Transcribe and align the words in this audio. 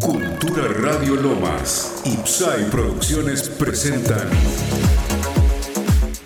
Cultura 0.00 0.68
Radio 0.82 1.14
Lomas 1.16 2.02
Psy 2.28 2.64
Producciones 2.70 3.48
presentan 3.48 4.28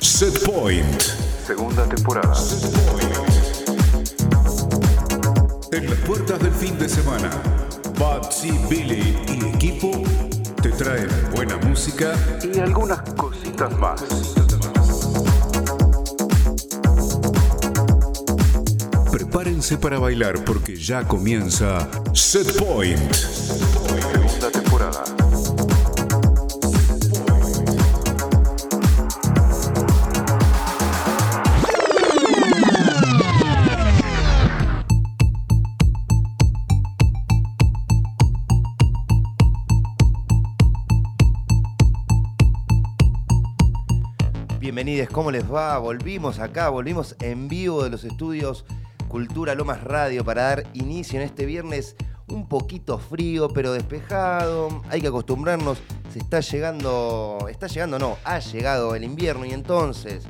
Set 0.01 0.45
Point. 0.45 1.03
Segunda 1.47 1.89
temporada. 1.89 2.35
En 5.71 5.89
las 5.89 5.99
puertas 6.01 6.41
del 6.41 6.53
fin 6.53 6.77
de 6.79 6.89
semana, 6.89 7.31
Batsy, 7.99 8.51
Billy 8.69 9.17
y 9.29 9.55
equipo 9.55 10.03
te 10.63 10.71
traen 10.71 11.09
buena 11.35 11.57
música 11.57 12.15
Y 12.41 12.61
algunas 12.61 13.01
cositas 13.15 13.77
más. 13.79 14.01
Prepárense 19.11 19.77
para 19.77 19.99
bailar 19.99 20.45
porque 20.45 20.77
ya 20.77 21.03
comienza 21.03 21.89
Set 22.15 22.57
Point. 22.59 23.13
¿Cómo 45.13 45.31
les 45.31 45.53
va? 45.53 45.79
Volvimos 45.79 46.39
acá, 46.39 46.71
volvimos 46.71 47.17
en 47.21 47.47
vivo 47.47 47.85
de 47.85 47.91
los 47.91 48.03
estudios 48.05 48.65
Cultura 49.09 49.55
Lomas 49.55 49.85
Radio 49.85 50.25
para 50.25 50.43
dar 50.45 50.67
inicio 50.73 51.21
en 51.21 51.27
este 51.27 51.45
viernes 51.45 51.97
un 52.29 52.49
poquito 52.49 52.99
frío, 52.99 53.49
pero 53.49 53.75
despejado. 53.75 54.83
Hay 54.89 55.03
que 55.03 55.09
acostumbrarnos, 55.09 55.79
se 56.11 56.19
está 56.19 56.41
llegando, 56.41 57.47
está 57.51 57.67
llegando, 57.67 57.99
no, 57.99 58.17
ha 58.25 58.39
llegado 58.39 58.95
el 58.95 59.05
invierno 59.05 59.45
y 59.45 59.53
entonces, 59.53 60.25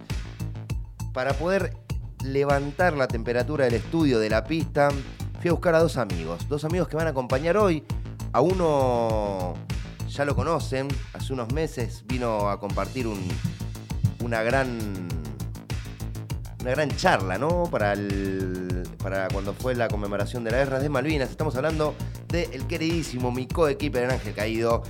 para 1.13 1.33
poder 1.35 1.77
levantar 2.25 2.95
la 2.95 3.07
temperatura 3.07 3.67
del 3.67 3.75
estudio 3.75 4.19
de 4.19 4.31
la 4.31 4.43
pista, 4.43 4.89
fui 5.41 5.51
a 5.51 5.53
buscar 5.53 5.77
a 5.77 5.81
dos 5.81 5.97
amigos, 5.97 6.49
dos 6.49 6.65
amigos 6.65 6.89
que 6.89 6.97
van 6.97 7.07
a 7.07 7.11
acompañar 7.11 7.57
hoy. 7.57 7.85
A 8.33 8.41
uno 8.41 9.55
ya 10.09 10.25
lo 10.25 10.35
conocen, 10.35 10.89
hace 11.13 11.33
unos 11.33 11.53
meses 11.53 12.03
vino 12.07 12.49
a 12.49 12.59
compartir 12.59 13.07
un, 13.07 13.21
una 14.23 14.43
gran 14.43 15.09
una 16.61 16.71
gran 16.71 16.97
charla, 16.97 17.39
¿no? 17.39 17.65
Para 17.65 17.93
el, 17.93 18.89
para 19.03 19.29
cuando 19.29 19.53
fue 19.53 19.75
la 19.75 19.89
conmemoración 19.89 20.45
de 20.45 20.53
la 20.53 20.59
guerra 20.59 20.79
de 20.79 20.89
Malvinas. 20.89 21.31
Estamos 21.31 21.57
hablando 21.57 21.95
del 22.29 22.67
queridísimo 22.67 23.33
mi 23.33 23.47
coequiper 23.47 24.11
Ángel 24.11 24.33
Caído, 24.33 24.83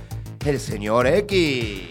el 0.45 0.59
señor 0.59 1.07
X. 1.07 1.81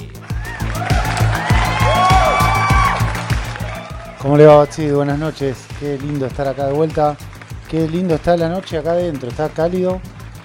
¿Cómo 4.21 4.37
le 4.37 4.47
va, 4.47 4.59
Bachi? 4.59 4.89
Buenas 4.93 5.19
noches. 5.19 5.67
Qué 5.81 5.99
lindo 5.99 6.27
estar 6.27 6.47
acá 6.47 6.67
de 6.67 6.73
vuelta. 6.73 7.17
Qué 7.69 7.89
lindo 7.89 8.15
está 8.15 8.37
la 8.37 8.49
noche 8.49 8.79
acá 8.79 8.93
adentro. 8.93 9.29
Está 9.29 9.49
cálido. 9.49 10.01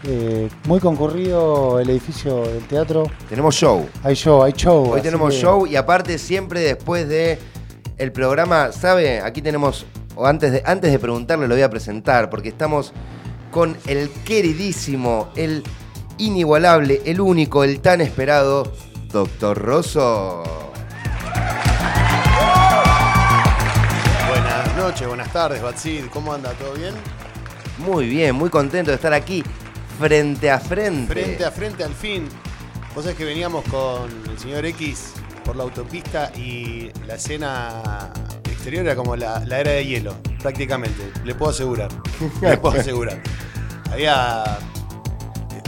Eh, 0.09 0.47
muy 0.65 0.79
concurrido 0.79 1.79
el 1.81 1.89
edificio 1.89 2.43
del 2.43 2.65
teatro. 2.65 3.03
Tenemos 3.27 3.53
show. 3.55 3.85
Hay 4.03 4.15
show, 4.15 4.41
hay 4.41 4.53
show. 4.53 4.91
Hoy 4.93 5.01
tenemos 5.01 5.33
que- 5.33 5.41
show 5.41 5.67
y 5.67 5.75
aparte 5.75 6.17
siempre 6.17 6.61
después 6.61 7.09
de 7.09 7.37
el 7.97 8.13
programa, 8.13 8.71
¿sabe? 8.71 9.19
Aquí 9.19 9.41
tenemos, 9.41 9.85
o 10.15 10.25
antes 10.25 10.53
de, 10.53 10.63
antes 10.65 10.93
de 10.93 10.99
preguntarle 10.99 11.45
lo 11.47 11.55
voy 11.55 11.61
a 11.63 11.69
presentar, 11.69 12.29
porque 12.29 12.47
estamos 12.47 12.93
con 13.51 13.75
el 13.85 14.09
queridísimo, 14.23 15.27
el 15.35 15.61
inigualable, 16.17 17.01
el 17.03 17.19
único, 17.19 17.65
el 17.65 17.81
tan 17.81 17.99
esperado, 17.99 18.71
Doctor 19.11 19.57
Rosso. 19.57 20.43
Buenas 24.29 24.77
noches, 24.77 25.05
buenas 25.05 25.33
tardes, 25.33 25.61
Batsid. 25.61 26.05
¿Cómo 26.13 26.33
anda? 26.33 26.51
¿Todo 26.53 26.73
bien? 26.75 26.93
Muy 27.79 28.07
bien, 28.07 28.35
muy 28.35 28.49
contento 28.49 28.91
de 28.91 28.95
estar 28.95 29.13
aquí 29.13 29.43
frente 29.99 30.49
a 30.51 30.59
frente. 30.59 31.13
Frente 31.13 31.45
a 31.45 31.51
frente 31.51 31.83
al 31.83 31.93
fin. 31.93 32.27
Vos 32.95 33.03
sabés 33.03 33.17
que 33.17 33.25
veníamos 33.25 33.63
con 33.65 34.09
el 34.29 34.39
señor 34.39 34.65
X 34.65 35.13
por 35.43 35.55
la 35.55 35.63
autopista 35.63 36.31
y 36.35 36.89
la 37.07 37.15
escena 37.15 38.11
exterior 38.45 38.85
era 38.85 38.95
como 38.95 39.15
la, 39.15 39.39
la 39.45 39.59
era 39.59 39.71
de 39.71 39.85
hielo, 39.85 40.15
prácticamente. 40.41 41.11
Le 41.23 41.35
puedo 41.35 41.51
asegurar. 41.51 41.89
Le 42.41 42.57
puedo 42.57 42.79
asegurar. 42.79 43.21
Había. 43.91 44.43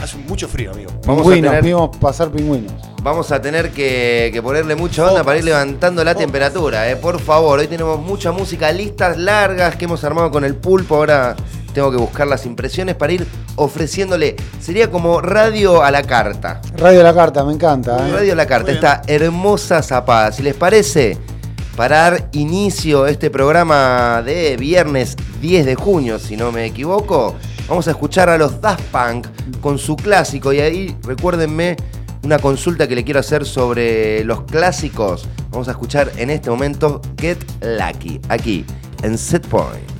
Hace 0.02 0.16
mucho 0.16 0.48
frío, 0.48 0.70
amigo. 0.72 0.90
Vamos 1.04 1.20
a 1.20 1.24
Pingüinos, 1.24 1.50
tener- 1.50 1.64
vimos 1.64 1.96
pasar 1.98 2.30
pingüinos. 2.30 2.72
Vamos 3.02 3.30
a 3.32 3.40
tener 3.40 3.70
que, 3.70 4.30
que 4.32 4.42
ponerle 4.42 4.74
mucha 4.74 5.06
onda 5.06 5.22
para 5.22 5.38
ir 5.38 5.44
levantando 5.44 6.02
la 6.04 6.14
temperatura, 6.14 6.90
eh. 6.90 6.96
por 6.96 7.20
favor. 7.20 7.58
Hoy 7.58 7.66
tenemos 7.66 8.00
mucha 8.00 8.32
música, 8.32 8.72
listas 8.72 9.18
largas 9.18 9.76
que 9.76 9.84
hemos 9.84 10.02
armado 10.02 10.30
con 10.30 10.44
el 10.44 10.54
pulpo. 10.54 10.96
Ahora 10.96 11.36
tengo 11.72 11.90
que 11.90 11.96
buscar 11.96 12.26
las 12.26 12.46
impresiones 12.46 12.94
para 12.94 13.12
ir 13.12 13.26
ofreciéndole. 13.56 14.36
Sería 14.60 14.90
como 14.90 15.20
radio 15.20 15.82
a 15.82 15.90
la 15.90 16.02
carta. 16.02 16.60
Radio 16.76 17.02
La 17.02 17.14
Carta, 17.14 17.44
me 17.44 17.52
encanta. 17.52 18.08
¿eh? 18.08 18.12
Radio 18.12 18.32
a 18.32 18.36
la 18.36 18.46
carta, 18.46 18.72
esta 18.72 19.02
hermosa 19.06 19.82
zapada. 19.82 20.32
Si 20.32 20.42
les 20.42 20.54
parece, 20.54 21.18
para 21.76 21.96
dar 21.98 22.28
inicio 22.32 23.04
a 23.04 23.10
este 23.10 23.30
programa 23.30 24.22
de 24.24 24.56
viernes 24.56 25.16
10 25.40 25.66
de 25.66 25.74
junio, 25.74 26.18
si 26.18 26.36
no 26.36 26.52
me 26.52 26.66
equivoco, 26.66 27.36
vamos 27.68 27.88
a 27.88 27.92
escuchar 27.92 28.28
a 28.28 28.36
los 28.36 28.60
Daft 28.60 28.84
Punk 28.90 29.26
con 29.60 29.78
su 29.78 29.96
clásico. 29.96 30.52
Y 30.52 30.60
ahí 30.60 30.96
recuérdenme 31.02 31.76
una 32.22 32.38
consulta 32.38 32.86
que 32.86 32.94
le 32.94 33.04
quiero 33.04 33.20
hacer 33.20 33.46
sobre 33.46 34.24
los 34.24 34.42
clásicos. 34.42 35.28
Vamos 35.50 35.68
a 35.68 35.72
escuchar 35.72 36.12
en 36.16 36.30
este 36.30 36.50
momento 36.50 37.00
Get 37.18 37.38
Lucky, 37.62 38.20
aquí 38.28 38.64
en 39.02 39.16
Set 39.16 39.46
Point. 39.46 39.99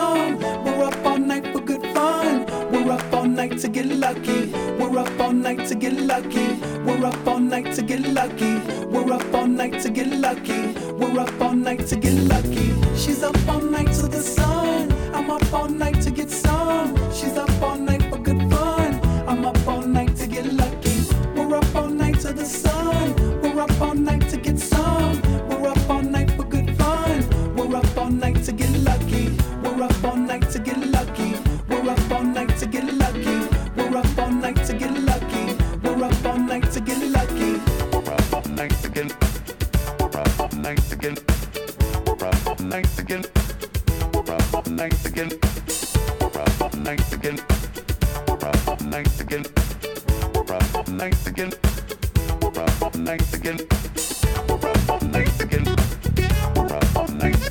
nice 48.91 49.21
again. 49.21 49.45
We're 50.35 50.53
up 50.53 50.87
nice 50.89 51.25
again. 51.25 51.53
We're 52.41 52.61
up 52.61 52.95
nice 52.95 53.33
again. 53.33 53.57
Nice 55.11 55.39
again. 55.39 55.65
We're 56.55 56.75
up 56.75 57.09
nice 57.09 57.47
again. 57.47 57.50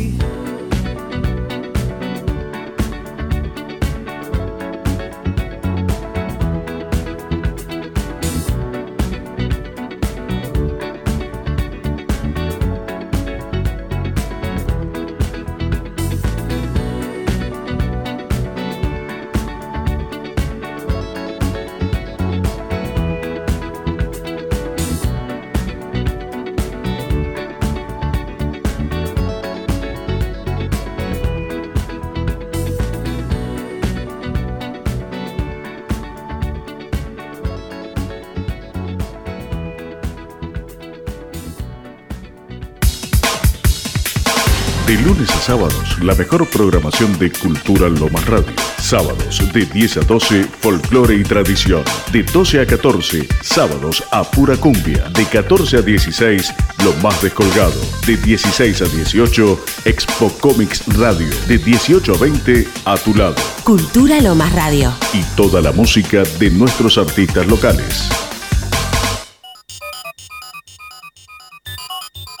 la 46.03 46.15
mejor 46.15 46.47
programación 46.49 47.17
de 47.19 47.31
Cultura 47.31 47.87
Lomas 47.89 48.25
Radio. 48.27 48.53
Sábados 48.77 49.41
de 49.53 49.65
10 49.65 49.97
a 49.97 49.99
12, 50.01 50.43
folclore 50.59 51.15
y 51.15 51.23
tradición. 51.23 51.83
De 52.11 52.23
12 52.23 52.61
a 52.61 52.65
14, 52.65 53.27
sábados 53.41 54.03
a 54.11 54.23
pura 54.23 54.57
cumbia. 54.57 55.09
De 55.09 55.25
14 55.25 55.77
a 55.77 55.81
16, 55.81 56.53
lo 56.83 56.93
más 57.01 57.21
descolgado. 57.21 57.79
De 58.05 58.17
16 58.17 58.81
a 58.81 58.85
18, 58.85 59.59
Expo 59.85 60.29
Comics 60.39 60.83
Radio. 60.97 61.29
De 61.47 61.57
18 61.57 62.15
a 62.15 62.17
20, 62.17 62.67
a 62.85 62.97
tu 62.97 63.15
lado. 63.15 63.35
Cultura 63.63 64.19
Lomas 64.21 64.53
Radio. 64.53 64.93
Y 65.13 65.23
toda 65.35 65.61
la 65.61 65.71
música 65.71 66.23
de 66.39 66.49
nuestros 66.49 66.97
artistas 66.97 67.47
locales. 67.47 68.09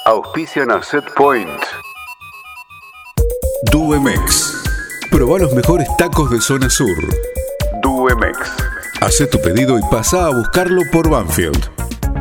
Auspicia 0.05 0.63
a 0.63 0.81
Set 0.81 1.05
Point. 1.15 1.80
Duemex. 3.71 4.63
Proba 5.09 5.39
los 5.39 5.53
mejores 5.53 5.87
tacos 5.97 6.29
de 6.29 6.41
zona 6.41 6.69
sur. 6.69 6.93
Duemex. 7.81 8.37
Hace 8.99 9.27
tu 9.27 9.41
pedido 9.41 9.79
y 9.79 9.81
pasa 9.89 10.25
a 10.25 10.29
buscarlo 10.29 10.81
por 10.91 11.09
Banfield. 11.09 11.69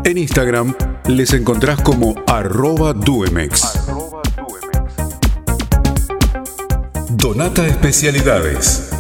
En 0.05 0.17
Instagram 0.17 0.77
les 1.09 1.33
encontrás 1.33 1.81
como 1.83 2.15
arroba 2.29 2.93
Duemex. 2.93 3.81
Donata 7.11 7.67
Especialidades. 7.67 8.91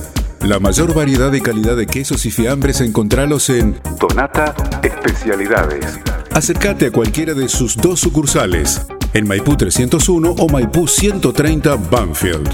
La 0.40 0.58
mayor 0.58 0.92
variedad 0.92 1.32
y 1.32 1.40
calidad 1.40 1.76
de 1.76 1.86
quesos 1.86 2.26
y 2.26 2.32
fiambres 2.32 2.80
encontralos 2.80 3.48
en 3.48 3.80
Donata 4.00 4.56
Especialidades. 4.82 6.00
Acércate 6.32 6.86
a 6.86 6.90
cualquiera 6.90 7.34
de 7.34 7.48
sus 7.48 7.76
dos 7.76 8.00
sucursales 8.00 8.80
en 9.14 9.26
Maipú 9.26 9.56
301 9.56 10.34
o 10.38 10.48
Maipú 10.48 10.86
130 10.86 11.76
Banfield. 11.90 12.48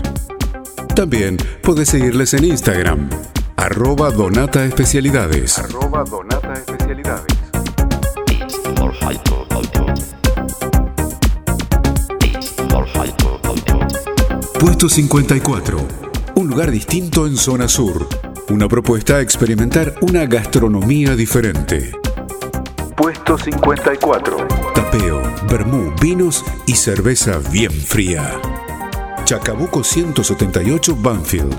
También 0.95 1.37
podés 1.63 1.91
seguirles 1.91 2.35
en 2.35 2.45
Instagram, 2.45 3.11
arroba 3.57 4.11
Donata 4.11 4.65
Especialidades. 4.65 5.59
Arroba 5.59 6.05
Donata 6.05 6.53
Especialidades. 6.55 7.37
Puesto 14.59 14.89
54. 14.89 15.79
Un 16.35 16.49
lugar 16.49 16.71
distinto 16.71 17.27
en 17.27 17.37
zona 17.37 17.69
sur. 17.69 18.09
Una 18.49 18.69
propuesta 18.69 19.17
a 19.17 19.21
experimentar 19.21 19.95
una 20.01 20.27
gastronomía 20.27 21.15
diferente. 21.15 21.93
Puesto 22.97 23.37
54. 23.37 24.49
Tapeo, 24.75 25.23
vermú, 25.50 25.93
vinos 26.00 26.43
y 26.65 26.75
cerveza 26.75 27.38
bien 27.53 27.71
fría. 27.71 28.41
Chacabuco 29.25 29.85
178 29.85 30.97
Banfield. 30.97 31.55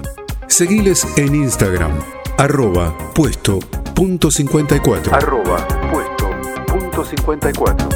Seguiles 0.48 1.06
en 1.16 1.36
Instagram, 1.36 1.92
arroba 2.40 2.98
puesto 3.14 3.60
punto 3.94 4.32
54. 4.32 5.14
Arroba 5.14 5.68
puesto 5.92 6.32
punto 6.66 7.06
54. 7.06 7.88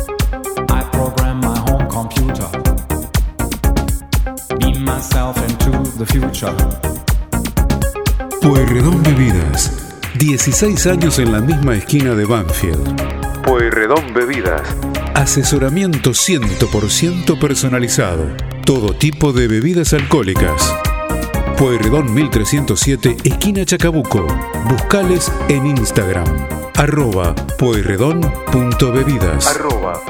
I 0.69 0.83
program 0.91 1.39
my 1.39 1.57
home 1.67 1.87
computer. 1.87 2.45
Beam 4.59 4.85
myself 4.85 5.35
into 5.49 5.81
the 5.97 6.05
future. 6.05 6.53
Pueyrredón 8.39 9.01
Bebidas. 9.01 9.71
16 10.19 10.85
años 10.85 11.17
en 11.17 11.31
la 11.31 11.39
misma 11.39 11.73
esquina 11.73 12.13
de 12.13 12.25
Banfield. 12.25 13.20
Pueyrredón 13.43 14.13
Bebidas. 14.13 14.61
Asesoramiento 15.15 16.11
100% 16.11 17.39
personalizado. 17.39 18.27
Todo 18.65 18.93
tipo 18.93 19.33
de 19.33 19.47
bebidas 19.47 19.93
alcohólicas. 19.93 20.73
Pueyrredón 21.57 22.13
1307, 22.13 23.17
esquina 23.23 23.65
Chacabuco. 23.65 24.25
Buscales 24.69 25.31
en 25.49 25.67
Instagram. 25.67 26.25
Arroba 26.75 27.35
pueyrredón.bebidas. 27.57 29.47
Arroba 29.47 30.01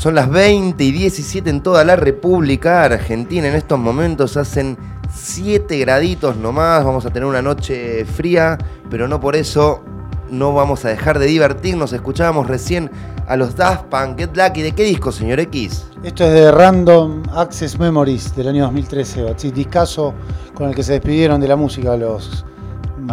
Son 0.00 0.14
las 0.14 0.30
20 0.30 0.82
y 0.82 0.92
17 0.92 1.50
en 1.50 1.62
toda 1.62 1.84
la 1.84 1.94
República 1.94 2.84
Argentina. 2.84 3.48
En 3.48 3.54
estos 3.54 3.78
momentos 3.78 4.38
hacen 4.38 4.78
7 5.14 5.76
graditos 5.76 6.36
nomás. 6.36 6.82
Vamos 6.86 7.04
a 7.04 7.10
tener 7.10 7.28
una 7.28 7.42
noche 7.42 8.06
fría, 8.06 8.56
pero 8.88 9.06
no 9.08 9.20
por 9.20 9.36
eso 9.36 9.84
no 10.30 10.54
vamos 10.54 10.86
a 10.86 10.88
dejar 10.88 11.18
de 11.18 11.26
divertirnos. 11.26 11.92
Escuchábamos 11.92 12.46
recién 12.46 12.90
a 13.28 13.36
los 13.36 13.54
Daft 13.56 13.84
Punk, 13.90 14.16
Get 14.18 14.34
Lucky. 14.34 14.62
¿De 14.62 14.72
qué 14.72 14.84
disco, 14.84 15.12
señor 15.12 15.38
X? 15.40 15.84
Esto 16.02 16.24
es 16.24 16.32
de 16.32 16.50
Random 16.50 17.22
Access 17.36 17.78
Memories 17.78 18.34
del 18.34 18.48
año 18.48 18.62
2013, 18.64 19.22
Bachi, 19.24 19.50
discazo 19.50 20.14
con 20.54 20.70
el 20.70 20.74
que 20.74 20.82
se 20.82 20.92
despidieron 20.94 21.42
de 21.42 21.48
la 21.48 21.56
música 21.56 21.94
los 21.98 22.46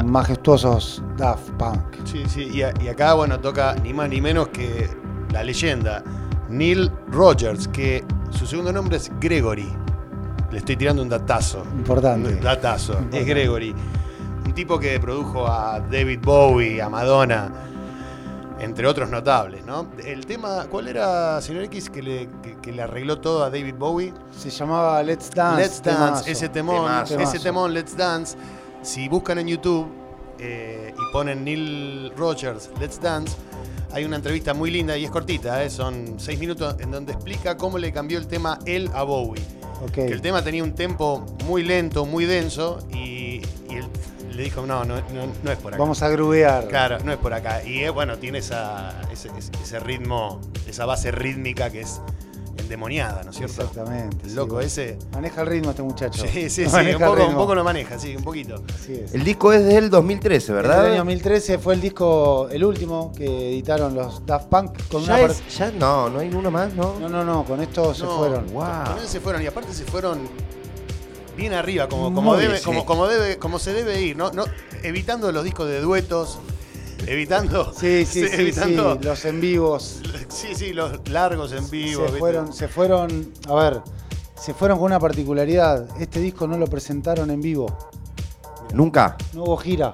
majestuosos 0.06 1.04
Daft 1.18 1.50
Punk. 1.58 1.82
Sí, 2.06 2.24
sí, 2.28 2.44
y, 2.50 2.62
a- 2.62 2.74
y 2.82 2.88
acá, 2.88 3.14
bueno, 3.14 3.42
toca 3.42 3.76
ni 3.84 3.94
más 3.94 4.08
ni 4.08 4.22
menos 4.22 4.48
que 4.48 4.90
la 5.34 5.44
leyenda, 5.44 6.02
Neil 6.50 6.92
Rogers, 7.12 7.68
que 7.68 8.04
su 8.32 8.46
segundo 8.46 8.72
nombre 8.72 8.98
es 8.98 9.12
Gregory. 9.20 9.68
Le 10.52 10.58
estoy 10.60 10.78
tirando 10.78 11.02
un 11.02 11.10
datazo. 11.10 11.64
Importante. 11.78 12.30
Un 12.36 12.42
datazo, 12.42 12.94
Importante. 12.94 13.20
es 13.22 13.26
Gregory. 13.28 13.76
Un 14.46 14.54
tipo 14.54 14.80
que 14.80 15.00
produjo 15.00 15.46
a 15.48 15.80
David 15.82 16.20
Bowie, 16.24 16.82
a 16.82 16.90
Madonna, 16.90 17.52
entre 18.60 18.88
otros 18.88 19.10
notables, 19.10 19.64
¿no? 19.66 19.88
El 20.04 20.26
tema, 20.26 20.66
¿cuál 20.70 20.88
era, 20.88 21.40
señor 21.42 21.64
X, 21.66 21.90
que 21.90 22.02
le, 22.02 22.30
que- 22.42 22.58
que 22.62 22.72
le 22.72 22.82
arregló 22.82 23.20
todo 23.20 23.44
a 23.44 23.50
David 23.50 23.76
Bowie? 23.78 24.14
Se 24.32 24.50
llamaba 24.50 25.04
Let's 25.04 25.30
Dance. 25.32 25.62
Let's 25.62 25.82
Dance, 25.84 26.00
temazo. 26.00 26.26
ese 26.32 26.50
temón, 26.50 26.76
Temazo. 27.06 27.20
ese 27.20 27.40
temón, 27.40 27.74
Let's 27.74 27.96
Dance. 27.96 28.38
Si 28.82 29.08
buscan 29.10 29.38
en 29.40 29.48
YouTube 29.50 29.88
eh, 30.40 30.94
y 30.98 31.12
ponen 31.14 31.44
Neil 31.44 32.12
Rogers, 32.16 32.70
Let's 32.80 33.00
Dance, 33.02 33.36
hay 33.92 34.06
una 34.06 34.18
entrevista 34.18 34.54
muy 34.54 34.72
linda 34.72 34.98
y 34.98 35.06
es 35.06 35.12
cortita, 35.12 35.64
eh, 35.64 35.70
son 35.70 36.16
seis 36.18 36.40
minutos, 36.40 36.76
en 36.80 36.92
donde 36.92 37.14
explica 37.14 37.58
cómo 37.58 37.78
le 37.78 37.92
cambió 37.92 38.18
el 38.18 38.28
tema 38.28 38.60
él 38.66 38.90
a 38.94 39.04
Bowie. 39.04 39.42
Que 39.94 40.06
el 40.06 40.22
tema 40.22 40.44
tenía 40.44 40.64
un 40.64 40.74
tempo 40.74 41.24
muy 41.46 41.64
lento, 41.64 42.06
muy 42.06 42.26
denso 42.26 42.80
y, 42.92 43.42
y 43.70 43.76
él 43.76 43.86
le 44.36 44.44
dijo, 44.44 44.66
no, 44.66 44.84
no, 44.86 44.96
no, 44.96 45.34
no 45.44 45.52
es 45.52 45.58
por 45.60 45.74
acá. 45.74 45.82
Vamos 45.82 46.02
a 46.02 46.10
grubear. 46.10 46.68
Claro, 46.68 46.98
no 47.04 47.12
es 47.12 47.18
por 47.20 47.34
acá. 47.34 47.64
Y 47.64 47.84
eh, 47.84 47.90
bueno, 47.90 48.18
tiene 48.18 48.40
esa, 48.40 49.00
ese 49.12 49.80
ritmo, 49.80 50.42
esa 50.68 50.86
base 50.86 51.12
rítmica 51.12 51.70
que 51.70 51.82
es 51.82 52.02
endemoniada, 52.68 53.24
¿no 53.24 53.32
es 53.32 53.38
cierto? 53.38 53.62
Exactamente. 53.62 54.28
El 54.28 54.36
loco 54.36 54.60
ese. 54.62 54.98
Maneja 55.14 55.42
el 55.42 55.48
ritmo 55.48 55.70
este 55.72 55.82
muchacho. 55.84 56.24
Sí, 56.28 56.50
sí, 56.50 56.66
sí, 56.70 56.76
un 56.94 57.00
poco, 57.02 57.26
un 57.28 57.36
poco 57.36 57.56
lo 57.56 57.64
maneja, 57.64 57.98
sí, 57.98 58.16
un 58.16 58.24
poquito. 58.24 58.62
Así 58.76 58.94
es. 58.94 59.14
El 59.14 59.24
disco 59.24 59.54
es 59.54 59.66
del 59.66 59.90
2013, 59.90 60.54
¿verdad? 60.54 60.86
El 60.86 60.92
año 60.92 60.98
2013 61.00 61.58
fue 61.60 61.74
el 61.74 61.82
disco, 61.82 62.48
el 62.52 62.64
último 62.64 63.12
que 63.16 63.26
editaron 63.54 63.96
los 63.96 64.26
Daft 64.26 64.48
Punk 64.48 64.72
con 64.92 65.04
ya, 65.04 65.16
una 65.16 65.22
es- 65.24 65.34
par- 65.42 65.48
ya 65.50 65.72
no, 65.72 66.10
no 66.10 66.20
hay 66.20 66.30
uno 66.34 66.52
más, 66.52 66.74
¿no? 66.74 67.00
No, 67.00 67.10
no, 67.10 67.24
no, 67.24 67.44
con 67.46 67.62
esto 67.62 67.94
se 67.94 68.06
fueron. 68.06 68.48
Wow. 68.54 68.64
Con 68.86 69.00
él 69.00 69.08
se 69.08 69.20
fueron 69.20 69.42
y 69.42 69.48
aparte 69.48 69.74
se 69.74 69.86
fueron 69.86 70.20
bien 71.36 71.54
arriba, 71.54 71.88
como, 71.88 72.14
como, 72.14 72.36
debe, 72.36 72.60
como 72.62 73.08
debe, 73.08 73.38
como 73.38 73.60
se 73.60 73.72
debe 73.74 74.02
ir, 74.02 74.18
¿no? 74.18 74.32
no 74.32 74.44
evitando 74.84 75.32
los 75.32 75.44
discos 75.44 75.68
de 75.68 75.80
duetos, 75.82 76.40
evitando. 77.08 77.74
Sí, 77.74 78.06
sí, 78.06 78.28
sí, 78.28 78.42
evitando. 78.42 78.96
sí, 78.96 79.04
los 79.04 79.26
en 79.26 79.42
vivos. 79.42 80.02
Sí, 80.30 80.56
sí, 80.56 80.74
los 80.74 81.08
largos 81.10 81.52
en 81.52 81.70
vivo. 81.70 82.02
se 82.02 82.06
¿viste? 82.06 82.20
fueron, 82.20 82.54
se 82.54 82.68
fueron, 82.68 83.34
a 83.48 83.54
ver, 83.56 83.82
se 84.36 84.54
fueron 84.54 84.78
con 84.78 84.86
una 84.88 85.00
particularidad. 85.00 85.88
Este 86.00 86.20
disco 86.20 86.48
no 86.48 86.58
lo 86.58 86.68
presentaron 86.68 87.30
en 87.32 87.42
vivo. 87.42 87.68
Nunca. 88.74 89.16
No 89.34 89.44
hubo 89.44 89.58
gira. 89.58 89.94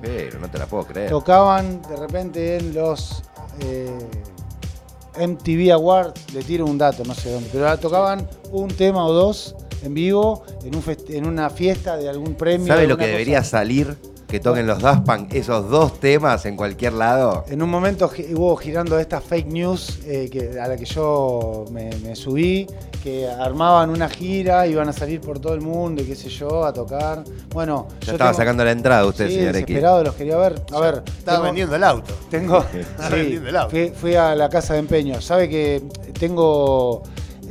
Pero 0.00 0.38
no 0.38 0.50
te 0.50 0.58
la 0.58 0.66
puedo 0.66 0.84
creer. 0.86 1.10
Tocaban 1.10 1.82
de 1.82 1.96
repente 1.96 2.56
en 2.56 2.72
los 2.74 3.22
eh, 3.60 3.90
MTV 5.18 5.72
Awards, 5.72 6.32
le 6.32 6.42
tiro 6.42 6.64
un 6.64 6.78
dato, 6.78 7.04
no 7.04 7.14
sé 7.14 7.30
dónde, 7.32 7.50
pero 7.52 7.78
tocaban 7.78 8.28
un 8.50 8.68
tema 8.68 9.04
o 9.04 9.12
dos 9.12 9.54
en 9.82 9.94
vivo 9.94 10.44
en, 10.64 10.74
un 10.74 10.82
en 11.08 11.26
una 11.26 11.50
fiesta 11.50 11.96
de 11.96 12.08
algún 12.08 12.34
premio. 12.34 12.68
¿Sabe 12.68 12.86
lo 12.86 12.96
que 12.96 13.04
cosa. 13.04 13.10
debería 13.10 13.44
salir? 13.44 13.96
Que 14.30 14.38
toquen 14.38 14.64
los 14.66 14.78
Daft 14.80 15.04
Punk 15.04 15.34
esos 15.34 15.68
dos 15.68 15.98
temas 15.98 16.46
en 16.46 16.56
cualquier 16.56 16.92
lado. 16.92 17.44
En 17.48 17.62
un 17.62 17.68
momento 17.68 18.08
hubo 18.34 18.54
girando 18.56 18.96
esta 18.98 19.20
fake 19.20 19.46
news 19.48 19.98
eh, 20.06 20.28
que, 20.30 20.60
a 20.60 20.68
la 20.68 20.76
que 20.76 20.84
yo 20.84 21.64
me, 21.72 21.90
me 22.04 22.14
subí, 22.14 22.64
que 23.02 23.26
armaban 23.28 23.90
una 23.90 24.08
gira, 24.08 24.68
iban 24.68 24.88
a 24.88 24.92
salir 24.92 25.20
por 25.20 25.40
todo 25.40 25.54
el 25.54 25.60
mundo 25.62 26.02
y 26.02 26.04
qué 26.04 26.14
sé 26.14 26.28
yo, 26.28 26.64
a 26.64 26.72
tocar. 26.72 27.24
Bueno, 27.52 27.88
Ya 28.02 28.06
yo 28.06 28.12
estaba 28.12 28.30
tengo- 28.30 28.38
sacando 28.38 28.64
la 28.64 28.70
entrada 28.70 29.04
usted, 29.04 29.26
sí, 29.28 29.34
señor 29.34 29.52
desesperado, 29.52 30.04
los 30.04 30.14
quería 30.14 30.36
ver. 30.36 30.62
A 30.72 30.78
ver, 30.80 31.02
Estaba 31.06 31.38
tengo- 31.38 31.42
vendiendo 31.46 31.74
el 31.74 31.84
auto. 31.84 32.14
Tengo. 32.30 32.64
Sí, 32.72 33.10
vendiendo 33.10 33.48
el 33.48 33.56
auto. 33.56 33.70
fui, 33.70 33.92
fui 33.94 34.14
a 34.14 34.36
la 34.36 34.48
casa 34.48 34.74
de 34.74 34.78
empeño. 34.78 35.20
Sabe 35.20 35.48
que 35.48 35.82
tengo. 36.20 37.02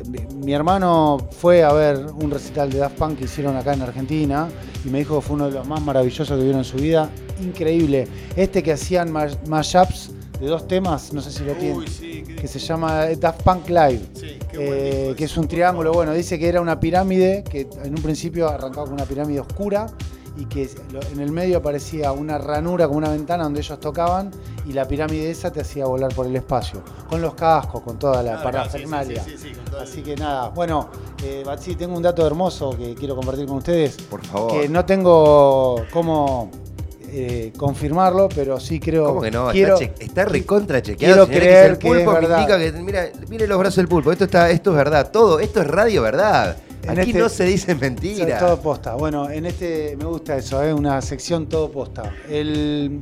mi- 0.07 0.19
Mi 0.45 0.53
hermano 0.53 1.17
fue 1.39 1.61
a 1.63 1.73
ver 1.73 1.97
un 2.05 2.31
recital 2.31 2.69
de 2.71 2.79
Daft 2.79 2.95
Punk 2.97 3.19
que 3.19 3.25
hicieron 3.25 3.57
acá 3.57 3.73
en 3.73 3.81
Argentina 3.81 4.47
y 4.85 4.89
me 4.89 4.99
dijo 4.99 5.19
que 5.19 5.25
fue 5.25 5.35
uno 5.35 5.47
de 5.47 5.53
los 5.53 5.67
más 5.67 5.81
maravillosos 5.81 6.29
que 6.37 6.43
vieron 6.43 6.59
en 6.59 6.65
su 6.65 6.77
vida. 6.77 7.09
Increíble. 7.41 8.07
Este 8.35 8.61
que 8.63 8.73
hacían 8.73 9.11
mash- 9.11 9.37
mashups 9.47 10.11
de 10.39 10.47
dos 10.47 10.67
temas, 10.67 11.11
no 11.13 11.21
sé 11.21 11.31
si 11.31 11.43
lo 11.43 11.53
tienen, 11.53 11.77
Uy, 11.77 11.87
sí, 11.87 12.23
que 12.23 12.47
se 12.47 12.59
llama 12.59 13.05
Daft 13.19 13.41
Punk 13.43 13.67
Live. 13.69 14.01
Sí, 14.13 14.39
qué 14.51 14.57
eh, 14.57 14.99
disco 15.01 15.15
que 15.17 15.23
es 15.25 15.37
un 15.37 15.47
triángulo, 15.47 15.91
bueno, 15.91 16.13
dice 16.13 16.39
que 16.39 16.47
era 16.47 16.61
una 16.61 16.79
pirámide, 16.79 17.43
que 17.43 17.67
en 17.83 17.93
un 17.95 18.01
principio 18.01 18.47
arrancaba 18.47 18.85
con 18.85 18.93
una 18.93 19.05
pirámide 19.05 19.41
oscura 19.41 19.87
y 20.39 20.45
que 20.45 20.69
lo- 20.93 21.01
en 21.03 21.19
el 21.19 21.31
medio 21.31 21.57
aparecía 21.57 22.11
una 22.13 22.37
ranura 22.37 22.87
como 22.87 22.97
una 22.97 23.09
ventana 23.09 23.43
donde 23.43 23.59
ellos 23.59 23.79
tocaban 23.79 24.31
y 24.65 24.73
la 24.73 24.87
pirámide 24.87 25.29
esa 25.29 25.51
te 25.51 25.59
hacía 25.61 25.85
volar 25.85 26.13
por 26.15 26.25
el 26.25 26.35
espacio, 26.35 26.81
con 27.09 27.21
los 27.21 27.33
cascos, 27.35 27.81
con 27.81 27.99
toda 27.99 28.23
la 28.23 28.39
Ah, 28.39 28.41
claro, 28.41 28.63
sí, 28.71 28.77
sí, 28.79 28.85
parafernalia. 28.85 29.23
sí, 29.23 29.31
sí, 29.31 29.37
sí, 29.37 29.47
el- 29.49 29.77
Así 29.83 30.01
que 30.01 30.15
nada, 30.15 30.49
bueno, 30.49 30.89
eh, 31.23 31.43
Batsi, 31.45 31.75
tengo 31.75 31.95
un 31.97 32.03
dato 32.03 32.25
hermoso 32.25 32.71
que 32.77 32.95
quiero 32.95 33.15
compartir 33.15 33.45
con 33.45 33.57
ustedes, 33.57 33.97
Por 34.09 34.25
favor. 34.25 34.51
que 34.53 34.69
no 34.69 34.85
tengo 34.85 35.83
cómo 35.91 36.49
eh, 37.11 37.51
confirmarlo, 37.57 38.29
pero 38.29 38.59
sí 38.59 38.79
creo. 38.79 39.05
¿Cómo 39.05 39.21
que 39.21 39.31
no? 39.31 39.49
Quiero, 39.49 39.79
está, 39.79 40.03
está 40.03 40.25
recontra 40.25 40.79
chequeado. 40.79 41.25
quiero 41.25 41.39
creer 41.41 41.65
X. 41.65 41.71
El 41.71 41.77
que 41.79 41.87
pulpo 41.87 41.99
es 41.99 42.05
me 42.05 42.13
verdad. 42.27 42.39
indica 42.41 42.57
que. 42.59 42.71
Mira, 42.83 43.09
mire 43.29 43.47
los 43.47 43.57
brazos 43.57 43.77
del 43.77 43.87
pulpo. 43.87 44.11
Esto, 44.11 44.25
está, 44.25 44.51
esto 44.51 44.69
es 44.69 44.75
verdad. 44.77 45.09
Todo. 45.11 45.39
Esto 45.39 45.59
es 45.61 45.65
radio 45.67 46.03
verdad. 46.03 46.55
En 46.91 46.99
Aquí 46.99 47.09
este- 47.11 47.21
no 47.21 47.29
se 47.29 47.43
dice 47.45 47.75
mentira. 47.75 48.39
todo 48.39 48.59
posta. 48.61 48.95
Bueno, 48.95 49.29
en 49.29 49.45
este 49.45 49.95
me 49.97 50.05
gusta 50.05 50.35
eso, 50.37 50.61
es 50.63 50.73
una 50.73 51.01
sección 51.01 51.47
todo 51.47 51.69
posta. 51.71 52.11
El, 52.29 53.01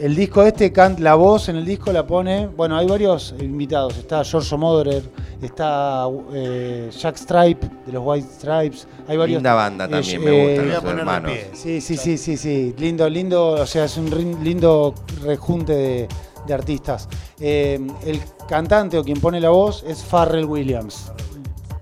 el 0.00 0.14
disco 0.14 0.42
este, 0.42 0.72
canta 0.72 1.00
la 1.02 1.14
voz 1.14 1.48
en 1.48 1.56
el 1.56 1.64
disco 1.64 1.92
la 1.92 2.06
pone. 2.06 2.46
Bueno, 2.48 2.76
hay 2.76 2.86
varios 2.86 3.34
invitados. 3.40 3.96
Está 3.96 4.22
George 4.24 4.56
Moderer, 4.56 5.02
está 5.40 6.06
eh, 6.34 6.90
Jack 6.98 7.16
Stripe 7.16 7.66
de 7.86 7.92
los 7.92 8.02
White 8.04 8.28
Stripes. 8.38 8.86
Hay 9.08 9.16
varios. 9.16 9.36
Linda 9.38 9.54
banda 9.54 9.86
eh, 9.86 9.88
también, 9.88 10.22
eh, 10.22 10.24
me 10.24 10.30
Te 10.30 10.42
gustan 10.42 10.56
voy 10.64 10.70
a 10.70 10.74
los 10.74 10.80
poner 10.82 10.94
de 10.96 11.00
hermanos. 11.00 11.32
Sí, 11.54 11.80
sí, 11.80 11.96
sí, 11.96 12.18
sí, 12.18 12.36
sí. 12.36 12.74
Lindo, 12.78 13.08
lindo, 13.08 13.50
o 13.52 13.66
sea, 13.66 13.84
es 13.84 13.96
un 13.96 14.10
rin- 14.10 14.42
lindo 14.44 14.94
rejunte 15.22 15.72
de, 15.72 16.08
de 16.46 16.54
artistas. 16.54 17.08
Eh, 17.40 17.80
el 18.04 18.20
cantante 18.48 18.98
o 18.98 19.02
quien 19.04 19.20
pone 19.20 19.40
la 19.40 19.48
voz 19.50 19.82
es 19.86 20.04
Farrell 20.04 20.44
Williams. 20.44 21.10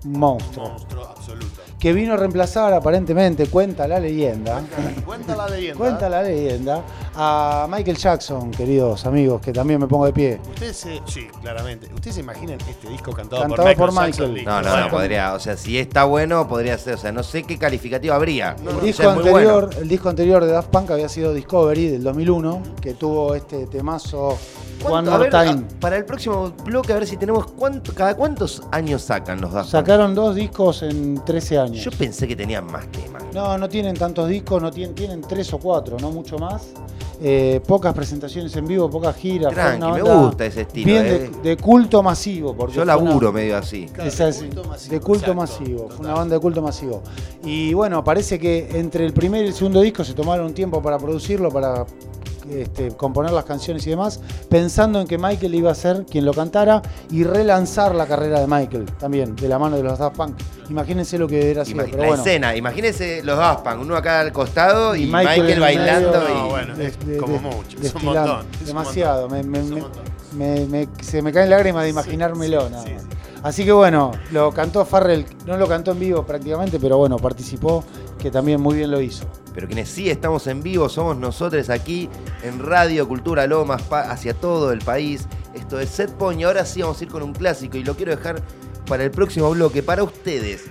Un 0.05 0.19
monstruo. 0.19 0.67
Monstruo 0.67 1.03
absoluto. 1.09 1.54
Que 1.85 1.93
vino 1.93 2.15
a 2.15 2.17
reemplazar, 2.17 2.73
aparentemente, 2.73 3.45
cuenta 3.45 3.87
la 3.87 3.99
leyenda. 3.99 4.63
Cuenta 5.05 5.35
la 5.35 5.47
leyenda. 5.47 5.77
Cuenta 5.77 6.09
la 6.09 6.23
leyenda 6.23 6.81
a 7.13 7.67
Michael 7.69 7.95
Jackson, 7.95 8.49
queridos 8.49 9.05
amigos, 9.05 9.39
que 9.39 9.53
también 9.53 9.79
me 9.79 9.85
pongo 9.85 10.07
de 10.07 10.11
pie. 10.13 10.41
Ustedes 10.49 10.77
se, 10.77 10.99
sí, 11.05 11.27
claramente. 11.43 11.85
¿Ustedes 11.93 12.15
se 12.15 12.21
imaginan 12.21 12.57
este 12.67 12.89
disco 12.89 13.11
cantado, 13.11 13.43
Cantado 13.43 13.67
por 13.67 13.75
por 13.75 13.89
Michael, 13.91 14.07
Jackson? 14.13 14.33
Michael. 14.33 14.63
No, 14.63 14.67
no, 14.67 14.81
no, 14.81 14.89
podría. 14.89 15.33
O 15.35 15.39
sea, 15.39 15.55
si 15.57 15.77
está 15.77 16.05
bueno, 16.05 16.47
podría 16.47 16.75
ser. 16.79 16.95
O 16.95 16.97
sea, 16.97 17.11
no 17.11 17.21
sé 17.21 17.43
qué 17.43 17.59
calificativo 17.59 18.15
habría. 18.15 18.55
el, 18.59 18.67
O 18.67 18.71
sea, 18.71 18.81
disco 18.81 19.07
anterior, 19.11 19.65
bueno. 19.67 19.81
el 19.83 19.87
disco 19.87 20.09
anterior 20.09 20.43
de 20.43 20.51
Daft 20.53 20.69
Punk 20.69 20.89
había 20.89 21.07
sido 21.07 21.35
Discovery 21.35 21.89
del 21.89 22.01
2001, 22.03 22.63
que 22.81 22.95
tuvo 22.95 23.35
este 23.35 23.67
temazo 23.67 24.29
One 24.29 24.39
¿Cuánto? 24.89 25.11
More 25.11 25.29
A 25.29 25.39
ver, 25.41 25.47
Time. 25.51 25.65
a- 25.67 25.79
para 25.79 25.97
el 25.97 26.05
próximo 26.05 26.51
bloque, 26.65 26.91
a 26.93 26.95
ver 26.95 27.07
si 27.07 27.15
tenemos. 27.17 27.45
Cuánto, 27.53 27.93
¿Cada 27.93 28.15
cuántos 28.15 28.61
años 28.71 29.03
sacan 29.03 29.39
los 29.39 29.53
Daft 29.53 29.71
Punk? 29.71 29.85
Sacaron 29.85 30.13
dos 30.15 30.35
discos 30.35 30.83
en 30.83 31.23
13 31.23 31.57
años. 31.59 31.74
Yo 31.75 31.91
pensé 31.91 32.27
que 32.27 32.35
tenían 32.35 32.65
más 32.71 32.87
temas. 32.91 33.23
No, 33.33 33.57
no 33.57 33.67
tienen 33.69 33.95
tantos 33.95 34.27
discos, 34.29 34.61
no 34.61 34.71
tienen, 34.71 34.95
tienen 34.95 35.21
tres 35.21 35.51
o 35.53 35.57
cuatro, 35.59 35.97
no 35.99 36.11
mucho 36.11 36.37
más. 36.37 36.63
Eh, 37.21 37.61
pocas 37.65 37.93
presentaciones 37.93 38.53
en 38.57 38.67
vivo, 38.67 38.89
pocas 38.89 39.15
giras. 39.15 39.53
Tranqui, 39.53 40.01
me 40.01 40.01
gusta 40.01 40.45
ese 40.45 40.61
estilo, 40.61 40.85
Bien 40.85 41.05
eh. 41.05 41.09
de, 41.41 41.49
de 41.49 41.57
culto 41.57 42.03
masivo. 42.03 42.53
Porque 42.55 42.73
Yo 42.75 42.83
fue 42.83 42.93
una- 42.93 42.95
laburo 42.95 43.31
medio 43.31 43.57
así. 43.57 43.85
Claro, 43.85 44.09
de 44.11 44.33
culto 44.33 44.63
masivo, 44.65 44.91
de 44.93 44.99
culto 44.99 45.31
exacto, 45.31 45.35
masivo, 45.35 45.89
fue 45.89 46.05
una 46.05 46.13
banda 46.13 46.35
de 46.35 46.41
culto 46.41 46.61
masivo. 46.61 47.01
Y 47.43 47.73
bueno, 47.73 48.03
parece 48.03 48.37
que 48.37 48.67
entre 48.79 49.05
el 49.05 49.13
primer 49.13 49.45
y 49.45 49.47
el 49.47 49.53
segundo 49.53 49.79
disco 49.81 50.03
se 50.03 50.13
tomaron 50.13 50.47
un 50.47 50.53
tiempo 50.53 50.81
para 50.81 50.97
producirlo, 50.97 51.49
para 51.49 51.85
este, 52.49 52.89
componer 52.95 53.31
las 53.31 53.45
canciones 53.45 53.85
y 53.87 53.89
demás, 53.89 54.19
pensando 54.49 54.99
en 55.01 55.07
que 55.07 55.17
Michael 55.17 55.55
iba 55.55 55.71
a 55.71 55.75
ser 55.75 56.05
quien 56.09 56.25
lo 56.25 56.33
cantara 56.33 56.81
y 57.11 57.23
relanzar 57.23 57.95
la 57.95 58.05
carrera 58.05 58.39
de 58.39 58.47
Michael 58.47 58.85
también, 58.99 59.35
de 59.35 59.47
la 59.47 59.57
mano 59.59 59.77
de 59.77 59.83
los 59.83 59.97
Daft 59.99 60.15
Punk. 60.17 60.35
Imagínense 60.69 61.17
lo 61.17 61.27
que 61.27 61.53
Ima- 61.53 61.85
pero 61.85 61.97
la 62.01 62.07
bueno. 62.07 62.23
escena, 62.23 62.55
imagínense 62.55 63.21
los 63.23 63.37
Daft 63.37 63.63
Punk, 63.63 63.81
uno 63.81 63.95
acá 63.95 64.19
al 64.21 64.31
costado 64.31 64.95
y, 64.95 65.03
Y 65.03 65.05
Michael 65.07 65.59
bailando. 65.59 66.11
medio. 66.11 66.29
y... 66.29 66.33
No, 66.33 66.47
bueno. 66.49 66.73
es 66.79 66.97
como 67.19 67.39
mucho, 67.39 67.77
es 67.81 67.93
un 67.95 68.05
montón, 68.05 68.45
Demasiado, 68.65 69.29
me- 69.29 69.43
me- 69.43 69.59
Es 69.59 69.63
un 69.65 69.73
me- 69.75 69.81
montón. 69.81 70.03
me- 70.33 70.65
me- 70.65 70.87
se 71.01 71.21
me 71.21 71.31
caen 71.31 71.49
lágrimas 71.49 71.83
de 71.83 71.89
imaginármelo. 71.89 72.69
nada 72.69 72.83
sí, 72.83 72.93
más. 72.93 73.01
sí. 73.03 73.07
Así 73.43 73.63
que 73.63 73.71
bueno, 73.71 74.11
lo 74.31 74.51
cantó 74.51 74.83
Farrell, 74.85 75.23
no 75.45 75.55
lo 75.55 75.67
cantó 75.67 75.91
en 75.91 75.99
vivo 75.99 76.23
prácticamente, 76.25 76.79
pero 76.79 76.97
bueno, 76.97 77.17
participó, 77.17 77.83
que 78.25 78.31
también 78.31 78.59
muy 78.59 78.77
bien 78.77 78.89
lo 78.89 79.01
hizo. 79.01 79.27
Pero 79.53 79.67
quienes 79.67 79.87
sí 79.87 80.09
estamos 80.09 80.47
en 80.47 80.63
vivo 80.63 80.89
somos 80.89 81.15
nosotros 81.15 81.69
aquí 81.69 82.09
en 82.41 82.57
Radio 82.57 83.07
Cultura 83.07 83.45
Lomas 83.45 83.83
hacia 83.91 84.33
todo 84.33 84.71
el 84.71 84.79
país. 84.79 85.27
Esto 85.53 85.79
es 85.79 85.91
Set 85.91 86.09
Point 86.13 86.41
y 86.41 86.43
ahora 86.43 86.65
sí 86.65 86.81
vamos 86.81 86.99
a 86.99 87.03
ir 87.03 87.11
con 87.11 87.21
un 87.21 87.33
clásico 87.33 87.77
y 87.77 87.83
lo 87.83 87.95
quiero 87.95 88.15
dejar 88.15 88.41
para 88.87 89.03
el 89.03 89.11
próximo 89.11 89.51
bloque. 89.51 89.83
Para 89.83 90.01
ustedes, 90.01 90.63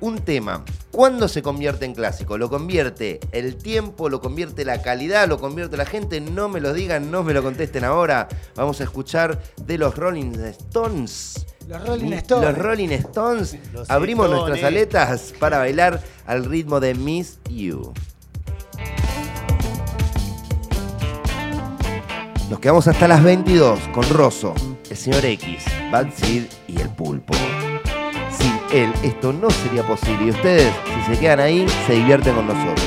un 0.00 0.18
tema. 0.18 0.64
¿Cuándo 0.90 1.28
se 1.28 1.42
convierte 1.42 1.84
en 1.84 1.94
clásico? 1.94 2.38
¿Lo 2.38 2.48
convierte 2.48 3.20
el 3.32 3.56
tiempo? 3.56 4.08
¿Lo 4.08 4.20
convierte 4.20 4.64
la 4.64 4.82
calidad? 4.82 5.28
¿Lo 5.28 5.38
convierte 5.38 5.76
la 5.76 5.86
gente? 5.86 6.20
No 6.20 6.48
me 6.48 6.60
lo 6.60 6.72
digan, 6.72 7.10
no 7.10 7.22
me 7.22 7.34
lo 7.34 7.42
contesten 7.42 7.84
ahora. 7.84 8.28
Vamos 8.56 8.80
a 8.80 8.84
escuchar 8.84 9.40
de 9.64 9.78
los 9.78 9.96
Rolling 9.96 10.32
Stones. 10.44 11.46
Los 11.68 11.86
Rolling 11.86 12.12
Stones. 12.14 12.48
Los 12.48 12.58
Rolling 12.58 12.88
Stones. 12.88 13.58
Los 13.72 13.90
Abrimos 13.90 14.26
Stones. 14.26 14.48
nuestras 14.48 14.66
aletas 14.66 15.34
para 15.38 15.58
bailar 15.58 16.02
al 16.26 16.44
ritmo 16.44 16.80
de 16.80 16.94
Miss 16.94 17.38
You. 17.48 17.92
Nos 22.50 22.58
quedamos 22.58 22.88
hasta 22.88 23.06
las 23.06 23.22
22 23.22 23.78
con 23.94 24.08
Rosso, 24.10 24.54
el 24.90 24.96
señor 24.96 25.24
X, 25.24 25.62
Bad 25.92 26.08
Seed 26.16 26.46
y 26.66 26.80
el 26.80 26.88
pulpo. 26.88 27.32
Sin 28.40 28.78
él 28.78 28.92
esto 29.02 29.32
no 29.32 29.50
sería 29.50 29.82
posible 29.86 30.26
y 30.26 30.30
ustedes, 30.30 30.72
si 31.06 31.14
se 31.14 31.20
quedan 31.20 31.40
ahí, 31.40 31.66
se 31.86 31.94
divierten 31.94 32.34
con 32.34 32.46
nosotros. 32.46 32.86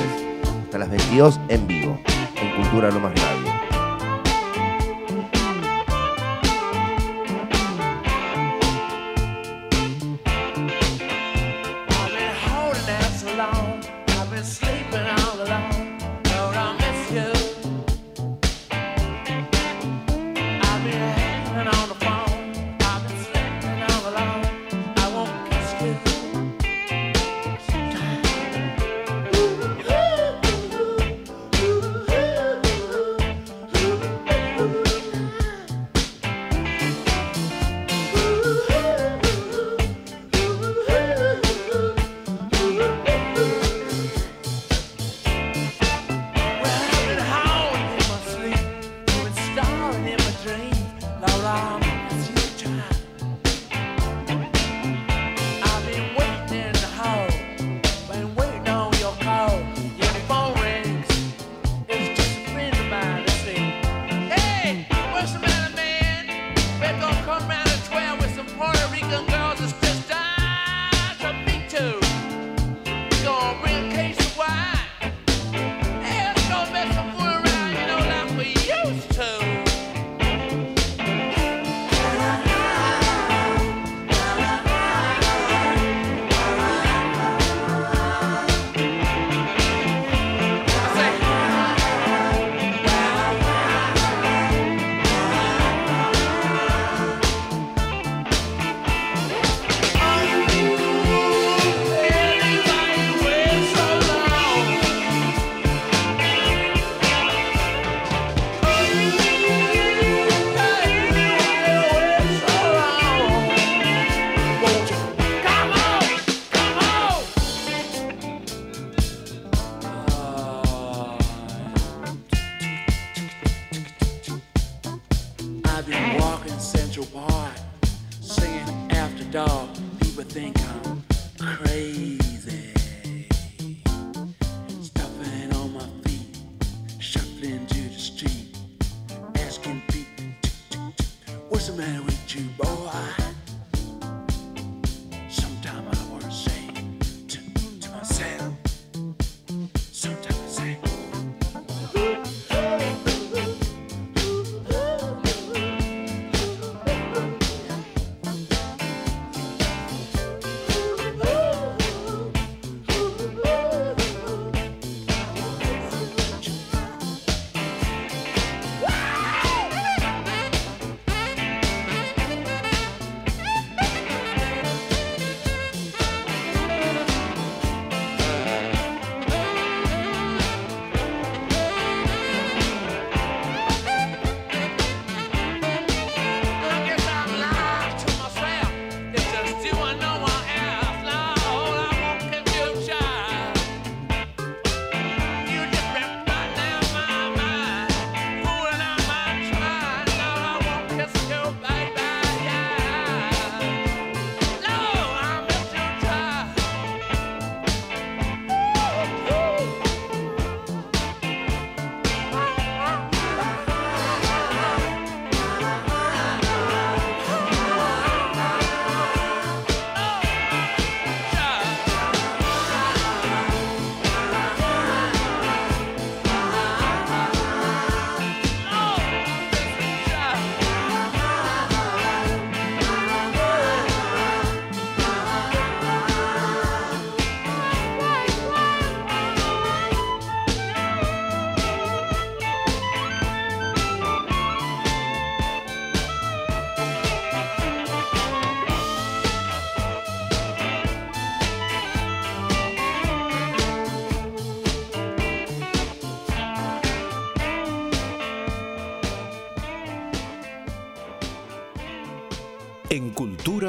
Hasta 0.66 0.78
las 0.78 0.90
22 0.90 1.40
en 1.50 1.68
vivo, 1.68 2.00
en 2.42 2.62
Cultura 2.62 2.90
Lomas 2.90 3.14
Radio. 3.14 3.24
I've 3.26 3.33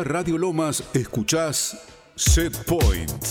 Radio 0.04 0.36
Lomas 0.36 0.82
escuchás 0.92 1.78
Set 2.14 2.52
Point. 2.66 3.24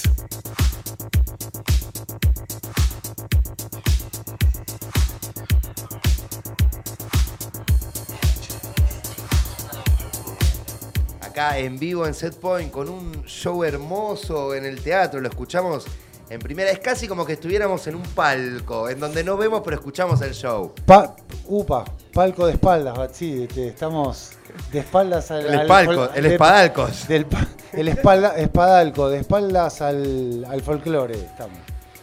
Acá 11.21 11.57
en 11.57 11.79
vivo 11.79 12.05
en 12.05 12.13
Set 12.13 12.35
Point 12.39 12.71
con 12.71 12.89
un 12.89 13.23
show 13.25 13.63
hermoso 13.63 14.53
en 14.53 14.65
el 14.65 14.81
teatro, 14.81 15.19
lo 15.19 15.29
escuchamos 15.29 15.85
en 16.29 16.39
primera. 16.39 16.69
Es 16.69 16.79
casi 16.79 17.07
como 17.07 17.25
que 17.25 17.33
estuviéramos 17.33 17.87
en 17.87 17.95
un 17.95 18.03
palco, 18.03 18.89
en 18.89 18.99
donde 18.99 19.23
no 19.23 19.37
vemos 19.37 19.61
pero 19.63 19.77
escuchamos 19.77 20.21
el 20.21 20.33
show. 20.33 20.73
Pa- 20.85 21.15
upa, 21.45 21.85
palco 22.13 22.45
de 22.45 22.53
espaldas, 22.53 22.97
sí, 23.13 23.43
este, 23.43 23.69
estamos 23.69 24.31
de 24.73 24.79
espaldas 24.79 25.31
al. 25.31 25.45
El 25.45 25.53
al- 25.53 25.61
espalco, 25.61 26.09
el 26.13 26.23
de- 26.23 26.31
espadalcos. 26.33 27.07
del 27.07 27.25
el 27.73 27.87
espalda, 27.87 28.35
espadalco, 28.37 29.09
de 29.09 29.19
espaldas 29.19 29.81
al, 29.81 30.45
al 30.49 30.61
folclore 30.61 31.13
estamos. 31.15 31.57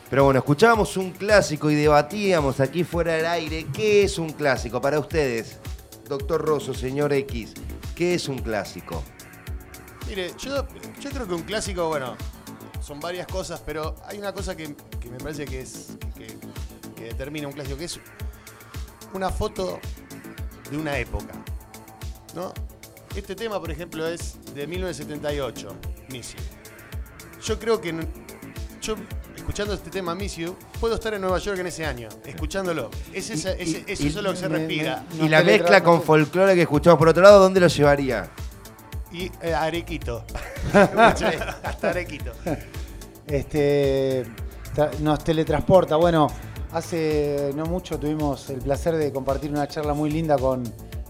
Pero 0.08 0.24
bueno, 0.24 0.38
escuchábamos 0.38 0.96
un 0.96 1.10
clásico 1.12 1.70
y 1.70 1.74
debatíamos 1.76 2.58
aquí 2.60 2.82
fuera 2.82 3.12
del 3.14 3.26
aire. 3.26 3.66
¿Qué 3.72 4.04
es 4.04 4.18
un 4.18 4.30
clásico 4.32 4.80
para 4.80 4.98
ustedes? 4.98 5.58
Doctor 6.08 6.44
Rosso, 6.44 6.74
señor 6.74 7.12
X, 7.12 7.52
¿qué 7.94 8.14
es 8.14 8.26
un 8.28 8.38
clásico? 8.40 9.04
Mire, 10.08 10.32
yo, 10.38 10.66
yo 11.00 11.10
creo 11.10 11.28
que 11.28 11.34
un 11.34 11.42
clásico, 11.42 11.86
bueno, 11.86 12.16
son 12.80 12.98
varias 12.98 13.28
cosas, 13.28 13.62
pero 13.64 13.94
hay 14.06 14.18
una 14.18 14.32
cosa 14.32 14.56
que, 14.56 14.74
que 14.98 15.08
me 15.08 15.18
parece 15.18 15.44
que 15.44 15.60
es 15.60 15.90
que, 16.16 16.26
que 16.96 17.04
determina 17.04 17.46
un 17.46 17.52
clásico, 17.52 17.76
que 17.76 17.84
es 17.84 18.00
una 19.14 19.30
foto 19.30 19.78
de 20.68 20.76
una 20.76 20.98
época. 20.98 21.32
¿No? 22.34 22.52
Este 23.16 23.34
tema, 23.34 23.58
por 23.60 23.70
ejemplo, 23.70 24.06
es 24.06 24.36
de 24.54 24.66
1978, 24.66 25.68
Miss 26.10 26.32
You. 26.34 26.38
Yo 27.44 27.58
creo 27.58 27.80
que 27.80 27.94
yo, 28.80 28.94
escuchando 29.34 29.74
este 29.74 29.90
tema 29.90 30.14
Miss 30.14 30.36
You, 30.36 30.54
puedo 30.78 30.94
estar 30.94 31.12
en 31.14 31.20
Nueva 31.22 31.38
York 31.38 31.58
en 31.58 31.66
ese 31.66 31.84
año, 31.84 32.08
escuchándolo. 32.24 32.90
Es 33.12 33.30
esa- 33.30 33.50
Y- 33.58 33.62
ese- 33.62 33.84
y- 33.88 33.92
eso 33.92 34.02
y- 34.04 34.06
es 34.08 34.14
lo 34.16 34.30
que 34.32 34.36
se 34.38 34.48
respira. 34.48 35.04
me- 35.18 35.24
Y 35.26 35.28
la 35.28 35.42
mezcla 35.42 35.82
con 35.82 36.02
folclore 36.02 36.54
que 36.54 36.62
escuchamos 36.62 36.98
por 36.98 37.08
otro 37.08 37.22
lado, 37.22 37.40
¿dónde 37.40 37.58
lo 37.60 37.66
llevaría? 37.66 38.30
Y 39.12 39.30
eh, 39.42 39.52
Arequito. 39.54 40.24
Hasta 40.72 41.90
Arequito. 41.90 42.32
Este, 43.26 44.24
nos 45.00 45.22
teletransporta. 45.24 45.96
Bueno, 45.96 46.28
hace 46.72 47.50
no 47.56 47.64
mucho 47.66 47.98
tuvimos 47.98 48.48
el 48.50 48.60
placer 48.60 48.96
de 48.96 49.12
compartir 49.12 49.50
una 49.50 49.66
charla 49.66 49.94
muy 49.94 50.10
linda 50.10 50.36
con 50.38 50.62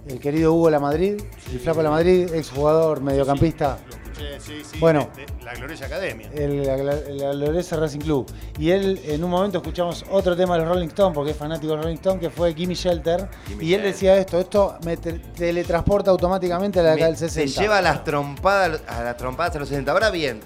el 0.09 0.19
querido 0.21 0.53
Hugo 0.55 0.71
La 0.71 0.81
Madrid, 0.81 1.21
el 1.53 1.61
Flaco 1.61 1.83
La 1.83 1.91
Madrid, 1.91 2.33
exjugador, 2.35 3.01
mediocampista. 3.01 3.79
Lo 3.89 3.95
escuché, 3.97 4.41
sí, 4.41 4.63
sí. 4.65 4.79
Bueno. 4.79 5.09
de- 5.17 5.27
de 5.27 5.45
la 5.45 5.55
Gloriosa 5.55 5.87
Academia. 5.87 6.31
El, 6.35 6.61
el, 6.69 6.89
el 6.89 7.39
Gloriosa 7.39 7.77
Racing 7.77 7.99
Club. 8.01 8.27
Y 8.59 8.71
él, 8.71 9.01
en 9.05 9.23
un 9.25 9.31
momento 9.31 9.59
escuchamos 9.59 10.05
otro 10.11 10.37
tema 10.37 10.55
de 10.57 10.65
los 10.65 10.73
Rolling 10.75 10.89
Stones, 10.89 11.15
porque 11.15 11.31
es 11.33 11.37
fanático 11.37 11.69
de 11.71 11.77
los 11.77 11.85
Rolling 11.85 11.97
Stones, 11.99 12.21
que 12.21 12.31
fue 12.31 12.55
Gimme 12.55 12.75
Shelter. 12.75 13.29
Y 13.61 13.75
él 13.75 13.83
decía 13.83 14.17
esto, 14.17 14.39
esto 14.39 14.77
me 14.85 14.97
te- 14.97 15.15
teletransporta 15.15 16.11
automáticamente 16.11 16.81
a 16.81 16.83
la 16.83 16.91
década 16.93 17.11
del 17.11 17.21
Me- 17.21 17.29
60. 17.29 17.53
Se 17.55 17.61
lleva 17.63 17.79
a 17.79 17.83
las 17.83 18.05
trompadas 18.05 18.83
a 18.87 19.03
las 19.03 19.17
trompadas 19.17 19.57
a 19.57 19.59
los 19.61 19.69
60. 19.69 19.91
Ahora 19.93 20.11
bien, 20.11 20.41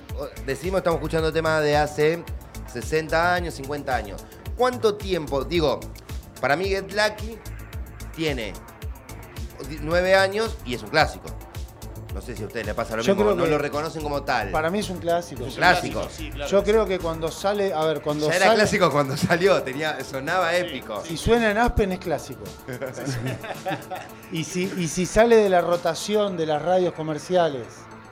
decimos 0.47 0.79
estamos 0.79 0.99
escuchando 0.99 1.33
temas 1.33 1.63
de 1.63 1.77
hace 1.77 2.23
60 2.73 3.35
años, 3.35 3.55
50 3.55 3.95
años. 3.95 4.25
¿Cuánto 4.57 4.95
tiempo? 4.95 5.45
Digo, 5.45 5.81
para 6.41 6.55
mí 6.57 6.67
Get 6.67 6.93
Lucky 6.93 7.37
tiene 8.15 8.53
9 9.81 10.15
años 10.15 10.57
y 10.65 10.75
es 10.75 10.83
un 10.83 10.91
clásico. 10.91 11.27
No 12.15 12.21
sé 12.21 12.37
si 12.37 12.45
a 12.45 12.47
ustedes 12.47 12.65
les 12.65 12.77
pasa 12.77 12.95
lo 12.97 13.03
Yo 13.03 13.17
mismo, 13.17 13.25
creo 13.25 13.37
no 13.37 13.45
que 13.45 13.51
lo 13.51 13.59
reconocen 13.59 14.01
como 14.01 14.23
tal. 14.23 14.51
Para 14.53 14.71
mí 14.71 14.79
es 14.79 14.89
un 14.89 14.99
clásico. 14.99 15.43
Un 15.43 15.51
clásico. 15.51 16.09
Sí, 16.09 16.31
claro 16.31 16.49
Yo 16.49 16.63
creo 16.63 16.87
que 16.87 17.01
cuando 17.01 17.29
sale, 17.29 17.73
a 17.73 17.85
ver, 17.87 18.03
cuando 18.03 18.29
ya 18.29 18.37
era 18.37 18.45
sale, 18.47 18.57
clásico 18.59 18.91
cuando 18.93 19.17
salió, 19.17 19.61
tenía, 19.65 20.03
sonaba 20.05 20.55
épico. 20.55 21.03
si 21.05 21.17
suena 21.17 21.51
en 21.51 21.59
Aspen 21.59 21.91
es 21.91 21.99
clásico. 21.99 22.45
y, 24.33 24.45
si, 24.45 24.73
y 24.77 24.87
si 24.87 25.07
sale 25.07 25.37
de 25.37 25.49
la 25.49 25.61
rotación 25.61 26.37
de 26.37 26.47
las 26.47 26.63
radios 26.63 26.95
comerciales, 26.95 27.67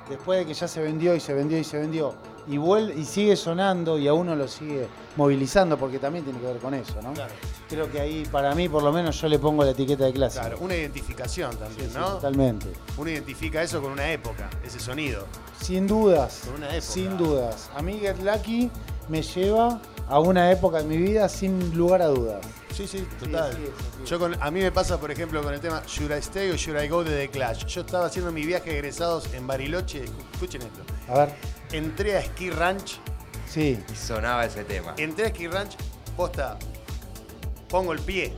después 0.09 0.41
de 0.41 0.47
que 0.47 0.55
ya 0.55 0.67
se 0.67 0.83
vendió 0.83 1.15
y 1.15 1.21
se 1.21 1.33
vendió 1.33 1.57
y 1.57 1.65
se 1.65 1.79
vendió, 1.79 2.17
y, 2.49 2.57
vuelve, 2.57 2.95
y 2.95 3.05
sigue 3.05 3.37
sonando 3.37 3.99
y 3.99 4.09
a 4.09 4.15
uno 4.15 4.35
lo 4.35 4.49
sigue 4.49 4.87
movilizando, 5.17 5.77
porque 5.79 5.99
también 5.99 6.25
tiene 6.25 6.41
que 6.41 6.47
ver 6.47 6.59
con 6.59 6.75
eso, 6.75 7.01
¿no? 7.03 7.13
Claro. 7.13 7.33
Creo 7.69 7.91
que 7.91 8.01
ahí, 8.01 8.25
para 8.31 8.55
mí, 8.55 8.69
por 8.69 8.83
lo 8.83 8.93
menos, 8.93 9.21
yo 9.21 9.29
le 9.29 9.39
pongo 9.39 9.65
la 9.65 9.71
etiqueta 9.71 10.05
de 10.05 10.13
clásico. 10.13 10.41
Claro, 10.45 10.59
una 10.61 10.75
identificación 10.75 11.51
también, 11.57 11.89
Sí, 11.89 11.93
sí, 11.95 11.99
¿no? 11.99 12.15
Totalmente. 12.15 12.67
Uno 12.99 13.11
identifica 13.11 13.63
eso 13.63 13.81
con 13.81 13.93
una 13.93 14.11
época, 14.13 14.49
ese 14.65 14.81
sonido. 14.81 15.27
Sin 15.61 15.87
dudas, 15.87 16.43
Con 16.47 16.55
una 16.57 16.67
época. 16.69 16.81
sin 16.83 17.17
dudas. 17.17 17.71
A 17.75 17.83
mí 17.83 17.99
Get 18.01 18.19
Lucky 18.23 18.71
me 19.09 19.23
lleva 19.23 19.81
a 20.09 20.19
una 20.19 20.51
época 20.51 20.79
de 20.79 20.85
mi 20.85 20.97
vida 20.97 21.29
sin 21.29 21.75
lugar 21.77 22.03
a 22.03 22.07
dudas. 22.09 22.45
Sí, 22.75 22.87
sí, 22.87 23.07
total. 23.21 23.53
sí, 23.53 23.59
sí, 23.59 23.73
sí. 23.99 24.11
Yo 24.11 24.19
con, 24.19 24.35
a 24.43 24.51
mí 24.51 24.61
me 24.61 24.73
pasa, 24.73 24.99
por 24.99 25.11
ejemplo, 25.11 25.43
con 25.43 25.53
el 25.53 25.61
tema 25.61 25.83
Should 25.87 26.11
I 26.11 26.19
Stay 26.21 26.51
o 26.51 26.57
Should 26.57 26.83
I 26.83 26.89
Go 26.89 27.05
de 27.05 27.27
The 27.27 27.29
Clash. 27.31 27.67
Yo 27.67 27.83
estaba 27.83 28.07
haciendo 28.07 28.33
mi 28.33 28.45
viaje 28.47 28.71
de 28.71 28.77
egresados 28.79 29.33
en 29.35 29.47
Bariloche. 29.47 30.05
Escuchen 30.33 30.63
esto. 30.63 30.81
A 31.09 31.19
ver, 31.19 31.35
Entré 31.73 32.17
a 32.17 32.23
Ski 32.23 32.51
Ranch. 32.51 32.99
sí. 33.49 33.79
Y 33.93 33.97
sonaba 33.97 34.45
ese 34.45 34.65
tema. 34.65 34.95
Entré 34.99 35.27
a 35.27 35.29
Ski 35.31 35.49
Ranch, 35.49 35.77
posta, 36.17 36.59
pongo 37.69 37.93
el 37.93 38.01
pie. 38.01 38.33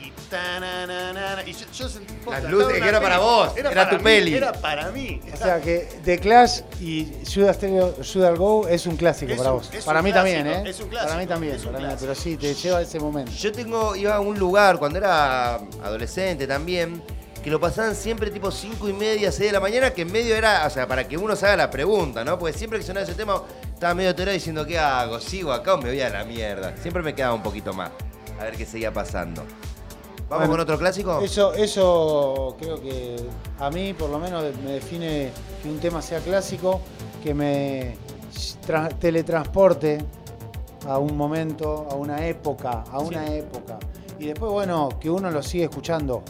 Y 0.00 0.10
tananana, 0.28 1.42
y 1.46 1.52
yo, 1.52 1.66
yo 1.72 1.88
sentí, 1.88 2.12
posta, 2.24 2.40
Las 2.40 2.50
luces, 2.50 2.80
que 2.80 2.88
era 2.88 3.00
para 3.00 3.18
vos, 3.18 3.56
era 3.56 3.70
para 3.70 3.90
tu 3.90 3.96
mí, 3.96 4.02
peli. 4.02 4.34
Era 4.34 4.52
para 4.52 4.90
mí. 4.90 5.20
O 5.32 5.36
sea 5.36 5.60
que 5.60 5.88
The 6.04 6.18
Clash 6.18 6.60
y 6.80 7.12
Judas, 7.32 7.56
Stereo- 7.58 7.94
Judas 8.04 8.38
Go 8.38 8.68
es 8.68 8.86
un 8.86 8.96
clásico 8.96 9.32
Es 9.32 9.38
para 9.38 9.52
un- 9.52 9.58
vos. 9.58 9.70
para 9.84 10.02
mí 10.02 10.12
también, 10.12 10.46
¿eh? 10.46 10.62
es 10.66 10.80
un 10.80 10.90
para 10.90 11.16
mí 11.16 11.26
también, 11.26 11.56
para 11.60 11.78
mí, 11.78 11.94
pero 11.98 12.14
sí, 12.14 12.36
te 12.36 12.54
lleva 12.54 12.78
a 12.78 12.82
ese 12.82 12.98
momento. 13.00 13.32
Yo 13.32 13.50
tengo, 13.52 13.96
iba 13.96 14.14
a 14.14 14.20
un 14.20 14.38
lugar 14.38 14.78
cuando 14.78 14.98
era 14.98 15.54
adolescente 15.82 16.46
también, 16.46 17.02
que 17.44 17.50
lo 17.50 17.60
pasaban 17.60 17.94
siempre 17.94 18.30
tipo 18.30 18.50
5 18.50 18.88
y 18.88 18.94
media, 18.94 19.30
6 19.30 19.50
de 19.50 19.52
la 19.52 19.60
mañana, 19.60 19.90
que 19.92 20.00
en 20.02 20.10
medio 20.10 20.34
era, 20.34 20.66
o 20.66 20.70
sea, 20.70 20.88
para 20.88 21.06
que 21.06 21.18
uno 21.18 21.36
se 21.36 21.44
haga 21.44 21.56
la 21.58 21.70
pregunta, 21.70 22.24
¿no? 22.24 22.38
Porque 22.38 22.56
siempre 22.56 22.78
que 22.78 22.86
sonaba 22.86 23.04
ese 23.04 23.14
tema, 23.14 23.42
estaba 23.72 23.92
medio 23.92 24.10
atorado 24.10 24.32
diciendo, 24.32 24.64
¿qué 24.64 24.78
hago? 24.78 25.20
¿Sigo 25.20 25.52
acá 25.52 25.74
o 25.74 25.76
me 25.78 25.90
voy 25.90 26.00
a 26.00 26.08
la 26.08 26.24
mierda? 26.24 26.74
Siempre 26.78 27.02
me 27.02 27.14
quedaba 27.14 27.34
un 27.34 27.42
poquito 27.42 27.74
más, 27.74 27.90
a 28.40 28.44
ver 28.44 28.56
qué 28.56 28.64
seguía 28.64 28.92
pasando. 28.94 29.42
¿Vamos 30.26 30.48
Bueno, 30.48 30.52
con 30.52 30.60
otro 30.60 30.78
clásico? 30.78 31.20
Eso, 31.20 31.52
eso 31.52 32.56
creo 32.58 32.80
que 32.80 33.16
a 33.58 33.68
mí 33.70 33.92
por 33.92 34.08
lo 34.08 34.18
menos 34.18 34.42
me 34.64 34.72
define 34.72 35.30
que 35.62 35.68
un 35.68 35.78
tema 35.80 36.00
sea 36.00 36.20
clásico, 36.20 36.80
que 37.22 37.34
me 37.34 37.94
tra- 38.66 38.88
teletransporte 38.98 39.98
a 40.88 40.96
un 40.98 41.14
momento, 41.14 41.86
a 41.90 41.94
una 41.94 42.26
época, 42.26 42.84
a 42.90 43.00
una 43.00 43.26
época. 43.26 43.78
Y 44.18 44.28
después, 44.28 44.50
bueno, 44.50 44.88
que 44.98 45.10
uno 45.10 45.30
lo 45.30 45.42
sigue 45.42 45.64
escuchando. 45.64 46.22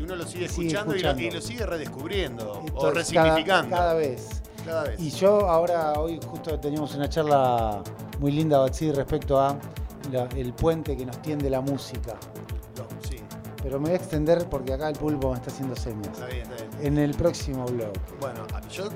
Que 0.00 0.04
uno 0.04 0.16
lo 0.16 0.26
sigue 0.26 0.48
Sigue 0.48 0.68
escuchando, 0.68 0.96
y 0.96 1.02
lo- 1.02 1.08
escuchando. 1.10 1.22
Y, 1.22 1.30
lo, 1.30 1.40
sigue 1.42 1.66
redescubriendo 1.66 2.62
Esto 2.64 2.78
o 2.78 2.88
es 2.88 2.94
resignificando. 2.94 3.68
Cada, 3.76 3.88
cada 3.88 3.94
vez. 3.94 4.28
Cada 4.64 4.84
vez. 4.84 4.98
Y 4.98 5.10
yo 5.10 5.46
ahora, 5.46 5.92
hoy 6.00 6.18
justo 6.26 6.58
teníamos 6.58 6.94
una 6.94 7.06
charla 7.10 7.82
muy 8.18 8.32
linda, 8.32 8.60
Batsi, 8.60 8.92
respecto 8.92 9.38
a 9.38 9.58
la- 10.10 10.26
el 10.36 10.54
puente 10.54 10.96
que 10.96 11.04
nos 11.04 11.20
tiende 11.20 11.50
la 11.50 11.60
música. 11.60 12.14
No, 12.78 12.86
sí, 13.06 13.18
Pero 13.62 13.78
me 13.78 13.90
voy 13.90 13.92
a 13.92 13.96
extender 13.96 14.48
porque 14.48 14.72
acá 14.72 14.88
el 14.88 14.96
pulpo 14.96 15.32
me 15.32 15.36
está 15.36 15.50
haciendo 15.50 15.76
señas. 15.76 16.08
está 16.08 16.24
bien, 16.28 16.50
está 16.50 16.64
bien. 16.78 16.80
En 16.80 16.96
el 16.96 17.14
próximo 17.14 17.66
blog. 17.66 17.92
Bueno, 18.20 18.46
a- 18.54 18.66
yo 18.68 18.88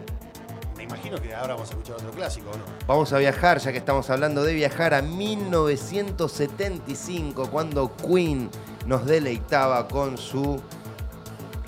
me 0.79 0.85
imagino 0.85 1.19
que 1.21 1.35
ahora 1.35 1.53
vamos 1.53 1.69
a 1.69 1.73
escuchar 1.73 1.97
otro 1.97 2.12
clásico, 2.12 2.49
¿o 2.51 2.57
no? 2.57 2.64
Vamos 2.87 3.12
a 3.12 3.19
viajar, 3.19 3.59
ya 3.59 3.73
que 3.73 3.79
estamos 3.79 4.09
hablando 4.09 4.43
de 4.43 4.55
viajar, 4.55 4.95
a 4.95 5.03
1975, 5.03 7.51
cuando 7.51 7.95
Queen 7.95 8.49
nos 8.87 9.05
deleitaba 9.05 9.87
con 9.87 10.17
su 10.17 10.59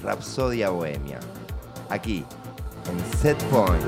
Rapsodia 0.07 0.71
Bohemia. 0.71 1.19
Aquí, 1.91 2.25
en 2.89 3.17
Set 3.19 3.37
Point. 3.51 3.83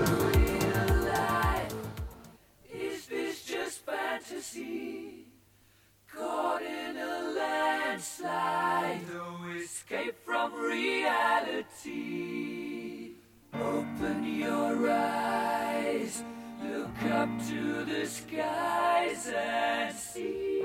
Open 13.55 14.25
your 14.25 14.91
eyes, 14.91 16.23
look 16.63 17.03
up 17.11 17.29
to 17.49 17.85
the 17.85 18.07
skies 18.07 19.33
and 19.35 19.95
see. 19.97 20.63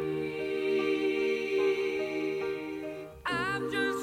I'm 3.26 3.72
just 3.72 4.03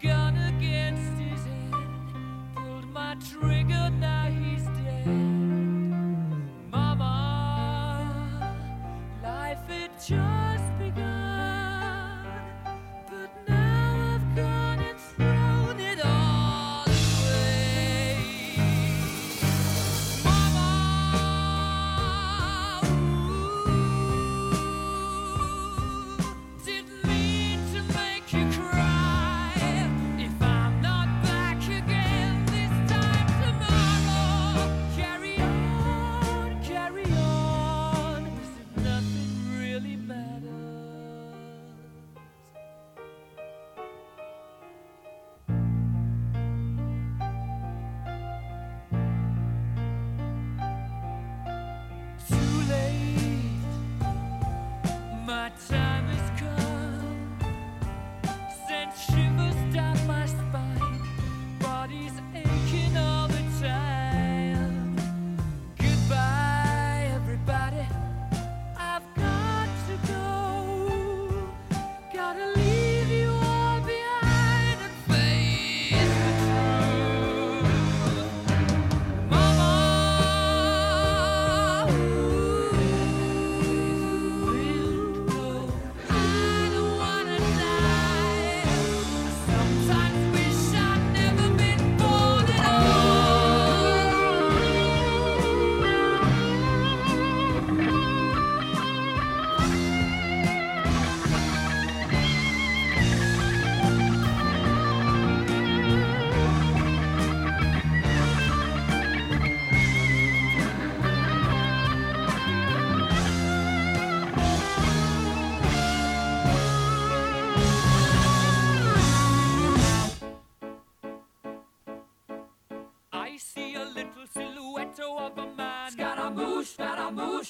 gun 0.00 0.36
against 0.36 1.12
his 1.18 1.44
head, 1.44 1.72
pulled 2.54 2.88
my 2.92 3.16
trigger, 3.30 3.90
now 4.00 4.26
he's 4.26 4.64
dead. 4.64 5.06
Mama, 6.70 8.56
life 9.22 9.68
had 9.68 9.92
just 9.98 10.53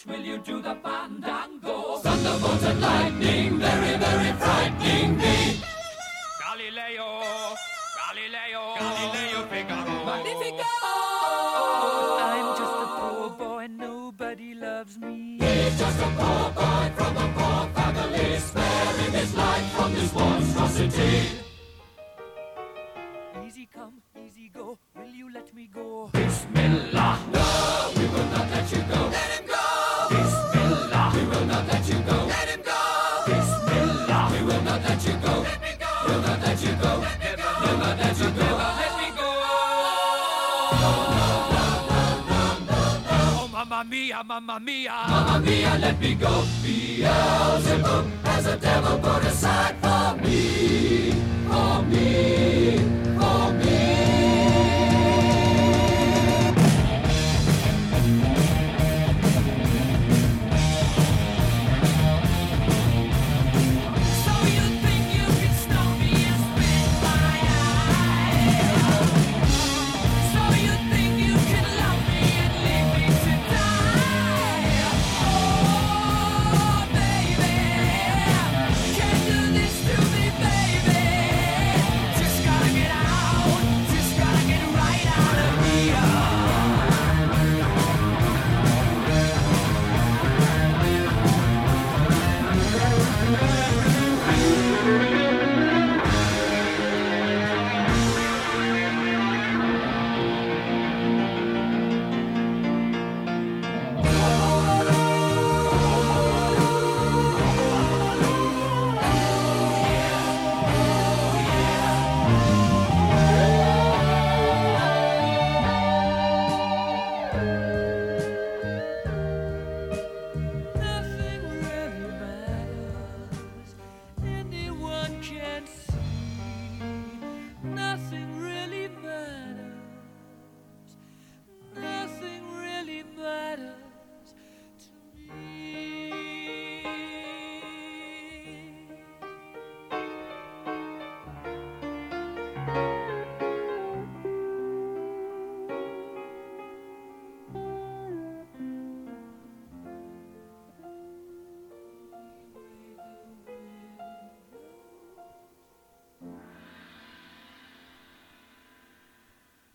will 0.06 0.20
you 0.20 0.38
do 0.38 0.60
the 0.60 0.74
mamma 44.54 44.60
mia. 44.60 44.92
Mamma 45.08 45.40
mia, 45.40 45.78
let 45.78 46.00
me 46.00 46.14
go. 46.14 46.44
Beelzebub 46.62 48.06
has 48.24 48.46
a 48.46 48.56
devil 48.56 48.98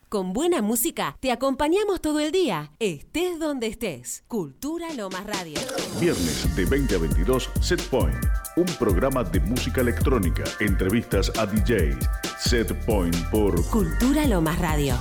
Con 0.10 0.34
buena 0.34 0.63
música 0.63 1.15
te 1.19 1.32
acompañamos 1.32 2.02
todo 2.02 2.19
el 2.19 2.32
día, 2.32 2.72
estés 2.80 3.38
donde 3.38 3.67
estés. 3.67 4.24
Cultura 4.28 4.91
Lomas 4.95 5.24
Radio. 5.24 5.60
Viernes 6.00 6.56
de 6.56 6.65
20 6.65 6.95
a 6.95 6.98
22, 6.98 7.48
Set 7.62 7.80
Point. 7.89 8.17
Un 8.56 8.65
programa 8.80 9.24
de 9.24 9.39
música 9.39 9.82
electrónica, 9.82 10.43
entrevistas 10.62 11.32
a 11.38 11.45
DJs. 11.45 12.10
Set 12.39 12.74
Point 12.88 13.15
por 13.30 13.63
Cultura 13.69 14.26
Lomas 14.26 14.58
Radio. 14.58 14.95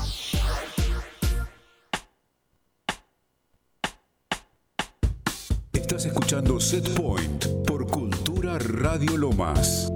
Estás 5.73 6.05
escuchando 6.05 6.61
Set 6.61 6.87
Point 6.90 7.47
por 7.66 7.87
Cultura 7.87 8.59
Radio 8.59 9.16
Lomas. 9.16 9.90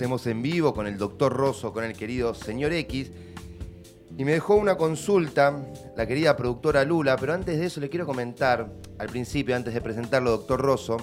Hacemos 0.00 0.26
en 0.28 0.40
vivo 0.40 0.72
con 0.72 0.86
el 0.86 0.96
doctor 0.96 1.30
Rosso, 1.30 1.74
con 1.74 1.84
el 1.84 1.92
querido 1.92 2.32
señor 2.32 2.72
X. 2.72 3.10
Y 4.16 4.24
me 4.24 4.32
dejó 4.32 4.54
una 4.54 4.76
consulta 4.76 5.54
la 5.94 6.06
querida 6.06 6.38
productora 6.38 6.86
Lula, 6.86 7.18
pero 7.18 7.34
antes 7.34 7.58
de 7.58 7.66
eso 7.66 7.80
le 7.80 7.90
quiero 7.90 8.06
comentar, 8.06 8.66
al 8.96 9.08
principio, 9.10 9.54
antes 9.54 9.74
de 9.74 9.80
presentarlo, 9.82 10.30
doctor 10.30 10.58
Rosso, 10.58 10.96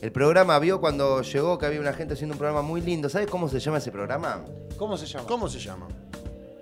el 0.00 0.12
programa 0.12 0.58
vio 0.60 0.80
cuando 0.80 1.20
llegó 1.20 1.58
que 1.58 1.66
había 1.66 1.78
una 1.78 1.92
gente 1.92 2.14
haciendo 2.14 2.36
un 2.36 2.38
programa 2.38 2.62
muy 2.62 2.80
lindo. 2.80 3.10
¿Sabes 3.10 3.28
cómo 3.28 3.50
se 3.50 3.60
llama 3.60 3.76
ese 3.76 3.92
programa? 3.92 4.42
¿Cómo 4.78 4.96
se 4.96 5.04
llama? 5.04 5.26
¿Cómo 5.28 5.46
se 5.50 5.58
llama? 5.58 5.86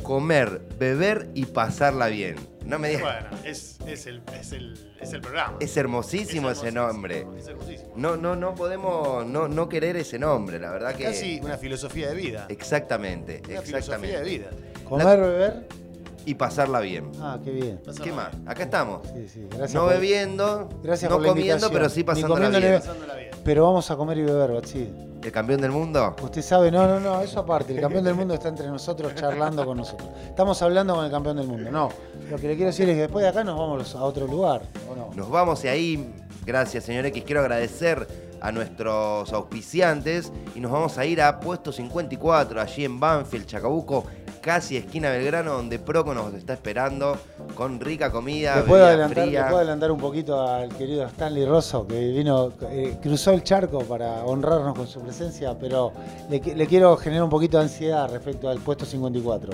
Comer, 0.02 0.62
beber 0.80 1.30
y 1.34 1.46
pasarla 1.46 2.08
bien. 2.08 2.34
No 2.66 2.78
me 2.78 2.88
digas. 2.88 3.02
Bueno, 3.02 3.44
es, 3.44 3.78
es, 3.86 4.06
el, 4.06 4.22
es, 4.38 4.52
el, 4.52 4.92
es 5.00 5.12
el 5.12 5.20
programa. 5.20 5.56
Es 5.60 5.76
hermosísimo 5.76 6.50
Es 6.50 6.58
ese 6.58 6.72
nombre. 6.72 7.26
Es 7.38 7.46
hermosísimo. 7.46 7.92
No, 7.96 8.16
no, 8.16 8.34
no 8.34 8.54
podemos 8.54 9.24
no, 9.24 9.46
no 9.46 9.68
querer 9.68 9.96
ese 9.96 10.18
nombre, 10.18 10.58
la 10.58 10.70
verdad 10.72 10.94
que. 10.96 11.04
Casi 11.04 11.40
una 11.42 11.56
filosofía 11.58 12.08
de 12.08 12.14
vida. 12.14 12.46
Exactamente, 12.48 13.40
Una 13.48 13.60
exactamente. 13.60 14.08
filosofía 14.08 14.18
de 14.18 14.24
vida. 14.24 14.50
Comer, 14.84 15.20
beber. 15.20 15.85
Y 16.26 16.34
pasarla 16.34 16.80
bien. 16.80 17.10
Ah, 17.20 17.38
qué 17.42 17.50
bien. 17.52 17.80
¿Qué 18.02 18.12
más? 18.12 18.28
Acá 18.44 18.64
estamos. 18.64 19.00
Sí, 19.14 19.28
sí, 19.28 19.46
gracias 19.48 19.74
no 19.74 19.82
por- 19.84 19.90
bebiendo, 19.94 20.68
Gracias 20.82 21.10
no 21.10 21.16
por 21.18 21.26
comiendo, 21.28 21.70
pero 21.70 21.88
sí 21.88 22.02
pasándola 22.04 22.34
comiendo 22.46 22.60
ni 22.60 22.66
bien. 22.66 22.82
Pero 23.44 23.64
vamos 23.64 23.88
a 23.90 23.96
comer 23.96 24.18
y 24.18 24.22
beber, 24.22 24.50
Batsy. 24.52 24.88
¿El 25.22 25.32
campeón 25.32 25.60
del 25.60 25.70
mundo? 25.70 26.14
Usted 26.22 26.42
sabe, 26.42 26.70
no, 26.70 26.86
no, 26.86 26.98
no, 27.00 27.20
eso 27.20 27.40
aparte. 27.40 27.74
El 27.74 27.80
campeón 27.80 28.02
del 28.04 28.14
mundo 28.14 28.34
está 28.34 28.48
entre 28.48 28.66
nosotros 28.66 29.14
charlando 29.14 29.64
con 29.64 29.76
nosotros. 29.78 30.08
Estamos 30.28 30.60
hablando 30.62 30.94
con 30.96 31.04
el 31.04 31.10
campeón 31.10 31.36
del 31.36 31.46
mundo. 31.46 31.70
No, 31.70 31.88
lo 32.28 32.36
que 32.36 32.48
le 32.48 32.54
quiero 32.56 32.66
decir 32.70 32.88
es 32.88 32.96
que 32.96 33.02
después 33.02 33.22
de 33.22 33.28
acá 33.28 33.42
nos 33.44 33.56
vamos 33.58 33.94
a 33.94 34.02
otro 34.02 34.26
lugar, 34.26 34.62
¿o 34.90 34.94
no? 34.96 35.10
Nos 35.14 35.30
vamos 35.30 35.64
y 35.64 35.68
ahí, 35.68 36.12
gracias 36.44 36.84
señor 36.84 37.06
X, 37.06 37.22
quiero 37.24 37.40
agradecer 37.40 38.06
a 38.40 38.52
nuestros 38.52 39.32
auspiciantes 39.32 40.32
y 40.54 40.60
nos 40.60 40.70
vamos 40.70 40.98
a 40.98 41.04
ir 41.06 41.22
a 41.22 41.38
puesto 41.40 41.72
54, 41.72 42.60
allí 42.60 42.84
en 42.84 43.00
Banfield, 43.00 43.46
Chacabuco, 43.46 44.04
casi 44.46 44.76
esquina 44.76 45.10
Belgrano, 45.10 45.54
donde 45.54 45.80
Proco 45.80 46.14
nos 46.14 46.32
está 46.32 46.52
esperando 46.52 47.18
con 47.56 47.80
rica 47.80 48.12
comida, 48.12 48.54
¿Le 48.58 48.62
puedo, 48.62 48.86
adelantar, 48.86 49.24
le 49.24 49.30
fría. 49.30 49.46
puedo 49.46 49.56
adelantar 49.56 49.90
un 49.90 49.98
poquito 49.98 50.40
al 50.40 50.68
querido 50.68 51.04
Stanley 51.04 51.44
Rosso, 51.44 51.84
que 51.84 52.12
vino, 52.12 52.52
eh, 52.70 52.96
cruzó 53.02 53.32
el 53.32 53.42
charco 53.42 53.80
para 53.80 54.24
honrarnos 54.24 54.76
con 54.76 54.86
su 54.86 55.00
presencia, 55.00 55.58
pero 55.58 55.90
le, 56.30 56.38
le 56.38 56.66
quiero 56.68 56.96
generar 56.96 57.24
un 57.24 57.30
poquito 57.30 57.56
de 57.58 57.64
ansiedad 57.64 58.08
respecto 58.08 58.48
al 58.48 58.58
puesto 58.58 58.86
54. 58.86 59.52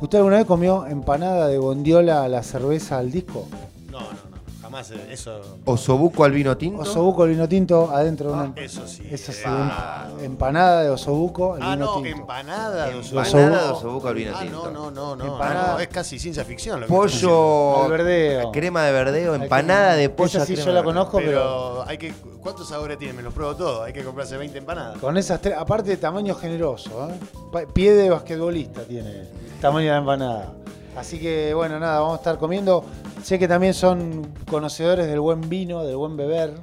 ¿Usted 0.00 0.18
alguna 0.18 0.38
vez 0.38 0.46
comió 0.46 0.84
empanada 0.86 1.46
de 1.46 1.58
bondiola 1.58 2.24
a 2.24 2.28
la 2.28 2.42
cerveza 2.42 2.98
al 2.98 3.12
disco? 3.12 3.46
No, 3.88 4.00
no. 4.00 4.27
Jamás 4.68 4.90
eh, 4.90 5.06
eso. 5.10 5.40
Osobuco 5.64 6.24
al 6.24 6.32
vino 6.32 6.54
tinto. 6.56 6.82
Osobuco 6.82 7.24
el 7.24 7.30
vino 7.30 7.48
tinto 7.48 7.90
adentro 7.90 8.28
de 8.28 8.34
una. 8.34 8.52
Eso 8.56 8.86
sí. 8.86 9.02
Eso 9.10 9.32
sí, 9.32 9.42
Ah. 9.46 10.08
em- 10.18 10.26
empanada 10.26 10.82
de 10.82 10.90
osobuco 10.90 11.56
el 11.56 11.62
Ah, 11.62 11.70
vino 11.74 11.86
no, 11.86 12.02
tinto. 12.02 12.18
empanada 12.20 12.86
de 12.86 12.92
Empanada 12.98 13.20
osobuco. 13.30 13.56
de 13.56 13.72
osobuco 13.72 14.08
al 14.08 14.14
vino 14.14 14.32
Ah, 14.36 14.40
tinto. 14.42 14.70
no, 14.70 14.90
no, 14.90 14.90
no, 14.90 15.16
no. 15.16 15.32
Empanada. 15.32 15.70
Ah, 15.70 15.72
no, 15.74 15.80
es 15.80 15.88
casi 15.88 16.18
ciencia 16.18 16.44
ficción 16.44 16.80
lo 16.80 16.86
que 16.86 16.92
Pollo, 16.92 17.82
Al 17.84 17.90
verdeo. 17.90 18.52
crema 18.52 18.82
de 18.84 18.92
verdeo, 18.92 19.36
que- 19.36 19.42
empanada 19.44 19.94
de 19.94 20.10
pollo. 20.10 20.36
Esa 20.38 20.44
sí 20.46 20.52
crema 20.54 20.66
yo 20.66 20.72
la 20.74 20.82
conozco, 20.84 21.16
pero, 21.18 21.30
Pero 21.30 21.84
hay 21.88 21.96
que. 21.98 22.12
¿Cuántos 22.42 22.68
sabores 22.68 22.98
tiene? 22.98 23.14
Me 23.14 23.22
los 23.22 23.32
pruebo 23.32 23.56
todos. 23.56 23.86
Hay 23.86 23.92
que 23.94 24.04
comprarse 24.04 24.36
20 24.36 24.58
empanadas. 24.58 24.98
con 24.98 25.16
esas 25.16 25.40
tres, 25.40 25.56
aparte 25.58 25.90
de 25.90 25.96
tamaño 25.96 26.34
generoso, 26.34 27.08
¿eh? 27.10 27.66
Pie 27.72 27.94
de 27.94 28.10
basquetbolista 28.10 28.82
tiene 28.82 29.24
tamaño 29.60 29.86
de 29.86 29.92
la 29.92 29.98
empanada. 29.98 30.52
Así 30.96 31.18
que 31.20 31.54
bueno, 31.54 31.78
nada, 31.78 32.00
vamos 32.00 32.14
a 32.14 32.16
estar 32.16 32.38
comiendo. 32.38 32.84
Sé 33.22 33.38
que 33.38 33.48
también 33.48 33.74
son 33.74 34.32
conocedores 34.48 35.06
del 35.06 35.20
buen 35.20 35.48
vino, 35.48 35.84
del 35.84 35.96
buen 35.96 36.16
beber. 36.16 36.54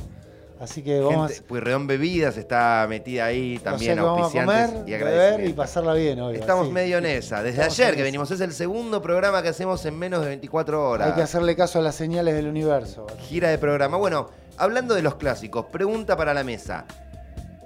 Así 0.59 0.81
que 0.81 1.01
vamos 1.01 1.31
Gente, 1.31 1.43
Pueyrredón 1.47 1.85
Bebidas 1.85 2.37
está 2.37 2.85
metida 2.87 3.25
ahí 3.25 3.59
también, 3.59 3.99
auspiciantes 3.99 4.71
comer, 4.71 4.87
y 4.87 4.91
beber 4.91 5.45
y 5.49 5.53
pasarla 5.53 5.93
bien 5.93 6.19
hoy. 6.21 6.35
Estamos 6.35 6.65
así. 6.65 6.73
medio 6.73 6.97
en 6.97 7.05
esa. 7.05 7.43
Desde 7.43 7.61
Estamos 7.61 7.79
ayer 7.79 7.95
que 7.95 8.03
venimos, 8.03 8.31
es 8.31 8.39
el 8.39 8.53
segundo 8.53 9.01
programa 9.01 9.43
que 9.43 9.49
hacemos 9.49 9.85
en 9.85 9.99
menos 9.99 10.21
de 10.21 10.29
24 10.29 10.89
horas. 10.89 11.09
Hay 11.09 11.13
que 11.13 11.21
hacerle 11.21 11.57
caso 11.57 11.79
a 11.79 11.81
las 11.81 11.95
señales 11.95 12.35
del 12.35 12.47
universo. 12.47 13.05
Gira 13.27 13.49
de 13.49 13.57
programa. 13.57 13.97
Bueno, 13.97 14.29
hablando 14.57 14.95
de 14.95 15.01
los 15.01 15.15
clásicos, 15.15 15.65
pregunta 15.65 16.15
para 16.15 16.33
la 16.33 16.43
mesa. 16.45 16.85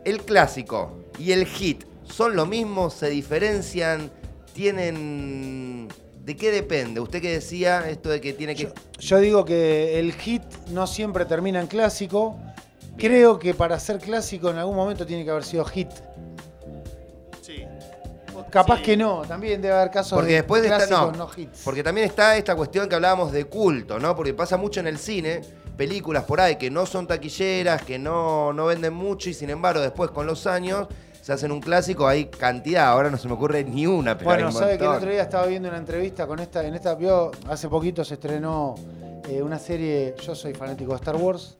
¿El 0.04 0.24
clásico 0.24 0.98
y 1.20 1.32
el 1.32 1.46
hit 1.46 1.84
son 2.06 2.36
lo 2.36 2.48
mismo? 2.48 2.90
¿Se 2.90 3.10
diferencian? 3.10 4.10
¿Tienen... 4.54 5.90
¿De 6.30 6.36
qué 6.36 6.52
depende? 6.52 7.00
Usted 7.00 7.24
que 7.24 7.32
decía 7.32 7.90
esto 7.90 8.08
de 8.10 8.22
que 8.22 8.34
tiene 8.34 8.54
que... 8.54 8.72
Yo 9.00 9.18
digo 9.18 9.44
que 9.46 9.98
el 10.00 10.14
hit 10.14 10.44
no 10.68 10.86
siempre 10.86 11.26
termina 11.26 11.60
en 11.60 11.66
clásico. 11.66 12.38
Creo 12.98 13.40
que 13.40 13.56
para 13.56 13.80
ser 13.80 13.98
clásico 13.98 14.52
en 14.52 14.58
algún 14.60 14.76
momento 14.76 15.08
tiene 15.08 15.26
que 15.26 15.32
haber 15.32 15.44
sido 15.44 15.66
hit. 15.66 15.90
Sí. 17.42 17.66
capaz 18.52 18.78
Sí. 18.78 18.84
que 18.84 18.98
no, 18.98 19.24
también 19.28 19.60
debe 19.60 19.74
haber 19.74 19.90
casos 19.90 20.16
Porque 20.20 20.34
de 20.34 20.36
después 20.36 20.64
está, 20.64 20.78
clásicos 20.78 21.18
no, 21.18 21.26
no 21.26 21.32
hits. 21.36 21.62
porque 21.64 21.82
también 21.82 22.06
está 22.06 22.38
esta 22.38 22.56
cuestión 22.56 22.88
que 22.88 22.94
hablábamos 22.94 23.32
de 23.32 23.46
culto, 23.46 23.98
¿no? 23.98 24.16
Porque 24.16 24.36
pasa 24.36 24.56
mucho 24.56 24.82
en 24.82 24.86
el 24.86 25.00
cine, 25.00 25.42
películas 25.76 26.26
por 26.26 26.42
ahí 26.42 26.58
que 26.58 26.70
no 26.70 26.86
son 26.86 27.08
taquilleras, 27.08 27.82
que 27.82 27.98
no, 27.98 28.54
no 28.54 28.68
venden 28.68 28.94
mucho 28.94 29.32
y 29.32 29.34
sin 29.34 29.50
embargo 29.50 29.82
después 29.82 30.12
con 30.12 30.28
los 30.28 30.46
años 30.46 30.88
se 31.22 31.34
hacen 31.34 31.52
un 31.52 31.60
clásico, 31.62 32.08
hay 32.08 32.26
cantidad, 32.26 32.88
ahora 32.88 33.10
no 33.10 33.18
se 33.18 33.28
me 33.28 33.34
ocurre 33.36 33.64
ni 33.64 33.86
una, 33.86 34.18
pero 34.18 34.30
Bueno, 34.30 34.48
un 34.48 34.54
sabe 34.54 34.78
que 34.78 34.84
el 34.86 34.90
otro 34.92 35.10
día 35.12 35.22
estaba 35.22 35.46
viendo 35.46 35.70
una 35.70 35.78
entrevista 35.78 36.26
con 36.28 36.40
esta, 36.40 36.66
en 36.66 36.74
esta, 36.76 36.96
vio, 36.96 37.32
hace 37.48 37.68
poquito 37.70 38.04
se 38.04 38.16
estrenó 38.16 38.76
eh, 39.28 39.42
una 39.44 39.60
serie, 39.60 40.16
yo 40.26 40.34
soy 40.34 40.54
fanático 40.54 40.92
de 40.92 40.96
Star 40.98 41.16
Wars, 41.18 41.58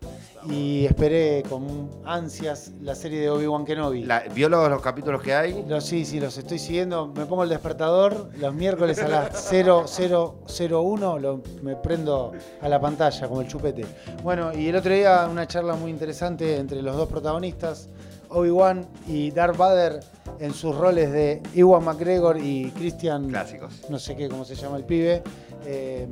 y 0.50 0.86
esperé 0.86 1.44
con 1.50 1.90
ansias 2.06 2.72
la 2.82 2.96
serie 2.96 3.20
de 3.20 3.30
Obi-Wan 3.30 3.66
Kenobi. 3.66 4.06
La- 4.06 4.24
¿Vio 4.34 4.48
los, 4.48 4.70
los 4.70 4.82
capítulos 4.82 5.22
que 5.22 5.34
hay? 5.36 5.66
Los- 5.68 5.84
sí, 5.86 6.06
sí, 6.06 6.18
los 6.22 6.38
estoy 6.38 6.58
siguiendo. 6.60 7.08
Me 7.08 7.26
pongo 7.26 7.44
el 7.44 7.50
despertador 7.50 8.30
los 8.38 8.54
miércoles 8.54 8.98
a 9.04 9.10
las 9.10 9.50
0001, 9.52 11.20
lo- 11.20 11.42
me 11.62 11.76
prendo 11.76 12.32
a 12.62 12.70
la 12.70 12.80
pantalla 12.80 13.28
como 13.28 13.42
el 13.42 13.48
chupete. 13.48 13.86
Bueno, 14.24 14.54
y 14.54 14.70
el 14.70 14.76
otro 14.78 14.94
día 14.94 15.28
una 15.30 15.46
charla 15.46 15.76
muy 15.76 15.92
interesante 15.92 16.56
entre 16.58 16.82
los 16.82 16.96
dos 16.96 17.10
protagonistas, 17.10 17.90
Obi-Wan 18.30 18.86
y 19.08 19.32
Darth 19.32 19.58
Vader, 19.58 20.00
en 20.40 20.54
sus 20.54 20.76
roles 20.76 21.12
de 21.12 21.42
Ewan 21.54 21.84
McGregor 21.84 22.38
y 22.38 22.72
Christian. 22.72 23.30
Clásicos. 23.30 23.82
No 23.90 24.00
sé 24.00 24.16
qué, 24.16 24.30
cómo 24.30 24.46
se 24.46 24.56
llama 24.56 24.78
el 24.78 24.86
pibe. 24.86 25.24
eh, 25.66 26.08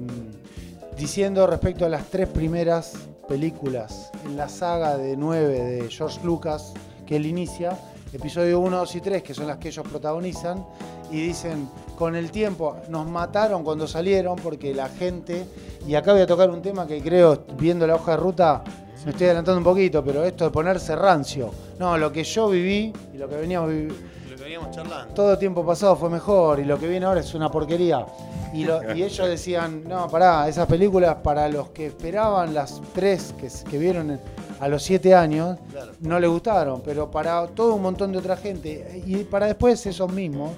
diciendo 0.97 1.45
respecto 1.45 1.85
a 1.85 1.89
las 1.89 2.05
tres 2.05 2.27
primeras 2.27 2.93
películas 3.27 4.09
en 4.25 4.35
la 4.35 4.49
saga 4.49 4.97
de 4.97 5.15
nueve 5.15 5.59
de 5.59 5.89
George 5.89 6.19
Lucas 6.23 6.73
que 7.05 7.17
él 7.17 7.27
inicia, 7.27 7.77
episodio 8.11 8.59
1, 8.59 8.77
2 8.77 8.95
y 8.95 9.01
3, 9.01 9.23
que 9.23 9.33
son 9.33 9.47
las 9.47 9.57
que 9.57 9.67
ellos 9.67 9.87
protagonizan, 9.87 10.65
y 11.11 11.21
dicen, 11.21 11.69
con 11.95 12.15
el 12.15 12.31
tiempo 12.31 12.77
nos 12.89 13.07
mataron 13.07 13.63
cuando 13.63 13.87
salieron 13.87 14.35
porque 14.37 14.73
la 14.73 14.89
gente, 14.89 15.45
y 15.87 15.95
acá 15.95 16.13
voy 16.13 16.21
a 16.21 16.27
tocar 16.27 16.49
un 16.49 16.61
tema 16.61 16.87
que 16.87 17.01
creo, 17.01 17.45
viendo 17.57 17.85
la 17.87 17.95
hoja 17.95 18.11
de 18.11 18.17
ruta, 18.17 18.63
me 19.07 19.11
estoy 19.11 19.27
adelantando 19.27 19.57
un 19.59 19.63
poquito, 19.63 20.03
pero 20.03 20.21
esto 20.25 20.43
de 20.43 20.51
ponerse 20.51 20.93
rancio. 20.93 21.49
No, 21.79 21.97
lo 21.97 22.11
que 22.11 22.25
yo 22.25 22.49
viví 22.49 22.91
y 23.13 23.17
lo 23.17 23.29
que 23.29 23.37
veníamos 23.37 23.69
viviendo 23.69 23.95
Lo 24.29 24.35
que 24.35 24.43
veníamos 24.43 24.71
charlando. 24.75 25.13
todo 25.13 25.37
tiempo 25.37 25.65
pasado 25.65 25.95
fue 25.95 26.09
mejor 26.09 26.59
y 26.59 26.65
lo 26.65 26.77
que 26.77 26.89
viene 26.89 27.05
ahora 27.05 27.21
es 27.21 27.33
una 27.33 27.49
porquería. 27.49 28.05
Y, 28.53 28.65
lo- 28.65 28.81
y 28.93 29.03
ellos 29.03 29.25
decían, 29.29 29.85
no, 29.87 30.09
pará, 30.09 30.49
esas 30.49 30.67
películas 30.67 31.15
para 31.23 31.47
los 31.47 31.69
que 31.69 31.85
esperaban 31.85 32.53
las 32.53 32.81
tres 32.93 33.33
que, 33.69 33.77
vieron 33.77 34.19
a 34.59 34.67
los 34.67 34.83
siete 34.83 35.15
años, 35.15 35.57
Claro. 35.71 35.93
no 36.01 36.19
le 36.19 36.27
gustaron, 36.27 36.81
pero 36.83 37.09
para 37.09 37.47
todo 37.47 37.75
un 37.75 37.83
montón 37.83 38.11
de 38.11 38.17
otra 38.17 38.35
gente, 38.35 39.01
y 39.05 39.23
para 39.23 39.45
después 39.45 39.85
esos 39.85 40.11
mismos, 40.11 40.51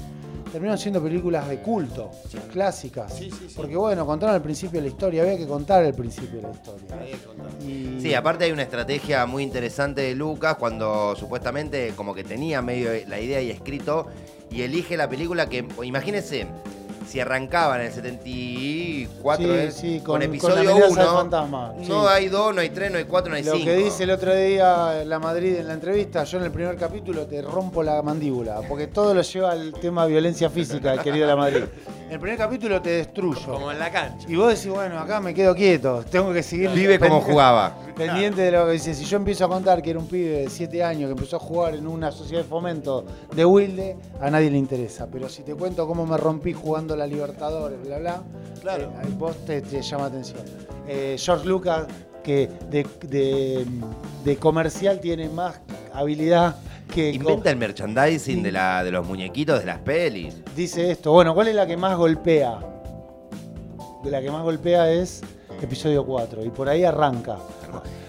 terminaron 0.49 0.77
siendo 0.77 1.01
películas 1.01 1.47
de 1.47 1.59
culto, 1.59 2.11
clásicas. 2.51 3.13
Sí, 3.13 3.29
sí, 3.31 3.45
sí. 3.49 3.53
Porque 3.55 3.75
bueno, 3.75 4.05
contaron 4.05 4.35
el 4.35 4.41
principio 4.41 4.79
de 4.81 4.87
la 4.87 4.91
historia, 4.93 5.21
había 5.23 5.37
que 5.37 5.47
contar 5.47 5.83
el 5.83 5.93
principio 5.93 6.37
de 6.37 6.41
la 6.43 6.51
historia. 6.51 6.85
Hay 7.01 7.11
que 7.11 7.17
contar. 7.25 7.47
Y- 7.67 7.99
Sí, 8.01 8.13
aparte 8.13 8.45
hay 8.45 8.51
una 8.51 8.63
estrategia 8.63 9.25
muy 9.25 9.43
interesante 9.43 10.01
de 10.01 10.15
Lucas 10.15 10.55
cuando 10.55 11.15
supuestamente 11.15 11.93
como 11.95 12.13
que 12.15 12.23
tenía 12.23 12.61
medio 12.61 12.91
la 13.07 13.19
idea 13.19 13.41
y 13.41 13.51
escrito 13.51 14.07
y 14.49 14.61
elige 14.61 14.95
la 14.97 15.07
película 15.09 15.47
que, 15.49 15.67
imagínense, 15.83 16.47
si 17.09 17.19
arrancaban 17.19 17.81
en 17.81 17.87
el 17.87 17.93
74 17.93 19.43
Sí, 19.45 19.51
¿eh? 19.51 19.71
sí, 19.71 19.97
con, 19.99 20.05
con- 20.15 20.21
episodio 20.21 20.55
la 20.63 20.71
amenaza 20.71 20.85
del 21.01 21.07
1, 21.09 21.17
fantasma, 21.17 21.73
no 21.77 21.83
sí. 22.01 22.07
hay 22.09 22.27
2, 22.27 22.55
no 22.55 22.61
hay 22.61 22.69
3, 22.69 22.91
no 22.91 22.97
hay 22.99 23.03
4, 23.05 23.29
no 23.31 23.35
hay 23.35 23.43
Lo 23.43 23.51
5. 23.53 23.65
que 23.65 23.75
dice 23.75 24.03
el 24.03 24.11
otro 24.11 24.35
día 24.35 25.03
la 25.05 25.19
Madrid 25.19 25.55
en 25.55 25.67
la 25.67 25.73
entrevista, 25.73 26.23
yo 26.23 26.37
en 26.37 26.43
el 26.45 26.51
primer 26.51 26.75
capítulo 26.77 27.25
te 27.25 27.41
rompo 27.41 27.81
la 27.81 28.01
mandíbula, 28.01 28.61
porque 28.67 28.87
todo 28.87 29.13
lo 29.13 29.21
lleva 29.21 29.51
al 29.51 29.73
tema 29.73 30.03
de 30.05 30.11
violencia 30.11 30.49
física, 30.49 30.93
el 30.93 31.01
querido 31.01 31.25
la 31.27 31.35
Madrid. 31.35 31.63
En 32.09 32.13
el 32.15 32.19
primer 32.21 32.39
capítulo 32.39 32.81
te 32.81 32.89
destruyo. 32.89 33.45
Como 33.53 33.71
en 33.71 33.77
la 33.77 33.91
cancha. 33.91 34.25
Y 34.27 34.35
vos 34.35 34.47
decís, 34.49 34.67
bueno, 34.67 34.97
acá 34.97 35.19
me 35.19 35.31
quedo 35.31 35.53
quieto, 35.53 36.03
tengo 36.09 36.33
que 36.33 36.41
seguir. 36.41 36.71
Vive 36.71 36.97
como 36.97 37.21
jugaba. 37.21 37.77
Pendiente 37.95 38.41
de 38.41 38.51
lo 38.51 38.65
que 38.65 38.71
dice. 38.73 38.95
Si 38.95 39.05
yo 39.05 39.17
empiezo 39.17 39.45
a 39.45 39.47
contar 39.47 39.79
que 39.83 39.91
era 39.91 39.99
un 39.99 40.07
pibe 40.07 40.29
de 40.41 40.49
7 40.49 40.83
años 40.83 41.05
que 41.07 41.11
empezó 41.11 41.35
a 41.35 41.39
jugar 41.39 41.75
en 41.75 41.85
una 41.85 42.11
sociedad 42.11 42.41
de 42.41 42.47
fomento 42.49 43.05
de 43.35 43.45
Wilde, 43.45 43.95
a 44.19 44.31
nadie 44.31 44.49
le 44.49 44.57
interesa. 44.57 45.05
Pero 45.11 45.29
si 45.29 45.43
te 45.43 45.53
cuento 45.53 45.85
cómo 45.87 46.07
me 46.07 46.17
rompí 46.17 46.51
jugando 46.51 46.95
la 46.95 47.05
Libertadores, 47.05 47.79
bla, 47.85 47.99
bla, 47.99 48.23
Claro. 48.59 48.85
eh, 48.85 49.01
ahí 49.03 49.15
vos 49.15 49.45
te, 49.45 49.61
te 49.61 49.79
llama 49.83 50.05
atención. 50.05 50.39
Eh, 50.87 51.15
George 51.19 51.45
Lucas, 51.45 51.85
que 52.23 52.49
de, 52.71 52.87
de- 53.07 53.67
de 54.25 54.35
comercial 54.37 54.99
tiene 54.99 55.29
más 55.29 55.61
habilidad 55.93 56.55
que. 56.89 57.11
Inventa 57.11 57.49
el 57.49 57.57
merchandising 57.57 58.43
de, 58.43 58.51
la, 58.51 58.83
de 58.83 58.91
los 58.91 59.05
muñequitos 59.05 59.59
de 59.59 59.65
las 59.65 59.79
pelis. 59.79 60.35
Dice 60.55 60.91
esto. 60.91 61.11
Bueno, 61.11 61.33
¿cuál 61.33 61.47
es 61.47 61.55
la 61.55 61.65
que 61.65 61.77
más 61.77 61.97
golpea? 61.97 62.59
De 64.03 64.11
la 64.11 64.21
que 64.21 64.31
más 64.31 64.43
golpea 64.43 64.91
es 64.91 65.21
episodio 65.61 66.05
4 66.05 66.45
y 66.45 66.49
por 66.49 66.69
ahí 66.69 66.83
arranca. 66.83 67.37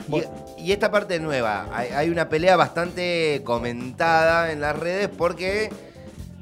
Y, 0.09 0.64
y 0.64 0.72
esta 0.72 0.91
parte 0.91 1.20
nueva, 1.20 1.68
hay, 1.72 1.89
hay 1.91 2.11
una 2.11 2.28
pelea 2.28 2.57
bastante 2.57 3.43
comentada 3.45 4.53
en 4.53 4.61
las 4.61 4.76
redes 4.78 5.09
porque 5.09 5.70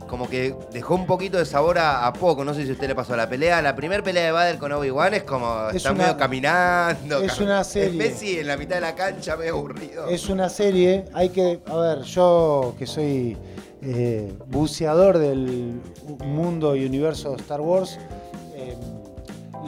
como 0.09 0.29
que 0.29 0.57
dejó 0.73 0.97
un 0.97 1.07
poquito 1.07 1.39
de 1.39 1.45
sabor 1.47 1.79
a, 1.79 2.07
a 2.07 2.13
poco. 2.13 2.45
No 2.45 2.53
sé 2.55 2.65
si 2.65 2.71
a 2.71 2.73
usted 2.73 2.89
le 2.89 2.95
pasó 2.97 3.15
la 3.15 3.29
pelea. 3.29 3.63
La 3.63 3.77
primera 3.77 4.03
pelea 4.03 4.25
de 4.25 4.33
Vader 4.33 4.59
con 4.59 4.73
Obi-Wan 4.73 5.15
es 5.15 5.23
como 5.23 5.69
Es 5.71 5.77
está 5.77 5.93
una- 5.93 6.05
medio 6.05 6.17
caminando. 6.17 7.23
es 7.23 7.33
cam- 7.39 7.43
una 7.45 7.63
serie. 7.63 7.91
Es 7.91 7.95
Messi 8.13 8.39
en 8.41 8.47
la 8.49 8.57
mitad 8.57 8.75
de 8.77 8.81
la 8.81 8.95
cancha, 8.97 9.37
medio 9.37 9.55
aburrido. 9.55 10.09
Es 10.09 10.29
una 10.29 10.49
serie, 10.49 11.05
hay 11.15 11.29
que, 11.29 11.61
a 11.67 11.77
ver, 11.77 12.03
yo 12.03 12.75
que 12.79 12.87
soy 12.87 13.37
eh, 13.83 14.33
buceador 14.47 15.19
del 15.19 15.81
mundo 16.25 16.75
y 16.75 16.85
universo 16.85 17.31
de 17.31 17.37
Star 17.37 17.61
Wars, 17.61 17.99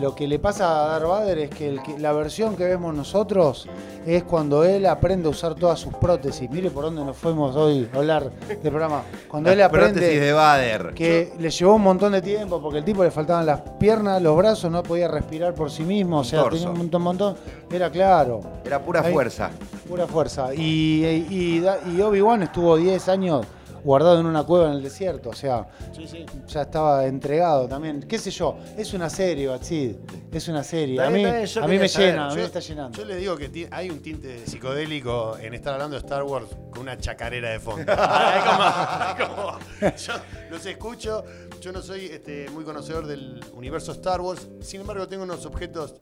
lo 0.01 0.15
que 0.15 0.27
le 0.27 0.39
pasa 0.39 0.85
a 0.85 0.89
Darth 0.89 1.07
Vader 1.09 1.39
es 1.39 1.51
que, 1.51 1.69
el 1.69 1.83
que- 1.83 1.99
la 1.99 2.13
versión 2.13 2.57
que 2.57 2.65
vemos 2.65 2.95
nosotros 2.95 3.69
es 4.07 4.23
cuando 4.25 4.65
él 4.65 4.87
aprende 4.87 5.29
a 5.29 5.31
usar 5.31 5.55
todas 5.55 5.79
sus 5.79 5.93
prótesis. 5.95 6.49
Mire 6.51 6.71
por 6.71 6.85
dónde 6.85 7.05
nos 7.05 7.17
fuimos 7.17 7.55
hoy 7.55 7.89
a 7.93 7.97
hablar 7.99 8.31
del 8.49 8.59
programa. 8.59 9.03
Cuando 9.29 9.49
Las 9.51 9.55
él 9.57 9.63
aprende 9.63 9.93
prótesis 10.01 10.21
de 10.21 10.33
Vader. 10.33 10.95
que 10.95 11.33
le 11.39 11.51
llevó 11.51 11.75
un 11.75 11.83
montón 11.83 12.13
de 12.13 12.23
tiempo 12.23 12.61
porque 12.61 12.79
el 12.79 12.85
tipo 12.85 13.05
le 13.05 13.11
faltaban 13.11 13.45
las 13.47 13.61
piernas, 13.79 14.21
los 14.23 14.37
brazos, 14.37 14.71
no 14.71 14.83
podía 14.83 15.07
respirar 15.09 15.55
por 15.55 15.71
sí 15.71 15.83
mismo, 15.85 16.21
o 16.21 16.25
sea, 16.25 16.41
torso. 16.43 16.57
tenía 16.57 16.71
un 16.71 16.79
montón, 16.79 17.03
montón. 17.03 17.37
Era 17.71 17.91
claro. 17.91 18.41
Era 18.65 18.81
pura 18.81 19.03
Ahí- 19.03 19.13
fuerza. 19.13 19.51
Pura 19.89 20.07
fuerza. 20.07 20.55
Y, 20.55 21.27
y, 21.31 21.61
da- 21.61 21.79
y 21.87 22.01
Obi-Wan 22.01 22.43
estuvo 22.45 22.77
10 22.77 23.09
años 23.09 23.47
guardado 23.85 24.21
en 24.21 24.27
una 24.27 24.45
cueva 24.45 24.67
en 24.69 24.73
el 24.75 24.83
desierto. 24.83 25.31
O 25.31 25.35
sea, 25.35 25.67
Sí, 25.95 26.07
sí. 26.07 26.25
ya 26.49 26.63
estaba 26.63 27.07
entregado 27.07 27.67
también. 27.69 28.03
¿Qué 28.03 28.19
sé 28.19 28.31
yo? 28.31 28.57
Es 28.77 28.93
una 28.95 29.09
serie, 29.11 29.47
Batsid. 29.49 29.97
Es 30.33 30.49
una 30.49 30.63
serie. 30.63 30.95
Está 30.97 31.07
A 31.07 31.11
mí, 31.11 31.25
a 31.25 31.33
mí 31.69 31.79
me 31.79 31.89
saber. 31.89 32.11
llena, 32.13 32.27
a 32.27 32.31
mí 32.31 32.37
me 32.37 32.45
está 32.45 32.61
llenando. 32.61 32.99
Yo 32.99 33.05
les 33.05 33.19
digo 33.19 33.37
que 33.37 33.69
hay 33.71 33.91
un 33.91 34.01
tinte 34.01 34.47
psicodélico 34.47 35.37
en 35.39 35.55
estar 35.55 35.75
hablando 35.75 35.97
de 35.97 36.01
Star 36.01 36.23
Wars 36.23 36.47
con 36.71 36.83
una 36.83 36.97
chacarera 36.99 37.51
de 37.51 37.61
fondo. 37.61 37.93
Como- 39.19 39.59
yo 39.97 40.13
los 40.51 40.67
escucho, 40.67 41.25
yo 41.61 41.73
no 41.73 41.83
soy 41.83 42.07
este, 42.07 42.49
muy 42.51 42.65
conocedor 42.65 43.07
del 43.07 43.41
universo 43.55 43.93
Star 43.93 44.21
Wars, 44.21 44.49
sin 44.61 44.81
embargo 44.83 45.07
tengo 45.09 45.25
unos 45.25 45.45
objetos 45.47 45.95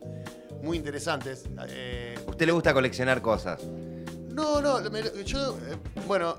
muy 0.62 0.76
interesantes. 0.76 1.45
Eh, 1.68 2.14
¿A 2.26 2.31
usted 2.31 2.47
le 2.47 2.53
gusta 2.53 2.72
coleccionar 2.74 3.20
cosas? 3.22 3.61
no, 4.33 4.61
no, 4.61 4.79
me- 4.91 5.24
yo, 5.24 5.57
eh, 5.68 5.76
bueno, 6.07 6.37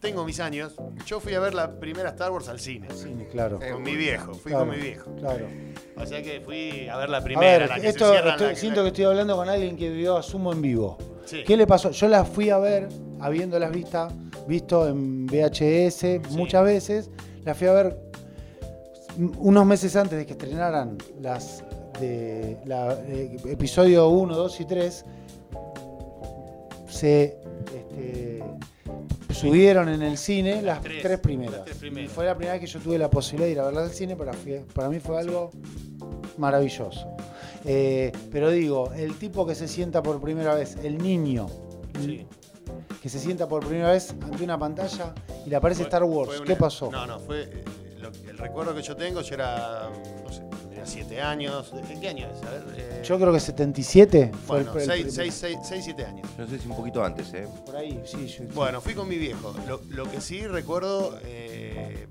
tengo 0.00 0.24
mis 0.24 0.40
años. 0.40 0.74
Yo 1.06 1.20
fui 1.20 1.34
a 1.34 1.40
ver 1.40 1.54
la 1.54 1.78
primera 1.78 2.08
Star 2.10 2.30
Wars 2.32 2.48
al 2.48 2.58
cine. 2.58 2.88
Cine, 2.94 3.26
claro. 3.28 3.58
Con 3.72 3.82
mi 3.82 3.96
viejo, 3.96 4.32
fui 4.34 4.50
Claro, 4.52 4.66
con 4.66 4.76
mi 4.76 4.82
viejo. 4.82 5.14
Claro. 5.16 5.46
O 5.96 6.06
sea 6.06 6.22
que 6.22 6.40
fui 6.40 6.88
a 6.88 6.96
ver 6.96 7.10
la 7.10 7.18
A 7.18 7.22
primera, 7.24 7.58
ver, 7.58 7.68
la 7.68 7.80
que 7.80 7.88
esto, 7.88 8.06
se 8.06 8.12
cierra 8.12 8.30
estoy- 8.30 8.48
la- 8.48 8.56
siento 8.56 8.82
que 8.82 8.88
estoy 8.88 9.04
hablando 9.04 9.36
con 9.36 9.48
alguien 9.48 9.76
que 9.76 9.90
vio 9.90 10.16
a 10.16 10.22
Sumo 10.22 10.52
en 10.52 10.62
vivo. 10.62 10.96
Sí. 11.26 11.44
¿Qué 11.46 11.56
le 11.56 11.66
pasó? 11.66 11.90
Yo 11.90 12.08
las 12.08 12.28
fui 12.28 12.50
a 12.50 12.58
ver, 12.58 12.88
habiéndolas 13.20 13.70
vista, 13.70 14.08
visto 14.48 14.88
en 14.88 15.26
VHS 15.26 16.20
muchas 16.30 16.64
veces. 16.64 17.10
Las 17.44 17.56
fui 17.56 17.66
a 17.68 17.72
ver 17.72 17.98
unos 19.38 19.66
meses 19.66 19.94
antes 19.96 20.18
de 20.18 20.24
que 20.26 20.32
estrenaran 20.32 20.96
las 21.20 21.62
de 22.00 22.56
la, 22.64 22.94
eh, 23.06 23.36
episodio 23.46 24.08
1, 24.08 24.34
2 24.34 24.60
y 24.60 24.64
3. 24.64 25.04
Se 26.88 27.36
este, 27.74 28.42
subieron 29.40 29.88
en 29.88 30.02
el 30.02 30.16
cine 30.18 30.62
las 30.62 30.80
tres, 30.80 31.02
tres, 31.02 31.18
primeras. 31.18 31.54
las 31.56 31.64
tres 31.64 31.76
primeras. 31.78 32.10
Y 32.10 32.14
fue 32.14 32.24
la 32.26 32.34
primera 32.34 32.52
vez 32.54 32.60
que 32.60 32.66
yo 32.66 32.80
tuve 32.80 32.98
la 32.98 33.10
posibilidad 33.10 33.46
de 33.46 33.52
ir 33.52 33.60
a 33.60 33.64
verlas 33.66 33.84
al 33.88 33.94
cine, 33.94 34.16
para, 34.16 34.88
mí 34.88 35.00
fue 35.00 35.18
algo 35.18 35.50
maravilloso. 36.38 37.06
Eh, 37.64 38.12
pero 38.32 38.50
digo, 38.50 38.92
el 38.94 39.14
tipo 39.18 39.46
que 39.46 39.54
se 39.54 39.68
sienta 39.68 40.02
por 40.02 40.20
primera 40.20 40.54
vez, 40.54 40.76
el 40.82 40.98
niño, 40.98 41.46
Sí. 42.02 42.26
que 43.02 43.08
se 43.08 43.18
sienta 43.18 43.48
por 43.48 43.66
primera 43.66 43.90
vez 43.92 44.14
ante 44.22 44.42
una 44.44 44.58
pantalla 44.58 45.14
y 45.44 45.50
le 45.50 45.56
aparece 45.56 45.82
Fue- 45.82 45.88
Star 45.88 46.04
Wars, 46.04 46.36
una- 46.38 46.44
¿qué 46.46 46.56
pasó? 46.56 46.90
No, 46.90 47.06
no, 47.06 47.18
fue. 47.18 47.42
eh, 47.42 47.64
lo- 48.00 48.10
el 48.28 48.38
recuerdo 48.38 48.74
que 48.74 48.82
yo 48.82 48.96
tengo, 48.96 49.20
yo 49.20 49.34
era. 49.34 49.90
No 50.24 50.32
sé, 50.32 50.42
tenía 50.80 50.86
7 50.86 51.20
años. 51.20 51.72
¿En 51.90 52.00
qué 52.00 52.08
año 52.08 52.28
es? 52.32 52.42
A 52.46 52.50
ver. 52.50 52.62
eh, 52.76 53.02
Yo 53.04 53.18
creo 53.18 53.32
que 53.32 53.40
77 53.40 54.32
fue 54.46 54.62
Bueno, 54.64 54.72
el, 54.80 54.90
el 54.90 55.10
6, 55.12 55.40
primer- 55.40 55.82
7 55.82 56.04
años. 56.04 56.28
No 56.38 56.46
sé 56.46 56.58
si 56.58 56.68
un 56.68 56.76
poquito 56.76 57.04
antes, 57.04 57.32
¿eh? 57.34 57.46
Por 57.66 57.76
ahí, 57.76 58.00
sí. 58.04 58.26
yo- 58.26 58.44
Bueno, 58.54 58.80
fui 58.80 58.94
con 58.94 59.08
mi 59.08 59.16
viejo. 59.18 59.54
Lo, 59.68 59.80
lo 59.90 60.10
que 60.10 60.20
sí 60.20 60.46
recuerdo, 60.46 61.18
eh, 61.24 62.06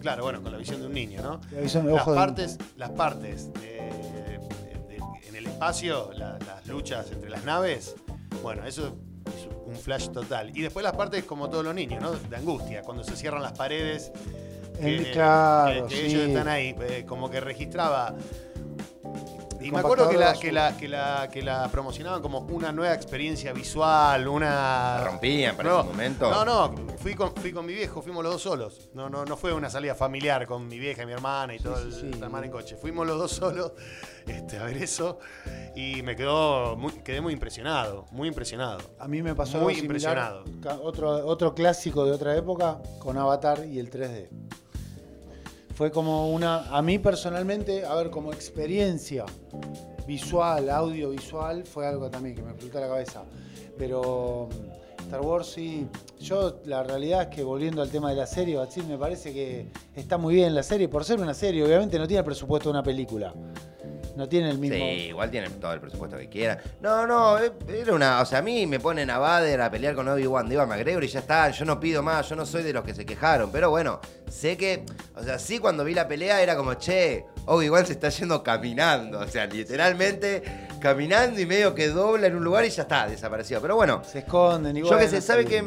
Claro, 0.00 0.24
bueno, 0.24 0.42
con 0.42 0.52
la 0.52 0.58
visión 0.58 0.80
de 0.82 0.86
un 0.86 0.92
niño, 0.92 1.22
¿no? 1.22 1.40
La 1.50 1.60
visión 1.62 1.86
de 1.86 1.92
las 1.92 2.04
de- 2.04 2.14
partes, 2.14 2.58
las 2.76 2.90
partes 2.90 3.50
de- 3.54 3.60
de- 3.60 4.38
de- 4.86 5.28
en 5.28 5.34
el 5.34 5.46
espacio, 5.46 6.10
la- 6.12 6.38
las 6.46 6.66
luchas 6.66 7.10
entre 7.10 7.30
las 7.30 7.42
naves, 7.46 7.94
bueno, 8.42 8.66
eso 8.66 8.88
es 9.28 9.48
un 9.66 9.74
flash 9.74 10.10
total. 10.10 10.54
Y 10.54 10.60
después 10.60 10.84
las 10.84 10.92
partes 10.94 11.24
como 11.24 11.48
todos 11.48 11.64
los 11.64 11.74
niños, 11.74 12.02
¿no? 12.02 12.10
De 12.12 12.36
angustia, 12.36 12.82
cuando 12.82 13.02
se 13.02 13.16
cierran 13.16 13.40
las 13.40 13.52
paredes. 13.52 14.12
El- 14.80 15.10
claro, 15.12 15.86
que- 15.86 15.94
que 15.94 16.00
sí. 16.00 16.06
ellos 16.16 16.28
están 16.28 16.48
ahí, 16.48 16.74
eh, 16.80 17.04
como 17.06 17.30
que 17.30 17.40
registraba. 17.40 18.14
Y 19.60 19.70
me 19.70 19.78
acuerdo 19.78 20.10
que 20.10 20.18
la, 20.18 20.34
compactador 20.34 20.42
que, 20.42 20.52
la, 20.52 20.76
que, 20.76 20.88
la, 20.88 21.28
que 21.32 21.42
la 21.42 21.68
promocionaban 21.70 22.20
como 22.20 22.40
una 22.40 22.70
nueva 22.70 22.92
experiencia 22.92 23.54
visual, 23.54 24.28
una. 24.28 24.50
La 24.98 25.04
rompían 25.04 25.56
para 25.56 25.70
no, 25.70 25.80
ese 25.80 25.88
momento. 25.88 26.30
No, 26.30 26.44
no, 26.44 26.74
fui 26.98 27.14
con, 27.14 27.34
fui 27.34 27.50
con 27.50 27.64
mi 27.64 27.72
viejo, 27.72 28.02
fuimos 28.02 28.22
los 28.22 28.34
dos 28.34 28.42
solos. 28.42 28.90
No, 28.92 29.08
no, 29.08 29.24
no 29.24 29.38
fue 29.38 29.54
una 29.54 29.70
salida 29.70 29.94
familiar 29.94 30.46
con 30.46 30.68
mi 30.68 30.78
vieja 30.78 31.04
y 31.04 31.06
mi 31.06 31.12
hermana 31.12 31.54
y 31.54 31.60
todo 31.60 31.78
el 31.78 31.94
sí. 31.94 32.10
la 32.20 32.26
hermana 32.26 32.44
en 32.44 32.52
coche. 32.52 32.76
Fuimos 32.76 33.06
los 33.06 33.18
dos 33.18 33.30
solos 33.32 33.72
este, 34.26 34.58
a 34.58 34.64
ver 34.64 34.76
eso 34.76 35.18
y 35.74 36.02
me 36.02 36.14
quedó 36.14 36.76
muy, 36.76 36.92
quedé 37.02 37.22
muy 37.22 37.32
impresionado, 37.32 38.04
muy 38.10 38.28
impresionado. 38.28 38.80
A 38.98 39.08
mí 39.08 39.22
me 39.22 39.34
pasó 39.34 39.60
Muy 39.60 39.72
algo 39.72 39.82
impresionado. 39.84 40.44
otro 40.82 41.54
clásico 41.54 42.04
de 42.04 42.12
otra 42.12 42.36
época 42.36 42.82
con 42.98 43.16
Avatar 43.16 43.64
y 43.64 43.78
el 43.78 43.90
3D. 43.90 44.28
Fue 45.74 45.90
como 45.90 46.30
una. 46.30 46.68
A 46.68 46.82
mí 46.82 46.98
personalmente, 46.98 47.84
a 47.84 47.94
ver, 47.94 48.10
como 48.10 48.32
experiencia 48.32 49.24
visual, 50.06 50.70
audiovisual, 50.70 51.64
fue 51.64 51.86
algo 51.86 52.08
también 52.08 52.36
que 52.36 52.42
me 52.42 52.50
explotó 52.50 52.80
la 52.80 52.88
cabeza. 52.88 53.24
Pero 53.76 54.48
mm, 54.50 55.02
Star 55.02 55.20
Wars 55.20 55.48
sí. 55.48 55.86
Yo, 56.20 56.60
la 56.64 56.84
realidad 56.84 57.22
es 57.22 57.28
que 57.28 57.42
volviendo 57.42 57.82
al 57.82 57.90
tema 57.90 58.10
de 58.10 58.16
la 58.16 58.26
serie, 58.26 58.56
Batsil, 58.56 58.86
me 58.86 58.96
parece 58.96 59.32
que 59.32 59.66
está 59.94 60.16
muy 60.16 60.36
bien 60.36 60.54
la 60.54 60.62
serie. 60.62 60.88
Por 60.88 61.04
ser 61.04 61.20
una 61.20 61.34
serie, 61.34 61.64
obviamente 61.64 61.98
no 61.98 62.06
tiene 62.06 62.20
el 62.20 62.24
presupuesto 62.24 62.68
de 62.68 62.74
una 62.74 62.82
película. 62.82 63.34
No 64.16 64.28
tiene 64.28 64.50
el 64.50 64.58
mismo. 64.58 64.76
Sí, 64.76 65.06
igual 65.08 65.30
tienen 65.30 65.52
todo 65.60 65.72
el 65.72 65.80
presupuesto 65.80 66.16
que 66.16 66.28
quieran. 66.28 66.58
No, 66.80 67.06
no, 67.06 67.38
eh, 67.38 67.52
era 67.68 67.92
una. 67.94 68.20
O 68.20 68.24
sea, 68.26 68.38
a 68.38 68.42
mí 68.42 68.66
me 68.66 68.78
ponen 68.78 69.10
a 69.10 69.18
Vader 69.18 69.60
a 69.60 69.70
pelear 69.70 69.94
con 69.94 70.06
Obi-Wan 70.08 70.48
de 70.48 70.54
Ivan 70.54 70.68
McGregor 70.68 71.02
y 71.02 71.08
ya 71.08 71.20
está. 71.20 71.50
Yo 71.50 71.64
no 71.64 71.80
pido 71.80 72.02
más, 72.02 72.28
yo 72.28 72.36
no 72.36 72.46
soy 72.46 72.62
de 72.62 72.72
los 72.72 72.84
que 72.84 72.94
se 72.94 73.04
quejaron. 73.04 73.50
Pero 73.50 73.70
bueno, 73.70 74.00
sé 74.30 74.56
que. 74.56 74.84
O 75.16 75.22
sea, 75.22 75.38
sí, 75.38 75.58
cuando 75.58 75.84
vi 75.84 75.94
la 75.94 76.06
pelea 76.06 76.40
era 76.42 76.56
como, 76.56 76.74
che, 76.74 77.24
Obi-Wan 77.46 77.86
se 77.86 77.94
está 77.94 78.08
yendo 78.10 78.42
caminando. 78.42 79.18
O 79.20 79.26
sea, 79.26 79.46
literalmente 79.46 80.42
caminando 80.80 81.40
y 81.40 81.46
medio 81.46 81.74
que 81.74 81.88
dobla 81.88 82.26
en 82.26 82.36
un 82.36 82.44
lugar 82.44 82.64
y 82.64 82.70
ya 82.70 82.82
está, 82.82 83.08
desapareció. 83.08 83.60
Pero 83.60 83.74
bueno, 83.76 84.02
Se 84.04 84.20
esconden 84.20 84.76
igual. 84.76 84.92
yo 84.92 84.98
que 84.98 85.08
sé, 85.08 85.20
sabe 85.20 85.44
que 85.44 85.64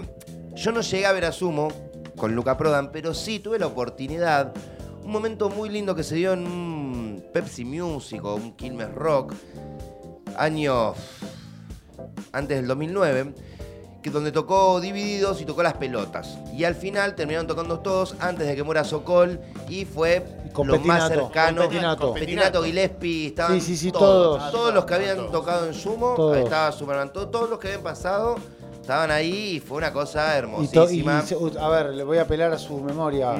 yo 0.53 0.71
no 0.71 0.81
llegué 0.81 1.05
a 1.05 1.11
ver 1.11 1.25
a 1.25 1.31
Sumo 1.31 1.67
con 2.15 2.33
Luca 2.35 2.57
Prodan, 2.57 2.91
pero 2.91 3.13
sí 3.13 3.39
tuve 3.39 3.59
la 3.59 3.67
oportunidad, 3.67 4.51
un 5.07 5.13
momento 5.13 5.49
muy 5.49 5.69
lindo 5.69 5.95
que 5.95 6.03
se 6.03 6.15
dio 6.15 6.33
en 6.33 6.45
un 6.45 7.23
Pepsi 7.33 7.63
Music 7.63 8.21
o 8.25 8.35
un 8.35 8.51
Quilmes 8.57 8.93
Rock, 8.93 9.33
año 10.37 10.93
antes 12.33 12.57
del 12.57 12.67
2009, 12.67 13.33
que 14.03 14.09
donde 14.09 14.33
tocó 14.33 14.81
Divididos 14.81 15.39
y 15.41 15.45
tocó 15.45 15.63
las 15.63 15.75
pelotas. 15.75 16.37
Y 16.53 16.65
al 16.65 16.75
final 16.75 17.15
terminaron 17.15 17.47
tocando 17.47 17.79
todos 17.79 18.15
antes 18.19 18.47
de 18.47 18.55
que 18.57 18.63
muera 18.63 18.83
Sokol 18.83 19.39
y 19.69 19.85
fue 19.85 20.25
con 20.51 20.67
lo 20.67 20.77
más 20.79 21.07
cercano. 21.07 21.61
con 21.61 21.69
Petinato. 21.69 22.13
Petinato, 22.13 22.63
Gillespie, 22.63 23.27
estaban 23.27 23.53
Sí, 23.61 23.61
sí, 23.65 23.77
sí, 23.77 23.91
todos. 23.93 24.39
todos. 24.39 24.51
Todos 24.51 24.73
los 24.73 24.83
que 24.83 24.93
habían 24.93 25.31
tocado 25.31 25.67
en 25.67 25.73
Sumo, 25.73 26.15
Todos. 26.17 26.35
estaba 26.37 26.71
Superman, 26.73 27.13
to- 27.13 27.29
todos 27.29 27.49
los 27.49 27.59
que 27.59 27.67
habían 27.69 27.83
pasado 27.83 28.35
estaban 28.87 29.11
ahí 29.11 29.55
y 29.57 29.59
fue 29.59 29.77
una 29.79 29.91
cosa 29.91 30.37
Y 30.61 30.67
to- 30.69 30.89
y 30.89 31.01
hermosísima. 31.01 31.23
a 31.59 31.69
ver, 31.69 31.89
le 31.93 32.03
voy 32.05 32.17
a 32.19 32.21
apelar 32.21 32.53
a 32.53 32.57
su 32.57 32.79
memoria. 32.79 33.33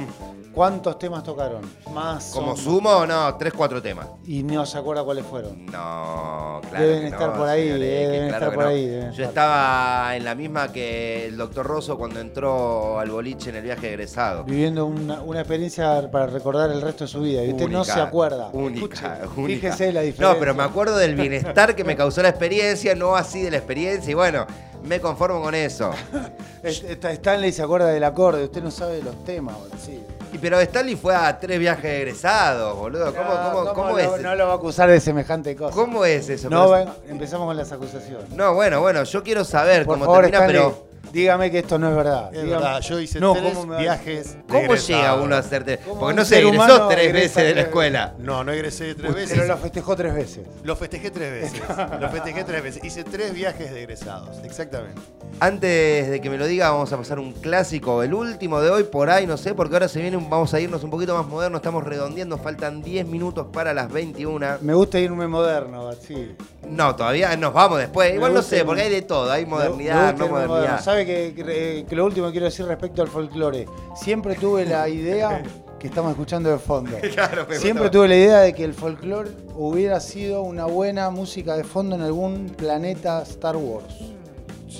¿Cuántos 0.53 0.97
temas 0.97 1.23
tocaron? 1.23 1.61
Más. 1.93 2.31
Mm. 2.31 2.33
Como 2.33 2.55
son- 2.55 2.65
Sumo, 2.65 3.05
no, 3.05 3.35
tres, 3.35 3.53
cuatro 3.55 3.79
temas. 3.81 4.07
Y 4.25 4.41
no 4.41 4.65
se 4.65 4.77
acuerda 4.79 5.03
cuáles 5.03 5.23
fueron. 5.23 5.67
No, 5.67 6.59
claro. 6.67 6.83
Deben 6.85 7.01
que 7.01 7.07
estar 7.09 7.29
no, 7.29 7.35
por 7.37 7.47
ahí, 7.47 7.67
X, 7.69 7.79
deben 7.79 8.27
claro 8.29 8.33
estar 8.45 8.53
por 8.55 8.63
no. 8.63 8.69
ahí, 8.71 8.85
deben 8.87 9.03
Yo 9.05 9.09
estar. 9.11 9.27
estaba 9.27 10.15
en 10.17 10.25
la 10.25 10.33
misma 10.35 10.71
que 10.71 11.27
el 11.27 11.37
doctor 11.37 11.65
Rosso 11.67 11.95
cuando 11.97 12.19
entró 12.19 12.99
al 12.99 13.09
boliche 13.11 13.51
en 13.51 13.57
el 13.57 13.63
viaje 13.63 13.89
egresado. 13.89 14.43
Viviendo 14.45 14.85
una, 14.87 15.21
una 15.21 15.39
experiencia 15.41 16.09
para 16.11 16.25
recordar 16.25 16.71
el 16.71 16.81
resto 16.81 17.03
de 17.03 17.07
su 17.09 17.21
vida. 17.21 17.43
Y 17.43 17.51
usted 17.51 17.69
no 17.69 17.83
se 17.83 17.91
acuerda. 18.01 18.49
Única, 18.51 19.19
Escuche, 19.21 19.39
única. 19.39 19.61
Fíjese 19.67 19.93
la 19.93 20.01
diferencia. 20.01 20.33
No, 20.33 20.39
pero 20.39 20.55
me 20.55 20.63
acuerdo 20.63 20.97
del 20.97 21.13
bienestar 21.15 21.75
que 21.75 21.83
me 21.83 21.95
causó 21.95 22.23
la 22.23 22.29
experiencia, 22.29 22.95
no 22.95 23.15
así 23.15 23.43
de 23.43 23.51
la 23.51 23.57
experiencia, 23.57 24.09
y 24.09 24.15
bueno, 24.15 24.47
me 24.87 24.99
conformo 24.99 25.41
con 25.41 25.53
eso. 25.55 25.91
Stanley 26.63 27.51
se 27.51 27.61
acuerda 27.63 27.87
del 27.89 28.03
acorde. 28.03 28.43
Usted 28.43 28.63
no 28.63 28.71
sabe 28.71 28.95
de 28.97 29.03
los 29.03 29.23
temas, 29.23 29.55
sí. 29.83 30.03
Y 30.33 30.37
pero 30.39 30.59
Stanley 30.59 30.95
fue 30.95 31.15
a 31.15 31.39
tres 31.39 31.57
viajes 31.59 31.85
egresados, 31.85 32.75
boludo. 32.77 33.13
¿Cómo, 33.13 33.29
No, 33.33 33.51
cómo, 33.53 33.73
cómo 33.73 33.89
lo- 33.91 33.99
es? 34.15 34.21
No 34.21 34.35
lo 34.35 34.47
va 34.47 34.53
a 34.53 34.55
acusar 34.55 34.89
de 34.89 34.99
semejante 34.99 35.55
cosa. 35.55 35.73
¿Cómo 35.73 36.03
es 36.05 36.27
eso? 36.29 36.49
No, 36.49 36.69
Pero- 36.71 36.95
empezamos 37.07 37.47
con 37.47 37.55
las 37.57 37.71
acusaciones. 37.71 38.29
No, 38.31 38.53
bueno, 38.53 38.81
bueno, 38.81 39.03
yo 39.03 39.23
quiero 39.23 39.45
saber 39.45 39.85
Por 39.85 39.95
cómo 39.95 40.05
favor, 40.05 40.21
termina, 40.29 40.45
Stanley, 40.45 40.61
pero 40.61 40.86
dígame 41.11 41.49
que 41.51 41.59
esto 41.59 41.77
no 41.79 41.89
es 41.89 41.95
verdad. 41.95 42.33
Es 42.33 42.43
Dígame- 42.43 42.49
verdad, 42.61 42.81
yo 42.81 42.99
hice 42.99 43.19
No, 43.19 43.33
tres 43.33 43.53
¿cómo 43.53 43.65
me 43.65 43.73
va 43.73 43.79
a- 43.79 43.81
viajes. 43.81 44.37
¿cómo 44.47 44.75
llega 44.75 45.15
uno 45.15 45.35
a 45.35 45.39
hacer 45.39 45.63
tres? 45.63 45.79
¿Cómo 45.85 45.99
Porque 45.99 46.15
no 46.15 46.25
se 46.25 46.39
egresó 46.39 46.87
tres 46.87 47.13
veces 47.13 47.43
de 47.43 47.55
la 47.55 47.61
escuela. 47.61 48.13
No, 48.19 48.43
no 48.43 48.51
egresé 48.51 48.95
tres 48.95 49.13
veces. 49.13 49.31
Pero 49.37 49.47
lo 49.47 49.57
festejó 49.57 49.95
tres 49.95 50.13
veces. 50.13 50.45
Lo 50.63 50.75
festejé 50.75 51.11
tres 51.11 51.31
veces. 51.31 51.61
Lo 51.99 52.09
festejé 52.09 52.43
tres 52.43 52.63
veces. 52.63 52.83
Hice 52.83 53.03
tres 53.03 53.33
viajes 53.33 53.71
de 53.71 53.81
egresados, 53.83 54.37
exactamente. 54.43 55.01
Antes 55.39 56.09
de 56.09 56.19
que 56.21 56.29
me 56.29 56.37
lo 56.37 56.47
diga, 56.47 56.71
vamos 56.71 56.91
a 56.93 56.97
pasar 56.97 57.19
un 57.19 57.31
clásico, 57.33 58.01
el 58.01 58.13
último 58.13 58.59
de 58.61 58.69
hoy, 58.71 58.83
por 58.83 59.09
ahí, 59.09 59.27
no 59.27 59.37
sé, 59.37 59.53
porque 59.53 59.75
ahora 59.75 59.87
se 59.87 60.01
viene, 60.01 60.17
un- 60.17 60.29
vamos 60.29 60.53
a 60.53 60.59
irnos 60.59 60.83
un 60.83 60.89
poquito 60.89 61.15
más 61.15 61.27
moderno, 61.27 61.57
estamos 61.57 61.83
redondeando, 61.83 62.37
faltan 62.37 62.81
10 62.81 63.05
minutos 63.05 63.47
para 63.53 63.73
las 63.73 63.91
21. 63.91 64.57
Me 64.61 64.73
gusta 64.73 64.99
irme 64.99 65.27
moderno, 65.27 65.91
sí. 65.93 66.35
No, 66.67 66.95
todavía 66.95 67.35
nos 67.37 67.53
vamos 67.53 67.79
después. 67.79 68.13
Igual 68.13 68.33
no 68.33 68.41
sé, 68.41 68.65
porque 68.65 68.81
hay 68.81 68.89
de 68.89 69.01
todo, 69.03 69.31
hay 69.31 69.45
modernidad, 69.45 69.95
me 69.95 70.11
gusta 70.11 70.17
no 70.19 70.25
irme 70.25 70.47
modernidad. 70.47 70.81
¿Sabe 70.97 71.33
que, 71.35 71.43
que- 71.43 71.85
que 71.87 71.95
lo 71.95 72.05
último 72.05 72.25
que 72.27 72.31
quiero 72.31 72.45
decir 72.45 72.65
respecto 72.65 73.03
al 73.03 73.07
folclore? 73.07 73.67
Siempre 73.95 74.33
tuve 74.33 74.65
la 74.65 74.89
idea 74.89 75.43
que 75.77 75.85
estamos 75.85 76.09
escuchando 76.09 76.49
de 76.49 76.57
fondo. 76.57 76.97
Claro, 77.13 77.45
Siempre 77.51 77.91
tuve 77.91 78.07
la 78.07 78.15
idea 78.15 78.39
de 78.39 78.53
que 78.53 78.63
el 78.63 78.73
folclore 78.73 79.29
hubiera 79.55 79.99
sido 79.99 80.41
una 80.41 80.65
buena 80.65 81.11
música 81.11 81.55
de 81.55 81.63
fondo 81.63 81.95
en 81.95 82.01
algún 82.01 82.47
planeta 82.47 83.21
Star 83.21 83.57
Wars. 83.57 83.93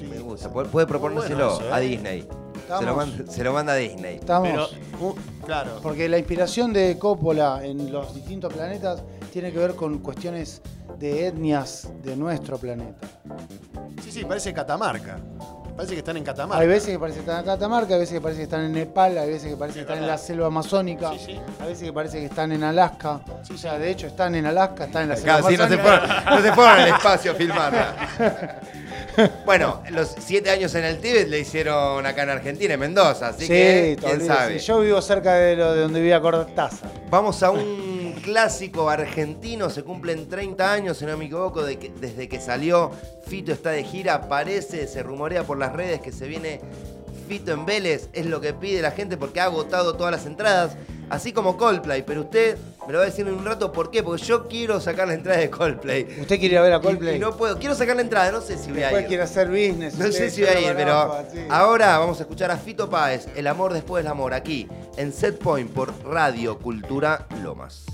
Me 0.09 0.17
gusta, 0.19 0.51
puede, 0.51 0.67
puede 0.69 0.87
proponérselo 0.87 1.53
Bueno 1.55 1.67
¿eh? 1.67 1.73
a 1.73 1.79
Disney. 1.79 2.27
Se 2.79 2.83
lo, 2.85 2.95
manda, 2.95 3.31
se 3.31 3.43
lo 3.43 3.53
manda 3.53 3.73
a 3.73 3.75
Disney. 3.75 4.15
Estamos. 4.15 4.75
Pero, 4.91 5.07
uh, 5.09 5.15
claro. 5.45 5.71
Porque 5.83 6.09
la 6.09 6.17
inspiración 6.17 6.73
de 6.73 6.97
Coppola 6.97 7.61
en 7.63 7.91
los 7.91 8.13
distintos 8.15 8.51
planetas 8.51 9.03
tiene 9.31 9.51
que 9.51 9.59
ver 9.59 9.75
con 9.75 9.99
cuestiones 9.99 10.61
de 10.99 11.27
etnias 11.27 11.87
de 12.03 12.15
nuestro 12.17 12.57
planeta. 12.57 13.07
Sí, 14.03 14.11
sí, 14.11 14.25
parece 14.25 14.51
Catamarca. 14.53 15.19
Parece 15.77 15.93
que 15.93 15.99
están 15.99 16.17
en 16.17 16.23
Catamarca. 16.23 16.59
Hay 16.61 16.67
veces 16.67 16.89
que 16.89 16.99
parece 16.99 17.17
que 17.19 17.21
están 17.21 17.39
en 17.39 17.45
Catamarca, 17.45 17.93
hay 17.93 17.99
veces 17.99 18.15
que 18.15 18.21
parece 18.21 18.37
que 18.39 18.43
están 18.45 18.61
en 18.65 18.71
Nepal, 18.73 19.15
hay 19.17 19.29
veces 19.29 19.49
que 19.51 19.55
parece 19.57 19.75
que 19.75 19.81
Es 19.81 19.85
están 19.87 19.99
en 20.03 20.07
la 20.07 20.17
selva 20.17 20.47
amazónica, 20.47 21.11
Sí, 21.11 21.19
sí. 21.23 21.39
hay 21.59 21.67
veces 21.67 21.83
que 21.83 21.93
parece 21.93 22.19
que 22.19 22.25
están 22.25 22.51
en 22.51 22.63
Alaska. 22.63 23.21
o 23.53 23.57
sea, 23.57 23.77
de 23.77 23.91
hecho 23.91 24.07
están 24.07 24.33
en 24.33 24.47
Alaska, 24.47 24.85
están 24.85 25.03
en 25.03 25.09
la 25.09 25.15
selva 25.15 25.37
sí, 25.37 25.55
no 25.55 25.67
se, 25.67 25.75
amazónica. 25.75 25.83
fueron, 26.09 26.25
no 26.25 26.41
se 26.41 26.53
fueron 26.53 26.79
al 26.79 26.87
espacio 26.89 27.31
a 27.31 27.35
filmarla. 27.35 27.95
Bueno, 29.47 29.81
los 29.89 30.13
siete 30.19 30.51
años 30.51 30.75
en 30.75 30.83
el 30.83 30.99
Tíbet 30.99 31.27
le 31.27 31.39
hicieron 31.39 32.05
acá 32.05 32.21
en 32.21 32.29
Argentina, 32.29 32.75
en 32.75 32.79
Mendoza, 32.79 33.29
así 33.29 33.41
Sí, 33.41 33.47
que 33.47 33.97
quién 33.99 34.21
sabe. 34.25 34.59
Yo 34.59 34.79
vivo 34.81 35.01
cerca 35.01 35.33
de, 35.33 35.55
lo, 35.55 35.73
de 35.73 35.81
donde 35.81 35.99
vivía 36.01 36.21
Cortázar. 36.21 36.91
Vamos 37.09 37.41
a 37.41 37.49
un 37.49 37.96
clásico 38.27 38.89
argentino, 38.89 39.69
se 39.69 39.83
cumplen 39.83 40.27
30 40.27 40.73
años, 40.73 40.97
si 40.97 41.05
no 41.05 41.15
me 41.17 41.25
equivoco, 41.25 41.63
de 41.63 41.79
que- 41.79 41.89
desde 41.97 42.27
que 42.27 42.41
salió 42.41 42.91
Fito 43.25 43.53
está 43.53 43.69
de 43.69 43.85
gira, 43.85 44.27
parece, 44.27 44.85
se 44.87 45.01
rumorea 45.01 45.43
por 45.45 45.57
las 45.57 45.71
redes 45.71 46.01
que 46.01 46.11
se 46.11 46.27
viene 46.27 46.59
Fito 47.29 47.53
en 47.53 47.65
Vélez, 47.65 48.09
es 48.11 48.25
lo 48.25 48.41
que 48.41 48.53
pide 48.53 48.81
la 48.81 48.91
gente 48.91 49.15
porque 49.15 49.39
ha 49.39 49.45
agotado 49.45 49.95
todas 49.95 50.11
las 50.11 50.25
entradas, 50.25 50.75
así 51.09 51.31
como 51.31 51.55
Coldplay, 51.55 52.03
pero 52.05 52.21
usted 52.21 52.57
me 52.85 52.91
lo 52.91 52.99
va 52.99 53.05
a 53.05 53.07
decir 53.07 53.25
en 53.25 53.33
un 53.33 53.45
rato 53.45 53.71
por 53.71 53.91
qué, 53.91 54.03
porque 54.03 54.23
yo 54.25 54.49
quiero 54.49 54.81
sacar 54.81 55.07
la 55.07 55.13
entrada 55.13 55.39
de 55.39 55.49
Coldplay. 55.49 56.03
¿Usted 56.19 56.37
quiere 56.37 56.55
ir 56.55 56.57
a 56.57 56.61
ver 56.63 56.73
a 56.73 56.81
Coldplay? 56.81 57.15
Y, 57.15 57.19
no 57.19 57.35
puedo, 57.37 57.57
quiero 57.57 57.75
sacar 57.75 57.95
la 57.95 58.01
entrada, 58.01 58.29
no 58.33 58.41
sé 58.41 58.57
si 58.57 58.71
voy 58.71 58.79
a 58.83 58.87
Después 58.87 59.03
ir. 59.03 59.07
quiere 59.07 59.23
hacer 59.23 59.47
business. 59.47 59.95
No 59.97 60.11
sé 60.11 60.29
si 60.29 60.41
voy 60.41 60.49
a 60.49 60.59
ir, 60.59 60.73
pero 60.75 61.15
ahora 61.49 61.97
vamos 61.97 62.19
a 62.19 62.23
escuchar 62.23 62.51
a 62.51 62.57
Fito 62.57 62.89
Páez, 62.89 63.27
El 63.37 63.47
amor 63.47 63.71
después 63.71 64.03
del 64.03 64.11
amor, 64.11 64.33
aquí 64.33 64.67
en 64.97 65.13
Set 65.13 65.37
Point 65.37 65.71
por 65.71 65.93
Radio 66.05 66.59
Cultura 66.59 67.25
Lomas. 67.41 67.85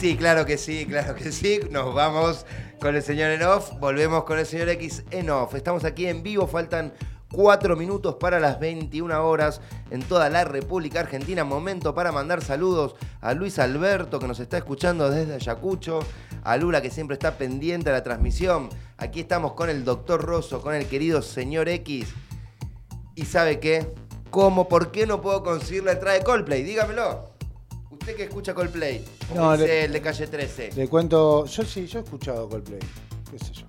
Sí, 0.00 0.16
claro 0.16 0.46
que 0.46 0.56
sí, 0.56 0.86
claro 0.86 1.14
que 1.14 1.30
sí. 1.30 1.60
Nos 1.70 1.94
vamos 1.94 2.46
con 2.80 2.96
el 2.96 3.02
señor 3.02 3.32
en 3.32 3.42
off, 3.42 3.72
volvemos 3.80 4.24
con 4.24 4.38
el 4.38 4.46
señor 4.46 4.70
X 4.70 5.04
en 5.10 5.28
off. 5.28 5.54
Estamos 5.54 5.84
aquí 5.84 6.06
en 6.06 6.22
vivo, 6.22 6.46
faltan 6.46 6.94
cuatro 7.30 7.76
minutos 7.76 8.14
para 8.14 8.40
las 8.40 8.58
21 8.58 9.22
horas 9.22 9.60
en 9.90 10.02
toda 10.02 10.30
la 10.30 10.44
República 10.44 11.00
Argentina. 11.00 11.44
Momento 11.44 11.94
para 11.94 12.12
mandar 12.12 12.42
saludos 12.42 12.94
a 13.20 13.34
Luis 13.34 13.58
Alberto 13.58 14.18
que 14.18 14.26
nos 14.26 14.40
está 14.40 14.56
escuchando 14.56 15.10
desde 15.10 15.34
Ayacucho, 15.34 16.00
a 16.44 16.56
Lula 16.56 16.80
que 16.80 16.88
siempre 16.88 17.14
está 17.14 17.36
pendiente 17.36 17.90
de 17.90 17.96
la 17.96 18.02
transmisión. 18.02 18.70
Aquí 18.96 19.20
estamos 19.20 19.52
con 19.52 19.68
el 19.68 19.84
doctor 19.84 20.22
Rosso, 20.22 20.62
con 20.62 20.74
el 20.74 20.86
querido 20.86 21.20
señor 21.20 21.68
X. 21.68 22.08
¿Y 23.16 23.26
sabe 23.26 23.60
qué? 23.60 23.86
¿Cómo? 24.30 24.66
¿Por 24.66 24.92
qué 24.92 25.06
no 25.06 25.20
puedo 25.20 25.42
conseguir 25.42 25.84
la 25.84 25.92
entrada 25.92 26.16
de 26.16 26.24
Coldplay? 26.24 26.62
Dígamelo. 26.62 27.29
Usted 28.00 28.16
que 28.16 28.24
escucha 28.24 28.54
Coldplay, 28.54 29.04
No, 29.34 29.52
dice 29.52 29.66
le- 29.66 29.84
el 29.84 29.92
de 29.92 30.00
calle 30.00 30.26
13. 30.26 30.70
Le 30.74 30.88
cuento, 30.88 31.44
yo 31.44 31.62
sí, 31.64 31.86
yo 31.86 31.98
he 31.98 32.02
escuchado 32.02 32.48
Coldplay, 32.48 32.80
qué 33.30 33.38
sé 33.38 33.52
yo. 33.52 33.66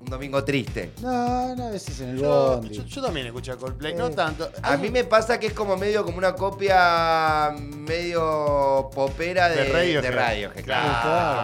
Un 0.00 0.06
domingo 0.10 0.42
triste. 0.44 0.92
No, 1.00 1.54
no, 1.54 1.66
a 1.66 1.70
veces 1.70 2.00
en 2.00 2.10
el 2.10 2.18
Yo, 2.18 2.56
bondi. 2.58 2.74
yo- 2.76 2.84
yo 2.84 3.02
también 3.02 3.26
escuché 3.26 3.54
Coldplay, 3.56 3.92
Eh, 3.92 3.96
no 3.96 4.10
tanto. 4.10 4.50
A 4.62 4.76
mí 4.76 4.90
me 4.90 5.04
pasa 5.04 5.38
que 5.38 5.46
es 5.48 5.52
como 5.52 5.76
medio 5.76 6.04
como 6.04 6.18
una 6.18 6.34
copia 6.34 7.52
medio 7.60 8.90
popera 8.94 9.48
de, 9.48 9.56
De 9.64 9.72
Radiohead. 9.72 10.02
de 10.02 10.10
Radiohead, 10.10 10.64
Claro, 10.64 10.88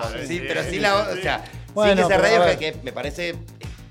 claro. 0.08 0.18
sí, 0.22 0.26
Sí, 0.26 0.38
sí, 0.38 0.44
pero 0.46 0.62
sí, 0.64 0.70
sí 0.70 0.78
la, 0.80 1.04
sí. 1.12 1.18
o 1.18 1.22
sea, 1.22 1.44
Bueno, 1.74 1.92
sí 1.92 1.96
que 1.96 2.02
ese 2.02 2.08
pero 2.08 2.18
a 2.18 2.38
Radiohead 2.38 2.58
ver. 2.60 2.74
que 2.74 2.80
me 2.84 2.92
parece 2.92 3.34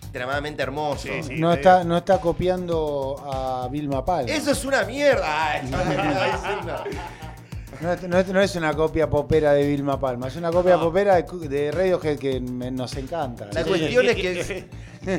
extremadamente 0.01 0.62
hermoso. 0.64 1.03
Sí, 1.07 1.24
sí. 1.24 1.36
no, 1.39 1.53
está, 1.53 1.84
no 1.86 1.97
está 1.97 2.20
copiando 2.20 3.16
a 3.34 3.68
Vilma 3.70 4.03
Palma. 4.03 4.30
Eso 4.32 4.51
es 4.51 4.64
una 4.66 4.84
mierda. 4.84 5.51
Ay, 5.53 5.62
No, 5.70 5.80
es- 5.82 5.88
no 5.88 5.93
es, 5.93 6.66
no 6.66 7.30
es 7.82 8.55
una 8.55 8.73
copia 8.73 9.09
popera 9.09 9.53
de 9.53 9.65
Vilma 9.65 9.99
Palma, 9.99 10.27
es 10.27 10.36
una 10.36 10.51
copia 10.51 10.77
No. 10.77 10.84
popera 10.84 11.15
de, 11.15 11.47
de 11.49 11.71
Radiohead 11.71 12.17
que 12.17 12.39
me- 12.39 12.69
nos 12.71 12.95
encanta. 12.95 13.47
La 13.51 13.63
cuestión 13.63 14.05
y- 14.05 14.07
es 14.09 14.15
que- 14.47 14.69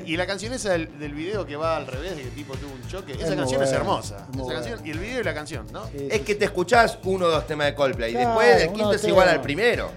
Y, 0.06 0.12
y 0.12 0.16
la 0.16 0.26
canción 0.26 0.52
esa 0.52 0.72
del, 0.72 0.96
del 0.98 1.12
video 1.12 1.44
que 1.44 1.56
va 1.56 1.76
al 1.76 1.86
revés, 1.86 2.14
de 2.14 2.22
que 2.22 2.28
el 2.28 2.34
tipo 2.34 2.54
tuvo 2.54 2.72
un 2.72 2.86
choque, 2.88 3.12
esa 3.14 3.34
canción 3.34 3.62
es 3.62 3.72
hermosa. 3.72 4.28
Esa 4.32 4.52
canción, 4.54 4.80
y 4.86 4.90
el 4.90 4.98
video 4.98 5.20
y 5.20 5.24
la 5.24 5.34
canción, 5.34 5.66
¿no? 5.72 5.86
Sí, 5.86 6.06
es 6.08 6.18
sí, 6.18 6.20
que 6.20 6.34
te 6.36 6.44
escuchás 6.44 6.98
uno 7.04 7.26
o 7.26 7.28
dos 7.30 7.46
temas 7.46 7.66
de 7.66 7.74
Coldplay. 7.74 8.12
Claro, 8.12 8.28
Después 8.28 8.62
el 8.62 8.72
quinto 8.72 8.92
es 8.92 9.00
tema. 9.00 9.10
igual 9.10 9.28
al 9.28 9.40
primero. 9.42 9.90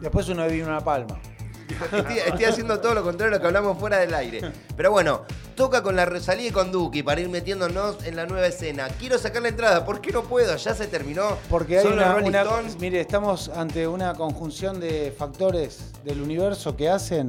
Después 0.00 0.28
uno 0.28 0.42
de 0.42 0.48
Vilma 0.52 0.80
Palma. 0.82 1.20
Estoy, 1.92 2.18
estoy 2.18 2.44
haciendo 2.44 2.80
todo 2.80 2.94
lo 2.94 3.02
contrario 3.02 3.34
a 3.34 3.36
lo 3.38 3.40
que 3.42 3.46
hablamos 3.46 3.78
fuera 3.78 3.98
del 3.98 4.14
aire. 4.14 4.52
Pero 4.76 4.90
bueno, 4.90 5.22
toca 5.54 5.82
con 5.82 5.96
la 5.96 6.04
Rosalía 6.06 6.48
y 6.48 6.50
con 6.50 6.72
Duki 6.72 7.02
para 7.02 7.20
ir 7.20 7.28
metiéndonos 7.28 8.04
en 8.04 8.16
la 8.16 8.26
nueva 8.26 8.46
escena. 8.46 8.88
Quiero 8.98 9.18
sacar 9.18 9.42
la 9.42 9.48
entrada. 9.48 9.84
¿Por 9.84 10.00
qué 10.00 10.10
no 10.12 10.22
puedo? 10.22 10.56
Ya 10.56 10.74
se 10.74 10.86
terminó. 10.86 11.36
Porque 11.50 11.78
hay 11.78 11.86
una, 11.86 12.12
Rolling 12.14 12.28
una- 12.28 12.42
Stones. 12.42 12.78
Mire, 12.80 13.00
estamos 13.00 13.48
ante 13.50 13.86
una 13.86 14.14
conjunción 14.14 14.80
de 14.80 15.14
factores 15.16 15.92
del 16.04 16.20
universo 16.22 16.76
que 16.76 16.88
hacen 16.88 17.28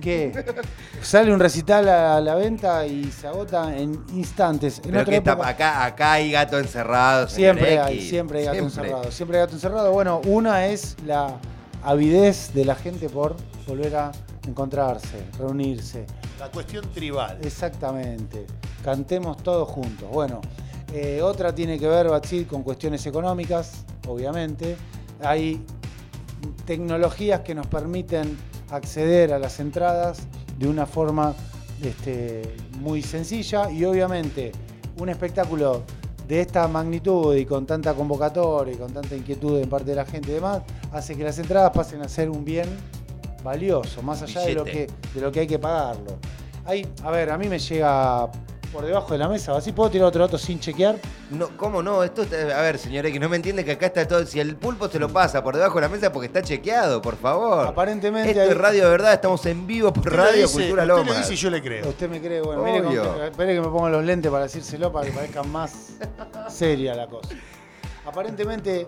que 0.00 0.32
sale 1.02 1.34
un 1.34 1.38
recital 1.38 1.86
a 1.86 2.18
la 2.20 2.34
venta 2.34 2.86
y 2.86 3.10
se 3.12 3.26
agota 3.26 3.76
en 3.76 4.02
instantes. 4.14 4.80
En 4.84 4.90
Pero 4.92 5.04
que 5.04 5.16
está- 5.16 5.32
acá, 5.46 5.84
acá 5.84 6.12
hay 6.12 6.32
gato 6.32 6.58
encerrado. 6.58 7.28
Siempre 7.28 7.78
hay, 7.78 8.00
siempre 8.00 8.38
hay 8.38 8.44
gato 8.46 8.58
Siempre. 8.58 8.82
encerrado. 8.84 9.12
Siempre 9.12 9.36
hay 9.38 9.44
gato 9.44 9.54
encerrado. 9.56 9.92
Bueno, 9.92 10.20
una 10.24 10.66
es 10.66 10.96
la 11.04 11.36
avidez 11.82 12.52
de 12.54 12.64
la 12.64 12.74
gente 12.74 13.08
por 13.08 13.36
volver 13.66 13.96
a 13.96 14.12
encontrarse, 14.46 15.24
reunirse. 15.38 16.06
La 16.38 16.50
cuestión 16.50 16.84
tribal. 16.92 17.38
Exactamente. 17.42 18.46
Cantemos 18.84 19.42
todos 19.42 19.68
juntos. 19.68 20.08
Bueno, 20.10 20.40
eh, 20.92 21.22
otra 21.22 21.54
tiene 21.54 21.78
que 21.78 21.86
ver, 21.86 22.08
Batsid, 22.08 22.46
con 22.46 22.62
cuestiones 22.62 23.06
económicas, 23.06 23.84
obviamente. 24.06 24.76
Hay 25.22 25.64
tecnologías 26.66 27.40
que 27.40 27.54
nos 27.54 27.66
permiten 27.66 28.36
acceder 28.70 29.32
a 29.32 29.38
las 29.38 29.60
entradas 29.60 30.22
de 30.58 30.68
una 30.68 30.86
forma 30.86 31.34
este, 31.82 32.42
muy 32.80 33.02
sencilla 33.02 33.70
y 33.70 33.84
obviamente 33.84 34.52
un 34.98 35.08
espectáculo 35.08 35.82
de 36.32 36.40
esta 36.40 36.66
magnitud 36.66 37.36
y 37.36 37.44
con 37.44 37.66
tanta 37.66 37.92
convocatoria 37.92 38.72
y 38.72 38.78
con 38.78 38.90
tanta 38.90 39.14
inquietud 39.14 39.60
en 39.60 39.68
parte 39.68 39.90
de 39.90 39.96
la 39.96 40.06
gente 40.06 40.30
y 40.30 40.34
demás, 40.36 40.62
hace 40.90 41.14
que 41.14 41.24
las 41.24 41.38
entradas 41.38 41.72
pasen 41.72 42.00
a 42.00 42.08
ser 42.08 42.30
un 42.30 42.42
bien 42.42 42.66
valioso, 43.44 44.02
más 44.02 44.22
allá 44.22 44.40
de 44.40 44.54
lo, 44.54 44.64
que, 44.64 44.86
de 45.14 45.20
lo 45.20 45.30
que 45.30 45.40
hay 45.40 45.46
que 45.46 45.58
pagarlo. 45.58 46.16
Hay, 46.64 46.88
a 47.02 47.10
ver, 47.10 47.28
a 47.28 47.36
mí 47.36 47.50
me 47.50 47.58
llega 47.58 48.30
por 48.72 48.84
debajo 48.86 49.12
de 49.12 49.18
la 49.18 49.28
mesa, 49.28 49.54
así 49.56 49.70
puedo 49.72 49.90
tirar 49.90 50.08
otro 50.08 50.22
dato 50.22 50.38
sin 50.38 50.58
chequear. 50.58 50.96
No, 51.30 51.48
¿Cómo 51.56 51.82
no? 51.82 52.02
Esto 52.02 52.22
está- 52.22 52.58
a 52.58 52.62
ver, 52.62 52.78
señor 52.78 53.04
X, 53.06 53.20
no 53.20 53.28
me 53.28 53.36
entiende 53.36 53.64
que 53.64 53.72
acá 53.72 53.86
está 53.86 54.08
todo. 54.08 54.24
Si 54.24 54.40
el 54.40 54.56
pulpo 54.56 54.88
se 54.88 54.98
lo 54.98 55.08
pasa 55.10 55.42
por 55.44 55.54
debajo 55.56 55.74
de 55.76 55.80
la 55.82 55.88
mesa 55.88 56.10
porque 56.12 56.26
está 56.26 56.40
chequeado, 56.42 57.02
por 57.02 57.16
favor. 57.16 57.66
Aparentemente 57.66 58.30
Esto 58.30 58.42
hay- 58.42 58.48
es 58.48 58.56
radio 58.56 58.84
de 58.84 58.90
verdad, 58.90 59.12
estamos 59.14 59.44
en 59.46 59.66
vivo 59.66 59.92
por 59.92 60.06
Usted 60.06 60.16
Radio 60.18 60.42
dice- 60.42 60.52
Cultura 60.54 60.82
usted 60.82 60.94
lo 60.94 60.98
Loma. 61.04 61.18
dice 61.18 61.34
y 61.34 61.36
yo 61.36 61.50
le 61.50 61.62
creo. 61.62 61.88
Usted 61.88 62.08
me 62.08 62.20
cree, 62.20 62.40
bueno, 62.40 62.62
mire, 62.62 62.82
con- 62.82 63.22
espere 63.22 63.54
que 63.54 63.60
me 63.60 63.68
ponga 63.68 63.90
los 63.90 64.04
lentes 64.04 64.30
para 64.32 64.44
decírselo 64.44 64.90
para 64.90 65.06
que 65.06 65.12
parezca 65.12 65.42
más 65.42 65.90
seria 66.48 66.94
la 66.94 67.06
cosa. 67.06 67.28
Aparentemente 68.06 68.86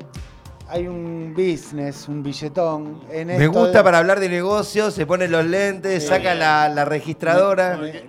hay 0.69 0.89
un 0.89 1.35
business, 1.37 2.09
un 2.09 2.23
billetón 2.23 3.03
en 3.11 3.29
Me 3.29 3.45
esto 3.45 3.59
gusta 3.59 3.79
de- 3.79 3.85
para 3.85 3.99
hablar 3.99 4.19
de 4.21 4.29
negocios, 4.29 4.95
se 4.95 5.07
pone 5.07 5.29
los 5.29 5.45
lentes, 5.45 6.03
Sí. 6.03 6.09
saca 6.09 6.35
la, 6.35 6.69
la 6.69 6.85
registradora. 6.85 7.77
Me, 7.77 8.03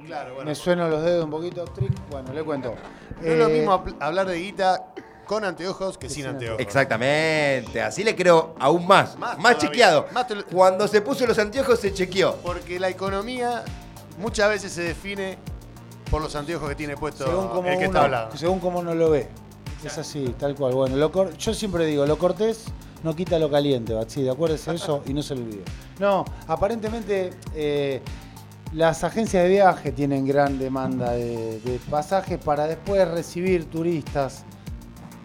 me 0.45 0.55
suenan 0.55 0.89
los 0.89 1.03
dedos 1.03 1.25
un 1.25 1.31
poquito, 1.31 1.65
trick. 1.65 1.91
Bueno, 2.09 2.31
le 2.33 2.43
cuento. 2.43 2.73
No 3.21 3.27
es 3.31 3.37
lo 3.37 3.47
Eh, 3.47 3.53
mismo 3.53 3.83
hablar 3.99 4.27
de 4.27 4.37
guita 4.39 4.85
con 5.25 5.43
anteojos 5.43 5.97
que 5.97 6.07
sin 6.07 6.23
sin 6.23 6.27
anteojos. 6.27 6.59
Exactamente, 6.59 7.81
así 7.81 8.03
le 8.03 8.15
creo 8.15 8.55
aún 8.59 8.85
más, 8.87 9.17
más, 9.17 9.37
Más 9.37 9.53
todavía. 9.57 9.59
chequeado. 9.59 10.05
Más 10.11 10.29
lo- 10.29 10.45
Cuando 10.45 10.87
se 10.87 11.01
puso 11.01 11.25
los 11.27 11.37
anteojos 11.39 11.79
se 11.79 11.93
chequeó. 11.93 12.35
Porque 12.43 12.79
la 12.79 12.89
economía 12.89 13.63
muchas 14.19 14.49
veces 14.49 14.71
se 14.71 14.83
define 14.83 15.37
por 16.11 16.21
los 16.21 16.35
anteojos 16.35 16.69
que 16.69 16.75
tiene 16.75 16.95
puesto 16.95 17.25
según 17.25 17.47
como 17.49 17.67
el 17.67 17.73
que 17.73 17.77
uno, 17.79 17.85
está 17.87 18.03
hablando. 18.03 18.37
según 18.37 18.59
como 18.59 18.79
uno 18.79 18.93
lo 18.93 19.09
ve. 19.09 19.27
Es 19.85 19.97
así, 19.97 20.33
tal 20.39 20.55
cual. 20.55 20.73
Bueno, 20.73 21.11
yo 21.37 21.53
siempre 21.53 21.85
digo, 21.85 22.05
lo 22.05 22.17
cortés 22.17 22.65
no 23.03 23.15
quita 23.15 23.37
lo 23.37 23.51
caliente, 23.51 23.93
Batsidi, 23.93 24.29
acuérdese 24.29 24.71
de 24.71 24.77
eso 24.77 25.03
y 25.05 25.13
no 25.13 25.21
se 25.21 25.35
lo 25.35 25.43
olvide. 25.43 25.63
No, 25.99 26.25
aparentemente 26.47 27.29
eh, 27.53 28.01
las 28.73 29.03
agencias 29.03 29.43
de 29.43 29.49
viaje 29.49 29.91
tienen 29.91 30.25
gran 30.25 30.57
demanda 30.57 31.11
de, 31.11 31.59
de 31.59 31.79
pasajes 31.87 32.39
para 32.39 32.65
después 32.65 33.07
recibir 33.07 33.69
turistas 33.69 34.43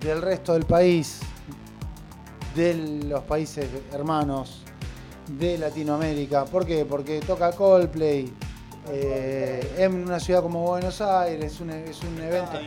del 0.00 0.20
resto 0.20 0.52
del 0.52 0.66
país, 0.66 1.20
de 2.54 3.02
los 3.06 3.22
países 3.22 3.66
hermanos, 3.94 4.62
de 5.38 5.56
Latinoamérica. 5.56 6.44
¿Por 6.44 6.66
qué? 6.66 6.84
Porque 6.84 7.20
toca 7.20 7.52
Coldplay. 7.52 8.30
eh, 8.90 9.74
en 9.78 9.94
una 10.04 10.20
ciudad 10.20 10.42
como 10.42 10.66
Buenos 10.66 11.00
Aires, 11.00 11.60
un, 11.60 11.70
es 11.70 12.02
un 12.02 12.20
evento, 12.20 12.58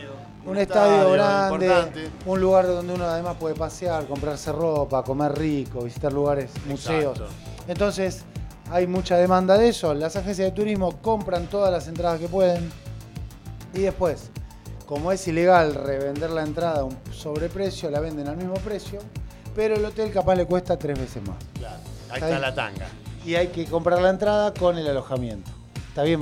un, 0.44 0.50
un 0.50 0.58
estadio, 0.58 0.94
estadio 0.94 1.12
grande, 1.12 1.66
importante. 1.66 2.10
un 2.26 2.40
lugar 2.40 2.66
donde 2.66 2.92
uno 2.94 3.04
además 3.04 3.36
puede 3.38 3.54
pasear, 3.54 4.06
comprarse 4.06 4.52
ropa, 4.52 5.02
comer 5.02 5.36
rico, 5.38 5.82
visitar 5.82 6.12
lugares, 6.12 6.50
museos. 6.66 7.20
Entonces, 7.66 8.24
hay 8.70 8.86
mucha 8.86 9.16
demanda 9.16 9.56
de 9.58 9.68
eso. 9.68 9.94
Las 9.94 10.16
agencias 10.16 10.48
de 10.48 10.52
turismo 10.52 11.00
compran 11.00 11.46
todas 11.46 11.72
las 11.72 11.88
entradas 11.88 12.20
que 12.20 12.28
pueden 12.28 12.70
y 13.72 13.80
después, 13.80 14.30
como 14.86 15.12
es 15.12 15.26
ilegal 15.26 15.74
revender 15.74 16.30
la 16.30 16.42
entrada 16.42 16.80
a 16.80 16.84
un 16.84 16.96
sobreprecio, 17.10 17.90
la 17.90 18.00
venden 18.00 18.28
al 18.28 18.36
mismo 18.36 18.54
precio, 18.54 19.00
pero 19.54 19.74
el 19.74 19.84
hotel 19.84 20.12
capaz 20.12 20.36
le 20.36 20.46
cuesta 20.46 20.78
tres 20.78 20.98
veces 20.98 21.26
más. 21.26 21.36
Claro, 21.54 21.78
ahí 22.10 22.20
Está 22.22 22.38
la 22.38 22.54
tanga. 22.54 22.86
Y 23.24 23.34
hay 23.36 23.48
que 23.48 23.64
comprar 23.64 24.00
la 24.00 24.10
entrada 24.10 24.52
con 24.52 24.76
el 24.78 24.86
alojamiento. 24.86 25.50
¿Está 25.94 26.02
bien? 26.02 26.18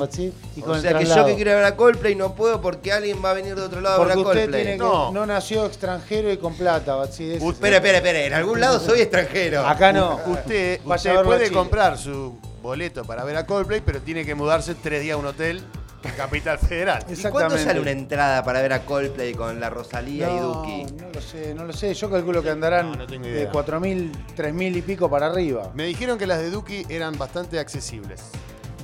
Y 0.55 0.61
con 0.61 0.73
O 0.73 0.75
el 0.75 0.83
sea 0.83 0.99
que 0.99 1.07
yo 1.07 1.25
que 1.25 1.35
quiero 1.35 1.53
ver 1.53 1.65
a 1.65 1.75
Coldplay 1.77 2.15
no 2.15 2.35
puedo 2.35 2.61
porque 2.61 2.93
alguien 2.93 3.25
va 3.25 3.31
a 3.31 3.33
venir 3.33 3.55
de 3.55 3.63
otro 3.63 3.81
lado 3.81 4.03
a 4.03 4.05
ver 4.05 4.09
Porque 4.09 4.13
a 4.13 4.31
usted 4.31 4.41
Coldplay. 4.43 4.63
tiene 4.65 4.77
que, 4.77 4.85
No. 4.85 5.11
no. 5.13 5.25
nació 5.25 5.65
extranjero 5.65 6.31
y 6.31 6.37
con 6.37 6.53
plata, 6.55 6.95
el- 7.19 7.33
Espera, 7.43 7.77
espera, 7.77 7.97
espera, 7.97 8.21
en 8.27 8.35
algún 8.35 8.61
lado 8.61 8.79
soy 8.79 9.01
extranjero. 9.01 9.67
Acá 9.67 9.91
no. 9.91 10.21
Usted, 10.27 10.79
usted 10.85 11.23
puede 11.25 11.51
comprar 11.51 11.97
su 11.97 12.39
boleto 12.63 13.07
para 13.07 13.25
ver 13.25 13.39
a 13.39 13.47
Coldplay, 13.47 13.81
pero 13.81 14.03
tiene 14.03 14.27
que 14.27 14.35
mudarse 14.35 14.75
tres 14.75 15.01
días 15.01 15.15
a 15.15 15.17
un 15.17 15.25
hotel 15.25 15.63
en 16.05 16.11
Capital 16.17 16.59
Federal. 16.59 17.07
¿Y 17.09 17.17
cuánto 17.31 17.57
sale 17.57 17.81
una 17.81 17.93
entrada 17.93 18.45
para 18.45 18.61
ver 18.61 18.75
a 18.75 18.85
Coldplay 18.85 19.33
con 19.33 19.59
la 19.59 19.71
Rosalía 19.71 20.29
y 20.37 20.39
Duki? 20.39 20.85
no 21.01 21.09
lo 21.15 21.21
sé, 21.23 21.55
no 21.55 21.65
lo 21.65 21.73
sé. 21.73 21.95
Yo 21.95 22.11
calculo 22.11 22.43
que 22.43 22.51
andarán 22.51 22.91
No, 22.93 22.97
no 22.99 23.07
de 23.07 23.17
idea. 23.17 23.51
4.000, 23.51 24.13
3.000 24.37 24.77
y 24.77 24.83
pico 24.83 25.09
para 25.09 25.29
arriba. 25.29 25.71
Me 25.73 25.85
dijeron 25.87 26.19
que 26.19 26.27
las 26.27 26.41
de 26.41 26.51
Duki 26.51 26.85
eran 26.91 27.17
bastante 27.17 27.59
accesibles. 27.59 28.21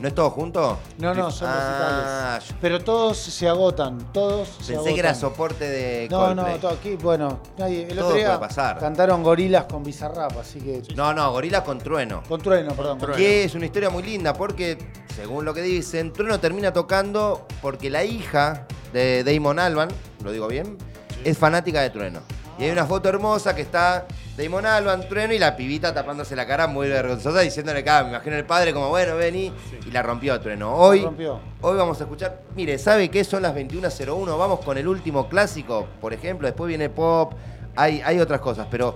¿No 0.00 0.06
es 0.08 0.14
todo 0.14 0.30
junto? 0.30 0.78
No, 0.98 1.12
no, 1.12 1.30
son 1.30 1.48
Ah, 1.50 2.36
recitales. 2.38 2.58
Pero 2.60 2.84
todos 2.84 3.18
se 3.18 3.48
agotan, 3.48 4.12
todos 4.12 4.46
se 4.48 4.54
Pensé 4.58 4.74
agotan. 4.74 4.94
que 4.94 5.00
era 5.00 5.14
soporte 5.14 5.68
de 5.68 6.08
No, 6.08 6.18
Coldplay. 6.20 6.54
no, 6.54 6.60
todo 6.60 6.70
aquí, 6.70 6.94
bueno, 6.96 7.40
nadie. 7.58 7.82
El 7.82 7.96
Todo 7.96 8.06
otro 8.06 8.16
día 8.16 8.26
puede 8.28 8.38
pasar. 8.48 8.78
cantaron 8.78 9.22
gorilas 9.24 9.64
con 9.64 9.82
Bizarrap, 9.82 10.38
así 10.38 10.60
que. 10.60 10.82
No, 10.94 11.12
no, 11.12 11.32
Gorila 11.32 11.64
con 11.64 11.78
Trueno. 11.78 12.22
Con 12.28 12.40
trueno, 12.40 12.74
perdón. 12.74 12.98
Que 13.16 13.44
es 13.44 13.54
una 13.56 13.64
historia 13.66 13.90
muy 13.90 14.04
linda 14.04 14.34
porque, 14.34 14.78
según 15.16 15.44
lo 15.44 15.52
que 15.52 15.62
dicen, 15.62 16.12
Trueno 16.12 16.38
termina 16.38 16.72
tocando 16.72 17.46
porque 17.60 17.90
la 17.90 18.04
hija 18.04 18.66
de 18.92 19.24
Damon 19.24 19.58
Alban, 19.58 19.88
lo 20.22 20.30
digo 20.30 20.46
bien, 20.46 20.78
es 21.24 21.36
fanática 21.36 21.80
de 21.80 21.90
Trueno. 21.90 22.20
Y 22.56 22.64
hay 22.64 22.70
una 22.70 22.86
foto 22.86 23.08
hermosa 23.08 23.54
que 23.54 23.62
está 23.62 24.06
Damon 24.38 24.64
Alban, 24.64 25.08
Trueno 25.08 25.34
y 25.34 25.38
la 25.38 25.56
pibita 25.56 25.92
tapándose 25.92 26.36
la 26.36 26.46
cara 26.46 26.66
muy 26.68 26.88
vergonzosa 26.88 27.40
diciéndole 27.40 27.80
acá, 27.80 28.04
me 28.04 28.10
imagino 28.10 28.36
el 28.36 28.44
padre 28.44 28.72
como, 28.72 28.88
bueno, 28.88 29.16
vení, 29.16 29.52
y 29.86 29.90
la 29.90 30.02
rompió 30.02 30.40
Trueno. 30.40 30.74
Hoy, 30.74 31.02
rompió. 31.02 31.40
hoy 31.60 31.76
vamos 31.76 32.00
a 32.00 32.04
escuchar, 32.04 32.42
mire, 32.54 32.78
¿sabe 32.78 33.08
qué? 33.10 33.24
Son 33.24 33.42
las 33.42 33.54
21.01, 33.54 34.38
vamos 34.38 34.60
con 34.60 34.78
el 34.78 34.86
último 34.86 35.28
clásico, 35.28 35.86
por 36.00 36.12
ejemplo, 36.12 36.46
después 36.46 36.68
viene 36.68 36.88
pop, 36.88 37.32
hay, 37.74 38.00
hay 38.04 38.20
otras 38.20 38.40
cosas, 38.40 38.68
pero 38.70 38.94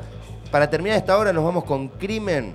para 0.53 0.71
terminar 0.71 0.97
esta 0.99 1.19
hora 1.19 1.33
nos 1.33 1.43
vamos 1.45 1.65
con 1.65 1.89
Crimen, 1.89 2.55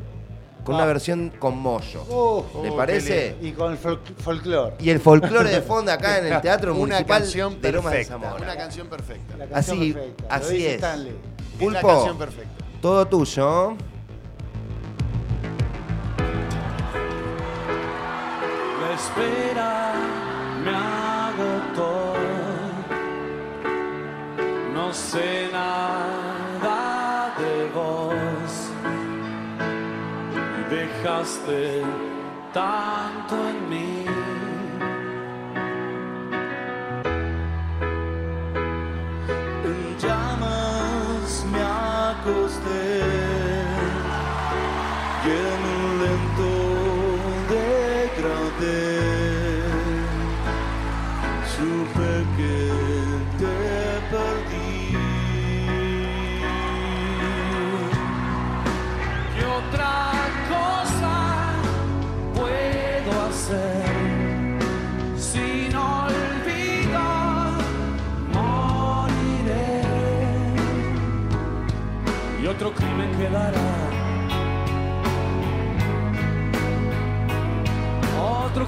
con 0.64 0.76
una 0.76 0.84
Ah. 0.86 0.88
versión 0.88 1.34
con 1.40 1.58
Moyo. 1.58 2.04
Uh, 2.04 2.64
¿Le 2.64 2.70
uh, 2.72 2.76
parece? 2.78 3.36
y 3.42 3.52
con 3.52 3.72
el 3.74 3.78
fol- 3.80 4.00
folclore. 4.18 4.76
Y 4.80 4.90
el 4.90 5.00
folclore 5.00 5.50
de 5.50 5.62
fondo 5.62 5.92
acá 5.92 6.20
en 6.20 6.28
el 6.34 6.42
Teatro 6.42 6.72
Una 6.72 6.80
Municipal 6.80 7.20
canción 7.22 7.62
de 7.62 7.72
Lomas 7.72 7.92
de 7.94 7.98
perfecta. 8.00 8.20
Zamora. 8.28 8.44
Una 8.44 8.56
canción 8.58 8.88
perfecta. 8.88 9.38
La 9.38 9.46
canción 9.48 9.78
Así, 9.80 9.94
perfecta. 9.94 10.26
Así 10.30 10.66
es. 10.66 10.76
Stanley. 10.76 11.12
Es 11.12 11.18
la 11.54 11.58
Pulpo, 11.82 11.88
canción 11.88 12.18
perfecta. 12.18 12.66
Todo 12.82 13.06
tuyo. 13.06 13.76
La 18.82 18.94
espera 18.94 19.94
me 20.64 20.74
agotó. 21.30 22.14
No 24.74 24.94
sé 24.94 25.50
nada 25.52 27.34
de 27.38 27.70
vos. 27.76 28.70
Y 30.58 30.76
dejaste 30.76 31.84
tanto 32.54 33.36
en 33.50 33.70
mí. 33.70 34.37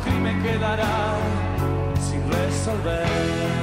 Otro 0.10 0.22
crimen 0.22 0.42
quedará 0.42 1.18
sin 2.02 2.22
resolver. 2.32 3.59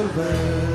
Resolver. 0.00 0.70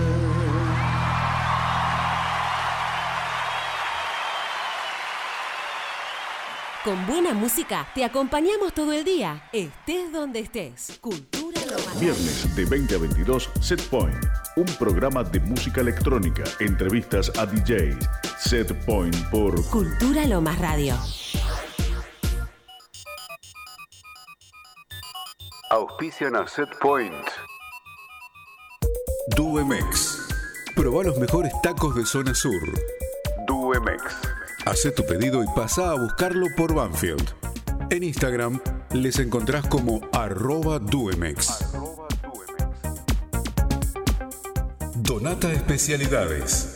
Con 6.84 7.08
buena 7.08 7.34
música 7.34 7.88
te 7.96 8.04
acompañamos 8.04 8.72
todo 8.74 8.94
el 8.94 9.04
día, 9.04 9.50
estés 9.52 10.12
donde 10.12 10.42
estés. 10.42 11.00
Cultura 11.02 11.60
lo 11.66 11.84
más 11.84 12.00
Viernes 12.00 12.56
de 12.56 12.66
20 12.66 12.96
a 12.96 12.98
22, 13.00 13.50
Set 13.60 13.82
Point. 13.90 14.24
Un 14.56 14.66
programa 14.78 15.24
de 15.24 15.40
música 15.40 15.82
electrónica, 15.82 16.44
entrevistas 16.60 17.32
a 17.40 17.48
DJs. 17.48 18.08
Set 18.38 18.86
Point 18.86 19.16
por 19.32 19.68
Cultura 19.70 20.28
lo 20.28 20.42
más 20.42 20.60
radio. 20.60 20.96
Auspician 25.72 26.36
a 26.36 26.48
Set 26.48 26.70
Point. 26.80 27.26
Duemex. 29.28 30.20
Proba 30.76 31.04
los 31.04 31.18
mejores 31.18 31.52
tacos 31.64 31.96
de 31.96 32.06
zona 32.06 32.36
sur. 32.36 32.62
Duemex. 33.48 34.04
Haz 34.66 34.88
tu 34.96 35.04
pedido 35.06 35.44
y 35.44 35.48
pasa 35.56 35.92
a 35.92 35.96
buscarlo 35.96 36.46
por 36.56 36.76
Banfield. 36.76 37.28
En 37.90 38.04
Instagram 38.04 38.62
les 38.92 39.18
encontrás 39.18 39.66
como 39.68 40.02
arroba 40.14 40.78
Duemex. 40.78 41.66
Donata 44.98 45.52
Especialidades. 45.52 46.76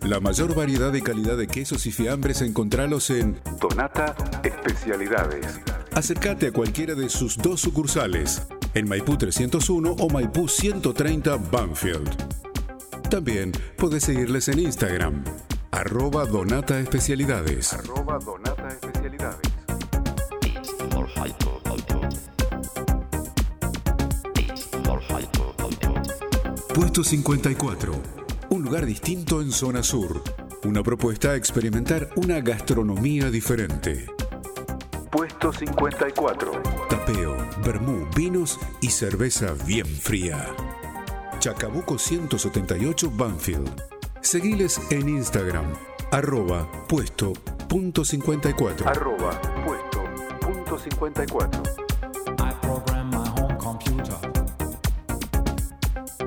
La 0.00 0.20
mayor 0.20 0.54
variedad 0.54 0.94
y 0.94 1.02
calidad 1.02 1.36
de 1.36 1.48
quesos 1.48 1.86
y 1.86 1.92
fiambres 1.92 2.40
encontralos 2.40 3.10
en 3.10 3.38
Donata 3.60 4.14
Especialidades. 4.42 5.60
Acércate 5.92 6.46
a 6.46 6.52
cualquiera 6.52 6.94
de 6.94 7.10
sus 7.10 7.36
dos 7.36 7.60
sucursales, 7.60 8.40
en 8.74 8.88
Maipú 8.88 9.16
301 9.16 9.96
o 9.98 10.08
Maipú 10.08 10.48
130 10.48 11.36
Banfield. 11.50 12.10
También 13.10 13.52
puedes 13.76 14.04
seguirles 14.04 14.48
en 14.48 14.60
Instagram, 14.60 15.24
arroba 15.70 16.24
Donata 16.26 16.78
Especialidades. 16.78 17.72
Arroba 17.72 18.18
Donata 18.18 18.68
Especialidades. 18.68 19.50
Puesto 26.74 27.04
54. 27.04 27.92
Un 28.50 28.62
lugar 28.62 28.86
distinto 28.86 29.42
en 29.42 29.52
zona 29.52 29.82
sur. 29.82 30.22
Una 30.64 30.82
propuesta 30.82 31.30
a 31.30 31.36
experimentar 31.36 32.10
una 32.16 32.40
gastronomía 32.40 33.30
diferente. 33.30 34.06
Puesto 35.40 35.58
54. 35.58 36.52
Tapeo, 36.90 37.34
vermú, 37.64 38.06
vinos 38.14 38.60
y 38.82 38.90
cerveza 38.90 39.54
bien 39.64 39.86
fría. 39.86 40.46
Chacabuco 41.38 41.98
178 41.98 43.10
Banfield. 43.10 43.70
Seguiles 44.20 44.78
en 44.90 45.08
Instagram, 45.08 45.64
arroba 46.10 46.70
puesto 46.86 47.32
punto 47.70 48.04
54. 48.04 48.86
Arroba 48.86 49.30
puesto 49.64 50.04
punto 50.42 50.78
54. 50.78 51.62
I 52.26 52.52
program 52.60 53.08
my 53.08 53.26
home 53.40 53.56
computer. 53.56 54.16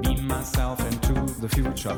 Beam 0.01 0.27
myself 0.27 0.79
into 0.91 1.13
the 1.39 1.49
future. 1.49 1.95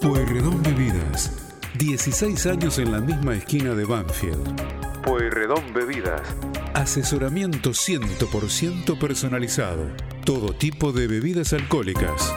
Pueyrredón 0.00 0.60
Bebidas. 0.64 1.30
16 1.78 2.46
años 2.46 2.78
en 2.78 2.90
la 2.90 2.98
misma 2.98 3.34
esquina 3.34 3.74
de 3.74 3.84
Banfield. 3.84 4.79
Pueyrredón 5.20 5.74
Bebidas. 5.74 6.22
Asesoramiento 6.72 7.72
100% 7.72 8.98
personalizado. 8.98 9.90
Todo 10.24 10.54
tipo 10.54 10.92
de 10.92 11.08
bebidas 11.08 11.52
alcohólicas. 11.52 12.34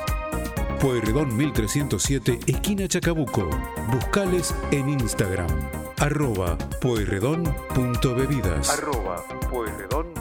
Pueyrredón 0.81 1.34
1307, 1.38 2.39
esquina 2.45 2.86
Chacabuco. 2.89 3.49
Buscales 3.89 4.53
en 4.71 4.89
Instagram. 4.89 5.47
Arroba 5.97 6.57
pueyrredón.bebidas. 6.81 8.77
Arroba 8.77 9.23
Pueyrredón 9.49 10.13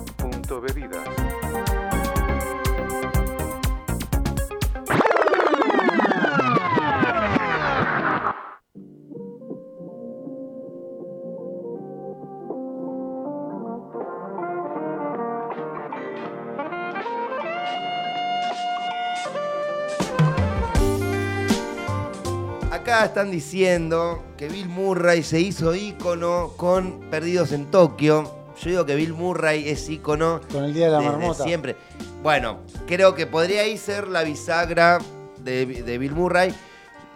Acá 23.03 23.09
están 23.09 23.31
diciendo 23.33 24.23
que 24.39 24.49
Bill 24.49 24.69
Murray 24.69 25.25
se 25.25 25.41
hizo 25.41 25.75
ícono 25.75 26.53
con 26.57 27.01
Perdidos 27.11 27.51
en 27.51 27.67
Tokio. 27.69 28.33
Yo 28.63 28.71
digo 28.71 28.87
que 28.87 28.95
Bill 28.95 29.13
Murray 29.13 29.69
es 29.69 29.89
ícono 29.89 30.41
Con 30.53 30.63
el 30.63 30.73
Día 30.73 30.87
de 30.87 30.93
la 30.93 30.99
desde 30.99 31.11
Marmota. 31.11 31.43
siempre. 31.43 31.75
Bueno, 32.23 32.61
creo 32.87 33.13
que 33.17 33.27
podría 33.27 33.63
ahí 33.63 33.77
ser 33.77 34.07
la 34.07 34.23
bisagra 34.23 34.99
de, 35.39 35.67
de 35.67 35.99
Bill 35.99 36.13
Murray. 36.13 36.55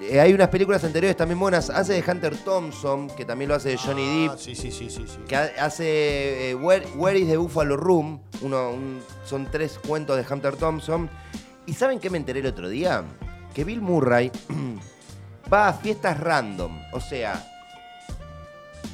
Eh, 0.00 0.18
hay 0.18 0.32
unas 0.34 0.48
películas 0.48 0.82
anteriores 0.82 1.16
también 1.16 1.38
buenas. 1.38 1.70
Hace 1.70 1.92
de 2.02 2.10
Hunter 2.10 2.36
Thompson, 2.36 3.08
que 3.10 3.24
también 3.24 3.48
lo 3.50 3.54
hace 3.54 3.68
de 3.68 3.76
Johnny 3.76 4.26
Ah, 4.26 4.30
Depp. 4.32 4.40
Sí, 4.40 4.56
sí, 4.56 4.72
sí, 4.72 4.90
sí, 4.90 5.04
sí. 5.06 5.18
Que 5.28 5.36
ha- 5.36 5.52
hace 5.60 6.50
eh, 6.50 6.54
Where, 6.56 6.84
Where 6.96 7.16
is 7.16 7.28
the 7.28 7.36
Buffalo 7.36 7.76
Room. 7.76 8.20
Uno, 8.42 8.70
un- 8.70 9.00
son 9.24 9.46
tres 9.52 9.78
cuentos 9.86 10.16
de 10.16 10.34
Hunter 10.34 10.56
Thompson. 10.56 11.08
¿Y 11.64 11.74
saben 11.74 12.00
qué 12.00 12.10
me 12.10 12.18
enteré 12.18 12.40
el 12.40 12.46
otro 12.46 12.68
día? 12.68 13.04
Que 13.54 13.62
Bill 13.62 13.80
Murray 13.80 14.32
va 15.52 15.68
a 15.68 15.72
fiestas 15.72 16.18
random. 16.20 16.80
O 16.92 17.00
sea, 17.00 17.42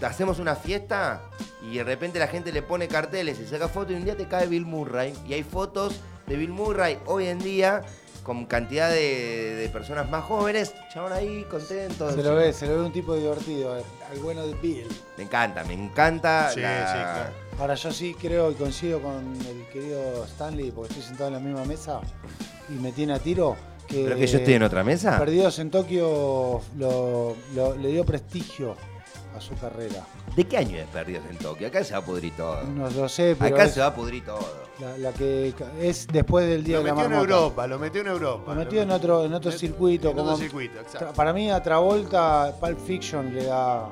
hacemos 0.02 0.38
una 0.38 0.56
fiesta 0.56 1.20
y 1.62 1.76
de 1.78 1.84
repente 1.84 2.18
la 2.18 2.26
gente 2.28 2.52
le 2.52 2.62
pone 2.62 2.88
carteles 2.88 3.38
y 3.40 3.46
saca 3.46 3.68
fotos 3.68 3.92
y 3.92 3.94
un 3.96 4.04
día 4.04 4.16
te 4.16 4.26
cae 4.26 4.46
Bill 4.46 4.66
Murray. 4.66 5.14
Y 5.26 5.34
hay 5.34 5.42
fotos 5.42 6.00
de 6.26 6.36
Bill 6.36 6.50
Murray 6.50 6.98
hoy 7.06 7.26
en 7.28 7.38
día 7.38 7.82
con 8.22 8.46
cantidad 8.46 8.88
de, 8.90 9.56
de 9.56 9.68
personas 9.68 10.08
más 10.08 10.24
jóvenes. 10.24 10.74
Chabón 10.92 11.12
ahí, 11.12 11.44
contentos. 11.50 12.14
Se 12.14 12.22
lo 12.22 12.34
ve, 12.36 12.52
se 12.52 12.66
lo 12.66 12.74
ve 12.76 12.80
un 12.82 12.92
tipo 12.92 13.14
divertido, 13.16 13.74
al 13.74 13.82
al 14.10 14.18
bueno 14.20 14.46
de 14.46 14.54
Bill. 14.54 14.86
Me 15.16 15.24
encanta, 15.24 15.64
me 15.64 15.74
encanta. 15.74 16.50
Sí, 16.52 16.60
la- 16.60 16.86
sí, 16.86 16.92
claro. 16.98 17.42
Ahora 17.58 17.74
yo 17.74 17.92
sí 17.92 18.14
creo 18.20 18.50
y 18.50 18.54
coincido 18.54 19.00
con 19.00 19.36
el 19.46 19.66
querido 19.72 20.24
Stanley, 20.24 20.70
porque 20.70 20.90
estoy 20.94 21.02
sentado 21.06 21.28
en 21.28 21.34
la 21.34 21.40
misma 21.40 21.64
mesa 21.64 22.00
y 22.68 22.72
me 22.74 22.92
tiene 22.92 23.14
a 23.14 23.18
tiro. 23.18 23.56
Que 23.86 24.04
¿Pero 24.04 24.16
que 24.16 24.26
yo 24.26 24.38
estoy 24.38 24.54
en 24.54 24.62
otra 24.62 24.84
mesa? 24.84 25.18
Perdidos 25.18 25.58
en 25.58 25.70
Tokio 25.70 26.60
lo- 26.78 27.36
lo- 27.54 27.76
le 27.76 27.88
dio 27.88 28.04
prestigio 28.04 28.76
a 29.36 29.40
su 29.40 29.54
carrera. 29.56 30.04
¿De 30.36 30.44
qué 30.44 30.56
año 30.58 30.78
es 30.78 30.86
Perdidos 30.86 31.24
en 31.30 31.36
Tokio? 31.38 31.68
Acá 31.68 31.84
se 31.84 31.92
va 31.92 31.98
a 31.98 32.04
pudrir 32.04 32.32
todo. 32.36 32.62
No 32.64 32.88
lo 32.90 33.08
sé, 33.08 33.36
pero 33.38 33.54
Acá 33.54 33.64
es 33.64 33.72
se 33.74 33.80
va 33.80 33.86
a 33.86 33.94
pudrir 33.94 34.24
todo. 34.24 34.62
la, 34.80 34.96
la 34.98 35.12
que 35.12 35.52
es 35.80 36.06
después 36.06 36.46
del 36.48 36.64
Día 36.64 36.78
Lo 36.78 36.82
de 36.84 36.88
la 36.88 36.94
metió 36.94 37.06
en. 37.12 37.20
Europa, 37.20 37.66
lo 37.66 37.78
metió 37.78 38.00
en 38.00 38.06
Europa. 38.06 38.54
Lo 38.54 38.58
metió 38.60 38.82
en 38.82 38.90
otro, 38.90 39.24
en 39.26 39.34
otro 39.34 39.52
circuito. 39.52 40.10
en 40.10 40.16
como, 40.16 40.30
otro 40.30 40.42
circuito, 40.42 40.80
exacto. 40.80 41.08
Tra- 41.08 41.12
Para 41.12 41.32
mí 41.34 41.50
a 41.50 41.62
Travolta, 41.62 42.54
Pulp 42.60 42.78
Fiction 42.86 43.34
le 43.34 43.44
da... 43.44 43.88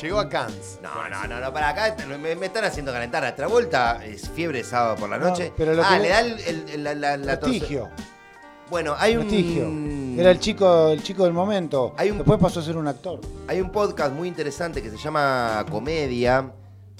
Llegó 0.00 0.20
a 0.20 0.28
Cannes. 0.28 0.78
No, 0.80 1.08
no, 1.08 1.26
no, 1.26 1.40
no, 1.40 1.52
para 1.52 1.70
acá 1.70 1.96
me, 2.06 2.36
me 2.36 2.46
están 2.46 2.64
haciendo 2.64 2.92
calentar. 2.92 3.24
A 3.24 3.34
Travolta 3.34 4.04
es 4.04 4.28
fiebre 4.28 4.62
sábado 4.62 4.94
por 4.96 5.08
la 5.10 5.18
No, 5.18 5.30
noche. 5.30 5.52
pero 5.56 5.74
lo 5.74 5.82
ah, 5.82 5.88
que 5.90 5.96
le 5.96 6.02
le- 6.02 6.08
da 6.10 6.20
el, 6.20 6.40
el- 6.40 6.68
el- 6.70 6.84
la, 6.84 6.94
la, 6.94 7.16
la 7.16 7.40
torce- 7.40 7.58
Prestigio. 7.58 7.88
Bueno, 8.70 8.94
hay 8.98 9.16
prestigio. 9.16 9.66
un. 9.66 10.16
Era 10.18 10.30
el 10.30 10.38
chico, 10.38 10.88
el 10.90 11.02
chico 11.02 11.24
del 11.24 11.32
momento. 11.32 11.94
Hay 11.96 12.10
un- 12.10 12.18
Después 12.18 12.38
pasó 12.40 12.60
a 12.60 12.62
ser 12.62 12.76
un 12.76 12.86
actor. 12.88 13.20
Hay 13.48 13.60
un 13.60 13.70
podcast 13.70 14.12
muy 14.14 14.28
interesante 14.28 14.82
que 14.82 14.90
se 14.90 14.96
llama 14.96 15.64
Comedia 15.70 16.52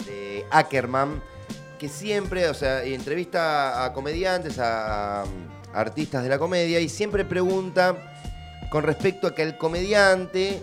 de 0.06 0.44
Ackerman, 0.50 1.22
que 1.78 1.88
siempre, 1.88 2.48
o 2.48 2.54
sea, 2.54 2.82
entrevista 2.84 3.84
a 3.84 3.92
comediantes, 3.92 4.58
a, 4.58 5.22
a 5.22 5.24
artistas 5.74 6.22
de 6.22 6.28
la 6.28 6.38
comedia, 6.38 6.80
y 6.80 6.88
siempre 6.88 7.24
pregunta 7.24 7.96
con 8.70 8.82
respecto 8.84 9.26
a 9.28 9.34
que 9.34 9.42
el 9.42 9.56
comediante 9.56 10.60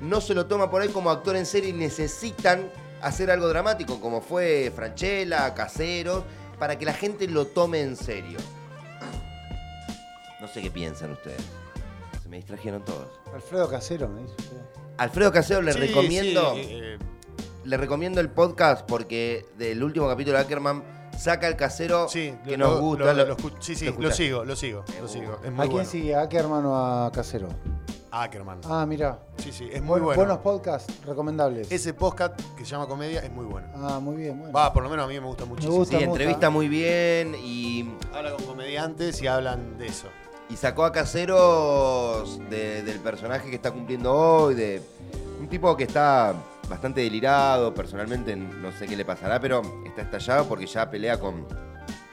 no 0.00 0.20
se 0.20 0.34
lo 0.34 0.46
toma 0.46 0.70
por 0.70 0.82
ahí 0.82 0.88
como 0.88 1.10
actor 1.10 1.36
en 1.36 1.46
serio 1.46 1.70
y 1.70 1.72
necesitan 1.74 2.70
hacer 3.02 3.30
algo 3.30 3.48
dramático, 3.48 4.00
como 4.00 4.20
fue 4.20 4.72
Franchella, 4.74 5.54
Caseros, 5.54 6.24
para 6.58 6.78
que 6.78 6.84
la 6.84 6.92
gente 6.94 7.26
lo 7.28 7.46
tome 7.46 7.80
en 7.80 7.96
serio. 7.96 8.38
No 10.40 10.48
sé 10.48 10.62
qué 10.62 10.70
piensan 10.70 11.12
ustedes. 11.12 11.42
Se 12.22 12.28
me 12.28 12.36
distrajeron 12.38 12.84
todos. 12.84 13.08
Alfredo 13.34 13.68
Casero 13.68 14.08
me 14.08 14.22
dice. 14.22 14.34
usted. 14.38 14.56
Alfredo 14.98 15.32
Casero 15.32 15.62
le 15.62 15.72
Sí, 15.72 15.78
recomiendo. 15.78 16.54
sí, 16.54 16.60
eh, 16.70 16.98
Le 17.64 17.76
recomiendo 17.76 18.20
el 18.22 18.30
podcast 18.30 18.86
porque 18.88 19.44
del 19.58 19.82
último 19.84 20.08
capítulo 20.08 20.38
de 20.38 20.44
Ackerman 20.44 20.82
saca 21.18 21.46
el 21.46 21.56
casero 21.56 22.08
sí, 22.08 22.34
que 22.44 22.56
lo- 22.56 22.68
nos 22.70 22.80
gusta. 22.80 23.04
lo- 23.04 23.12
lo- 23.12 23.26
lo 23.26 23.36
escu- 23.36 23.54
sí, 23.60 23.74
sí, 23.76 23.84
lo 23.98 24.10
sigo, 24.10 24.44
lo 24.46 24.56
sigo, 24.56 24.82
lo 24.98 25.06
sigo. 25.08 25.38
Es 25.42 25.48
¿A 25.48 25.50
muy 25.50 25.58
quién 25.66 25.70
bueno. 25.70 25.88
sigue? 25.90 26.14
¿A 26.14 26.22
Ackerman 26.22 26.64
o 26.64 26.74
a 27.04 27.12
Casero? 27.12 27.48
Ackerman. 28.10 28.60
Ah, 28.64 28.86
mira. 28.86 29.20
Sí, 29.36 29.52
sí, 29.52 29.64
es 29.70 29.80
muy 29.82 30.00
Bueno- 30.00 30.04
bueno. 30.06 30.18
Buenos 30.22 30.38
podcasts 30.38 30.92
recomendables. 31.04 31.70
Ese 31.70 31.92
podcast 31.94 32.40
que 32.56 32.64
se 32.64 32.70
llama 32.70 32.86
Comedia 32.88 33.20
es 33.20 33.30
muy 33.30 33.44
bueno. 33.44 33.68
Ah, 33.76 34.00
muy 34.00 34.16
bien. 34.16 34.38
Bueno. 34.38 34.52
Va, 34.54 34.72
por 34.72 34.82
lo 34.82 34.88
menos 34.88 35.04
a 35.04 35.08
mí 35.08 35.20
me 35.20 35.26
gusta 35.26 35.44
muchísimo. 35.44 35.76
gusta. 35.76 35.98
Sí, 35.98 36.02
entrevista 36.04 36.48
muy 36.50 36.66
bien 36.68 37.34
y, 37.38 37.94
Habla 38.14 38.32
con 38.36 38.46
comediantes 38.46 39.20
y 39.22 39.26
hablan 39.26 39.76
de 39.78 39.86
eso. 39.86 40.08
Y 40.50 40.56
sacó 40.56 40.84
a 40.84 40.92
caseros 40.92 42.38
de- 42.50 42.82
del 42.82 42.98
personaje 43.00 43.48
que 43.50 43.56
está 43.56 43.70
cumpliendo 43.70 44.12
hoy, 44.14 44.54
de 44.54 44.82
un 45.40 45.48
tipo 45.48 45.76
que 45.76 45.84
está 45.84 46.34
bastante 46.68 47.00
delirado, 47.00 47.74
personalmente 47.74 48.36
no 48.36 48.70
sé 48.72 48.86
qué 48.86 48.96
le 48.96 49.04
pasará, 49.04 49.40
pero 49.40 49.62
está 49.86 50.02
estallado 50.02 50.46
porque 50.46 50.66
ya 50.66 50.90
pelea 50.90 51.18
con 51.18 51.46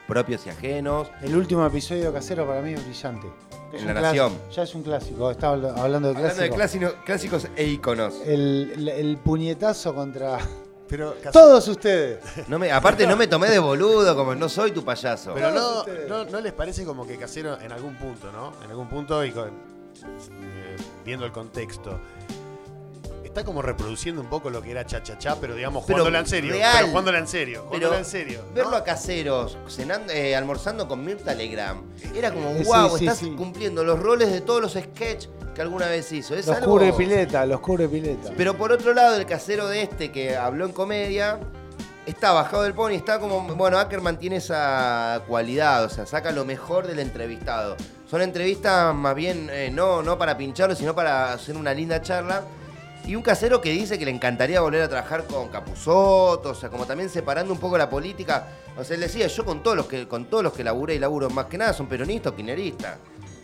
propios 0.06 0.46
y 0.46 0.50
ajenos. 0.50 1.08
El 1.22 1.36
último 1.36 1.64
episodio 1.66 2.06
de 2.06 2.12
Casero 2.12 2.46
para 2.46 2.60
mí 2.62 2.72
es 2.72 2.84
brillante. 2.84 3.26
Es 3.72 3.82
En 3.82 3.88
La 3.94 4.00
Nación. 4.00 4.32
Ya 4.54 4.62
es 4.62 4.74
un 4.74 4.82
clásico. 4.82 5.30
Estaba 5.30 5.52
habla- 5.52 5.74
hablando 5.76 6.08
de 6.08 6.16
Hablando 6.16 6.42
de 6.42 6.48
clásicos. 6.50 6.56
clásicos, 6.56 7.04
clásicos 7.04 7.48
e 7.54 7.64
íconos. 7.66 8.14
El, 8.24 8.72
el- 8.76 8.88
el 8.88 9.16
puñetazo 9.18 9.94
contra 9.94 10.38
Pero, 10.88 11.14
todos 11.32 11.68
ustedes. 11.68 12.18
No 12.48 12.58
me, 12.58 12.72
aparte 12.72 13.06
no 13.06 13.16
me 13.16 13.26
tomé 13.26 13.50
de 13.50 13.58
boludo, 13.58 14.16
como 14.16 14.34
no 14.34 14.48
soy 14.48 14.72
tu 14.72 14.84
payaso. 14.84 15.34
pero 15.34 15.50
no, 15.52 15.84
no, 16.08 16.24
¿no 16.24 16.40
les 16.40 16.52
parece 16.52 16.84
como 16.84 17.06
que 17.06 17.16
Casero 17.18 17.60
en 17.60 17.72
algún 17.72 17.94
punto, 17.96 18.32
¿no? 18.32 18.52
En 18.64 18.70
algún 18.70 18.88
punto 18.88 19.24
y 19.24 19.30
con- 19.32 19.48
eh, 19.50 20.76
viendo 21.04 21.26
el 21.26 21.32
contexto. 21.32 22.00
Está 23.38 23.46
como 23.46 23.62
reproduciendo 23.62 24.20
un 24.20 24.26
poco 24.26 24.50
lo 24.50 24.60
que 24.60 24.72
era 24.72 24.84
cha 24.84 25.00
cha 25.00 25.16
cha, 25.16 25.36
pero 25.36 25.54
digamos 25.54 25.84
Pero 25.86 25.98
jugándola 25.98 26.18
en 26.18 26.26
serio. 26.26 26.52
real. 26.54 26.72
Pero 26.74 26.88
jugándola 26.88 27.18
en 27.18 27.28
serio. 27.28 27.66
Pero 27.70 27.94
en 27.94 28.04
serio. 28.04 28.42
¿no? 28.48 28.52
verlo 28.52 28.76
a 28.76 28.82
caseros, 28.82 29.56
cenando, 29.68 30.12
eh, 30.12 30.34
almorzando 30.34 30.88
con 30.88 31.04
Mirta 31.04 31.36
Legrand, 31.36 31.84
era 32.16 32.32
como, 32.32 32.52
sí, 32.58 32.64
wow, 32.64 32.98
sí, 32.98 33.04
estás 33.04 33.18
sí. 33.18 33.30
cumpliendo 33.36 33.84
los 33.84 34.00
roles 34.00 34.32
de 34.32 34.40
todos 34.40 34.60
los 34.60 34.72
sketches 34.72 35.30
que 35.54 35.62
alguna 35.62 35.86
vez 35.86 36.10
hizo. 36.10 36.34
Es 36.34 36.48
Los 36.48 36.56
algo... 36.56 36.72
cubre 36.72 36.92
pileta, 36.92 37.46
los 37.46 37.60
cubre 37.60 37.88
pileta. 37.88 38.32
Pero 38.36 38.56
por 38.56 38.72
otro 38.72 38.92
lado, 38.92 39.14
el 39.14 39.24
casero 39.24 39.68
de 39.68 39.82
este 39.82 40.10
que 40.10 40.36
habló 40.36 40.66
en 40.66 40.72
comedia, 40.72 41.38
está 42.06 42.32
bajado 42.32 42.64
del 42.64 42.74
pony, 42.74 42.94
está 42.94 43.20
como, 43.20 43.42
bueno, 43.54 43.78
Ackerman 43.78 44.18
tiene 44.18 44.38
esa 44.38 45.22
cualidad, 45.28 45.84
o 45.84 45.88
sea, 45.88 46.06
saca 46.06 46.32
lo 46.32 46.44
mejor 46.44 46.88
del 46.88 46.98
entrevistado. 46.98 47.76
Son 48.10 48.20
entrevistas 48.20 48.92
más 48.96 49.14
bien, 49.14 49.48
eh, 49.52 49.70
no, 49.72 50.02
no 50.02 50.18
para 50.18 50.36
pincharlo, 50.36 50.74
sino 50.74 50.92
para 50.92 51.34
hacer 51.34 51.56
una 51.56 51.72
linda 51.72 52.02
charla. 52.02 52.42
Y 53.08 53.16
un 53.16 53.22
casero 53.22 53.60
que 53.60 53.70
dice 53.72 53.98
que 53.98 54.04
le 54.04 54.10
encantaría 54.10 54.60
volver 54.60 54.82
a 54.82 54.88
trabajar 54.88 55.24
con 55.24 55.48
Capusotto, 55.48 56.50
o 56.50 56.54
sea, 56.54 56.68
como 56.68 56.84
también 56.86 57.08
separando 57.08 57.52
un 57.54 57.58
poco 57.58 57.78
la 57.78 57.88
política. 57.88 58.46
O 58.76 58.84
sea, 58.84 58.94
él 58.94 59.00
decía, 59.00 59.26
yo 59.26 59.44
con 59.44 59.62
todos 59.62 59.76
los 59.76 59.86
que, 59.86 60.06
con 60.06 60.26
todos 60.26 60.44
los 60.44 60.52
que 60.52 60.62
laburé 60.62 60.94
y 60.94 60.98
laburo 60.98 61.30
más 61.30 61.46
que 61.46 61.56
nada 61.58 61.72
son 61.72 61.86
peronistas 61.86 62.32
o 62.32 62.36
kirchneristas. 62.36 62.98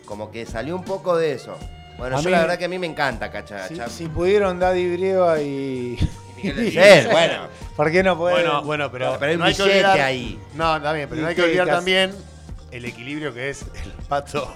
Como 0.05 0.29
que 0.29 0.45
salió 0.45 0.75
un 0.75 0.83
poco 0.83 1.17
de 1.17 1.33
eso. 1.33 1.57
Bueno, 1.97 2.17
A 2.17 2.19
yo 2.21 2.25
mí- 2.25 2.31
la 2.31 2.41
verdad 2.41 2.57
que 2.59 2.65
a 2.65 2.69
mí 2.69 2.77
me 2.77 2.85
encanta, 2.85 3.31
cacha. 3.31 3.67
Si, 3.67 3.75
si 3.89 4.07
pudieron 4.07 4.59
Daddy 4.59 4.95
Brieva 4.97 5.41
y. 5.41 5.97
Miguel 6.37 6.71
Cel, 6.71 7.07
bueno. 7.07 7.47
¿Por 7.75 7.91
qué 7.91 8.03
no 8.03 8.15
pueden? 8.17 8.37
Bueno, 8.45 8.61
bueno, 8.63 8.91
pero, 8.91 9.17
Pero 9.19 9.29
hay 9.29 9.33
un 9.35 9.39
no 9.39 9.45
hay 9.47 9.55
que 9.55 9.63
billete 9.63 9.79
olvidar, 9.87 9.99
ahí. 10.01 10.39
No, 10.53 10.75
está 10.75 10.93
bien, 10.93 11.09
pero 11.09 11.21
no 11.23 11.27
hay 11.27 11.33
que 11.35 11.41
¿Y 11.41 11.45
olvidar 11.45 11.67
también 11.67 12.13
el 12.71 12.85
equilibrio 12.85 13.33
que 13.33 13.49
es 13.49 13.63
el 13.83 13.91
pato. 14.07 14.55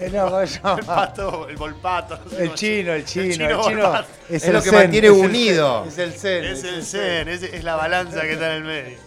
El 0.78 0.84
pato, 0.86 1.48
el 1.48 1.56
volpato. 1.56 2.18
no 2.24 2.30
sé 2.30 2.42
El 2.44 2.54
chino, 2.54 2.92
el 2.92 3.04
chino, 3.04 3.48
el 3.48 3.60
chino. 3.60 3.94
Es 4.28 4.44
el 4.44 4.54
lo 4.54 4.62
que 4.62 4.70
zen, 4.70 4.78
mantiene 4.78 5.10
unido. 5.10 5.84
Es 5.84 5.98
el 5.98 6.12
zen. 6.12 6.44
Es 6.44 6.64
el 6.64 6.84
zen, 6.84 7.28
es, 7.28 7.42
es 7.42 7.62
la 7.64 7.76
balanza 7.76 8.22
que 8.22 8.32
está 8.32 8.56
en 8.56 8.62
el 8.62 8.64
medio. 8.64 8.98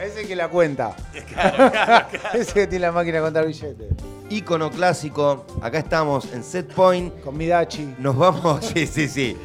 Ese 0.00 0.26
que 0.26 0.34
la 0.34 0.48
cuenta. 0.48 0.96
Claro, 1.28 1.70
claro, 1.70 2.06
Ese 2.34 2.52
que 2.54 2.66
tiene 2.66 2.86
la 2.86 2.92
máquina 2.92 3.18
de 3.18 3.22
contar 3.22 3.46
billetes. 3.46 3.86
Ícono 4.30 4.70
clásico. 4.70 5.46
Acá 5.60 5.78
estamos 5.78 6.24
en 6.32 6.42
Set 6.42 6.72
Point. 6.72 7.20
Con 7.22 7.36
Midachi. 7.36 7.94
Nos 7.98 8.16
vamos, 8.16 8.64
sí, 8.74 8.86
sí, 8.86 9.06
sí. 9.08 9.36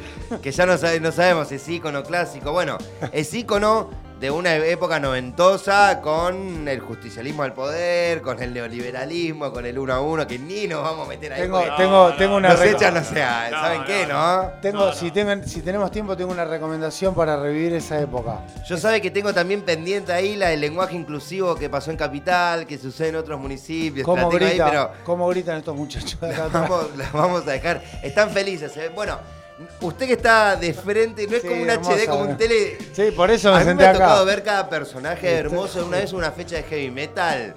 Que 0.42 0.50
ya 0.50 0.66
no, 0.66 0.76
sabe- 0.76 0.98
no 0.98 1.12
sabemos 1.12 1.48
si 1.48 1.56
es 1.56 1.68
ícono 1.68 2.02
clásico. 2.02 2.50
Bueno, 2.50 2.76
es 3.12 3.32
ícono 3.34 3.90
de 4.20 4.30
una 4.32 4.56
época 4.56 4.98
noventosa 4.98 6.00
con 6.00 6.66
el 6.66 6.80
justicialismo 6.80 7.44
al 7.44 7.52
poder, 7.52 8.20
con 8.20 8.42
el 8.42 8.52
neoliberalismo, 8.52 9.52
con 9.52 9.64
el 9.64 9.78
uno 9.78 9.92
a 9.94 10.00
uno, 10.00 10.26
que 10.26 10.38
ni 10.38 10.66
nos 10.66 10.82
vamos 10.82 11.06
a 11.06 11.08
meter 11.08 11.32
ahí. 11.32 11.42
Tengo, 11.42 11.62
tengo, 11.76 12.12
tengo 12.14 12.36
una 12.36 12.48
nos 12.48 12.60
echan, 12.62 12.96
o 12.96 13.04
sea, 13.04 13.48
No, 13.50 13.60
¿saben 13.60 13.80
no, 13.80 13.86
qué, 13.86 14.06
no. 14.06 14.42
no? 14.42 14.50
tengo, 14.60 14.92
Si, 14.92 15.10
tengan- 15.12 15.44
si 15.46 15.62
tenemos 15.62 15.90
tiempo, 15.92 16.16
tengo 16.16 16.32
una 16.32 16.44
recomendación 16.44 17.14
para 17.14 17.36
revivir 17.40 17.74
esa 17.74 18.00
época. 18.00 18.40
Yo 18.68 18.76
sabe 18.76 19.00
que 19.00 19.10
tengo 19.12 19.32
también 19.32 19.62
pendiente 19.62 20.12
ahí 20.12 20.34
la 20.34 20.48
del 20.48 20.60
lenguaje 20.60 20.96
inclusivo 20.96 21.54
que 21.54 21.70
pasó 21.70 21.90
en 21.92 21.96
Capital, 21.96 22.66
que 22.66 22.76
sucede 22.76 23.10
en 23.10 23.16
otros 23.16 23.38
municipios. 23.38 24.04
¿Cómo, 24.04 24.30
ahí, 24.32 24.38
grita, 24.38 24.66
pero 24.68 24.90
¿Cómo 25.04 25.28
gritan 25.28 25.58
estos 25.58 25.76
muchachos 25.76 26.20
de 26.20 26.26
acá 26.32 26.38
la 26.38 26.44
atrás? 26.46 26.62
vamos, 26.68 26.96
la 26.96 27.08
vamos 27.12 27.46
a 27.46 27.50
dejar. 27.52 27.82
Están 28.02 28.30
felices. 28.30 28.76
¿eh? 28.76 28.90
Bueno, 28.92 29.18
usted 29.80 30.06
que 30.06 30.12
está 30.14 30.56
de 30.56 30.72
frente, 30.72 31.26
no 31.26 31.36
es 31.36 31.42
Sí, 31.42 31.48
como 31.48 31.62
un 31.62 31.70
hermosa, 31.70 31.92
HD, 31.94 32.06
como 32.06 32.22
un 32.22 32.36
tele. 32.36 32.78
Sí, 32.92 33.10
por 33.10 33.30
eso 33.30 33.54
A 33.54 33.58
me 33.60 33.64
mí 33.66 33.74
me 33.74 33.84
ha 33.86 33.90
acá. 33.90 33.98
tocado 33.98 34.24
ver 34.24 34.42
cada 34.42 34.68
personaje 34.68 35.30
hermoso. 35.32 35.86
Una 35.86 35.98
vez 35.98 36.12
una 36.12 36.30
fecha 36.32 36.56
de 36.56 36.62
heavy 36.64 36.90
metal. 36.90 37.54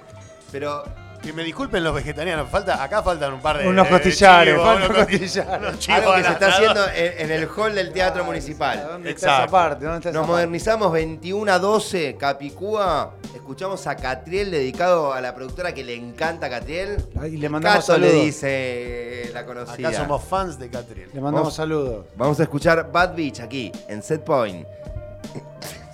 Pero 0.50 0.84
Que 1.22 1.32
me 1.32 1.44
disculpen 1.44 1.84
los 1.84 1.94
vegetarianos, 1.94 2.48
falta, 2.50 2.82
acá 2.82 3.00
faltan 3.00 3.32
un 3.34 3.40
par 3.40 3.58
de. 3.58 3.68
Unos 3.68 3.86
costillares, 3.86 4.54
chivos, 4.56 4.76
unos 4.76 4.88
costillares. 4.88 5.78
chivos 5.78 6.00
algo 6.00 6.14
que 6.16 6.22
se 6.24 6.32
está 6.32 6.46
haciendo 6.48 6.84
en, 6.88 7.12
en 7.18 7.30
el 7.30 7.48
hall 7.48 7.74
del 7.76 7.92
Teatro 7.92 8.24
Municipal. 8.24 8.84
¿Dónde 8.90 9.10
está 9.10 9.42
esa 9.42 9.46
parte? 9.50 9.84
¿Dónde 9.84 9.98
está 9.98 10.08
esa 10.10 10.18
Nos 10.18 10.26
parte? 10.26 10.32
modernizamos 10.32 10.92
21 10.92 11.52
a 11.52 11.58
12, 11.60 12.16
Capicúa. 12.18 13.14
Escuchamos 13.34 13.86
a 13.86 13.94
Catriel 13.96 14.50
dedicado 14.50 15.12
a 15.12 15.20
la 15.20 15.32
productora 15.32 15.72
que 15.72 15.84
le 15.84 15.94
encanta 15.94 16.46
a 16.46 16.50
Catriel. 16.50 16.96
Ahí 17.20 17.36
le 17.36 17.48
mandamos 17.48 17.86
Cato 17.86 17.98
le 17.98 18.08
saludos. 18.08 18.24
dice 18.26 19.30
la 19.32 19.46
conocida. 19.46 19.88
Acá 19.90 19.98
somos 19.98 20.24
fans 20.24 20.58
de 20.58 20.70
Catriel. 20.70 21.08
Le 21.12 21.20
mandamos 21.20 21.42
Vamos. 21.42 21.54
saludos. 21.54 22.06
Vamos 22.16 22.40
a 22.40 22.42
escuchar 22.42 22.90
Bad 22.90 23.14
Beach 23.14 23.38
aquí, 23.40 23.70
en 23.86 24.02
Set 24.02 24.24
Point. 24.24 24.66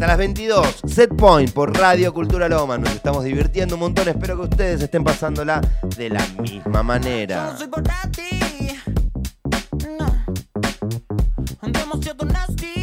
Hasta 0.00 0.12
las 0.12 0.16
22, 0.16 0.80
Set 0.86 1.14
Point 1.14 1.52
por 1.52 1.76
Radio 1.76 2.14
Cultura 2.14 2.48
Loma. 2.48 2.78
Nos 2.78 2.90
estamos 2.94 3.22
divirtiendo 3.22 3.74
un 3.74 3.80
montón. 3.80 4.08
Espero 4.08 4.34
que 4.34 4.44
ustedes 4.44 4.80
estén 4.80 5.04
pasándola 5.04 5.60
de 5.94 6.08
la 6.08 6.26
misma 6.40 6.82
manera. 6.82 7.52
No 7.52 7.58
soy. 7.58 7.68
No. 9.98 10.24
Nasty. 12.32 12.79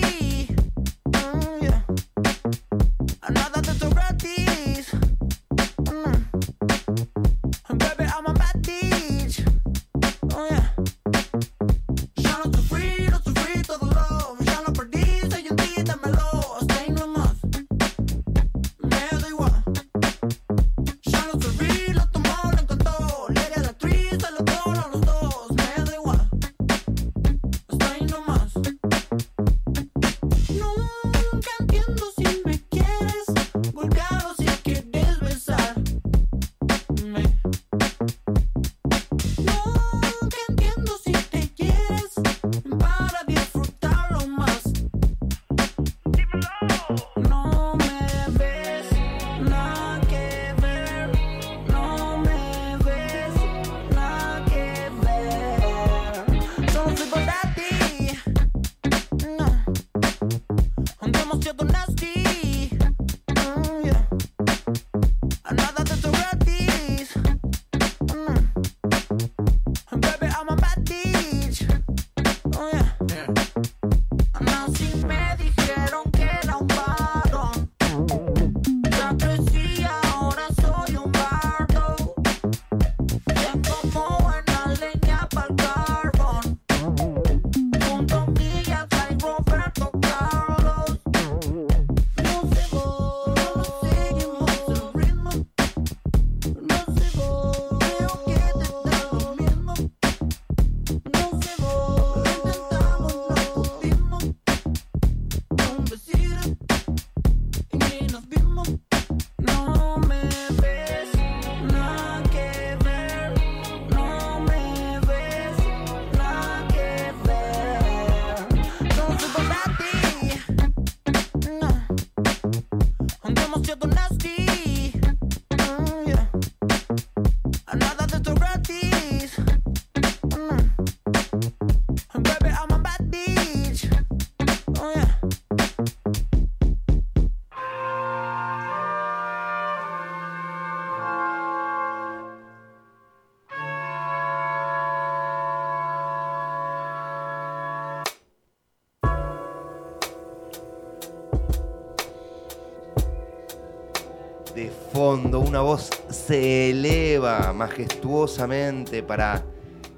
Fondo, 154.97 155.41
una 155.41 155.61
voz 155.61 155.91
se 156.09 156.71
eleva 156.71 157.53
majestuosamente 157.53 159.03
para... 159.03 159.45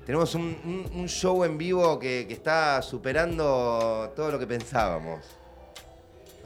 Tenemos 0.06 0.36
un, 0.36 1.06
show 1.08 1.46
en 1.46 1.58
vivo 1.58 1.98
que 1.98 2.28
está 2.30 2.82
superando 2.82 4.12
todo 4.14 4.30
lo 4.30 4.38
que 4.38 4.46
pensábamos. 4.46 5.39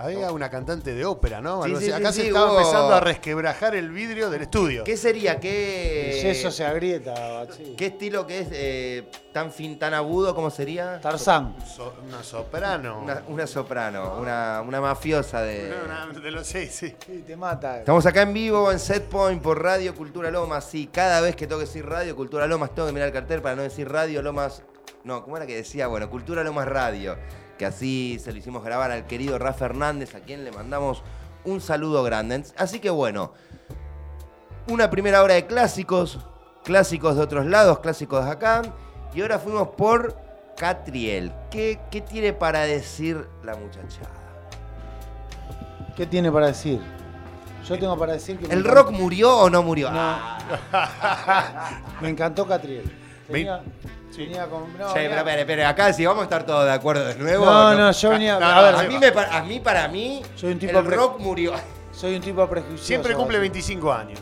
Había 0.04 0.32
una 0.32 0.50
cantante 0.50 0.94
de 0.94 1.06
ópera, 1.06 1.40
¿no? 1.42 1.64
Sí, 1.64 1.70
Algo 1.70 1.80
sí, 1.80 1.86
así. 1.86 1.94
sí, 1.96 2.00
Acá 2.02 2.12
sí, 2.14 2.22
se 2.22 2.28
estaba 2.28 2.52
hubo- 2.52 2.58
empezando 2.60 2.94
a 2.94 3.00
resquebrajar 3.00 3.76
el 3.76 3.90
vidrio 3.92 4.30
del 4.30 4.42
estudio. 4.44 4.84
¿Qué 4.84 4.98
sería? 4.98 5.34
El 5.34 5.40
¿Qué, 5.40 6.20
yeso 6.24 6.52
se 6.52 6.66
agrieta. 6.66 7.48
¿Qué 7.78 7.86
estilo 7.88 8.28
que 8.28 8.40
es 8.40 8.48
eh, 8.52 9.04
tan 9.32 9.52
fin, 9.52 9.80
tan 9.80 9.94
agudo 9.94 10.36
como 10.36 10.50
sería? 10.50 11.00
Tarzán. 11.02 11.56
So- 11.66 11.94
una 12.08 12.22
soprano. 12.24 13.00
Una, 13.02 13.24
una 13.28 13.48
soprano, 13.48 14.18
una, 14.20 14.62
una 14.66 14.82
mafiosa 14.82 15.42
de... 15.42 15.72
Una- 15.86 16.06
una 16.10 16.20
de 16.20 16.32
los 16.32 16.46
seis, 16.48 16.72
sí. 16.74 16.94
Sí, 17.06 17.24
te 17.26 17.36
mata. 17.38 17.80
Estamos 17.80 18.06
acá 18.06 18.24
en 18.24 18.34
vivo 18.34 18.72
en 18.72 18.80
Setpoint 18.80 19.42
por 19.42 19.62
Radio 19.64 19.96
Cultura 19.96 20.30
Lomas. 20.32 20.66
Sí, 20.70 20.90
cada 20.92 21.22
vez 21.22 21.36
que 21.36 21.48
tengo 21.48 21.60
que 21.60 21.66
decir 21.68 21.86
Radio 21.86 22.16
Cultura 22.16 22.46
Lomas 22.48 22.74
tengo 22.76 22.88
que 22.88 22.94
mirar 22.94 23.08
el 23.08 23.14
cartel 23.14 23.42
para 23.42 23.56
no 23.56 23.62
decir 23.62 23.90
Radio 23.90 24.22
Lomas. 24.22 24.64
No, 25.04 25.24
¿cómo 25.24 25.36
era 25.38 25.46
que 25.46 25.56
decía? 25.56 25.88
Bueno, 25.88 26.10
Cultura 26.10 26.44
Lomas 26.44 26.68
Radio. 26.68 27.18
Que 27.58 27.66
así 27.66 28.20
se 28.24 28.32
lo 28.32 28.38
hicimos 28.38 28.64
grabar 28.64 28.92
al 28.92 29.06
querido 29.06 29.38
Rafa 29.38 29.66
Hernández, 29.66 30.16
a 30.16 30.22
quien 30.22 30.44
le 30.44 30.52
mandamos 30.52 31.04
un 31.46 31.62
saludo 31.62 32.04
grande. 32.04 32.44
Así 32.58 32.80
que 32.80 32.90
bueno, 32.90 33.34
una 34.68 34.90
primera 34.90 35.22
hora 35.22 35.36
de 35.36 35.46
clásicos, 35.46 36.20
clásicos 36.64 37.16
de 37.16 37.22
otros 37.22 37.46
lados, 37.46 37.80
clásicos 37.80 38.26
de 38.26 38.32
acá. 38.32 38.62
Y 39.14 39.22
ahora 39.22 39.38
fuimos 39.38 39.70
por 39.70 40.18
Catriel. 40.58 41.32
¿Qué, 41.52 41.80
qué 41.92 42.02
tiene 42.02 42.34
para 42.34 42.62
decir 42.62 43.28
la 43.44 43.56
muchachada? 43.56 44.10
¿Qué 45.96 46.08
tiene 46.08 46.32
para 46.32 46.48
decir? 46.48 46.82
Yo 47.68 47.80
tengo 47.80 47.98
para 47.98 48.14
decir 48.14 48.38
que. 48.38 48.52
¿El 48.52 48.64
rock 48.64 48.92
murió 48.92 49.38
o 49.38 49.50
no 49.50 49.64
murió? 49.64 49.90
No. 49.92 50.00
Ah. 50.00 51.82
Me 52.02 52.10
encantó 52.10 52.46
Catriel. 52.48 53.03
Venía, 53.30 53.62
Sí. 54.12 54.28
no, 54.32 54.94
venía- 54.94 55.24
pero, 55.24 55.40
espere, 55.42 55.66
acá 55.66 55.92
si 55.94 56.06
vamos 56.06 56.22
a 56.22 56.24
estar 56.26 56.46
todos 56.46 56.66
de 56.66 56.72
acuerdo 56.72 57.06
de 57.06 57.16
nuevo. 57.16 57.46
No, 57.46 57.74
no, 57.76 57.92
yo 57.92 58.10
venía. 58.10 58.40
No, 58.40 58.46
a 58.46 58.62
ver, 58.62 58.76
a, 58.76 58.84
mí 58.84 58.98
me 59.00 59.12
pa- 59.12 59.38
a 59.38 59.44
mí, 59.44 59.60
para 59.60 59.88
mí, 59.88 60.22
Soy 60.36 60.52
un 60.52 60.60
tipo 60.60 60.78
el 60.80 60.86
rock 60.86 61.20
murió. 61.20 61.54
soy 61.92 62.16
un 62.16 62.22
tipo 62.22 62.48
prejuicioso. 62.48 62.84
Siempre 62.86 63.16
cumple 63.16 63.38
así. 63.38 63.42
25 63.42 63.92
años. 63.94 64.20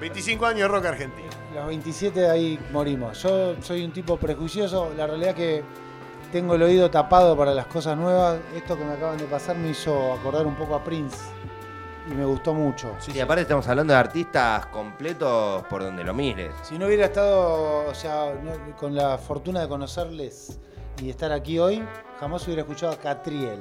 25 0.00 0.46
años 0.46 0.60
de 0.62 0.68
rock 0.68 0.86
argentino. 0.86 1.28
Los 1.54 1.66
27 1.66 2.20
de 2.20 2.30
ahí 2.30 2.58
morimos. 2.72 3.22
Yo 3.22 3.54
soy 3.62 3.84
un 3.84 3.92
tipo 3.92 4.16
prejuicioso. 4.16 4.92
La 4.96 5.06
realidad 5.06 5.34
que 5.34 5.62
tengo 6.32 6.54
el 6.54 6.62
oído 6.62 6.90
tapado 6.90 7.36
para 7.36 7.52
las 7.52 7.66
cosas 7.66 7.96
nuevas. 7.96 8.38
Esto 8.56 8.78
que 8.78 8.84
me 8.84 8.94
acaban 8.94 9.18
de 9.18 9.24
pasar 9.24 9.56
me 9.56 9.68
hizo 9.70 10.12
acordar 10.14 10.46
un 10.46 10.54
poco 10.54 10.74
a 10.76 10.82
Prince. 10.84 11.16
Y 12.10 12.14
me 12.14 12.24
gustó 12.24 12.52
mucho. 12.54 12.96
Y 13.14 13.20
aparte 13.20 13.42
estamos 13.42 13.68
hablando 13.68 13.92
de 13.92 13.98
artistas 14.00 14.66
completos 14.66 15.62
por 15.70 15.82
donde 15.84 16.02
lo 16.02 16.12
mires. 16.12 16.52
Si 16.62 16.76
no 16.76 16.86
hubiera 16.86 17.04
estado, 17.06 17.86
o 17.88 17.94
sea, 17.94 18.34
no- 18.42 18.76
con 18.76 18.94
la 18.96 19.16
fortuna 19.16 19.60
de 19.60 19.68
conocerles 19.68 20.58
y 21.00 21.08
estar 21.10 21.30
aquí 21.30 21.58
hoy, 21.60 21.84
jamás 22.18 22.44
hubiera 22.46 22.62
escuchado 22.62 22.92
a 22.92 22.96
Catriel. 22.96 23.60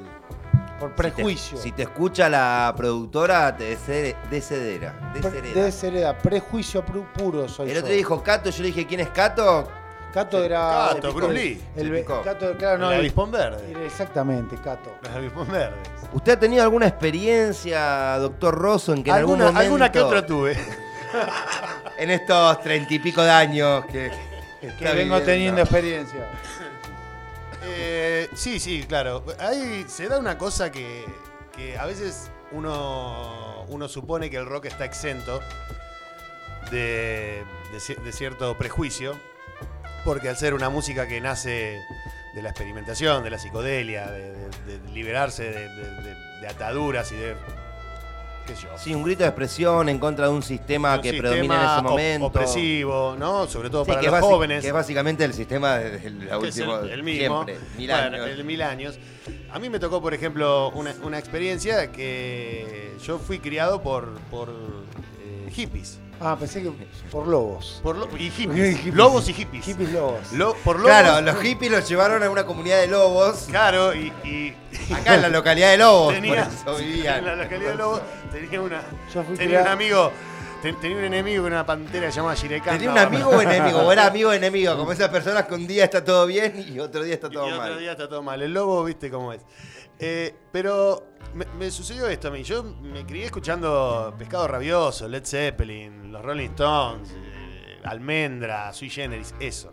Por 0.79 0.95
prejuicio. 0.95 1.57
Si 1.57 1.63
te, 1.63 1.69
si 1.69 1.71
te 1.73 1.83
escucha 1.83 2.29
la 2.29 2.73
productora, 2.75 3.55
te 3.55 3.75
deshere- 3.77 4.15
deshereda. 4.31 5.11
Deshereda. 5.13 5.61
deshereda. 5.63 6.17
Prejuicio 6.17 6.83
puro 6.85 7.47
soy 7.49 7.69
El 7.69 7.77
otro 7.79 7.91
dijo 7.91 8.23
Cato, 8.23 8.49
yo 8.49 8.61
le 8.63 8.67
dije, 8.69 8.87
¿quién 8.87 9.01
es 9.01 9.09
Cato? 9.09 9.67
Cato 10.13 10.43
era. 10.43 10.89
Cato, 10.93 11.13
Bruce 11.13 11.33
Lee. 11.33 11.61
El. 11.75 12.03
Cato, 12.05 12.57
claro, 12.57 12.77
no. 12.79 12.87
el 12.87 12.93
el- 12.93 12.99
avispón 13.01 13.29
verde. 13.29 13.69
era 13.69 13.83
exactamente, 13.83 14.55
Cato. 14.55 14.89
Los 15.03 15.11
avispón 15.11 15.47
verdes. 15.51 15.89
¿Usted 16.13 16.33
ha 16.33 16.39
tenido 16.39 16.63
alguna 16.63 16.87
experiencia, 16.87 18.17
doctor 18.17 18.55
Rosso, 18.55 18.93
en 18.93 19.03
que 19.03 19.11
en 19.11 19.17
algún 19.17 19.33
Alguna, 19.35 19.45
momento... 19.51 19.61
alguna 19.61 19.91
que 19.91 19.99
otra 19.99 20.25
tuve. 20.25 20.57
En 21.97 22.11
estos 22.11 22.61
treinta 22.61 22.93
y 22.93 22.99
pico 22.99 23.21
de 23.21 23.31
años 23.31 23.83
que... 23.87 24.09
Que 24.61 24.69
vengo 24.69 24.93
viviendo? 24.93 25.21
teniendo 25.21 25.61
experiencia. 25.61 26.31
Eh, 27.63 28.29
sí, 28.35 28.59
sí, 28.59 28.85
claro. 28.87 29.23
Ahí 29.39 29.85
se 29.87 30.07
da 30.07 30.17
una 30.19 30.37
cosa 30.37 30.71
que, 30.71 31.05
que 31.55 31.77
a 31.77 31.85
veces 31.85 32.31
uno, 32.51 33.65
uno 33.67 33.87
supone 33.89 34.29
que 34.29 34.37
el 34.37 34.45
rock 34.45 34.65
está 34.65 34.85
exento 34.85 35.41
de, 36.71 37.43
de 37.71 38.11
cierto 38.11 38.57
prejuicio, 38.57 39.19
porque 40.05 40.29
al 40.29 40.37
ser 40.37 40.53
una 40.53 40.69
música 40.69 41.07
que 41.07 41.19
nace 41.19 41.81
de 42.35 42.41
la 42.41 42.49
experimentación, 42.49 43.23
de 43.23 43.29
la 43.29 43.39
psicodelia, 43.39 44.07
de, 44.11 44.31
de- 44.33 44.79
de 44.79 44.91
liberarse 44.93 45.43
de, 45.51 46.47
ataduras 46.47 47.11
y 47.11 47.15
de... 47.15 47.35
qué 48.47 48.55
sé 48.55 48.63
yo. 48.63 48.69
Sí, 48.77 48.93
un 48.95 49.03
grito 49.03 49.23
de 49.23 49.29
expresión 49.29 49.89
en 49.89 49.99
contra 49.99 50.25
de 50.27 50.31
un 50.33 50.41
sistema 50.43 50.95
un 50.95 51.01
que 51.01 51.09
sistema 51.11 51.29
predomina 51.31 51.55
en 51.55 51.61
ese 51.69 51.77
op- 51.79 51.83
momento. 51.83 52.25
opresivo, 52.27 53.15
¿no? 53.17 53.47
Sobre 53.47 53.69
todo 53.69 53.83
Sí, 53.85 53.89
para 53.89 54.01
que, 54.01 54.07
los 54.11 54.19
jóvenes. 54.21 54.61
que 54.61 54.67
es 54.67 54.73
básicamente 54.73 55.23
el 55.25 55.33
sistema 55.33 55.77
de, 55.77 55.91
de 55.99 56.07
el, 56.07 56.21
el 56.29 57.03
mismo. 57.03 57.45
siempre, 57.45 57.57
mil 57.77 57.87
Bueno, 57.89 58.15
años. 58.15 58.27
el 58.29 58.43
mil 58.43 58.61
años. 58.61 58.99
A 59.51 59.59
mí 59.59 59.69
me 59.69 59.79
tocó, 59.79 60.01
por 60.01 60.13
ejemplo, 60.13 60.69
una, 60.71 60.93
una 61.03 61.17
experiencia 61.19 61.91
que 61.91 62.93
yo 63.03 63.17
fui 63.19 63.39
criado 63.39 63.81
por, 63.81 64.13
por 64.31 64.49
eh, 64.49 65.49
hippies. 65.51 65.99
Ah, 66.21 66.35
pensé 66.39 66.61
que 66.61 66.71
por 67.11 67.27
lobos. 67.27 67.79
Por 67.81 67.95
lo- 67.97 68.09
y 68.17 68.29
hippies. 68.29 68.77
Hippies. 68.79 68.93
Lobos 68.95 69.29
y 69.29 69.33
hippies. 69.33 69.63
Hippies 69.65 69.91
lobos. 69.93 70.31
Lo- 70.33 70.53
por 70.55 70.75
lobos. 70.77 70.89
Claro, 70.89 71.21
los 71.21 71.35
hippies 71.41 71.71
los 71.71 71.87
llevaron 71.87 72.21
a 72.23 72.29
una 72.29 72.45
comunidad 72.45 72.79
de 72.81 72.87
lobos. 72.87 73.45
Claro, 73.49 73.93
y, 73.93 74.11
y- 74.23 74.53
Acá 74.93 75.15
en 75.15 75.21
la 75.23 75.29
localidad 75.29 75.71
de 75.71 75.77
Lobos, 75.77 76.13
tenía, 76.13 76.45
por 76.45 76.73
eso 76.73 76.77
vivían. 76.85 77.19
en 77.19 77.25
la 77.25 77.35
localidad 77.35 77.71
de 77.71 77.75
Lobos 77.77 78.01
tenía 78.31 78.61
una 78.61 78.81
Yo 79.13 79.23
fui 79.23 79.35
tenía 79.35 79.61
un 79.61 79.67
amigo 79.67 80.11
ten- 80.61 80.79
tenía 80.79 80.97
un 80.97 81.03
enemigo 81.05 81.45
una 81.45 81.65
pantera 81.65 82.09
llamaba 82.09 82.35
Shirekan. 82.35 82.77
¿Tenía 82.77 82.91
un 82.91 82.97
amigo 82.99 83.29
o 83.29 83.41
enemigo? 83.41 83.79
¿O 83.79 83.91
era 83.91 84.05
amigo 84.07 84.29
o 84.29 84.33
enemigo? 84.33 84.77
Como 84.77 84.91
esas 84.91 85.09
personas 85.09 85.45
que 85.47 85.55
un 85.55 85.65
día 85.65 85.85
está 85.85 86.03
todo 86.03 86.25
bien 86.27 86.65
y 86.71 86.79
otro 86.79 87.01
día 87.03 87.15
está 87.15 87.27
Y 87.27 87.31
todo 87.31 87.45
otro 87.45 87.57
mal. 87.57 87.79
día 87.79 87.91
está 87.93 88.07
todo 88.09 88.21
mal. 88.21 88.41
El 88.41 88.53
lobo, 88.53 88.83
viste 88.83 89.09
cómo 89.09 89.33
es. 89.33 89.41
Eh, 89.99 90.35
pero 90.51 91.03
me, 91.33 91.45
me 91.57 91.71
sucedió 91.71 92.07
esto 92.07 92.27
a 92.29 92.31
mí. 92.31 92.43
Yo 92.43 92.63
me 92.63 93.05
crié 93.05 93.25
escuchando 93.25 94.13
Pescado 94.17 94.47
Rabioso, 94.47 95.07
Led 95.07 95.25
Zeppelin, 95.25 96.11
los 96.11 96.23
Rolling 96.23 96.49
Stones, 96.49 97.09
eh, 97.15 97.79
Almendra, 97.83 98.71
Sui 98.73 98.89
Generis, 98.89 99.33
eso. 99.39 99.71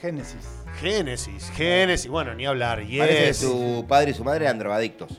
Génesis. 0.00 0.46
Génesis, 0.80 1.50
Génesis, 1.56 2.08
bueno, 2.08 2.32
ni 2.34 2.46
hablar. 2.46 2.84
Yes. 2.84 2.98
Parece 3.00 3.24
que 3.26 3.34
su 3.34 3.84
padre 3.88 4.10
y 4.12 4.14
su 4.14 4.22
madre 4.24 4.44
eran 4.44 4.58
drogadictos. 4.58 5.10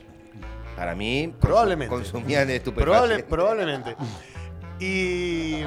Para 0.74 0.94
mí, 0.94 1.34
Probablemente. 1.38 1.94
consumían 1.94 2.44
Probable- 2.48 2.56
estupefacientes. 2.56 3.24
probablemente. 3.28 3.96
Y 4.78 5.64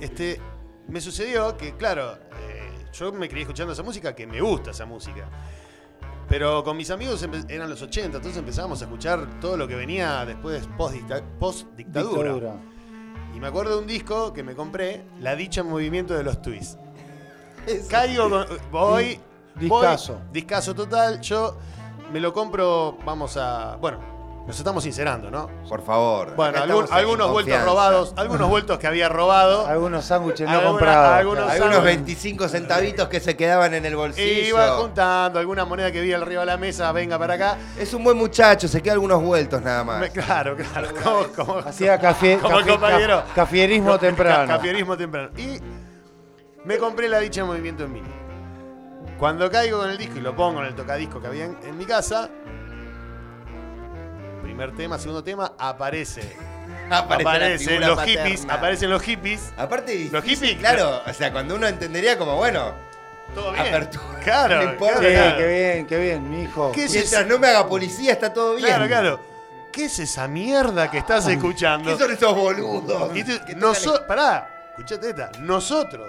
este 0.00 0.40
me 0.86 1.00
sucedió 1.00 1.56
que, 1.56 1.76
claro, 1.76 2.14
eh, 2.48 2.70
yo 2.92 3.12
me 3.12 3.28
crié 3.28 3.42
escuchando 3.42 3.72
esa 3.72 3.82
música, 3.82 4.14
que 4.14 4.26
me 4.26 4.40
gusta 4.40 4.70
esa 4.70 4.86
música. 4.86 5.28
Pero 6.30 6.62
con 6.64 6.76
mis 6.76 6.90
amigos 6.90 7.22
eran 7.48 7.68
los 7.68 7.82
80, 7.82 8.16
entonces 8.18 8.38
empezábamos 8.38 8.80
a 8.80 8.84
escuchar 8.86 9.40
todo 9.40 9.56
lo 9.58 9.66
que 9.68 9.74
venía 9.74 10.24
después 10.24 10.66
post-dicta- 10.78 11.22
post-dictadura. 11.38 12.32
Dictadura. 12.34 12.54
y 13.36 13.40
me 13.40 13.48
acuerdo 13.48 13.74
de 13.74 13.80
un 13.82 13.86
disco 13.86 14.32
que 14.32 14.42
me 14.44 14.54
compré, 14.54 15.04
La 15.20 15.34
dicha 15.36 15.60
en 15.62 15.68
movimiento 15.68 16.14
de 16.14 16.22
los 16.22 16.40
Twists. 16.40 16.78
Caigo, 17.90 18.30
con- 18.30 18.46
voy, 18.70 19.20
voy, 19.20 19.20
Discazo. 19.56 20.20
discazo 20.32 20.74
total. 20.74 21.20
Yo 21.20 21.58
me 22.12 22.20
lo 22.20 22.32
compro, 22.32 22.96
vamos 23.04 23.36
a. 23.36 23.76
Bueno, 23.76 23.98
nos 24.50 24.58
estamos 24.58 24.82
sincerando, 24.82 25.30
¿no? 25.30 25.48
Por 25.68 25.80
favor. 25.84 26.34
Bueno, 26.34 26.58
algún- 26.60 26.86
algunos 26.90 27.30
vueltos 27.30 27.62
robados, 27.64 28.12
algunos 28.16 28.48
vueltos 28.48 28.78
que 28.78 28.88
había 28.88 29.08
robado. 29.08 29.64
Algunos 29.68 30.04
sándwiches 30.04 30.44
no 30.48 30.52
Alguna- 30.54 30.70
comprados. 30.70 31.12
algunos 31.18 31.44
claro. 31.44 31.52
Algunos 31.52 31.74
sándwiches. 31.76 31.96
25 32.04 32.48
centavitos 32.48 33.08
que 33.08 33.20
se 33.20 33.36
quedaban 33.36 33.74
en 33.74 33.84
el 33.86 33.94
bolsillo. 33.94 34.48
Iba 34.48 34.70
juntando 34.72 35.38
alguna 35.38 35.64
moneda 35.64 35.92
que 35.92 36.00
vi 36.00 36.12
arriba 36.12 36.40
de 36.40 36.46
la 36.46 36.56
mesa, 36.56 36.90
venga 36.90 37.16
para 37.16 37.34
acá. 37.34 37.58
Es 37.78 37.94
un 37.94 38.02
buen 38.02 38.16
muchacho, 38.16 38.66
se 38.66 38.82
queda 38.82 38.94
algunos 38.94 39.22
vueltos 39.22 39.62
nada 39.62 39.84
más. 39.84 40.00
Me- 40.00 40.10
claro, 40.10 40.56
claro. 40.56 40.88
Como, 41.00 41.26
como, 41.46 41.58
Hacía 41.60 41.96
café, 42.00 42.38
Como 42.42 42.58
el 42.58 42.64
café- 42.64 42.70
compañero. 42.72 43.22
ca- 43.28 43.34
cafierismo 43.34 43.92
ca- 43.92 43.98
temprano. 43.98 44.48
Cafierismo 44.52 44.96
temprano. 44.96 45.28
Y 45.38 45.60
me 46.64 46.76
compré 46.76 47.08
la 47.08 47.20
dicha 47.20 47.42
en 47.42 47.46
movimiento 47.46 47.84
en 47.84 47.92
mini. 47.92 48.08
Cuando 49.18 49.50
caigo 49.50 49.78
con 49.80 49.90
el 49.90 49.98
disco 49.98 50.16
y 50.18 50.22
lo 50.22 50.34
pongo 50.34 50.60
en 50.60 50.66
el 50.66 50.74
tocadisco 50.74 51.20
que 51.20 51.26
había 51.26 51.44
en, 51.44 51.56
en 51.62 51.76
mi 51.76 51.84
casa, 51.84 52.30
primer 54.40 54.74
tema, 54.74 54.98
segundo 54.98 55.22
tema, 55.24 55.52
aparece. 55.58 56.22
Aparece 56.90 57.22
Aparecen 57.28 57.80
los 57.82 57.96
paterna. 57.96 58.24
hippies, 58.24 58.46
aparecen 58.50 58.90
los 58.90 59.02
hippies. 59.02 59.52
Aparte, 59.56 60.08
Los 60.10 60.24
hippies, 60.24 60.56
claro. 60.58 61.02
O 61.06 61.12
sea, 61.12 61.30
cuando 61.30 61.54
uno 61.54 61.68
entendería 61.68 62.18
como, 62.18 62.34
bueno, 62.34 62.74
Todo 63.32 63.52
bien. 63.52 63.66
apertura. 63.68 64.18
Claro, 64.24 64.56
no 64.56 64.72
importa. 64.72 64.98
Sí, 64.98 65.06
claro. 65.12 65.36
qué 65.38 65.46
bien, 65.46 65.86
qué 65.86 65.98
bien, 66.00 66.28
mi 66.30 66.42
hijo. 66.42 66.72
¿Qué 66.72 66.84
es 66.86 66.92
Mientras 66.92 67.26
no 67.28 67.38
me 67.38 67.46
haga 67.46 67.68
policía, 67.68 68.12
está 68.12 68.32
todo 68.32 68.56
bien. 68.56 68.66
Claro, 68.66 68.88
claro. 68.88 69.20
¿Qué 69.70 69.84
es 69.84 70.00
esa 70.00 70.26
mierda 70.26 70.90
que 70.90 70.98
estás 70.98 71.28
escuchando? 71.28 71.92
¿Qué 71.96 72.02
son 72.02 72.10
esos 72.12 72.34
boludos? 72.34 73.12
Que 73.12 73.54
noso- 73.54 74.04
pará, 74.08 74.48
escuchate 74.70 75.10
esta. 75.10 75.30
Nosotros, 75.38 76.08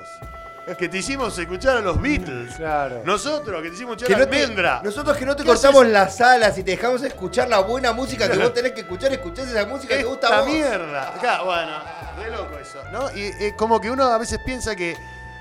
que 0.77 0.87
te 0.89 0.97
hicimos 0.99 1.37
escuchar 1.37 1.77
a 1.77 1.81
los 1.81 2.01
Beatles. 2.01 2.55
Claro. 2.55 3.01
Nosotros, 3.05 3.61
que 3.61 3.69
te 3.69 3.75
hicimos 3.75 3.97
escuchar 3.97 4.07
Que 4.07 4.13
a 4.15 4.25
no 4.25 4.31
te- 4.31 4.41
Almendra. 4.43 4.81
nosotros 4.83 5.17
que 5.17 5.25
no 5.25 5.35
te 5.35 5.43
¿Qué 5.43 5.49
cortamos 5.49 5.81
haces? 5.81 5.93
las 5.93 6.21
alas 6.21 6.57
y 6.57 6.63
te 6.63 6.71
dejamos 6.71 7.01
escuchar 7.03 7.49
la 7.49 7.59
buena 7.59 7.91
música 7.93 8.29
que 8.29 8.37
vos 8.37 8.53
tenés 8.53 8.71
que 8.73 8.81
escuchar, 8.81 9.11
escuchás 9.11 9.47
esa 9.49 9.65
música 9.65 9.95
que 9.97 10.03
te 10.03 10.07
gusta 10.09 10.27
a 10.37 10.41
vos. 10.41 10.49
mierda. 10.49 11.09
Acá, 11.15 11.41
bueno, 11.43 11.71
re 12.17 12.31
loco 12.31 12.57
eso. 12.57 12.79
¿no? 12.91 13.09
Y 13.15 13.23
eh, 13.23 13.53
como 13.57 13.79
que 13.81 13.89
uno 13.91 14.03
a 14.03 14.17
veces 14.17 14.39
piensa 14.45 14.75
que 14.75 14.95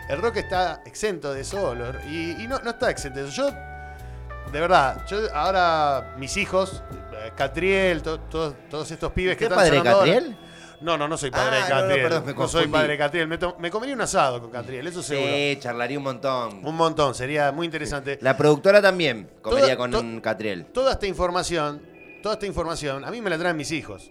el 0.09 0.20
rock 0.20 0.36
está 0.38 0.80
exento 0.84 1.32
de 1.32 1.42
eso, 1.42 1.74
y, 2.09 2.32
y 2.42 2.47
no, 2.48 2.59
no 2.60 2.70
está 2.70 2.90
exento 2.90 3.20
de 3.20 3.28
eso. 3.28 3.32
Yo, 3.48 4.51
de 4.51 4.60
verdad, 4.60 5.06
yo 5.06 5.18
ahora 5.34 6.14
mis 6.16 6.36
hijos, 6.36 6.82
eh, 7.12 7.30
Catriel, 7.36 8.02
to- 8.02 8.18
to- 8.20 8.55
todos 8.68 8.90
estos 8.90 9.12
pibes 9.12 9.36
que 9.36 9.44
¿Usted 9.44 9.56
están 9.56 9.80
padre 9.80 9.88
ahora- 9.90 9.92
Catriel? 10.12 10.36
No, 10.81 10.97
no, 10.97 11.07
no 11.09 11.16
soy 11.19 11.31
padre 11.31 11.59
Ah, 11.59 11.65
de 11.65 11.69
no, 11.69 11.69
no, 11.69 11.81
Catriel. 11.89 12.02
perdón, 12.09 12.35
me 12.39 12.48
soy 12.48 12.66
padre 12.69 12.89
de 12.93 12.98
Catriel. 12.98 13.28
Me, 13.28 13.39
me 13.59 13.70
comería 13.70 13.94
un 13.94 14.01
asado 14.01 14.40
con 14.40 14.51
Catriel, 14.51 14.86
eso 14.86 15.02
seguro. 15.02 15.28
Sí, 15.31 15.59
charlaría 15.61 15.98
un 15.98 16.05
montón. 16.05 16.65
Un 16.65 16.74
montón, 16.74 17.15
sería 17.15 17.52
muy 17.52 17.66
interesante. 17.66 18.19
La 18.23 18.36
productora 18.36 18.81
también 18.81 19.31
comería 19.43 19.77
Toda- 19.77 19.77
con 19.77 19.90
to- 20.16 20.23
Catriel. 20.23 20.65
Toda 20.66 20.93
esta 20.93 21.07
información, 21.07 21.82
toda 22.23 22.35
esta 22.35 22.47
información, 22.47 23.05
a 23.05 23.11
mí 23.11 23.20
me 23.20 23.28
la 23.31 23.36
traen 23.39 23.57
mis 23.57 23.70
hijos. 23.73 24.11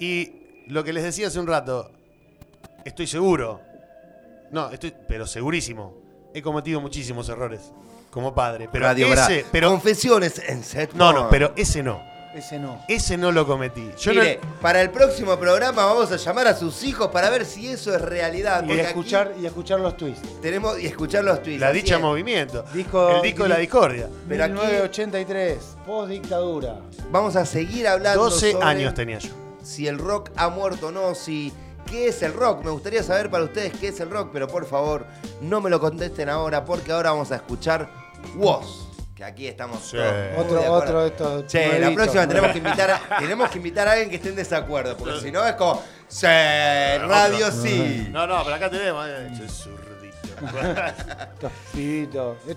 Y 0.00 0.32
lo 0.68 0.84
que 0.84 0.92
les 0.92 1.02
decía 1.02 1.28
hace 1.28 1.38
un 1.40 1.46
rato, 1.46 1.90
estoy 2.84 3.06
seguro, 3.06 3.60
no, 4.50 4.70
estoy, 4.70 4.94
pero 5.08 5.26
segurísimo, 5.26 5.96
he 6.34 6.42
cometido 6.42 6.80
muchísimos 6.80 7.28
errores 7.28 7.72
como 8.10 8.34
padre. 8.34 8.68
Pero 8.70 8.86
Radio 8.86 9.12
ese, 9.12 9.44
pero 9.50 9.68
Confesiones 9.70 10.40
en 10.48 10.62
set. 10.64 10.92
no, 10.94 11.12
no, 11.12 11.28
pero 11.28 11.52
ese 11.56 11.82
no, 11.82 12.00
Ese 12.34 12.58
no. 12.58 12.82
ese 12.88 13.16
no 13.16 13.30
lo 13.30 13.46
cometí. 13.46 13.90
Yo 13.98 14.12
no- 14.12 14.20
Mire, 14.20 14.40
para 14.60 14.80
el 14.82 14.90
próximo 14.90 15.36
programa 15.38 15.86
vamos 15.86 16.10
a 16.10 16.16
llamar 16.16 16.48
a 16.48 16.56
sus 16.56 16.82
hijos 16.82 17.08
para 17.08 17.30
ver 17.30 17.44
si 17.46 17.68
eso 17.68 17.94
es 17.94 18.00
realidad. 18.02 18.64
Y 18.66 18.72
escuchar, 18.72 19.34
y 19.40 19.46
escuchar 19.46 19.78
los 19.80 19.96
twists. 19.96 20.40
tenemos 20.40 20.78
y 20.80 20.86
escuchar 20.86 21.22
los 21.24 21.42
tweets. 21.42 21.60
la 21.60 21.68
así 21.68 21.78
dicha 21.82 21.94
es. 21.96 22.00
movimiento, 22.00 22.64
Disco- 22.74 23.16
el 23.16 23.22
disco 23.22 23.44
de 23.44 23.48
la 23.50 23.58
discordia. 23.58 24.08
Pero 24.28 24.44
aquí- 24.44 24.52
1983, 24.52 25.58
post 25.86 26.10
dictadura. 26.10 26.80
Vamos 27.10 27.36
a 27.36 27.46
seguir 27.46 27.86
hablando 27.86 28.24
12 28.24 28.52
sobre 28.52 28.66
años 28.66 28.94
tenía 28.94 29.18
yo. 29.18 29.30
si 29.62 29.86
el 29.86 29.98
rock 29.98 30.30
ha 30.36 30.48
muerto 30.48 30.88
o 30.88 30.90
no, 30.90 31.14
si 31.14 31.52
qué 31.88 32.08
es 32.08 32.22
el 32.22 32.32
rock. 32.32 32.64
Me 32.64 32.70
gustaría 32.70 33.02
saber 33.02 33.30
para 33.30 33.44
ustedes 33.44 33.72
qué 33.78 33.88
es 33.88 34.00
el 34.00 34.10
rock, 34.10 34.30
pero 34.32 34.48
por 34.48 34.66
favor, 34.66 35.06
no 35.40 35.60
me 35.60 35.70
lo 35.70 35.78
contesten 35.80 36.28
ahora 36.28 36.64
porque 36.64 36.90
ahora 36.92 37.10
vamos 37.12 37.30
a 37.30 37.36
escuchar 37.36 37.88
Woz. 38.36 38.83
Que 39.14 39.22
aquí 39.24 39.46
estamos 39.46 39.78
Sí. 39.80 39.96
todos 39.96 40.12
muy 40.12 40.44
Otro, 40.44 40.60
de 40.60 40.68
otro 40.68 41.00
de 41.02 41.06
estos. 41.08 41.46
Che, 41.46 41.78
la 41.78 41.94
próxima 41.94 42.26
tenemos 42.26 42.50
que 42.50 42.58
invitar 42.58 42.90
a, 42.90 43.00
tenemos 43.20 43.48
que 43.50 43.58
invitar 43.58 43.88
a 43.88 43.92
alguien 43.92 44.10
que 44.10 44.16
esté 44.16 44.30
en 44.30 44.36
desacuerdo, 44.36 44.96
porque 44.96 45.20
si 45.20 45.30
no 45.30 45.46
es 45.46 45.52
como, 45.54 45.80
sí, 46.08 46.26
radio 46.26 47.50
sí. 47.52 48.08
No, 48.10 48.26
no, 48.26 48.42
pero 48.42 48.56
acá 48.56 48.68
tenemos. 48.70 49.06
eh, 49.08 49.30
ese 49.32 49.48
zurdito. 49.48 49.84
Este. 52.48 52.56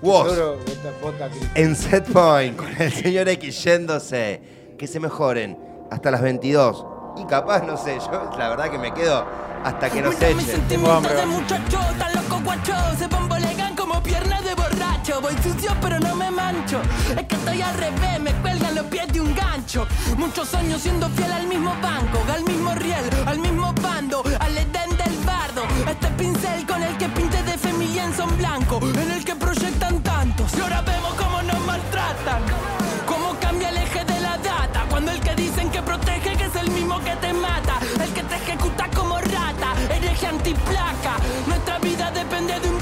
En 1.53 1.75
Set 1.75 2.05
Point, 2.11 2.57
con 2.57 2.81
el 2.81 2.91
señor 2.91 3.29
X 3.29 3.63
yéndose, 3.63 4.41
que 4.79 4.87
se 4.87 4.99
mejoren 4.99 5.57
hasta 5.91 6.09
las 6.09 6.21
22. 6.21 6.85
Y 7.17 7.25
capaz, 7.25 7.61
no 7.63 7.77
sé, 7.77 7.99
yo 7.99 8.31
la 8.37 8.49
verdad 8.49 8.71
que 8.71 8.77
me 8.79 8.91
quedo 8.93 9.25
hasta 9.63 9.89
que 9.91 10.01
nos 10.01 10.15
echen. 10.21 10.37
Como 13.97 14.03
piernas 14.03 14.43
de 14.43 14.53
borracho. 14.53 15.21
Voy 15.21 15.33
sucio 15.41 15.71
pero 15.81 15.99
no 15.99 16.15
me 16.15 16.29
mancho. 16.29 16.81
Es 17.17 17.25
que 17.25 17.35
estoy 17.35 17.61
al 17.61 17.73
revés, 17.75 18.19
me 18.19 18.33
cuelgan 18.41 18.75
los 18.75 18.85
pies 18.85 19.07
de 19.11 19.21
un 19.21 19.33
gancho. 19.33 19.87
Muchos 20.17 20.53
años 20.53 20.81
siendo 20.81 21.09
fiel 21.09 21.31
al 21.31 21.47
mismo 21.47 21.73
banco 21.81 22.23
Al 22.31 22.43
mismo 22.43 22.73
riel, 22.75 23.03
al 23.25 23.39
mismo 23.39 23.73
bando 23.81 24.23
Al 24.39 24.57
edén 24.57 24.89
del 24.97 25.17
bardo. 25.25 25.63
Este 25.89 26.07
pincel 26.17 26.65
con 26.65 26.81
el 26.83 26.97
que 26.97 27.09
pinté 27.09 27.41
de 27.43 27.57
lienzo 27.73 28.23
en 28.23 28.37
blanco 28.37 28.79
En 28.81 29.11
el 29.11 29.23
que 29.23 29.35
proyectan 29.35 30.01
tantos. 30.01 30.53
Y 30.55 30.61
ahora 30.61 30.81
vemos 30.81 31.13
cómo 31.15 31.41
nos 31.41 31.59
maltratan 31.65 32.41
Cómo 33.05 33.35
cambia 33.39 33.69
el 33.69 33.77
eje 33.77 34.03
de 34.05 34.19
la 34.19 34.37
data. 34.37 34.85
Cuando 34.89 35.11
el 35.11 35.19
que 35.19 35.35
dicen 35.35 35.69
que 35.69 35.81
protege 35.81 36.35
que 36.35 36.45
es 36.45 36.55
el 36.55 36.69
mismo 36.71 36.99
que 36.99 37.15
te 37.15 37.33
mata. 37.33 37.79
El 38.03 38.11
que 38.13 38.23
te 38.23 38.35
ejecuta 38.35 38.89
como 38.95 39.17
rata 39.17 39.73
Hereje 39.89 40.27
antiplaca. 40.27 41.15
Nuestra 41.47 41.79
vida 41.79 42.11
depende 42.11 42.59
de 42.59 42.69
un 42.69 42.76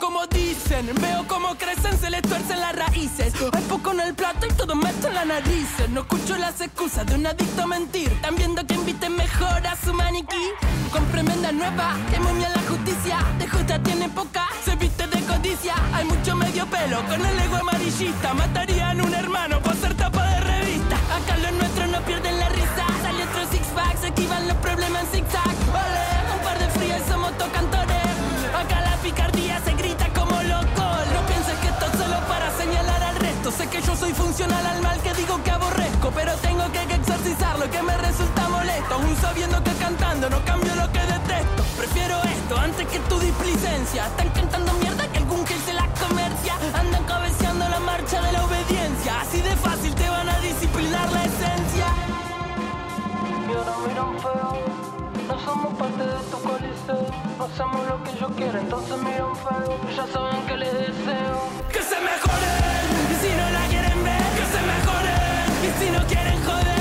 como 0.00 0.26
dicen. 0.26 0.90
Veo 1.00 1.26
cómo 1.28 1.56
crecen, 1.56 1.98
se 1.98 2.10
les 2.10 2.22
tuercen 2.22 2.58
las 2.60 2.74
raíces. 2.74 3.32
Hay 3.52 3.62
poco 3.64 3.92
en 3.92 4.00
el 4.00 4.14
plato 4.14 4.46
y 4.46 4.52
todo 4.54 4.74
meto 4.74 5.08
en 5.08 5.14
la 5.14 5.24
nariz. 5.24 5.68
No 5.90 6.00
escucho 6.00 6.36
las 6.36 6.60
excusas 6.60 7.06
de 7.06 7.14
un 7.14 7.26
adicto 7.26 7.62
a 7.62 7.66
mentir. 7.66 8.10
Están 8.10 8.34
viendo 8.36 8.66
que 8.66 8.74
inviten 8.74 9.14
mejor 9.14 9.66
a 9.66 9.76
su 9.76 9.92
maniquí. 9.92 10.50
Con 10.90 11.04
tremenda 11.12 11.52
nueva, 11.52 11.96
que 12.10 12.18
momia 12.18 12.48
la 12.48 12.62
justicia. 12.62 13.18
De 13.38 13.46
justa 13.46 13.78
tiene 13.82 14.08
poca, 14.08 14.46
se 14.64 14.74
viste 14.76 15.06
de 15.06 15.20
codicia. 15.22 15.74
Hay 15.92 16.04
mucho 16.06 16.34
medio 16.34 16.66
pelo 16.66 17.02
con 17.06 17.24
el 17.24 17.38
ego 17.38 17.56
amarillista. 17.56 18.34
Matarían 18.34 19.00
un 19.00 19.14
hermano 19.14 19.60
por 19.60 19.76
ser 19.76 19.94
tapa 19.94 20.24
de 20.30 20.40
revista. 20.40 20.96
Acá 21.14 21.36
los 21.36 21.52
nuestros 21.52 21.88
no 21.90 22.00
pierden 22.02 22.38
la 22.38 22.48
risa. 22.48 22.84
Sale 23.02 23.22
otro 23.24 23.42
six 23.50 23.66
pack, 23.74 24.00
se 24.00 24.08
esquivan 24.08 24.48
los 24.48 24.56
problemas 24.58 25.02
en 25.02 25.24
zigzag. 25.24 25.56
Ole, 25.68 26.36
un 26.36 26.42
par 26.42 26.58
de 26.58 26.68
frías 26.70 27.02
y 27.06 27.10
somos 27.10 27.36
tocantores. 27.36 28.02
Acá 28.58 28.80
la 28.80 28.96
picardía 29.02 29.43
Sé 33.56 33.68
que 33.68 33.80
yo 33.82 33.94
soy 33.94 34.12
funcional 34.12 34.66
al 34.66 34.82
mal 34.82 35.00
que 35.00 35.14
digo 35.14 35.40
que 35.44 35.50
aborrezco. 35.50 36.10
Pero 36.12 36.32
tengo 36.42 36.64
que 36.72 36.82
exorcizarlo 36.92 37.70
que 37.70 37.82
me 37.82 37.96
resulta 37.98 38.48
molesto. 38.48 38.94
Aún 38.94 39.16
sabiendo 39.20 39.62
que 39.62 39.72
cantando 39.74 40.28
no 40.28 40.44
cambio 40.44 40.74
lo 40.74 40.90
que 40.90 40.98
detesto. 40.98 41.62
Prefiero 41.78 42.20
esto 42.24 42.56
antes 42.56 42.86
que 42.88 42.98
tu 43.00 43.16
displicencia. 43.20 44.06
Están 44.06 44.28
cantando 44.30 44.72
mierda 44.74 45.06
que 45.06 45.18
algún 45.18 45.44
que 45.44 45.54
se 45.54 45.72
la 45.72 45.86
comercia. 46.02 46.54
Andan 46.74 47.04
cabeceando 47.04 47.68
la 47.68 47.78
marcha 47.78 48.20
de 48.22 48.32
la 48.32 48.44
obediencia. 48.44 49.20
Así 49.20 49.40
de 49.40 49.54
fácil 49.56 49.94
te 49.94 50.08
van 50.08 50.28
a 50.28 50.38
disciplinar 50.40 51.12
la 51.12 51.24
esencia. 51.24 51.86
Y 53.48 53.54
ahora 53.54 53.74
miran 53.86 54.18
feo. 54.18 54.50
No 55.28 55.38
somos 55.44 55.74
parte 55.78 56.02
de 56.02 56.18
tu 56.30 56.38
coliseo. 56.42 57.06
Hacemos 57.38 57.86
lo 57.86 58.02
que 58.02 58.18
yo 58.18 58.26
quiero, 58.34 58.58
entonces 58.58 58.96
miran 58.98 59.36
feo. 59.36 59.78
Ya 59.96 60.06
saben 60.12 60.46
que 60.46 60.56
les 60.56 60.72
deseo. 60.72 61.38
Que 61.70 61.82
se 61.82 62.00
mejoren. 62.00 62.73
Si 63.24 63.30
no 63.30 63.50
la 63.50 63.66
quieren 63.68 64.04
ver, 64.04 64.22
que 64.36 64.44
se 64.52 64.60
mejoren. 64.70 65.46
Y 65.64 65.82
si 65.82 65.90
no 65.90 66.06
quieren 66.06 66.44
joder, 66.44 66.73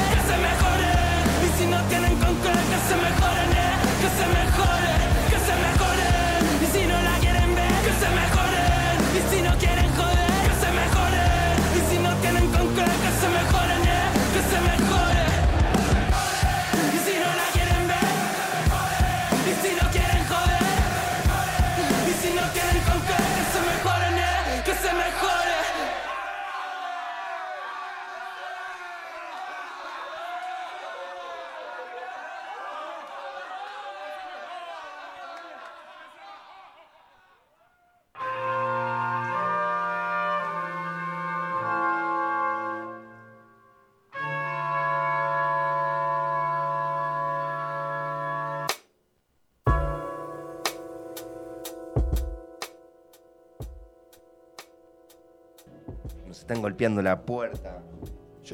están 56.44 56.62
golpeando 56.62 57.02
la 57.02 57.22
puerta. 57.22 57.82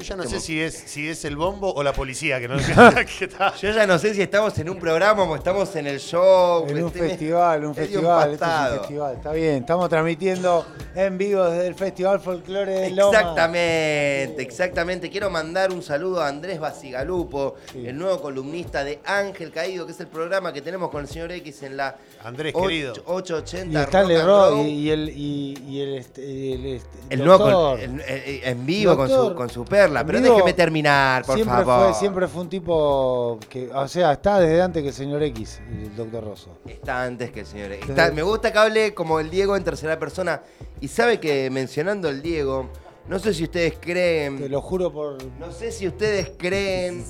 Yo 0.00 0.06
ya 0.06 0.16
no 0.16 0.24
sé 0.24 0.40
si 0.40 0.58
es, 0.60 0.72
si 0.86 1.08
es 1.08 1.24
el 1.26 1.36
bombo 1.36 1.72
o 1.74 1.82
la 1.82 1.92
policía 1.92 2.40
que 2.40 2.48
no 2.48 2.56
que 3.18 3.24
está. 3.26 3.54
Yo 3.56 3.70
ya 3.70 3.86
no 3.86 3.98
sé 3.98 4.14
si 4.14 4.22
estamos 4.22 4.58
en 4.58 4.70
un 4.70 4.78
programa 4.78 5.24
o 5.24 5.36
estamos 5.36 5.74
en 5.76 5.86
el 5.86 6.00
show. 6.00 6.66
En 6.68 6.82
un 6.82 6.90
festival, 6.90 7.64
un 7.66 7.70
medio 7.72 7.82
festival, 7.82 8.20
es 8.20 8.26
un 8.28 8.32
empatado. 8.34 8.78
festival, 8.78 9.14
está 9.16 9.32
bien. 9.32 9.54
Estamos 9.56 9.88
transmitiendo 9.90 10.64
en 10.94 11.18
vivo 11.18 11.44
desde 11.44 11.66
el 11.66 11.74
Festival 11.74 12.18
Folclore 12.20 12.72
de 12.72 12.90
Loma. 12.92 13.18
Exactamente, 13.18 14.42
exactamente. 14.42 15.10
Quiero 15.10 15.28
mandar 15.30 15.70
un 15.72 15.82
saludo 15.82 16.22
a 16.22 16.28
Andrés 16.28 16.58
Basigalupo, 16.58 17.56
el 17.74 17.96
nuevo 17.98 18.20
columnista 18.22 18.82
de 18.84 19.00
Ángel 19.04 19.50
Caído, 19.52 19.84
que 19.86 19.92
es 19.92 20.00
el 20.00 20.06
programa 20.08 20.52
que 20.52 20.62
tenemos 20.62 20.90
con 20.90 21.02
el 21.02 21.08
señor 21.08 21.30
X 21.32 21.62
en 21.64 21.76
la 21.76 21.96
Andrés, 22.24 22.54
ocho- 22.56 22.66
querido. 22.68 22.92
880. 23.06 23.72
Y 24.10 24.12
el 24.14 24.26
Rock 24.26 24.56
y, 24.56 24.68
y 24.70 24.90
el 24.90 25.08
y, 25.10 25.58
y 25.68 25.80
el, 25.82 25.94
este, 25.96 26.52
el, 26.54 26.66
este- 26.66 26.88
El 27.10 27.24
nuevo 27.24 27.44
doctor. 27.50 27.80
el- 27.80 28.00
en 28.44 28.66
vivo 28.66 28.96
con 28.96 29.08
su, 29.08 29.34
con 29.34 29.50
su 29.50 29.64
perla. 29.64 29.89
Pero 30.06 30.20
déjeme 30.20 30.52
terminar, 30.52 31.24
por 31.24 31.34
siempre 31.36 31.64
favor. 31.64 31.90
Fue, 31.90 31.98
siempre 31.98 32.28
fue 32.28 32.42
un 32.42 32.48
tipo 32.48 33.38
que, 33.48 33.68
o 33.72 33.88
sea, 33.88 34.12
está 34.12 34.38
desde 34.40 34.62
antes 34.62 34.82
que 34.82 34.88
el 34.88 34.94
señor 34.94 35.22
X, 35.22 35.60
el 35.70 35.94
doctor 35.96 36.24
Rosso. 36.24 36.58
Está 36.66 37.02
antes 37.02 37.30
que 37.30 37.40
el 37.40 37.46
señor 37.46 37.72
X. 37.72 37.88
Está- 37.90 38.10
me 38.12 38.22
gusta 38.22 38.52
que 38.52 38.58
hable 38.58 38.94
como 38.94 39.20
el 39.20 39.30
Diego 39.30 39.56
en 39.56 39.64
tercera 39.64 39.98
persona. 39.98 40.42
Y 40.80 40.88
sabe 40.88 41.20
que 41.20 41.50
mencionando 41.50 42.08
el 42.08 42.22
Diego, 42.22 42.70
no 43.08 43.18
sé 43.18 43.34
si 43.34 43.44
ustedes 43.44 43.74
creen. 43.80 44.38
Te 44.38 44.48
lo 44.48 44.60
juro 44.62 44.92
por. 44.92 45.18
No 45.38 45.50
sé 45.52 45.72
si 45.72 45.86
ustedes 45.88 46.30
creen 46.38 47.04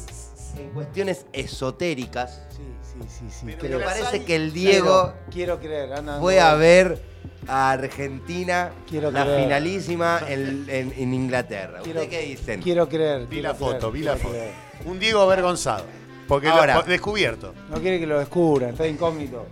en 0.59 0.71
cuestiones 0.71 1.27
esotéricas. 1.33 2.43
Sí, 2.51 2.63
sí, 2.83 3.09
sí, 3.09 3.25
sí. 3.31 3.57
Pero 3.61 3.79
creo. 3.79 3.85
parece 3.89 4.25
que 4.25 4.35
el 4.37 4.53
Diego 4.53 5.13
Quiero, 5.31 5.59
quiero 5.59 5.61
creer, 5.61 5.93
Ana, 5.93 6.19
fue 6.21 6.37
no- 6.37 6.43
a 6.47 6.55
ver 6.55 7.01
a 7.49 7.71
Argentina 7.71 8.71
Quiero 8.89 9.11
la 9.11 9.25
creer. 9.25 9.43
finalísima 9.45 10.21
en, 10.29 10.67
en- 10.69 10.93
en 10.97 11.15
Inglaterra. 11.15 11.81
Quiero- 11.83 12.03
¿Ustedes 12.03 12.21
qué 12.23 12.29
dicen? 12.31 12.63
Quiero 12.63 12.89
creer. 12.89 13.23
Vi 13.23 13.27
quiero 13.37 13.49
la 13.49 13.55
foto, 13.55 13.91
creer, 13.91 13.93
vi 13.93 14.01
la 14.03 14.17
foto. 14.17 14.31
creer. 14.35 14.53
Un 14.85 14.99
Diego 14.99 15.21
avergonzado. 15.23 15.85
Porque 16.29 16.47
lo- 16.49 16.55
Ahora. 16.55 16.83
descubierto. 16.83 17.55
No 17.71 17.79
quiere 17.81 17.99
que 17.99 18.07
lo 18.07 18.19
descubran, 18.19 18.71
está 18.71 18.87
incógnito. 18.87 19.47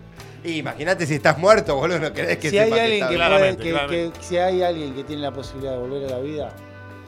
Y 0.44 0.58
Imagínate 0.58 1.04
si 1.06 1.14
estás 1.14 1.36
muerto, 1.36 1.74
boludo, 1.74 1.98
no 1.98 2.12
querés 2.12 2.38
que 2.38 2.50
si 2.50 2.58
hay 2.58 2.70
alguien 2.72 3.08
que, 3.08 3.72
puede, 3.74 4.12
si 4.20 4.36
hay 4.38 4.62
alguien 4.62 4.94
que 4.94 5.02
tiene 5.02 5.22
la 5.22 5.32
posibilidad 5.32 5.72
de 5.72 5.78
volver 5.78 6.04
a 6.06 6.10
la 6.16 6.18
vida, 6.20 6.52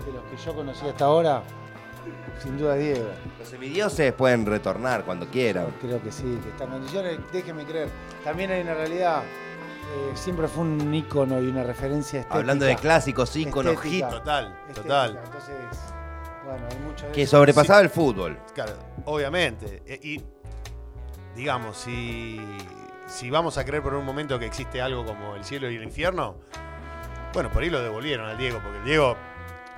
de 0.05 0.12
los 0.12 0.23
que 0.24 0.44
yo 0.44 0.52
conocí 0.55 0.85
hasta 0.89 1.05
ahora, 1.05 1.43
sin 2.43 2.59
duda 2.59 2.77
es 2.77 2.82
Diego. 2.82 3.09
Los 3.39 3.48
semidioses 3.48 4.12
pueden 4.15 4.44
retornar 4.47 5.05
cuando 5.05 5.27
quieran. 5.28 5.66
Creo 5.81 6.02
que 6.02 6.11
sí, 6.11 6.24
que 6.43 6.48
está 6.48 6.65
en 6.65 6.70
condiciones, 6.70 7.19
déjeme 7.32 7.65
creer. 7.65 7.89
También 8.24 8.51
hay 8.51 8.62
una 8.62 8.74
realidad, 8.74 9.23
eh, 9.92 10.12
siempre 10.14 10.46
fue 10.48 10.62
un 10.64 10.94
ícono 10.94 11.40
y 11.40 11.48
una 11.48 11.62
referencia 11.64 12.20
estética. 12.20 12.38
Hablando 12.38 12.64
de 12.64 12.76
clásicos, 12.76 13.34
íconos, 13.36 13.74
Estética. 13.74 14.08
hit, 14.08 14.18
Total, 14.18 14.46
estética. 14.68 14.82
total. 14.82 15.20
Entonces, 15.24 15.54
bueno, 16.44 16.66
hay 16.70 16.78
mucho 16.78 17.06
de 17.06 17.12
que 17.12 17.22
eso. 17.22 17.36
sobrepasaba 17.36 17.80
el 17.80 17.90
fútbol. 17.90 18.38
Claro, 18.54 18.72
obviamente. 19.04 19.82
E- 19.86 20.00
Y 20.02 20.22
digamos, 21.36 21.76
si, 21.76 22.40
si 23.06 23.30
vamos 23.30 23.56
a 23.58 23.64
creer 23.64 23.82
por 23.82 23.94
un 23.94 24.04
momento 24.04 24.38
que 24.38 24.46
existe 24.46 24.80
algo 24.82 25.04
como 25.04 25.36
el 25.36 25.44
cielo 25.44 25.70
y 25.70 25.76
el 25.76 25.82
infierno, 25.84 26.36
bueno, 27.32 27.50
por 27.50 27.62
ahí 27.62 27.70
lo 27.70 27.80
devolvieron 27.80 28.28
al 28.28 28.36
Diego, 28.38 28.58
porque 28.62 28.78
el 28.78 28.84
Diego. 28.84 29.16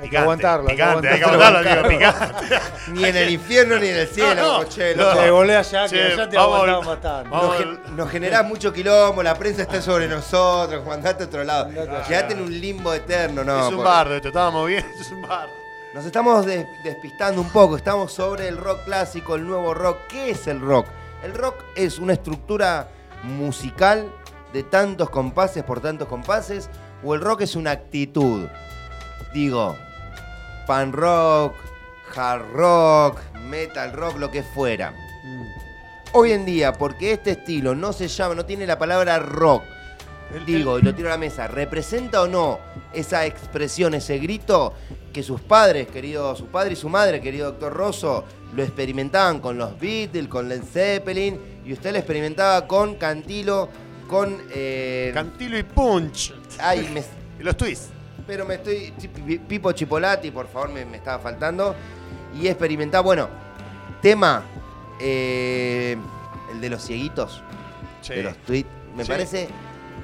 Hay 0.00 0.08
que 0.10 0.18
aguantarlo, 0.18 0.68
hay 0.68 0.76
que 0.76 0.82
picante, 0.82 1.08
hay 1.08 1.18
que 1.18 1.24
aguantarlo. 1.24 1.62
Diego, 1.62 1.88
picante. 1.88 2.60
Ni 2.88 3.04
en 3.04 3.16
el 3.16 3.30
infierno 3.30 3.78
ni 3.78 3.88
en 3.88 3.96
el 3.98 4.08
cielo, 4.08 4.34
No, 4.34 4.52
no, 4.58 4.64
Cochelo. 4.64 5.14
no. 5.14 5.20
Te 5.20 5.30
volé 5.30 5.56
allá, 5.56 5.82
que 5.84 5.88
Che, 5.90 6.02
allá 6.12 6.28
te 6.28 6.36
bastante. 6.36 7.30
vamos- 7.30 7.30
Nos, 7.30 7.56
gen- 7.58 7.96
nos 7.96 8.10
generás 8.10 8.44
mucho 8.44 8.72
quilombo, 8.72 9.22
la 9.22 9.34
prensa 9.34 9.62
está 9.62 9.80
sobre 9.80 10.08
nosotros, 10.08 10.84
mandate 10.84 11.22
a 11.22 11.26
otro 11.26 11.44
lado. 11.44 11.66
Allá. 11.70 12.02
Quedate 12.02 12.32
en 12.34 12.40
un 12.42 12.60
limbo 12.60 12.92
eterno, 12.92 13.44
no. 13.44 13.60
es 13.60 13.68
un 13.70 13.76
por- 13.76 13.84
bardo, 13.84 14.16
esto 14.16 14.28
estábamos 14.28 14.66
bien, 14.66 14.84
es 15.00 15.10
un 15.12 15.22
bardo. 15.22 15.52
Nos 15.94 16.04
estamos 16.06 16.46
des- 16.46 16.66
despistando 16.82 17.40
un 17.40 17.50
poco, 17.50 17.76
estamos 17.76 18.12
sobre 18.12 18.48
el 18.48 18.56
rock 18.56 18.84
clásico, 18.84 19.36
el 19.36 19.46
nuevo 19.46 19.72
rock. 19.74 19.98
¿Qué 20.08 20.30
es 20.30 20.46
el 20.48 20.60
rock? 20.60 20.86
El 21.22 21.34
rock 21.34 21.56
es 21.76 21.98
una 21.98 22.14
estructura 22.14 22.88
musical 23.22 24.10
de 24.52 24.62
tantos 24.64 25.10
compases 25.10 25.62
por 25.62 25.80
tantos 25.80 26.08
compases, 26.08 26.68
o 27.04 27.14
el 27.14 27.20
rock 27.20 27.42
es 27.42 27.54
una 27.56 27.70
actitud. 27.70 28.46
Digo, 29.32 29.76
pan 30.66 30.92
rock, 30.92 31.54
hard 32.14 32.50
rock, 32.52 33.18
metal 33.48 33.92
rock, 33.92 34.18
lo 34.18 34.30
que 34.30 34.42
fuera. 34.42 34.90
Mm. 35.24 35.46
Hoy 36.14 36.32
en 36.32 36.44
día, 36.44 36.72
porque 36.74 37.12
este 37.12 37.30
estilo 37.32 37.74
no 37.74 37.92
se 37.92 38.08
llama, 38.08 38.34
no 38.34 38.44
tiene 38.44 38.66
la 38.66 38.78
palabra 38.78 39.18
rock, 39.18 39.62
digo, 40.46 40.78
y 40.78 40.82
lo 40.82 40.94
tiro 40.94 41.08
a 41.08 41.12
la 41.12 41.18
mesa, 41.18 41.46
¿representa 41.48 42.20
o 42.22 42.26
no 42.28 42.58
esa 42.92 43.24
expresión, 43.24 43.94
ese 43.94 44.18
grito 44.18 44.74
que 45.12 45.22
sus 45.22 45.40
padres, 45.40 45.86
querido, 45.88 46.36
su 46.36 46.46
padre 46.46 46.72
y 46.74 46.76
su 46.76 46.88
madre, 46.90 47.20
querido 47.22 47.46
doctor 47.52 47.72
Rosso, 47.72 48.24
lo 48.54 48.62
experimentaban 48.62 49.40
con 49.40 49.56
los 49.56 49.78
Beatles, 49.80 50.28
con 50.28 50.48
Led 50.50 50.62
Zeppelin, 50.62 51.40
y 51.64 51.72
usted 51.72 51.92
lo 51.92 51.98
experimentaba 51.98 52.66
con 52.66 52.96
Cantilo, 52.96 53.68
con... 54.08 54.36
eh, 54.54 55.10
Cantilo 55.14 55.56
y 55.58 55.62
Punch. 55.62 56.34
ay, 56.60 56.88
me- 56.92 57.02
Y 57.40 57.42
los 57.42 57.56
twists. 57.56 57.88
Pero 58.26 58.44
me 58.46 58.54
estoy... 58.54 58.92
Pipo 59.48 59.72
Chipolati, 59.72 60.30
por 60.30 60.46
favor, 60.48 60.70
me, 60.70 60.84
me 60.84 60.96
estaba 60.98 61.18
faltando. 61.22 61.74
Y 62.34 62.46
experimentaba, 62.48 63.02
bueno, 63.02 63.28
tema, 64.00 64.42
eh, 65.00 65.96
el 66.52 66.60
de 66.60 66.70
los 66.70 66.82
cieguitos, 66.84 67.42
Sí. 68.00 68.14
de 68.14 68.22
los 68.22 68.36
tweets, 68.38 68.68
me 68.96 69.04
Sí. 69.04 69.10
parece... 69.10 69.48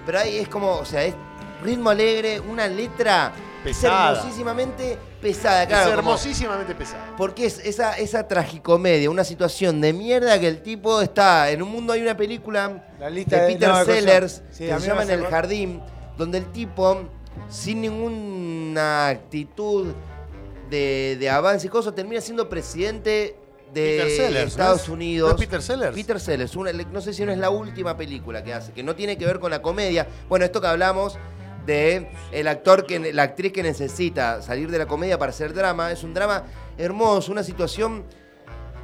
Pero 0.07 0.19
ahí 0.20 0.39
es 0.39 0.49
como, 0.49 0.73
o 0.77 0.85
sea, 0.85 1.05
es 1.05 1.15
ritmo 1.62 1.90
alegre, 1.90 2.40
una 2.40 2.66
letra 2.66 3.32
Pesada. 3.65 4.12
hermosísimamente 4.12 4.97
pesada, 5.20 5.62
es 5.65 5.69
claro. 5.69 5.85
como- 5.97 5.99
hermosísimamente 5.99 6.74
pesado. 6.74 7.03
porque 7.16 7.45
es 7.47 7.59
esa, 7.59 7.99
esa 7.99 8.27
tragicomedia, 8.28 9.11
una 9.11 9.24
situación 9.24 9.81
de 9.81 9.93
mierda 9.93 10.39
que 10.39 10.49
el 10.49 10.62
tipo 10.62 11.03
está. 11.03 11.51
En 11.51 11.62
un 11.62 11.70
mundo 11.70 11.93
hay 11.93 12.01
una 12.03 12.16
película 12.16 12.86
La 13.01 13.11
lista 13.11 13.36
de 13.36 13.43
de- 13.43 13.53
Peter 13.55 13.69
no, 13.69 13.85
Sellers 13.85 14.43
sí, 14.51 14.66
que 14.66 14.78
se 14.81 14.86
llama 14.86 15.03
En 15.03 15.11
el 15.11 15.27
Jardín, 15.27 15.82
donde 16.16 16.39
el 16.39 16.47
tipo, 16.53 17.03
sin 17.48 17.81
ninguna 17.81 19.09
actitud 19.09 19.89
de, 20.70 21.16
de 21.19 21.31
avance 21.31 21.66
y 21.66 21.70
cosas, 21.70 21.94
termina 21.94 22.20
siendo 22.20 22.48
presidente 22.48 23.36
de 23.73 23.98
Peter 23.98 24.10
Sellers, 24.10 24.35
¿no 24.44 24.48
Estados 24.48 24.82
es? 24.82 24.89
Unidos. 24.89 25.31
¿No 25.31 25.35
es 25.36 25.47
Peter 25.47 25.62
Sellers? 25.62 25.94
Peter 25.97 26.20
Sellers, 26.20 26.56
una- 26.56 26.73
no 26.73 27.01
sé 27.01 27.12
si 27.12 27.24
no 27.24 27.32
es 27.32 27.39
la 27.39 27.51
última 27.51 27.97
película 27.97 28.43
que 28.43 28.55
hace, 28.55 28.73
que 28.73 28.82
no 28.82 28.94
tiene 28.94 29.16
que 29.19 29.27
ver 29.27 29.39
con 29.40 29.51
la 29.51 29.60
comedia. 29.62 30.06
Bueno, 30.28 30.44
esto 30.44 30.60
que 30.60 30.66
hablamos 30.66 31.19
de 31.66 32.09
el 32.32 32.48
actor 32.48 32.86
que 32.86 33.12
la 33.12 33.23
actriz 33.24 33.52
que 33.52 33.62
necesita 33.62 34.40
salir 34.40 34.70
de 34.70 34.78
la 34.78 34.86
comedia 34.86 35.19
para 35.19 35.31
hacer 35.31 35.52
drama, 35.52 35.93
es 35.93 36.02
un 36.02 36.15
drama 36.15 36.44
hermoso, 36.78 37.31
una 37.32 37.43
situación 37.43 38.05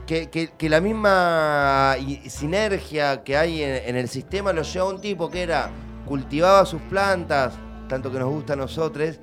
que, 0.07 0.29
que- 0.29 0.49
que 0.57 0.69
la 0.69 0.83
misma 0.83 1.97
sinergia 2.29 3.23
que 3.25 3.37
hay 3.39 3.63
en, 3.63 3.71
en 3.89 3.97
el 3.97 4.09
sistema 4.09 4.53
lo 4.53 4.63
lleva 4.63 4.85
a 4.87 4.89
un 4.91 5.01
tipo 5.01 5.31
que 5.31 5.43
era 5.43 5.71
cultivaba 6.07 6.67
sus 6.67 6.83
plantas, 6.83 7.55
tanto 7.89 8.11
que 8.13 8.19
nos 8.19 8.29
gusta 8.29 8.53
a 8.55 8.57
nosotros, 8.57 9.19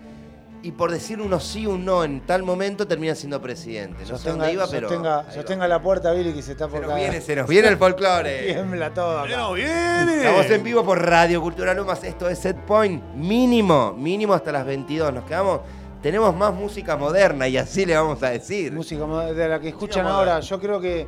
y 0.64 0.72
por 0.74 0.92
decir 0.92 1.20
uno 1.20 1.40
sí, 1.40 1.66
un 1.66 1.84
no 1.84 2.04
en 2.04 2.22
tal 2.22 2.44
momento 2.44 2.86
termina 2.88 3.16
siendo 3.16 3.42
presidente. 3.42 4.02
No 4.02 4.06
sé 4.06 4.12
Sostenga, 4.14 4.38
dónde 4.38 4.54
iba, 4.54 4.68
pero. 4.68 4.88
sostenga, 4.90 5.32
sostenga 5.32 5.68
la 5.68 5.82
puerta, 5.82 6.12
Billy, 6.12 6.34
que 6.34 6.42
se 6.44 6.52
está 6.52 6.66
Se 6.66 6.72
por 6.72 6.82
nos 6.82 6.92
caer. 6.92 7.10
viene, 7.10 7.26
se 7.26 7.36
nos 7.36 7.48
viene 7.48 7.68
el 7.68 7.78
folclore. 7.78 8.44
Tiembla 8.54 8.94
todo 8.94 9.22
acá. 9.22 9.36
¡No 9.38 9.54
viene! 9.54 10.18
Estamos 10.18 10.46
en 10.52 10.64
vivo 10.64 10.84
por 10.86 11.04
Radio 11.04 11.42
Cultura 11.42 11.74
Lomas. 11.74 12.04
Esto 12.04 12.30
es 12.30 12.38
Set 12.38 12.58
Point. 12.66 13.04
Mínimo, 13.16 13.94
mínimo 13.98 14.34
hasta 14.36 14.52
las 14.52 14.64
22. 14.66 15.12
Nos 15.14 15.24
quedamos. 15.24 15.62
Tenemos 16.04 16.36
más 16.36 16.54
música 16.54 16.96
moderna 16.96 17.48
y 17.48 17.58
así 17.58 17.86
le 17.86 17.96
vamos 17.96 18.22
a 18.22 18.30
decir. 18.30 18.72
Música 18.72 19.06
mo- 19.08 19.20
de 19.20 19.48
la 19.48 19.60
que 19.60 19.70
escuchan 19.70 20.06
ahora. 20.06 20.18
moderna. 20.34 20.40
Yo 20.42 20.60
creo 20.60 20.80
que 20.80 21.08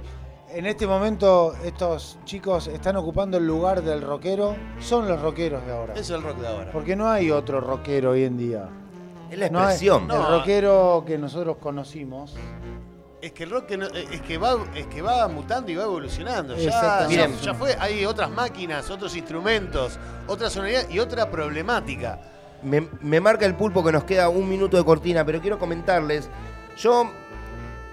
en 0.53 0.65
este 0.65 0.85
momento 0.87 1.53
estos 1.63 2.17
chicos 2.25 2.67
están 2.67 2.95
ocupando 2.95 3.37
el 3.37 3.45
lugar 3.47 3.81
del 3.81 4.01
rockero. 4.01 4.55
Son 4.79 5.07
los 5.07 5.21
rockeros 5.21 5.65
de 5.65 5.71
ahora. 5.73 5.93
Es 5.95 6.09
el 6.09 6.21
rock 6.21 6.37
de 6.37 6.47
ahora. 6.47 6.71
Porque 6.71 6.95
no 6.95 7.09
hay 7.09 7.31
otro 7.31 7.59
rockero 7.61 8.11
hoy 8.11 8.23
en 8.23 8.37
día. 8.37 8.69
Es 9.31 9.37
la 9.39 9.49
No 9.49 9.59
hay- 9.59 9.65
expresión. 9.65 10.07
No. 10.07 10.15
El 10.15 10.39
rockero 10.39 11.03
que 11.05 11.17
nosotros 11.17 11.57
conocimos. 11.57 12.35
Es 13.21 13.31
que 13.31 13.43
el 13.45 13.51
rock 13.51 13.65
que 13.67 13.77
no- 13.77 13.87
es 13.87 14.21
que 14.21 14.37
va 14.37 14.57
es 14.75 14.85
que 14.87 15.01
va 15.01 15.27
mutando 15.27 15.71
y 15.71 15.75
va 15.75 15.83
evolucionando. 15.83 16.55
Ya, 16.57 17.05
Miren. 17.07 17.37
ya 17.39 17.53
fue, 17.53 17.75
hay 17.79 18.05
otras 18.05 18.29
máquinas, 18.29 18.89
otros 18.89 19.15
instrumentos, 19.15 19.97
otra 20.27 20.49
sonoridad 20.49 20.89
y 20.89 20.99
otra 20.99 21.31
problemática. 21.31 22.19
Me, 22.63 22.87
me 23.01 23.19
marca 23.21 23.45
el 23.45 23.55
pulpo 23.55 23.83
que 23.83 23.91
nos 23.91 24.03
queda 24.03 24.29
un 24.29 24.47
minuto 24.49 24.77
de 24.77 24.83
cortina, 24.85 25.25
pero 25.25 25.39
quiero 25.41 25.57
comentarles. 25.57 26.29
Yo, 26.77 27.09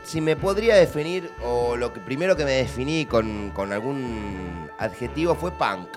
si 0.03 0.21
me 0.21 0.37
podría 0.37 0.77
definir, 0.77 1.31
o 1.43 1.77
lo 1.77 1.93
que 1.93 2.01
primero 2.01 2.37
que 2.37 2.45
me 2.45 2.53
definí 2.53 3.07
con, 3.07 3.51
con 3.51 3.73
algún 3.73 4.71
adjetivo 4.79 5.35
fue 5.35 5.53
punk. 5.53 5.89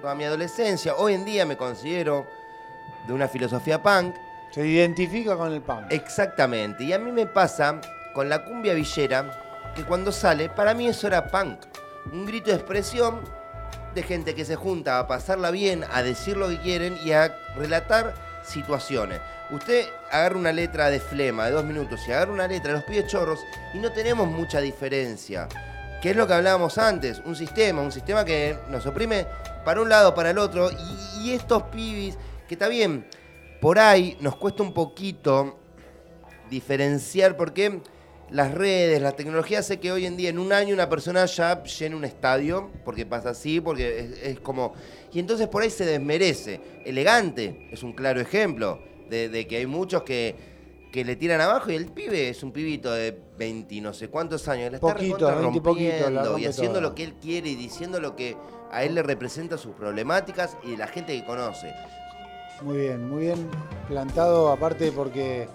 Toda 0.00 0.14
mi 0.14 0.24
adolescencia, 0.24 0.94
hoy 0.96 1.14
en 1.14 1.24
día 1.24 1.46
me 1.46 1.56
considero 1.56 2.26
de 3.06 3.12
una 3.12 3.28
filosofía 3.28 3.82
punk. 3.82 4.14
Se 4.50 4.66
identifica 4.66 5.36
con 5.36 5.52
el 5.52 5.62
punk. 5.62 5.86
Exactamente. 5.90 6.84
Y 6.84 6.92
a 6.92 6.98
mí 6.98 7.10
me 7.10 7.26
pasa 7.26 7.80
con 8.14 8.28
la 8.28 8.44
cumbia 8.44 8.74
villera 8.74 9.72
que 9.74 9.84
cuando 9.84 10.12
sale, 10.12 10.48
para 10.48 10.74
mí 10.74 10.86
eso 10.86 11.06
era 11.06 11.28
punk. 11.28 11.60
Un 12.12 12.26
grito 12.26 12.50
de 12.50 12.56
expresión 12.56 13.20
de 13.94 14.02
gente 14.02 14.34
que 14.34 14.44
se 14.44 14.56
junta 14.56 14.98
a 14.98 15.06
pasarla 15.06 15.50
bien, 15.50 15.84
a 15.90 16.02
decir 16.02 16.36
lo 16.36 16.48
que 16.48 16.58
quieren 16.58 16.98
y 17.04 17.12
a 17.12 17.36
relatar 17.56 18.14
situaciones. 18.42 19.20
Usted 19.52 19.84
agarra 20.10 20.38
una 20.38 20.50
letra 20.50 20.88
de 20.88 20.98
flema 20.98 21.44
de 21.44 21.52
dos 21.52 21.64
minutos 21.64 22.00
y 22.08 22.12
agarra 22.12 22.32
una 22.32 22.48
letra 22.48 22.68
de 22.68 22.78
los 22.78 22.84
pibes 22.84 23.06
chorros 23.06 23.40
y 23.74 23.78
no 23.78 23.92
tenemos 23.92 24.26
mucha 24.26 24.62
diferencia. 24.62 25.46
Que 26.00 26.10
es 26.10 26.16
lo 26.16 26.26
que 26.26 26.32
hablábamos 26.32 26.78
antes, 26.78 27.20
un 27.26 27.36
sistema, 27.36 27.82
un 27.82 27.92
sistema 27.92 28.24
que 28.24 28.56
nos 28.70 28.86
oprime 28.86 29.26
para 29.62 29.82
un 29.82 29.90
lado, 29.90 30.14
para 30.14 30.30
el 30.30 30.38
otro. 30.38 30.70
Y, 31.20 31.32
estos 31.32 31.64
pibis, 31.64 32.16
que 32.48 32.54
está 32.54 32.66
bien, 32.66 33.06
por 33.60 33.78
ahí 33.78 34.16
nos 34.20 34.36
cuesta 34.36 34.62
un 34.62 34.72
poquito 34.72 35.60
diferenciar 36.48 37.36
porque 37.36 37.82
las 38.30 38.54
redes, 38.54 39.02
la 39.02 39.12
tecnología 39.12 39.58
hace 39.58 39.78
que 39.78 39.92
hoy 39.92 40.06
en 40.06 40.16
día, 40.16 40.30
en 40.30 40.38
un 40.38 40.54
año, 40.54 40.72
una 40.72 40.88
persona 40.88 41.26
ya 41.26 41.62
llene 41.62 41.94
un 41.94 42.06
estadio, 42.06 42.70
porque 42.86 43.04
pasa 43.04 43.28
así, 43.30 43.60
porque 43.60 44.14
es 44.22 44.40
como... 44.40 44.72
Y 45.12 45.18
entonces 45.18 45.46
por 45.46 45.62
ahí 45.62 45.68
se 45.68 45.84
desmerece. 45.84 46.58
Elegante 46.86 47.68
es 47.70 47.82
un 47.82 47.92
claro 47.92 48.18
ejemplo 48.18 48.91
de, 49.12 49.28
de 49.28 49.46
que 49.46 49.58
hay 49.58 49.66
muchos 49.66 50.02
que, 50.02 50.34
que 50.90 51.04
le 51.04 51.16
tiran 51.16 51.40
abajo 51.40 51.70
y 51.70 51.76
el 51.76 51.86
pibe 51.86 52.30
es 52.30 52.42
un 52.42 52.50
pibito 52.50 52.90
de 52.90 53.16
20 53.38 53.74
y 53.74 53.80
no 53.80 53.92
sé 53.92 54.08
cuántos 54.08 54.48
años. 54.48 54.70
La 54.70 54.76
está 54.76 54.94
Poquito, 54.94 55.30
recontra 55.30 55.40
20 55.40 55.58
y 55.58 55.60
poquito, 55.60 56.10
la 56.10 56.40
y 56.40 56.46
haciendo 56.46 56.78
toda. 56.78 56.88
lo 56.88 56.94
que 56.94 57.04
él 57.04 57.14
quiere 57.20 57.50
y 57.50 57.54
diciendo 57.54 58.00
lo 58.00 58.16
que 58.16 58.36
a 58.70 58.84
él 58.84 58.94
le 58.94 59.02
representa 59.02 59.58
sus 59.58 59.74
problemáticas 59.74 60.56
y 60.64 60.76
la 60.76 60.86
gente 60.86 61.14
que 61.18 61.24
conoce. 61.26 61.74
Muy 62.62 62.78
bien, 62.78 63.08
muy 63.08 63.24
bien 63.26 63.48
plantado, 63.86 64.50
aparte 64.50 64.92
porque 64.92 65.46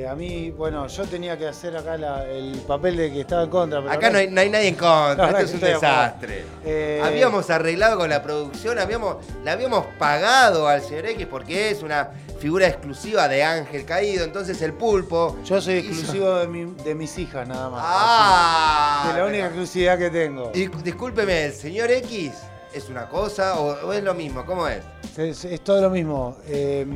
eh, 0.00 0.08
a 0.08 0.14
mí, 0.14 0.50
bueno, 0.50 0.86
yo 0.86 1.04
tenía 1.04 1.36
que 1.38 1.46
hacer 1.48 1.76
acá 1.76 1.96
la- 1.96 2.24
el 2.26 2.52
papel 2.66 2.96
de 2.96 3.12
que 3.12 3.20
estaba 3.20 3.42
en 3.44 3.50
contra. 3.50 3.80
pero 3.80 3.92
Acá 3.92 4.10
no 4.10 4.18
hay, 4.18 4.28
no 4.28 4.40
hay 4.40 4.48
nadie 4.50 4.68
en 4.68 4.74
contra, 4.74 5.30
La 5.32 5.40
esto 5.40 5.42
es 5.42 5.54
un 5.54 5.60
desastre. 5.60 6.44
Eh, 6.64 7.00
Habíamos 7.04 7.48
arreglado 7.50 7.98
con 7.98 8.08
la 8.10 8.22
producción, 8.22 8.78
habíamos, 8.78 9.16
le 9.44 9.50
habíamos 9.50 9.84
pagado 9.98 10.66
al 10.68 10.80
señor 10.82 11.06
X 11.06 11.26
porque 11.30 11.70
es 11.70 11.82
una 11.82 12.10
figura 12.38 12.66
exclusiva 12.66 13.28
de 13.28 13.44
Ángel 13.44 13.84
Caído, 13.84 14.24
entonces 14.24 14.60
el 14.62 14.72
pulpo. 14.72 15.36
Yo 15.44 15.60
soy 15.60 15.74
hizo- 15.78 15.88
exclusivo 15.90 16.34
de, 16.38 16.48
mi- 16.48 16.74
de 16.82 16.94
mis 16.94 17.16
hijas 17.18 17.46
nada 17.46 17.68
más. 17.70 17.82
Ah, 17.86 19.10
de 19.12 19.18
la 19.20 19.26
única 19.26 19.44
exclusividad 19.46 19.98
que 19.98 20.10
tengo. 20.10 20.52
Dis- 20.52 20.82
discúlpeme, 20.82 21.44
¿el 21.46 21.52
señor 21.52 21.90
X 21.90 22.32
es 22.72 22.88
una 22.88 23.08
cosa 23.08 23.60
o, 23.60 23.86
o 23.88 23.92
es 23.92 24.02
lo 24.02 24.14
mismo? 24.14 24.44
¿Cómo 24.44 24.66
es? 24.66 24.80
Es, 25.16 25.44
es 25.44 25.60
todo 25.62 25.80
lo 25.82 25.90
mismo. 25.90 26.36
Eh, 26.46 26.86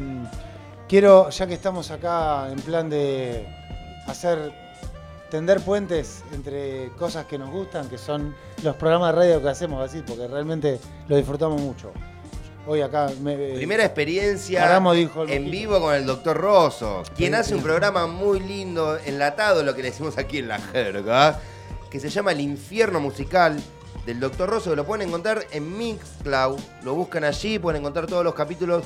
quiero, 0.88 1.30
ya 1.30 1.46
que 1.46 1.54
estamos 1.54 1.90
acá 1.90 2.50
en 2.50 2.60
plan 2.60 2.88
de 2.88 3.46
hacer, 4.06 4.52
tender 5.30 5.60
puentes 5.60 6.22
entre 6.32 6.90
cosas 6.98 7.26
que 7.26 7.38
nos 7.38 7.50
gustan, 7.50 7.88
que 7.88 7.98
son 7.98 8.34
los 8.62 8.76
programas 8.76 9.14
de 9.14 9.20
radio 9.20 9.42
que 9.42 9.48
hacemos 9.48 9.82
así, 9.84 10.02
porque 10.06 10.26
realmente 10.28 10.78
lo 11.08 11.16
disfrutamos 11.16 11.60
mucho. 11.60 11.92
Hoy 12.68 12.80
acá 12.80 13.08
me, 13.22 13.36
Primera 13.54 13.84
experiencia 13.84 14.80
dijo 14.92 15.24
en 15.28 15.48
vivo 15.50 15.80
con 15.80 15.94
el 15.94 16.04
doctor 16.04 16.36
Rosso, 16.36 17.04
quien 17.16 17.32
Sí, 17.32 17.38
hace 17.38 17.48
sí. 17.50 17.54
un 17.54 17.62
programa 17.62 18.08
muy 18.08 18.40
lindo, 18.40 18.98
enlatado, 19.04 19.62
lo 19.62 19.72
que 19.74 19.82
le 19.82 19.90
decimos 19.90 20.18
aquí 20.18 20.38
en 20.38 20.48
la 20.48 20.58
jerga, 20.58 21.38
que 21.88 22.00
se 22.00 22.08
llama 22.10 22.32
El 22.32 22.40
Infierno 22.40 22.98
Musical 22.98 23.56
del 24.04 24.18
doctor 24.18 24.50
Rosso, 24.50 24.70
que 24.70 24.76
lo 24.76 24.84
pueden 24.84 25.06
encontrar 25.06 25.46
en 25.52 25.78
Mixcloud, 25.78 26.58
lo 26.82 26.94
buscan 26.94 27.22
allí, 27.22 27.60
pueden 27.60 27.82
encontrar 27.82 28.06
todos 28.06 28.24
los 28.24 28.34
capítulos 28.34 28.82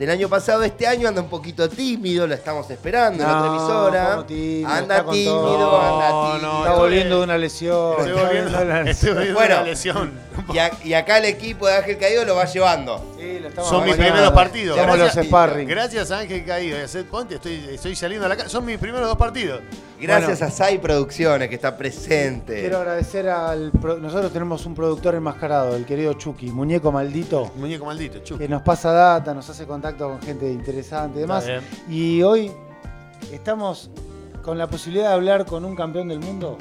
del 0.00 0.10
año 0.10 0.28
pasado. 0.28 0.62
Este 0.64 0.86
año 0.86 1.06
anda 1.08 1.20
un 1.20 1.28
poquito 1.28 1.68
tímido, 1.68 2.26
lo 2.26 2.34
estamos 2.34 2.68
esperando 2.70 3.22
en 3.22 3.28
la 3.30 3.36
otra 3.38 3.48
emisora. 3.50 4.10
como 4.12 4.24
tímido, 4.24 4.68
anda 4.68 5.04
tímido, 5.04 5.80
anda 5.80 6.08
No, 6.10 6.30
tímido. 6.32 6.52
no, 6.52 6.58
está 6.64 6.74
volviendo 6.74 7.18
de 7.18 7.24
una 7.24 7.38
lesión. 7.38 7.90
Estoy 7.98 8.08
está 8.10 8.22
volviendo, 8.24 8.58
de 8.58 8.64
una 8.64 8.80
estoy 8.80 8.84
lesión. 8.86 9.14
volviendo 9.14 9.38
Bueno. 9.38 9.54
de 9.54 9.60
una 9.60 9.70
lesión. 9.70 10.12
Y, 10.52 10.58
a- 10.58 10.70
y 10.82 10.94
acá 10.94 11.18
el 11.18 11.24
equipo 11.26 11.66
de 11.68 11.76
Ángel 11.76 11.98
Caído 11.98 12.24
lo 12.24 12.34
va 12.34 12.46
llevando. 12.46 13.14
Sí, 13.18 13.38
lo 13.40 13.48
estamos 13.48 13.70
Son 13.70 13.84
mis 13.84 13.94
primeros 13.94 14.32
partidos. 14.32 14.76
Somos 14.78 14.96
los 14.98 15.04
Gracias. 15.04 15.26
sparring. 15.26 15.68
Gracias 15.68 16.10
a 16.10 16.18
Ángel 16.20 16.44
Caído 16.46 16.78
y 16.78 16.80
a 16.82 16.88
Seth 16.88 17.06
Ponte 17.06 17.34
estoy, 17.34 17.68
estoy 17.72 17.94
saliendo 17.94 18.24
a 18.26 18.30
la 18.30 18.36
calle. 18.36 18.48
Son 18.48 18.64
mis 18.64 18.78
primeros 18.78 19.06
dos 19.06 19.18
partidos. 19.18 19.60
Gracias 20.00 20.38
Bueno. 20.40 20.52
a 20.52 20.56
Sai 20.56 20.78
Producciones, 20.78 21.48
que 21.48 21.54
está 21.54 21.76
presente. 21.76 22.60
Quiero 22.60 22.78
agradecer 22.78 23.28
al. 23.28 23.70
pro- 23.72 23.98
Nosotros 23.98 24.32
tenemos 24.32 24.64
un 24.66 24.74
productor 24.74 25.14
enmascarado, 25.14 25.76
el 25.76 25.84
querido 25.84 26.14
Chucky, 26.14 26.50
muñeco 26.50 26.90
maldito, 26.90 27.50
Muñeco 27.56 27.84
maldito, 27.84 28.18
chup. 28.20 28.38
que 28.38 28.48
nos 28.48 28.62
pasa 28.62 28.92
data, 28.92 29.34
nos 29.34 29.48
hace 29.50 29.66
contacto 29.66 30.08
con 30.08 30.22
gente 30.22 30.50
interesante 30.50 31.18
y 31.18 31.20
demás. 31.22 31.44
Y 31.88 32.22
hoy 32.22 32.50
estamos 33.32 33.90
con 34.42 34.56
la 34.58 34.68
posibilidad 34.68 35.08
de 35.08 35.14
hablar 35.14 35.44
con 35.46 35.64
un 35.64 35.76
campeón 35.76 36.08
del 36.08 36.20
mundo. 36.20 36.56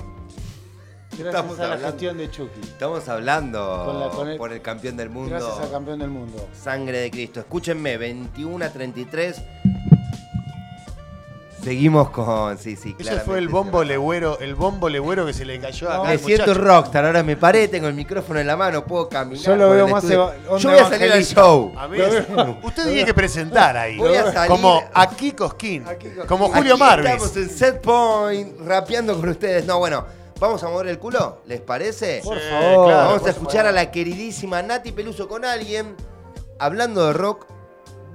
Gracias 1.12 1.36
Estamos 1.36 1.60
a 1.60 1.62
la 1.62 1.74
hablando. 1.74 1.88
gestión 1.88 2.18
de 2.18 2.32
Chucky. 2.32 2.62
Estamos 2.62 3.10
hablando 3.10 3.84
Con 3.86 4.00
la- 4.00 4.10
con 4.10 4.30
el- 4.30 4.38
por 4.38 4.54
el 4.54 4.62
campeón 4.62 4.96
del 4.96 5.10
mundo. 5.10 5.32
Gracias 5.32 5.60
al 5.60 5.70
campeón 5.72 6.00
del 6.00 6.10
mundo. 6.10 6.48
Sangre 6.54 7.00
de 7.00 7.12
Cristo. 7.12 7.42
Escúchenme, 7.42 7.98
21 7.98 8.64
a 8.64 8.70
33. 8.70 9.42
Seguimos 11.64 12.10
con. 12.10 12.58
Sí, 12.58 12.76
sí, 12.76 12.96
fue 13.26 13.38
el 13.38 13.50
bombo 13.50 13.84
legüero, 13.84 14.40
el 14.40 14.56
bombo 14.56 14.88
legüero 14.90 15.26
que 15.26 15.34
se 15.34 15.44
le 15.46 15.60
cayó 15.60 15.90
acá. 15.90 16.04
Me 16.04 16.10
al 16.12 16.20
siento 16.20 16.48
muchacho. 16.48 16.62
rockstar, 16.66 17.06
ahora 17.06 17.22
me 17.24 17.36
paré, 17.36 17.68
tengo 17.68 17.88
el 17.88 17.94
micrófono 17.94 18.40
en 18.40 18.48
la 18.48 18.56
mano, 18.56 18.86
puedo 18.86 19.10
caminar. 19.10 19.44
Yo 19.44 19.56
lo 19.56 19.70
veo 19.70 19.88
más 19.88 20.04
estudio. 20.04 20.32
eva- 20.34 20.50
onda 20.54 20.58
Yo 20.60 20.70
voy 20.70 20.80
a 20.80 20.84
salir 20.84 20.94
al 20.96 21.04
evangelista. 21.04 21.42
show. 21.42 21.74
A 21.78 21.88
mí 21.88 21.98
es- 22.00 22.26
usted 22.64 22.84
tiene 22.86 23.06
que 23.06 23.14
presentar 23.14 23.76
ahí. 23.78 23.98
Voy 23.98 24.16
a 24.16 24.32
salir- 24.32 24.50
Como 24.50 24.82
aquí 24.94 25.32
Cosquín. 25.34 25.86
Como 26.28 26.48
Julio 26.50 26.74
Aquí 26.76 26.80
Marvis. 26.80 27.10
Estamos 27.12 27.38
en 27.38 27.50
set 27.50 27.82
point, 27.82 28.58
rapeando 28.66 29.16
con 29.20 29.28
ustedes. 29.30 29.66
No, 29.66 29.80
bueno, 29.80 30.06
vamos 30.40 30.64
a 30.64 30.70
mover 30.70 30.88
el 30.88 30.98
culo, 30.98 31.42
¿les 31.46 31.60
parece? 31.60 32.22
Por 32.24 32.38
Sí, 32.40 32.44
favor. 32.50 32.88
claro, 32.88 33.06
Vamos 33.08 33.20
por 33.20 33.28
a 33.28 33.32
escuchar 33.32 33.66
a 33.68 33.72
la 33.74 33.92
queridísima 33.92 34.62
Nati 34.62 34.92
Peluso 34.94 35.28
con 35.28 35.44
alguien 35.46 35.96
hablando 36.58 37.06
de 37.08 37.14
rock. 37.14 37.46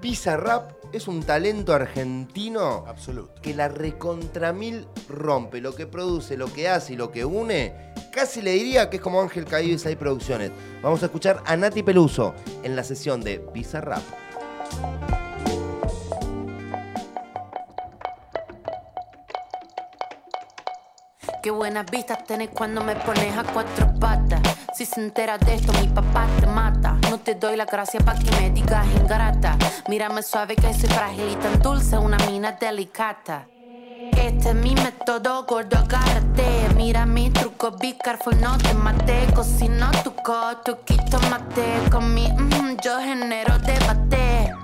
Bizarrap 0.00 0.70
es 0.96 1.08
un 1.08 1.24
talento 1.24 1.74
argentino 1.74 2.84
Absoluto. 2.86 3.34
que 3.42 3.52
la 3.52 3.68
recontramil 3.68 4.86
rompe, 5.08 5.60
lo 5.60 5.74
que 5.74 5.86
produce, 5.86 6.36
lo 6.36 6.52
que 6.52 6.68
hace 6.68 6.92
y 6.92 6.96
lo 6.96 7.10
que 7.10 7.24
une. 7.24 7.92
Casi 8.12 8.40
le 8.40 8.52
diría 8.52 8.88
que 8.88 8.96
es 8.96 9.02
como 9.02 9.20
Ángel 9.20 9.44
Caído 9.44 9.74
y 9.74 9.78
Sai 9.78 9.96
Producciones. 9.96 10.52
Vamos 10.82 11.02
a 11.02 11.06
escuchar 11.06 11.42
a 11.46 11.56
Nati 11.56 11.82
Peluso 11.82 12.32
en 12.62 12.76
la 12.76 12.84
sesión 12.84 13.22
de 13.22 13.44
Bizarrap. 13.52 14.02
Qué 21.42 21.50
buenas 21.50 21.84
vistas 21.90 22.24
tenés 22.24 22.50
cuando 22.50 22.82
me 22.82 22.94
pones 22.96 23.36
a 23.36 23.42
cuatro 23.42 23.92
patas. 23.98 24.40
Si 24.74 24.86
se 24.86 25.00
entera 25.00 25.38
de 25.38 25.54
esto, 25.56 25.72
mi 25.80 25.88
papá 25.88 26.26
te 26.40 26.46
mata. 26.46 26.98
Te 27.24 27.34
doy 27.34 27.56
la 27.56 27.64
gracia 27.64 28.00
para 28.00 28.18
que 28.18 28.30
me 28.32 28.50
digas 28.50 28.86
ingrata. 29.00 29.56
Mírame 29.88 30.22
suave 30.22 30.56
que 30.56 30.74
soy 30.74 30.90
frágil 30.90 31.30
y 31.32 31.36
tan 31.36 31.58
dulce, 31.62 31.96
una 31.96 32.18
mina 32.26 32.52
delicata. 32.52 33.48
Este 34.12 34.50
es 34.50 34.54
mi 34.54 34.74
método, 34.74 35.46
gordo, 35.46 35.78
agárrate. 35.78 36.68
Mira 36.76 37.06
mi 37.06 37.30
truco, 37.30 37.70
be 37.70 37.96
no 38.38 38.58
te 38.58 38.74
mate. 38.74 39.26
Cocino 39.34 39.90
tu 40.02 40.14
coto, 40.16 40.84
quito 40.84 41.18
mate. 41.30 41.88
Con 41.90 42.12
mi 42.12 42.30
mm, 42.30 42.76
yo 42.82 42.98
genero 43.00 43.58
debate. 43.58 44.63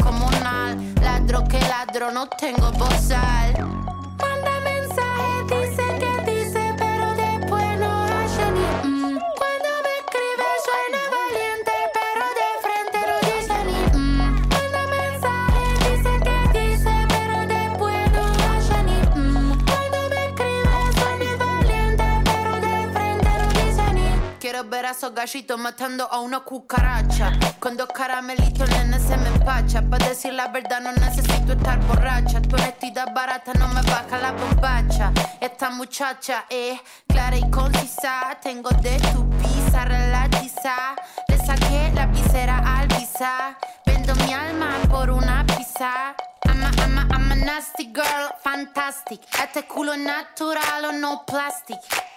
descomunal. 0.00 0.78
Ladro 1.02 1.44
que 1.44 1.60
ladro, 1.60 2.10
no 2.10 2.26
tengo 2.28 2.72
bozal. 2.72 3.52
Manda 4.18 4.69
ver 24.70 24.86
a 24.86 24.90
esos 24.92 25.12
gallitos 25.12 25.58
matando 25.58 26.08
a 26.10 26.20
una 26.20 26.40
cucaracha. 26.40 27.32
Con 27.58 27.76
dos 27.76 27.88
caramelitos, 27.88 28.68
nene, 28.70 28.98
se 29.00 29.16
me 29.16 29.28
empacha. 29.28 29.82
Para 29.82 30.08
decir 30.08 30.32
la 30.32 30.48
verdad, 30.48 30.80
no 30.80 30.92
necesito 30.92 31.52
estar 31.52 31.78
borracha. 31.86 32.40
Tu 32.40 32.54
honestidad 32.54 33.12
barata 33.12 33.52
no 33.54 33.68
me 33.68 33.82
baja 33.82 34.18
la 34.18 34.32
bombacha. 34.32 35.12
Esta 35.40 35.70
muchacha 35.70 36.46
es 36.48 36.80
clara 37.08 37.36
y 37.36 37.50
concisa. 37.50 38.38
Tengo 38.40 38.70
de 38.70 38.98
tu 39.12 39.28
pizza, 39.30 39.84
relatiza. 39.84 40.94
Le 41.28 41.36
saqué 41.38 41.90
la 41.94 42.06
visera 42.06 42.62
al 42.78 42.86
pizza. 42.88 43.58
Vendo 43.84 44.14
mi 44.14 44.32
alma 44.32 44.78
por 44.88 45.10
una 45.10 45.44
pizza. 45.46 46.14
I'm 46.46 46.62
a, 46.62 46.70
I'm 46.82 46.98
a, 46.98 47.14
I'm 47.14 47.32
a 47.32 47.34
nasty 47.34 47.90
girl, 47.92 48.30
fantastic. 48.42 49.20
Este 49.42 49.66
culo 49.66 49.96
natural 49.96 50.84
o 50.84 50.92
no 50.92 51.24
plastic. 51.26 51.78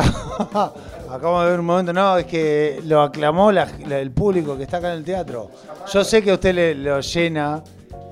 Acabo 1.10 1.42
de 1.42 1.50
ver 1.50 1.60
un 1.60 1.66
momento. 1.66 1.92
No, 1.92 2.16
es 2.16 2.26
que 2.26 2.80
lo 2.84 3.02
aclamó 3.02 3.50
el 3.50 4.10
público 4.10 4.56
que 4.56 4.64
está 4.64 4.78
acá 4.78 4.92
en 4.92 4.98
el 4.98 5.04
teatro. 5.04 5.50
Yo 5.92 6.04
sé 6.04 6.22
que 6.22 6.32
usted 6.32 6.54
le, 6.54 6.74
lo 6.74 7.00
llena 7.00 7.62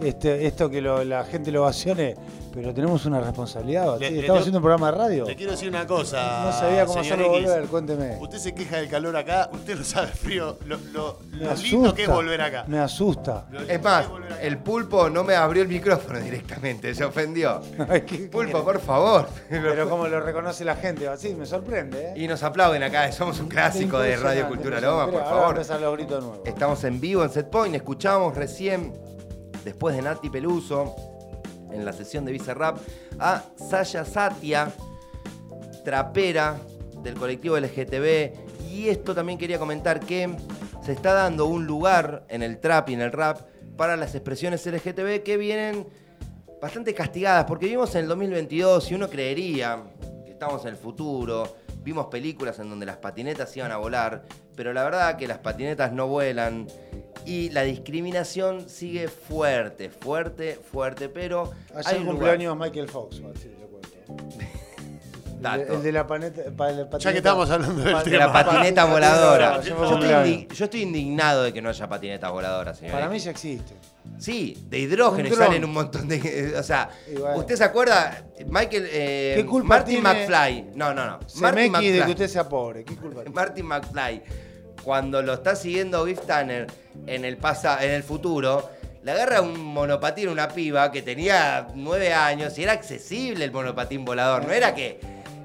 este, 0.00 0.46
esto 0.46 0.68
que 0.68 0.80
lo, 0.80 1.04
la 1.04 1.24
gente 1.24 1.50
lo 1.50 1.62
vacione 1.62 2.14
pero 2.52 2.74
tenemos 2.74 3.06
una 3.06 3.20
responsabilidad. 3.20 3.98
Le- 3.98 4.10
le 4.10 4.20
Estamos 4.20 4.40
haciendo 4.40 4.58
un 4.58 4.62
programa 4.64 4.90
de 4.90 4.98
radio. 4.98 5.24
Le 5.24 5.36
quiero 5.36 5.52
decir 5.52 5.68
una 5.68 5.86
cosa. 5.86 6.44
No 6.44 6.52
sabía 6.52 6.84
cómo 6.86 7.00
hacerlo 7.00 7.26
X. 7.36 7.46
volver, 7.46 7.64
cuénteme. 7.68 8.18
Usted 8.20 8.38
se 8.38 8.54
queja 8.54 8.76
del 8.78 8.88
calor 8.88 9.16
acá, 9.16 9.48
usted 9.52 9.76
no 9.78 9.84
sabe 9.84 10.08
el 10.08 10.12
frío, 10.14 10.58
lo, 10.66 10.76
lo 10.92 11.18
lindo 11.62 11.94
que 11.94 12.02
es 12.02 12.08
asusta, 12.08 12.14
volver 12.14 12.40
acá. 12.42 12.64
Me 12.66 12.78
asusta. 12.80 13.46
Es 13.68 13.80
más, 13.82 14.06
el 14.40 14.58
pulpo 14.58 15.08
no 15.08 15.22
me 15.22 15.34
abrió 15.34 15.62
el 15.62 15.68
micrófono 15.68 16.18
directamente, 16.18 16.94
se 16.94 17.04
ofendió. 17.04 17.60
Ay, 17.88 18.02
qué- 18.02 18.28
Pulpo, 18.30 18.64
por 18.64 18.80
favor. 18.80 19.28
Pero 19.48 19.88
como 19.88 20.08
lo 20.08 20.20
reconoce 20.20 20.64
la 20.64 20.74
gente, 20.76 21.06
Batsy, 21.06 21.34
me 21.34 21.46
sorprende, 21.46 22.08
¿eh? 22.08 22.12
Y 22.16 22.26
nos 22.26 22.42
aplauden 22.42 22.82
acá, 22.82 23.10
somos 23.12 23.38
un 23.40 23.48
clásico 23.48 23.98
de 24.00 24.16
Radio 24.16 24.48
Cultura. 24.48 24.80
Loma, 24.80 25.06
por 25.10 25.22
favor. 25.24 25.56
los 25.80 25.92
gritos. 25.96 26.24
Estamos 26.44 26.82
en 26.84 27.00
vivo 27.00 27.22
en 27.22 27.30
Setpoint, 27.30 27.74
escuchamos 27.76 28.36
recién, 28.36 28.92
después 29.64 29.94
de 29.94 30.02
Nati 30.02 30.30
Peluso, 30.30 30.94
en 31.72 31.84
la 31.84 31.92
sesión 31.92 32.24
de 32.24 32.32
Vice 32.32 32.54
Rap, 32.54 32.78
a 33.18 33.44
Saya 33.56 34.04
Satia, 34.04 34.72
trapera 35.84 36.58
del 37.02 37.14
colectivo 37.14 37.58
LGTB. 37.58 38.68
Y 38.70 38.88
esto 38.88 39.14
también 39.14 39.38
quería 39.38 39.58
comentar 39.58 40.00
que 40.00 40.30
se 40.84 40.92
está 40.92 41.12
dando 41.12 41.46
un 41.46 41.66
lugar 41.66 42.24
en 42.28 42.42
el 42.42 42.58
trap 42.58 42.90
y 42.90 42.94
en 42.94 43.00
el 43.00 43.12
rap 43.12 43.40
para 43.76 43.96
las 43.96 44.14
expresiones 44.14 44.64
LGTB 44.66 45.22
que 45.22 45.36
vienen 45.36 45.86
bastante 46.60 46.94
castigadas, 46.94 47.46
porque 47.46 47.66
vivimos 47.66 47.94
en 47.94 48.02
el 48.02 48.08
2022 48.08 48.90
y 48.90 48.94
uno 48.94 49.08
creería 49.08 49.82
que 50.24 50.32
estamos 50.32 50.62
en 50.64 50.70
el 50.70 50.76
futuro, 50.76 51.56
vimos 51.82 52.06
películas 52.06 52.58
en 52.58 52.70
donde 52.70 52.86
las 52.86 52.96
patinetas 52.96 53.56
iban 53.56 53.72
a 53.72 53.76
volar, 53.76 54.24
pero 54.56 54.72
la 54.72 54.84
verdad 54.84 55.16
que 55.16 55.26
las 55.26 55.38
patinetas 55.38 55.92
no 55.92 56.08
vuelan 56.08 56.66
y 57.26 57.50
la 57.50 57.62
discriminación 57.62 58.68
sigue 58.68 59.08
fuerte, 59.08 59.90
fuerte, 59.90 60.54
fuerte, 60.54 61.08
pero 61.08 61.52
hay 61.74 61.96
un 61.96 62.04
lugar. 62.04 62.06
cumpleaños 62.06 62.56
Michael 62.56 62.88
Fox, 62.88 63.20
Batsy, 63.20 63.48
te 63.48 63.66
cuento. 63.66 63.88
El 65.40 65.42
de, 65.42 65.58
Dato. 65.64 65.74
el 65.74 65.82
de 65.82 65.92
la 65.92 66.06
paneta, 66.06 66.42
pa- 66.56 66.66
la 66.70 66.84
patineta. 66.84 66.98
Ya 66.98 67.12
que 67.12 67.18
estamos 67.18 67.50
hablando 67.50 67.82
del 67.82 67.92
pa- 67.94 68.04
de 68.04 68.10
la 68.10 68.18
tema. 68.26 68.32
patineta 68.32 68.52
patineta 68.56 68.84
voladora. 68.84 69.60
Yo 69.62 69.72
estoy, 69.74 69.88
cumpleaños. 69.88 70.28
indi- 70.28 70.52
yo 70.52 70.64
estoy 70.66 70.82
indignado 70.82 71.42
de 71.44 71.52
que 71.52 71.62
no 71.62 71.68
haya 71.70 71.88
patinetas 71.88 72.30
voladoras, 72.30 72.78
señor. 72.78 72.92
Para 72.94 73.08
mí 73.08 73.18
ya 73.18 73.30
existe. 73.30 73.74
Sí, 74.18 74.66
de 74.68 74.78
hidrógeno 74.78 75.28
y 75.28 75.32
salen 75.32 75.64
un 75.64 75.72
montón 75.72 76.06
de. 76.08 76.54
O 76.58 76.62
sea, 76.62 76.90
bueno. 77.18 77.36
¿usted 77.38 77.56
se 77.56 77.64
acuerda? 77.64 78.22
Michael. 78.46 78.88
eh, 78.90 79.32
¿Qué 79.36 79.46
culpa 79.46 79.68
Martin 79.76 80.02
tiene 80.02 80.26
McFly. 80.26 80.70
No, 80.74 80.92
no, 80.92 81.06
no. 81.06 81.18
Martin 81.36 81.72
mequi 81.72 81.86
de 81.88 81.98
McFly. 82.00 82.04
que 82.06 82.10
usted 82.12 82.28
sea 82.28 82.48
pobre. 82.48 82.84
¿Qué 82.84 82.96
culpa 82.96 83.20
tiene? 83.22 83.34
Martin 83.34 83.66
McFly, 83.66 84.22
cuando 84.84 85.22
lo 85.22 85.34
está 85.34 85.56
siguiendo 85.56 86.04
Biff 86.04 86.20
Tanner 86.26 86.66
en 87.06 87.24
el, 87.24 87.36
pasa, 87.38 87.82
en 87.84 87.92
el 87.92 88.02
futuro, 88.02 88.68
le 89.02 89.12
agarra 89.12 89.40
un 89.40 89.58
monopatín 89.58 90.28
a 90.28 90.32
una 90.32 90.48
piba 90.48 90.90
que 90.92 91.00
tenía 91.02 91.68
nueve 91.74 92.12
años 92.12 92.58
y 92.58 92.62
era 92.62 92.72
accesible 92.72 93.44
el 93.44 93.52
monopatín 93.52 94.04
volador. 94.04 94.44
No 94.44 94.52
era 94.52 94.74
que. 94.74 95.00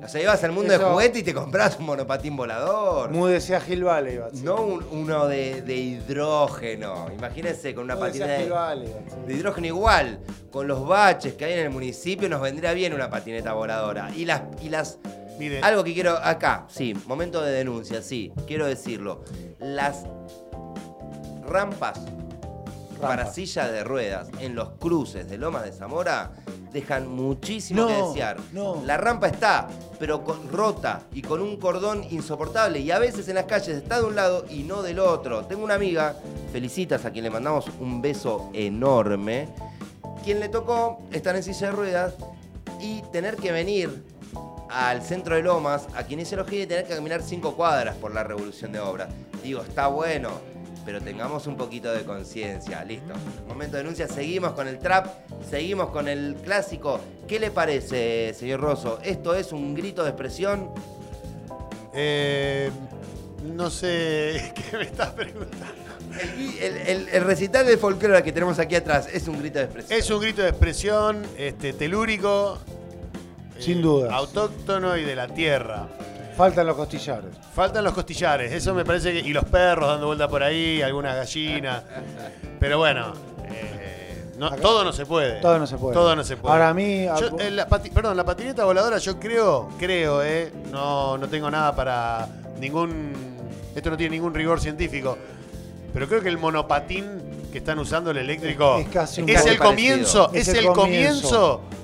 O 0.06 0.08
sea, 0.10 0.22
ibas 0.22 0.44
al 0.44 0.52
mundo 0.52 0.72
de 0.72 0.78
juguete 0.78 1.20
y 1.20 1.24
te 1.24 1.34
comprabas 1.34 1.78
un 1.80 1.86
monopatín 1.86 2.36
volador. 2.38 3.10
Múdese 3.12 3.56
a 3.56 3.60
Gil 3.62 3.84
Valley, 3.84 4.18
Batsy. 4.18 4.44
No 4.44 4.62
un- 4.62 4.86
uno 4.92 5.28
de, 5.28 5.62
de 5.62 5.76
hidrógeno. 5.76 7.08
Imagínense 7.16 7.74
con 7.74 7.86
una 7.86 7.96
Múdese 7.96 8.20
patina 8.20 8.36
a 8.36 8.76
Gil 8.76 8.94
de, 9.28 9.34
hidrógeno 9.34 9.68
igual. 9.68 10.20
Con 10.52 10.68
los 10.68 10.88
baches 10.88 11.34
que 11.34 11.46
hay 11.46 11.54
en 11.54 11.60
el 11.60 11.70
municipio 11.70 12.30
nos 12.30 12.42
vendría 12.42 12.74
bien 12.74 12.94
una 12.94 13.10
patineta 13.10 13.54
voladora. 13.54 14.10
Y 14.16 14.26
las, 14.26 14.44
y 14.62 14.70
las 14.70 15.00
algo 15.64 15.84
que 15.84 15.94
quiero 15.94 16.18
acá, 16.18 16.66
sí, 16.70 16.94
momento 17.08 17.42
de 17.42 17.52
denuncia, 17.52 18.02
sí, 18.02 18.32
quiero 18.48 18.66
decirlo. 18.68 19.24
Las 19.60 20.06
rampas, 21.48 22.00
para 23.02 23.26
silla 23.32 23.68
de 23.68 23.84
ruedas 23.84 24.30
en 24.40 24.56
los 24.56 24.70
cruces 24.80 25.28
de 25.30 25.38
Lomas 25.38 25.64
de 25.66 25.74
Zamora 25.74 26.32
dejan 26.76 27.08
muchísimo 27.08 27.84
No, 27.84 27.88
que 27.88 27.94
desear. 27.94 28.38
no. 28.52 28.84
La 28.86 28.98
rampa 28.98 29.28
está, 29.28 29.68
pero 29.98 30.24
con, 30.26 30.52
rota 30.52 31.04
y 31.14 31.22
con 31.22 31.42
un 31.42 31.56
cordón 31.58 32.04
insoportable. 32.12 32.80
Y 32.80 32.92
a 32.92 33.00
veces 33.00 33.28
en 33.30 33.36
las 33.36 33.46
calles 33.46 33.78
está 33.78 34.00
de 34.00 34.06
un 34.06 34.16
lado 34.16 34.46
y 34.50 34.64
no 34.64 34.84
del 34.84 35.00
otro. 35.00 35.46
Tengo 35.46 35.64
una 35.64 35.76
amiga, 35.76 36.18
felicitas 36.52 37.06
a 37.06 37.12
quien 37.12 37.24
le 37.24 37.32
mandamos 37.32 37.66
un 37.80 38.02
beso 38.02 38.50
enorme, 38.54 39.48
quien 40.24 40.42
le 40.42 40.50
tocó 40.50 41.00
estar 41.12 41.34
en 41.36 41.44
silla 41.44 41.68
de 41.68 41.72
ruedas 41.72 42.14
y 42.82 43.02
tener 43.14 43.38
que 43.38 43.54
venir 43.54 44.04
al 44.70 45.02
centro 45.02 45.36
de 45.36 45.44
Lomas, 45.44 45.88
a 45.96 46.04
quien 46.04 46.20
hice 46.20 46.36
y 46.36 46.66
tener 46.66 46.86
que 46.86 46.96
caminar 46.96 47.22
cinco 47.22 47.56
cuadras 47.56 47.96
por 47.96 48.14
la 48.14 48.24
revolución 48.26 48.74
de 48.74 48.82
obras. 48.82 49.08
Digo, 49.42 49.62
está 49.62 49.88
bueno, 49.88 50.32
pero 50.86 51.02
tengamos 51.02 51.48
un 51.48 51.58
poquito 51.58 51.92
de 51.92 52.04
conciencia. 52.04 52.84
Listo. 52.84 53.14
Momento 53.48 53.76
de 53.78 53.84
denuncia, 53.84 54.08
seguimos 54.08 54.52
con 54.54 54.68
el 54.68 54.78
trap, 54.80 55.08
seguimos 55.50 55.90
con 55.90 56.08
el 56.08 56.36
clásico. 56.44 57.00
¿Qué 57.28 57.40
le 57.40 57.50
parece, 57.52 58.34
señor 58.34 58.60
Rosso? 58.62 59.00
¿Esto 59.04 59.34
es 59.36 59.52
un 59.52 59.74
grito 59.74 60.04
de 60.04 60.10
expresión? 60.12 60.70
eh, 61.94 62.70
no 63.44 63.70
sé 63.70 64.54
qué 64.72 64.78
me 64.78 64.84
estás 64.84 65.12
preguntando. 65.12 65.66
El, 66.22 66.58
el- 66.60 66.78
el- 66.88 67.10
el 67.10 67.24
recital 67.24 67.66
de 67.66 67.78
folclore 67.78 68.24
que 68.24 68.32
tenemos 68.32 68.60
aquí 68.60 68.76
atrás 68.76 69.08
es 69.12 69.28
un 69.28 69.40
grito 69.40 69.60
de 69.60 69.66
expresión. 69.66 70.00
Es 70.00 70.10
un 70.10 70.22
grito 70.22 70.42
de 70.42 70.50
expresión 70.50 71.24
este, 71.38 71.74
telúrico. 71.74 72.60
eh, 73.58 73.62
Sin 73.62 73.82
dudas. 73.82 74.12
Autóctono 74.14 74.98
y 74.98 75.04
de 75.04 75.16
la 75.16 75.28
tierra. 75.28 75.88
Faltan 76.38 76.68
los 76.68 76.76
costillares. 76.76 77.32
Faltan 77.54 77.84
los 77.84 77.94
costillares, 77.94 78.52
eso 78.52 78.74
me 78.74 78.84
parece 78.84 79.14
que. 79.14 79.20
Y 79.20 79.32
los 79.34 79.46
perros 79.46 79.88
dando 79.88 80.08
vuelta 80.08 80.28
por 80.28 80.44
ahí, 80.44 80.82
algunas 80.82 81.16
gallinas. 81.16 81.84
Pero 82.60 82.78
bueno, 82.78 83.14
eh, 83.50 84.34
no- 84.38 84.48
Acá- 84.48 84.58
todo 84.58 84.84
no 84.84 84.92
se 84.92 85.06
puede. 85.06 85.40
Todo 85.42 85.60
no 85.60 85.68
se 85.68 85.78
puede. 85.78 85.94
Todo 85.94 86.16
no 86.16 86.24
se 86.24 86.36
puede. 86.38 86.54
Ahora 86.54 86.70
a 86.70 86.74
mí. 86.74 87.06
Yo, 87.20 87.38
eh, 87.40 87.52
la 87.52 87.68
pati- 87.70 87.92
perdón, 87.92 88.18
la 88.18 88.26
patineta 88.26 88.66
voladora, 88.66 88.98
yo 88.98 89.20
creo, 89.20 89.70
creo, 89.80 90.22
eh, 90.24 90.52
no, 90.72 91.18
no 91.18 91.28
tengo 91.30 91.50
nada 91.50 91.74
para 91.76 92.28
ningún. 92.60 93.14
Esto 93.76 93.90
no 93.90 93.98
tiene 93.98 94.16
ningún 94.16 94.34
rigor 94.34 94.60
científico. 94.60 95.18
Pero 95.94 96.08
creo 96.10 96.22
que 96.22 96.30
el 96.30 96.38
monopatín 96.38 97.50
que 97.52 97.60
están 97.60 97.80
usando 97.80 98.12
el 98.12 98.18
eléctrico 98.18 98.78
Es 98.80 98.90
casi 98.90 99.22
un 99.22 99.30
es 99.30 99.38
poco 99.38 99.50
el 99.52 99.58
comienzo, 99.58 100.30
es, 100.34 100.50
Es 100.50 100.56
el 100.58 100.66
el 100.66 100.74
comienzo, 100.74 101.62
es 101.72 101.75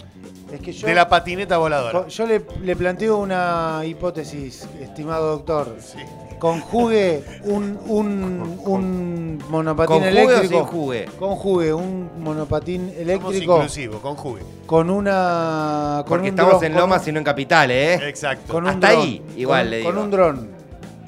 que 0.60 0.74
yo, 0.74 0.88
de 0.88 0.94
la 0.96 1.08
patineta 1.08 1.58
voladora. 1.58 2.08
yo 2.08 2.26
le, 2.28 2.42
le 2.64 2.76
planteo 2.76 3.18
una 3.18 3.82
hipótesis, 3.86 4.68
estimado 4.82 5.32
doctor. 5.32 5.76
Sí. 5.80 6.00
Conjugue 6.40 7.24
un, 7.44 7.78
un, 7.88 8.60
un 8.66 9.44
monopatín 9.50 9.88
¿Con 10.00 10.00
jugue 10.00 10.08
o 10.08 10.24
eléctrico. 10.30 10.56
sin 10.58 10.66
jugue? 10.66 11.06
Conjugue 11.20 11.72
un 11.74 12.10
monopatín 12.24 12.92
eléctrico 12.98 13.58
inclusivos, 13.58 14.02
con 14.02 14.16
jugue. 14.16 14.42
con 14.66 14.90
una. 14.90 15.98
Con 16.00 16.10
Porque 16.10 16.30
un 16.30 16.40
estamos 16.40 16.54
dron- 16.56 16.66
en 16.66 16.72
con 16.74 16.82
Lomas 16.82 17.08
y 17.08 17.12
no 17.12 17.20
en 17.20 17.24
Capital, 17.26 17.70
¿eh? 17.70 17.94
Exacto. 18.10 18.52
con 18.54 18.64
un 18.64 18.70
Hasta 18.72 18.90
dron, 18.92 19.02
ahí, 19.04 19.22
igual 19.38 19.62
con, 19.66 19.70
le 19.70 19.84
Con 19.84 19.92
digo. 19.94 20.04
un 20.04 20.12
dron. 20.12 20.50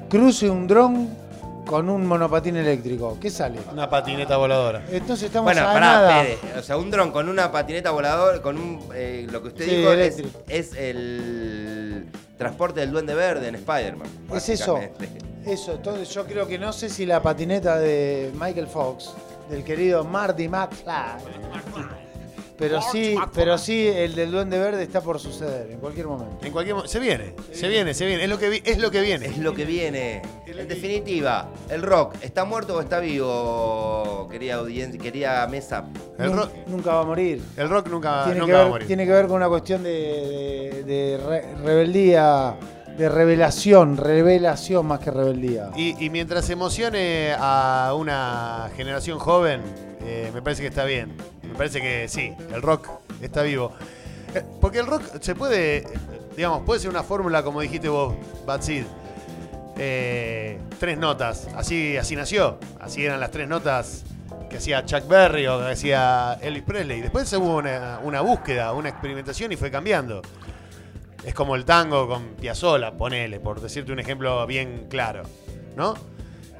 Cruce 0.08 0.48
un 0.48 0.66
dron 0.68 1.08
con 1.66 1.88
un 1.88 2.06
monopatín 2.06 2.56
eléctrico. 2.56 3.18
¿Qué 3.20 3.30
sale? 3.30 3.58
Una 3.72 3.88
patineta 3.88 4.36
voladora. 4.36 4.82
Entonces 4.90 5.26
estamos 5.26 5.52
Bueno, 5.52 5.68
a 5.68 5.72
pará, 5.72 5.80
nada. 5.80 6.22
espere. 6.24 6.58
O 6.58 6.62
sea, 6.62 6.76
un 6.76 6.90
dron 6.90 7.10
con 7.10 7.28
una 7.28 7.50
patineta 7.50 7.90
voladora, 7.90 8.40
con 8.42 8.58
un. 8.58 8.88
eh, 8.94 9.26
lo 9.30 9.42
que 9.42 9.48
usted 9.48 9.64
Sí, 9.64 9.76
dijo 9.76 9.92
es, 9.92 9.98
eléctrico. 9.98 10.42
es 10.48 10.74
el 10.74 12.06
transporte 12.38 12.80
del 12.80 12.90
Duende 12.92 13.14
Verde 13.14 13.48
en 13.48 13.54
Spider-Man. 13.56 14.08
Es 14.34 14.48
eso. 14.48 14.78
Eso, 15.46 15.72
entonces 15.72 16.08
yo 16.08 16.24
creo 16.24 16.46
que 16.46 16.58
no 16.58 16.72
sé 16.72 16.88
si 16.88 17.04
la 17.04 17.22
patineta 17.22 17.78
de 17.78 18.30
Michael 18.34 18.66
Fox, 18.66 19.10
del 19.50 19.62
querido 19.62 20.02
Marty 20.02 20.48
McFly, 20.48 20.92
pero 22.56 22.80
sí, 22.82 23.16
pero 23.34 23.58
sí 23.58 23.86
el 23.88 24.14
del 24.14 24.30
Duende 24.30 24.58
Verde 24.58 24.82
está 24.82 25.00
por 25.00 25.18
suceder 25.18 25.70
en 25.70 25.78
cualquier 25.80 26.06
momento. 26.06 26.44
En 26.46 26.52
cualquier 26.52 26.76
mo- 26.76 26.86
se 26.86 26.98
viene, 27.00 27.34
se 27.52 27.68
viene, 27.68 27.94
se 27.94 28.06
viene. 28.06 28.24
Es 28.24 28.30
lo 28.30 28.38
que 28.38 28.48
vi- 28.48 28.62
es 28.64 28.78
lo 28.78 28.90
que 28.90 29.00
viene. 29.00 29.26
Es 29.26 29.38
lo 29.38 29.54
que 29.54 29.64
viene. 29.64 30.22
En 30.46 30.68
definitiva, 30.68 31.48
el 31.68 31.82
rock, 31.82 32.14
¿está 32.20 32.44
muerto 32.44 32.76
o 32.76 32.80
está 32.80 33.00
vivo, 33.00 34.28
querida 34.30 34.54
audiencia, 34.54 35.00
querida 35.00 35.46
mesa? 35.48 35.84
El 36.18 36.30
Nun- 36.30 36.36
rock, 36.36 36.50
Nunca 36.68 36.94
va 36.94 37.00
a 37.00 37.04
morir. 37.04 37.42
el 37.56 37.68
rock 37.68 37.88
nunca, 37.88 38.24
Tiene 38.24 38.40
nunca 38.40 38.46
que, 38.46 38.52
va 38.52 38.60
a 38.60 38.62
ver, 38.64 38.70
morir. 38.72 38.86
tiene 38.86 39.06
que 39.06 39.12
ver 39.12 39.26
con 39.26 39.36
una 39.36 39.48
cuestión 39.48 39.82
de, 39.82 39.90
de- 39.90 40.84
de 40.84 41.16
re- 41.26 41.54
rebeldía, 41.64 42.54
de 42.96 43.08
revelación, 43.08 43.96
revelación 43.96 44.86
más 44.86 45.00
que 45.00 45.10
rebeldía. 45.10 45.70
Y, 45.76 46.02
y 46.04 46.10
mientras 46.10 46.48
emocione 46.50 47.34
a 47.36 47.92
una 47.98 48.70
generación 48.76 49.18
joven, 49.18 49.60
eh, 50.04 50.30
me 50.32 50.42
parece 50.42 50.62
que 50.62 50.68
está 50.68 50.84
bien. 50.84 51.16
Me 51.42 51.54
parece 51.54 51.80
que 51.80 52.08
sí, 52.08 52.32
el 52.52 52.62
rock 52.62 52.88
está 53.20 53.42
vivo. 53.42 53.72
Eh, 54.34 54.42
Porque 54.60 54.78
el 54.78 54.86
rock 54.86 55.02
se 55.20 55.34
puede, 55.34 55.84
digamos, 56.36 56.62
puede 56.62 56.80
ser 56.80 56.90
una 56.90 57.02
fórmula, 57.02 57.42
como 57.42 57.60
dijiste 57.60 57.88
vos, 57.88 58.14
Batsid. 58.46 58.84
Eh, 59.76 60.58
tres 60.78 60.98
notas, 60.98 61.48
así, 61.56 61.96
así 61.96 62.16
nació. 62.16 62.58
Así 62.80 63.04
eran 63.04 63.20
las 63.20 63.30
tres 63.30 63.48
notas 63.48 64.04
que 64.48 64.58
hacía 64.58 64.84
Chuck 64.84 65.08
Berry 65.08 65.46
o 65.46 65.58
que 65.58 65.72
hacía 65.72 66.38
Elvis 66.40 66.62
Presley. 66.62 67.00
Después 67.00 67.32
hubo 67.32 67.56
una, 67.56 67.98
una 68.02 68.20
búsqueda, 68.20 68.72
una 68.72 68.88
experimentación 68.88 69.52
y 69.52 69.56
fue 69.56 69.70
cambiando. 69.70 70.22
Es 71.24 71.34
como 71.34 71.56
el 71.56 71.64
tango 71.64 72.06
con 72.06 72.34
Piazzolla, 72.34 72.92
ponele, 72.92 73.40
por 73.40 73.60
decirte 73.60 73.92
un 73.92 73.98
ejemplo 73.98 74.46
bien 74.46 74.86
claro, 74.90 75.22
¿no? 75.74 75.94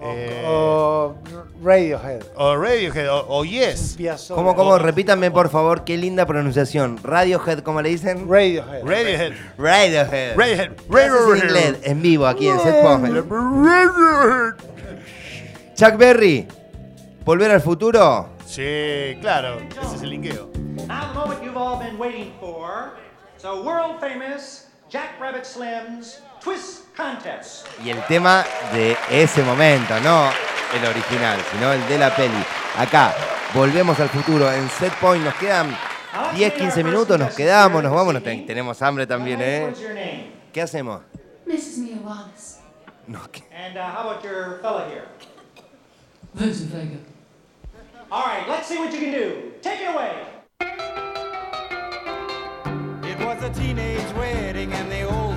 Eh, 0.06 0.42
O 0.46 1.14
Radiohead. 1.62 2.22
o 2.36 2.56
Radiohead, 2.56 3.08
o, 3.10 3.24
o 3.38 3.44
Yes. 3.44 3.96
¿Cómo, 4.28 4.54
cómo? 4.54 4.78
Repítanme, 4.78 5.30
por 5.30 5.48
favor, 5.48 5.84
qué 5.84 5.96
linda 5.96 6.26
pronunciación. 6.26 6.98
Radiohead, 7.02 7.60
¿cómo 7.60 7.80
le 7.80 7.88
dicen? 7.88 8.28
Radiohead. 8.28 8.84
Radiohead. 8.84 9.32
Radiohead. 9.56 10.36
Radiohead. 10.36 10.72
En 10.90 11.44
inglés, 11.48 11.76
en 11.84 12.02
vivo, 12.02 12.26
aquí 12.26 12.48
en 12.48 12.58
Set 12.60 12.82
Point. 12.82 13.16
Chuck 15.74 15.96
Berry, 15.96 16.46
¿volver 17.24 17.50
al 17.50 17.60
futuro? 17.60 18.28
Sí, 18.46 19.16
claro. 19.20 19.58
Ese 19.82 19.96
es 19.96 20.02
el 20.02 20.10
linkeo. 20.10 20.50
Now 20.86 21.08
the 21.08 21.14
moment 21.18 21.42
you've 21.42 21.56
all 21.56 21.78
been 21.78 21.98
waiting 21.98 22.32
for. 22.38 22.92
So 23.38 23.62
world 23.64 23.98
famous 24.00 24.68
Jack 24.90 25.18
Rabbit 25.20 25.44
Slim's. 25.44 26.20
Y 27.84 27.90
el 27.90 28.04
tema 28.06 28.44
de 28.72 28.96
ese 29.10 29.42
momento, 29.42 29.98
no 30.00 30.30
el 30.74 30.84
original, 30.88 31.38
sino 31.52 31.72
el 31.72 31.86
de 31.88 31.98
la 31.98 32.14
peli. 32.14 32.44
Acá, 32.78 33.14
volvemos 33.54 33.98
al 34.00 34.08
futuro. 34.08 34.50
En 34.52 34.68
Set 34.70 34.92
Point 34.94 35.24
nos 35.24 35.34
quedan 35.34 35.76
10, 36.34 36.52
15 36.54 36.84
minutos, 36.84 37.18
nos 37.18 37.34
quedamos, 37.34 37.82
nos 37.82 37.92
vamos. 37.92 38.14
nos 38.14 38.22
ten- 38.22 38.46
tenemos 38.46 38.80
hambre 38.82 39.06
también, 39.06 39.40
¿eh? 39.42 39.72
¿Qué 40.52 40.62
hacemos? 40.62 41.00
Mrs. 41.46 41.78
Mia 41.78 41.96
Wallace. 42.02 42.60
No, 43.06 43.20
¿qué? 43.30 43.42
And 43.54 43.76
uh, 43.76 43.80
how 43.82 44.08
about 44.08 44.22
your 44.24 44.60
fella 44.62 44.86
here? 44.88 45.04
Vincent 46.32 46.72
Vega. 46.72 46.98
All 48.10 48.24
right, 48.24 48.48
let's 48.48 48.66
see 48.66 48.78
what 48.78 48.92
you 48.92 48.98
can 49.00 49.12
do. 49.12 49.52
Take 49.60 49.80
it 49.82 49.88
away. 49.94 50.12
It 53.10 53.18
was 53.26 53.42
a 53.42 53.50
teenage 53.50 54.12
wedding 54.16 54.72
and 54.72 54.90
the 54.90 55.02
old 55.04 55.33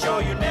Show 0.00 0.18
you 0.18 0.34
never 0.36 0.49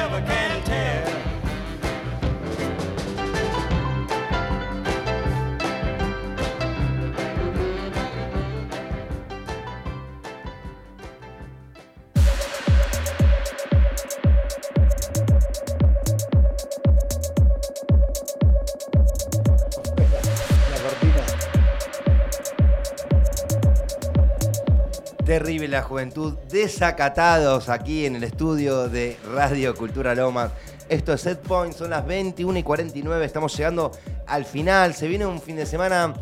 la 25.69 25.83
juventud, 25.83 26.33
desacatados 26.49 27.69
aquí 27.69 28.05
en 28.05 28.15
el 28.15 28.23
estudio 28.23 28.89
de 28.89 29.17
Radio 29.33 29.75
Cultura 29.75 30.15
Lomas. 30.15 30.51
Esto 30.89 31.13
es 31.13 31.21
Set 31.21 31.39
Point, 31.39 31.73
son 31.73 31.91
las 31.91 32.05
21 32.05 32.59
y 32.59 32.63
49, 32.63 33.25
estamos 33.25 33.55
llegando 33.55 33.91
al 34.25 34.45
final. 34.45 34.93
Se 34.95 35.07
viene 35.07 35.25
un 35.25 35.39
fin 35.39 35.55
de 35.55 35.65
semana 35.65 36.13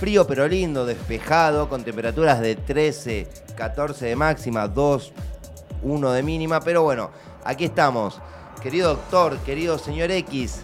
frío 0.00 0.26
pero 0.26 0.48
lindo, 0.48 0.84
despejado, 0.84 1.68
con 1.68 1.84
temperaturas 1.84 2.40
de 2.40 2.56
13, 2.56 3.28
14 3.56 4.06
de 4.06 4.16
máxima, 4.16 4.66
2, 4.66 5.12
1 5.82 6.12
de 6.12 6.22
mínima. 6.22 6.60
Pero 6.60 6.82
bueno, 6.82 7.10
aquí 7.44 7.66
estamos. 7.66 8.20
Querido 8.62 8.90
doctor, 8.90 9.38
querido 9.38 9.78
señor 9.78 10.10
X, 10.10 10.62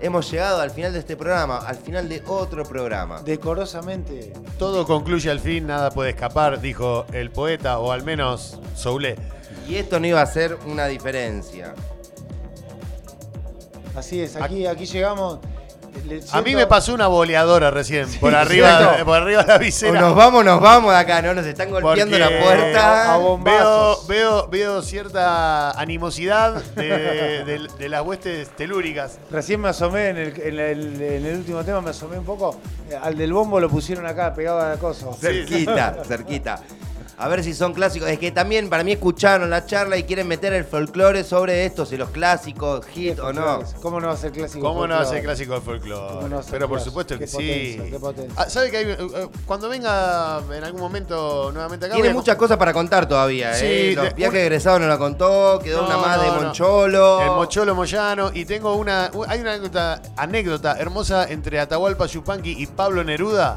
hemos 0.00 0.30
llegado 0.30 0.60
al 0.60 0.70
final 0.70 0.92
de 0.92 0.98
este 0.98 1.16
programa, 1.16 1.58
al 1.58 1.76
final 1.76 2.08
de 2.08 2.22
otro 2.26 2.64
programa. 2.64 3.22
Decorosamente. 3.22 4.32
Todo 4.58 4.86
concluye 4.86 5.30
al 5.30 5.40
fin, 5.40 5.66
nada 5.66 5.90
puede 5.90 6.10
escapar, 6.10 6.60
dijo 6.60 7.06
el 7.12 7.30
poeta, 7.30 7.78
o 7.78 7.92
al 7.92 8.04
menos 8.04 8.58
Soule. 8.74 9.16
Y 9.68 9.76
esto 9.76 10.00
no 10.00 10.06
iba 10.06 10.20
a 10.20 10.26
ser 10.26 10.58
una 10.66 10.86
diferencia. 10.86 11.74
Así 13.96 14.20
es, 14.20 14.36
aquí, 14.36 14.66
aquí 14.66 14.86
llegamos. 14.86 15.38
A 16.32 16.42
mí 16.42 16.54
me 16.54 16.66
pasó 16.66 16.92
una 16.94 17.06
boleadora 17.06 17.70
recién, 17.70 18.08
por, 18.20 18.34
arriba, 18.34 18.78
¿cierto? 18.78 19.04
por 19.04 19.16
arriba 19.16 19.42
de 19.42 19.48
la 19.48 19.56
O 19.56 19.58
visera. 19.58 20.00
nos 20.00 20.14
vamos, 20.14 20.44
nos 20.44 20.60
vamos 20.60 20.92
de 20.92 20.98
acá, 20.98 21.22
¿no? 21.22 21.34
Nos 21.34 21.46
están 21.46 21.70
golpeando 21.70 22.16
Porque 22.16 22.18
la 22.18 22.42
puerta. 22.44 23.14
a 23.14 23.18
Veo, 23.18 23.26
bombazos. 23.28 24.06
veo, 24.06 24.48
veo 24.48 24.82
cierta 24.82 25.70
animosidad 25.72 26.62
de, 26.74 26.84
de- 27.44 27.68
de 27.78 27.88
las 27.88 28.02
huestes 28.02 28.48
telúricas. 28.56 29.18
Recién 29.30 29.60
me 29.60 29.68
asomé 29.68 30.08
en 30.08 30.16
el, 30.18 30.40
en 30.40 30.58
el- 30.60 31.02
en 31.02 31.26
el 31.26 31.36
último 31.38 31.64
tema, 31.64 31.80
me 31.80 31.90
asomé 31.90 32.18
un 32.18 32.24
poco. 32.24 32.60
Al 33.02 33.16
del 33.16 33.32
bombo 33.32 33.58
lo 33.60 33.68
pusieron 33.68 34.06
acá, 34.06 34.34
pegado 34.34 34.60
a 34.60 34.70
la 34.70 34.76
cosa. 34.76 35.06
Cerquita, 35.18 35.96
cerquita. 36.06 36.60
A 37.16 37.28
ver 37.28 37.44
si 37.44 37.54
son 37.54 37.74
clásicos. 37.74 38.08
Es 38.08 38.18
que 38.18 38.32
también 38.32 38.68
para 38.68 38.82
mí 38.82 38.90
escucharon 38.90 39.48
la 39.48 39.64
charla 39.66 39.96
y 39.96 40.02
quieren 40.02 40.26
meter 40.26 40.52
el 40.52 40.64
folclore 40.64 41.22
sobre 41.22 41.64
esto, 41.64 41.86
si 41.86 41.96
los 41.96 42.10
clásicos, 42.10 42.84
hit 42.86 43.20
o 43.20 43.32
no. 43.32 43.62
¿Cómo 43.80 44.00
no 44.00 44.08
va 44.08 44.14
a 44.14 44.16
ser 44.16 44.32
clásico? 44.32 44.66
¿Cómo 44.66 44.86
no 44.88 44.96
va 44.96 45.02
a 45.02 45.04
ser 45.04 45.22
clásico 45.22 45.54
¿Cómo 45.54 45.64
folclore? 45.64 46.28
no 46.28 46.40
Pero 46.50 46.68
por 46.68 46.80
supuesto 46.80 47.16
que 47.16 47.28
sí. 47.28 47.80
Ah, 48.36 48.48
¿Sabe 48.50 48.70
que 48.72 48.76
hay, 48.78 48.84
eh, 48.86 48.96
eh, 48.98 49.28
cuando 49.46 49.68
venga 49.68 50.40
en 50.52 50.64
algún 50.64 50.80
momento 50.80 51.50
nuevamente 51.52 51.86
acá? 51.86 51.94
Tiene 51.94 52.12
muchas 52.12 52.34
cosas 52.36 52.56
para 52.56 52.72
contar 52.72 53.06
todavía, 53.08 53.54
Sí, 53.54 53.64
¿eh? 53.66 53.92
Los 53.94 54.06
de- 54.06 54.14
viajes 54.14 54.34
un- 54.40 54.40
egresados 54.46 54.80
no 54.80 54.88
la 54.88 54.98
contó, 54.98 55.60
quedó 55.62 55.82
No, 55.82 55.86
una 55.86 55.96
más 55.98 56.20
de 56.20 56.26
no. 56.26 56.40
Moncholo. 56.42 57.20
El 57.20 57.28
Mocholo 57.30 57.74
Moyano. 57.76 58.32
Y 58.34 58.44
tengo 58.44 58.74
una. 58.74 59.12
Hay 59.28 59.40
una 59.40 59.52
anécdota, 59.52 60.02
anécdota 60.16 60.76
hermosa 60.80 61.28
entre 61.30 61.60
Atahualpa 61.60 62.06
Yupanqui 62.06 62.56
y 62.58 62.66
Pablo 62.66 63.04
Neruda. 63.04 63.56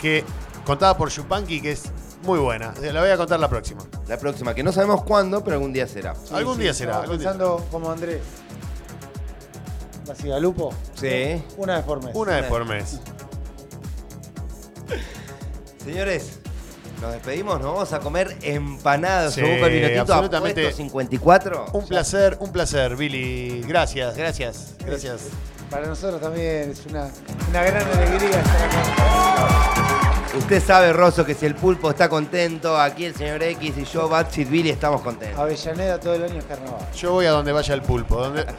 Que 0.00 0.24
contada 0.66 0.96
por 0.96 1.08
Yupanqui, 1.10 1.60
que 1.60 1.72
es 1.72 1.84
muy 2.22 2.38
buena. 2.38 2.72
La 2.80 3.00
voy 3.00 3.10
a 3.10 3.16
contar 3.16 3.40
la 3.40 3.48
próxima. 3.48 3.82
La 4.08 4.16
próxima, 4.16 4.54
que 4.54 4.62
no 4.62 4.72
sabemos 4.72 5.02
cuándo, 5.04 5.42
pero 5.42 5.56
algún 5.56 5.72
día 5.72 5.86
será. 5.86 6.14
algún 6.32 6.58
día 6.58 6.72
será. 6.74 7.00
Algún 7.00 7.18
día. 7.18 7.30
pensando 7.30 7.66
como 7.70 7.90
Andrés. 7.90 8.20
¿La 10.24 10.38
Lupo? 10.40 10.74
Sí. 10.94 11.42
Una 11.56 11.76
vez 11.76 11.84
por 11.84 12.02
mes. 12.04 12.14
Una 12.14 12.40
vez 12.40 12.44
por 12.46 12.64
mes. 12.64 13.00
Señores, 15.84 16.40
nos 17.00 17.12
despedimos, 17.12 17.60
nos 17.60 17.72
vamos 17.72 17.92
a 17.92 18.00
comer 18.00 18.36
empanadas. 18.42 19.34
Sí, 19.34 19.40
Se 19.40 19.50
busca 19.50 19.66
el 19.66 19.74
minutito 19.74 20.00
absolutamente. 20.00 20.60
apuesto 20.60 20.76
54. 20.82 21.66
Un 21.72 21.86
placer, 21.86 22.36
un 22.40 22.52
placer, 22.52 22.96
Billy. 22.96 23.62
Gracias, 23.62 24.16
gracias, 24.16 24.74
gracias. 24.84 25.28
Para 25.70 25.86
nosotros 25.86 26.20
también 26.20 26.70
es 26.70 26.84
una, 26.86 27.10
una 27.48 27.62
gran 27.62 27.86
alegría 27.86 28.40
estar 28.40 28.62
acá. 28.62 30.01
Usted 30.34 30.62
sabe, 30.62 30.94
Rosso, 30.94 31.26
que 31.26 31.34
si 31.34 31.44
el 31.44 31.54
pulpo 31.54 31.90
está 31.90 32.08
contento, 32.08 32.80
aquí 32.80 33.04
el 33.04 33.14
señor 33.14 33.42
X 33.42 33.76
y 33.76 33.84
yo, 33.84 34.08
Batsit 34.08 34.48
Billy, 34.48 34.70
estamos 34.70 35.02
contentos. 35.02 35.38
Avellaneda 35.38 36.00
todo 36.00 36.14
el 36.14 36.24
año 36.24 36.38
es 36.38 36.44
carnaval. 36.46 36.80
Yo 36.94 37.12
voy 37.12 37.26
a 37.26 37.32
donde 37.32 37.52
vaya 37.52 37.74
el 37.74 37.82
pulpo. 37.82 38.16
Donde... 38.16 38.46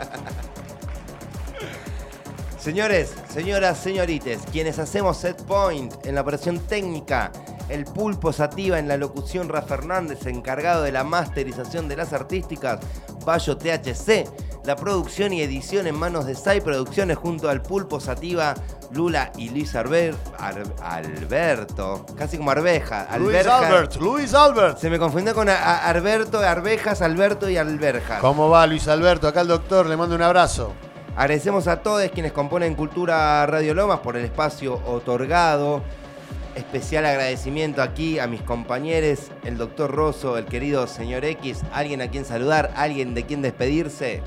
Señores, 2.60 3.16
señoras, 3.28 3.80
señorites, 3.80 4.41
quienes 4.52 4.78
hacemos 4.78 5.18
set 5.18 5.44
point 5.45 5.94
en 6.06 6.14
la 6.16 6.22
operación 6.22 6.60
técnica, 6.60 7.32
el 7.70 7.86
pulpo 7.86 8.32
sativa 8.32 8.78
en 8.78 8.88
la 8.88 8.95
locución 8.95 9.50
Rafa 9.50 9.78
Fernández, 9.78 10.28
encargado 10.28 10.84
de 10.84 10.91
la 10.91 11.04
masterización 11.04 11.90
de 11.90 11.95
las 11.95 12.14
artísticas, 12.14 12.80
Bayo 13.26 13.58
THC, 13.58 14.30
la 14.65 14.76
producción 14.76 15.34
y 15.34 15.41
edición 15.41 15.88
en 15.88 15.95
manos 15.95 16.26
de 16.26 16.35
SAI 16.35 16.61
Producciones 16.61 17.18
junto 17.18 17.49
al 17.49 17.61
pulpo 17.61 17.99
sativa, 17.99 18.53
Lula 18.91 19.31
y 19.38 19.49
Luis 19.49 19.76
Arber- 19.76 20.15
Ar- 20.40 20.64
Alberto, 20.81 22.06
casi 22.18 22.38
como 22.38 22.52
Arveja. 22.52 23.07
Luis 23.18 23.35
Alberja. 23.38 23.57
Albert, 23.68 23.95
Luis 23.98 24.34
Albert. 24.34 24.77
Se 24.77 24.90
me 24.90 24.99
confundió 24.99 25.34
con 25.34 25.49
a- 25.49 25.56
a- 25.56 25.90
Alberto, 25.90 26.40
Arvejas, 26.40 27.02
Alberto 27.02 27.49
y 27.49 27.57
Alberjas. 27.57 28.19
¿Cómo 28.22 28.49
va 28.49 28.65
Luis 28.68 28.88
Alberto? 28.88 29.27
Acá 29.27 29.41
el 29.41 29.48
doctor, 29.48 29.85
le 29.88 29.98
mando 29.98 30.15
un 30.15 30.22
abrazo. 30.22 30.73
Agradecemos 31.15 31.68
a 31.68 31.81
todos 31.81 32.10
quienes 32.11 32.31
componen 32.31 32.73
Cultura 32.76 33.45
Radio 33.45 33.73
Lomas 33.73 33.99
por 33.99 34.15
el 34.18 34.26
espacio 34.26 34.81
otorgado. 34.85 35.84
Especial 36.56 37.06
agradecimiento 37.06 37.81
aquí 37.81 38.19
a 38.19 38.27
mis 38.27 38.41
compañeros, 38.44 39.31
el 39.44 39.57
doctor 39.57 39.90
Rosso, 39.91 40.38
el 40.38 40.45
querido 40.45 40.85
señor 40.85 41.26
X, 41.26 41.61
alguien 41.73 42.02
a 42.02 42.07
quien 42.10 42.26
saludar, 42.26 42.72
alguien 42.76 43.15
de 43.15 43.26
quien 43.26 43.41
despedirse. 43.41 44.22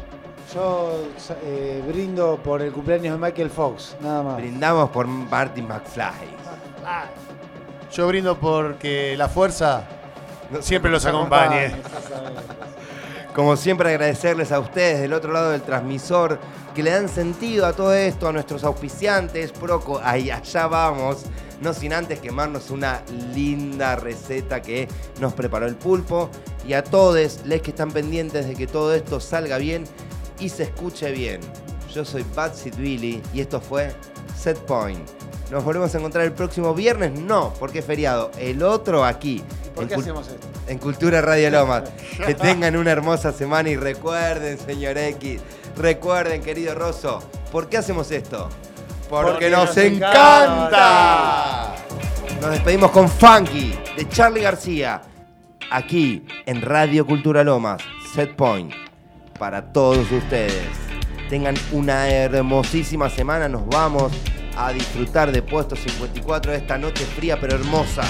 Yo 0.55 1.09
eh, 1.43 1.83
brindo 1.87 2.39
por 2.43 2.63
el 2.63 2.73
cumpleaños 2.73 3.19
de 3.19 3.27
Michael 3.27 3.51
Fox, 3.51 3.97
nada 4.01 4.23
más. 4.23 4.37
Brindamos 4.37 4.91
por 4.91 5.07
Martin 5.07 5.67
McFly. 5.67 6.29
Yo 7.93 8.07
brindo 8.07 8.39
porque 8.39 9.17
la 9.17 9.29
fuerza 9.29 9.85
siempre 10.61 10.91
los 10.91 11.05
acompañe. 11.05 11.73
Como 13.35 13.57
siempre 13.57 13.91
agradecerles 13.91 14.53
a 14.53 14.61
ustedes 14.61 15.01
del 15.01 15.13
otro 15.13 15.33
lado 15.33 15.51
del 15.51 15.63
transmisor 15.63 16.39
que 16.75 16.83
le 16.83 16.91
dan 16.91 17.09
sentido 17.09 17.67
a 17.67 17.73
todo 17.73 17.93
esto, 17.93 18.29
a 18.29 18.33
nuestros 18.33 18.63
auspiciantes, 18.65 19.51
Proco, 19.53 20.01
ahí 20.03 20.31
allá 20.31 20.67
vamos, 20.67 21.25
no 21.61 21.73
sin 21.73 21.93
antes 21.93 22.21
quemarnos 22.21 22.71
una 22.71 23.03
linda 23.35 23.97
receta 23.97 24.61
que 24.61 24.87
nos 25.21 25.33
preparó 25.33 25.67
el 25.67 25.75
pulpo 25.75 26.31
y 26.67 26.75
a 26.75 26.85
todos 26.85 27.41
les 27.45 27.63
que 27.63 27.71
están 27.71 27.91
pendientes 27.91 28.47
de 28.47 28.55
que 28.55 28.67
todo 28.67 28.95
esto 28.95 29.21
salga 29.21 29.59
bien 29.59 29.85
y 30.39 30.49
se 30.49 30.65
escuche 30.65 31.11
bien. 31.13 31.41
Yo 31.93 32.05
soy 32.05 32.25
Batsit 32.35 32.77
Billy 32.77 33.23
y 33.33 33.41
esto 33.41 33.61
fue 33.61 33.93
Set 34.37 34.59
Point. 34.61 35.09
Nos 35.51 35.65
volvemos 35.65 35.95
a 35.95 35.99
encontrar 35.99 36.25
el 36.25 36.33
próximo 36.33 36.75
viernes, 36.75 37.13
no, 37.13 37.55
porque 37.59 37.79
es 37.79 37.85
feriado, 37.85 38.31
el 38.39 38.63
otro 38.63 39.05
aquí. 39.05 39.43
¿Por 39.75 39.85
en 39.85 39.89
qué 39.89 39.95
hacemos 39.95 40.29
esto? 40.29 40.47
en 40.67 40.79
Cultura 40.79 41.21
Radio 41.21 41.51
Lomas. 41.51 41.85
Que 42.27 42.35
tengan 42.35 42.77
una 42.77 42.91
hermosa 42.93 43.31
semana 43.33 43.69
y 43.69 43.77
recuerden, 43.77 44.59
señor 44.59 44.97
X, 44.97 45.41
recuerden, 45.77 46.43
querido 46.43 46.75
Rosso, 46.75 47.23
¿por 47.53 47.69
qué 47.69 47.77
hacemos 47.77 48.11
esto? 48.11 48.49
Porque, 49.09 49.31
Porque 49.33 49.51
nos, 49.51 49.67
nos 49.67 49.77
encanta. 49.77 51.75
Nos 52.41 52.51
despedimos 52.51 52.91
con 52.91 53.09
Funky 53.09 53.79
de 53.97 54.09
Charlie 54.09 54.41
García, 54.43 55.03
aquí 55.71 56.27
en 56.47 56.63
Radio 56.63 57.07
Cultura 57.07 57.45
Lomas, 57.45 57.83
Set 58.15 58.35
Point, 58.35 58.73
para 59.39 59.73
todos 59.73 60.11
ustedes. 60.11 60.69
Tengan 61.29 61.55
una 61.73 62.09
hermosísima 62.09 63.11
semana, 63.11 63.49
nos 63.49 63.67
vamos 63.67 64.13
a 64.57 64.73
disfrutar 64.73 65.33
de 65.33 65.43
Puesto 65.43 65.77
54 65.77 66.53
de 66.53 66.59
esta 66.59 66.79
noche 66.79 67.05
fría 67.05 67.39
pero 67.41 67.57
hermosa. 67.57 68.03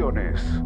My 0.00 0.06
Producciones. 0.06 0.59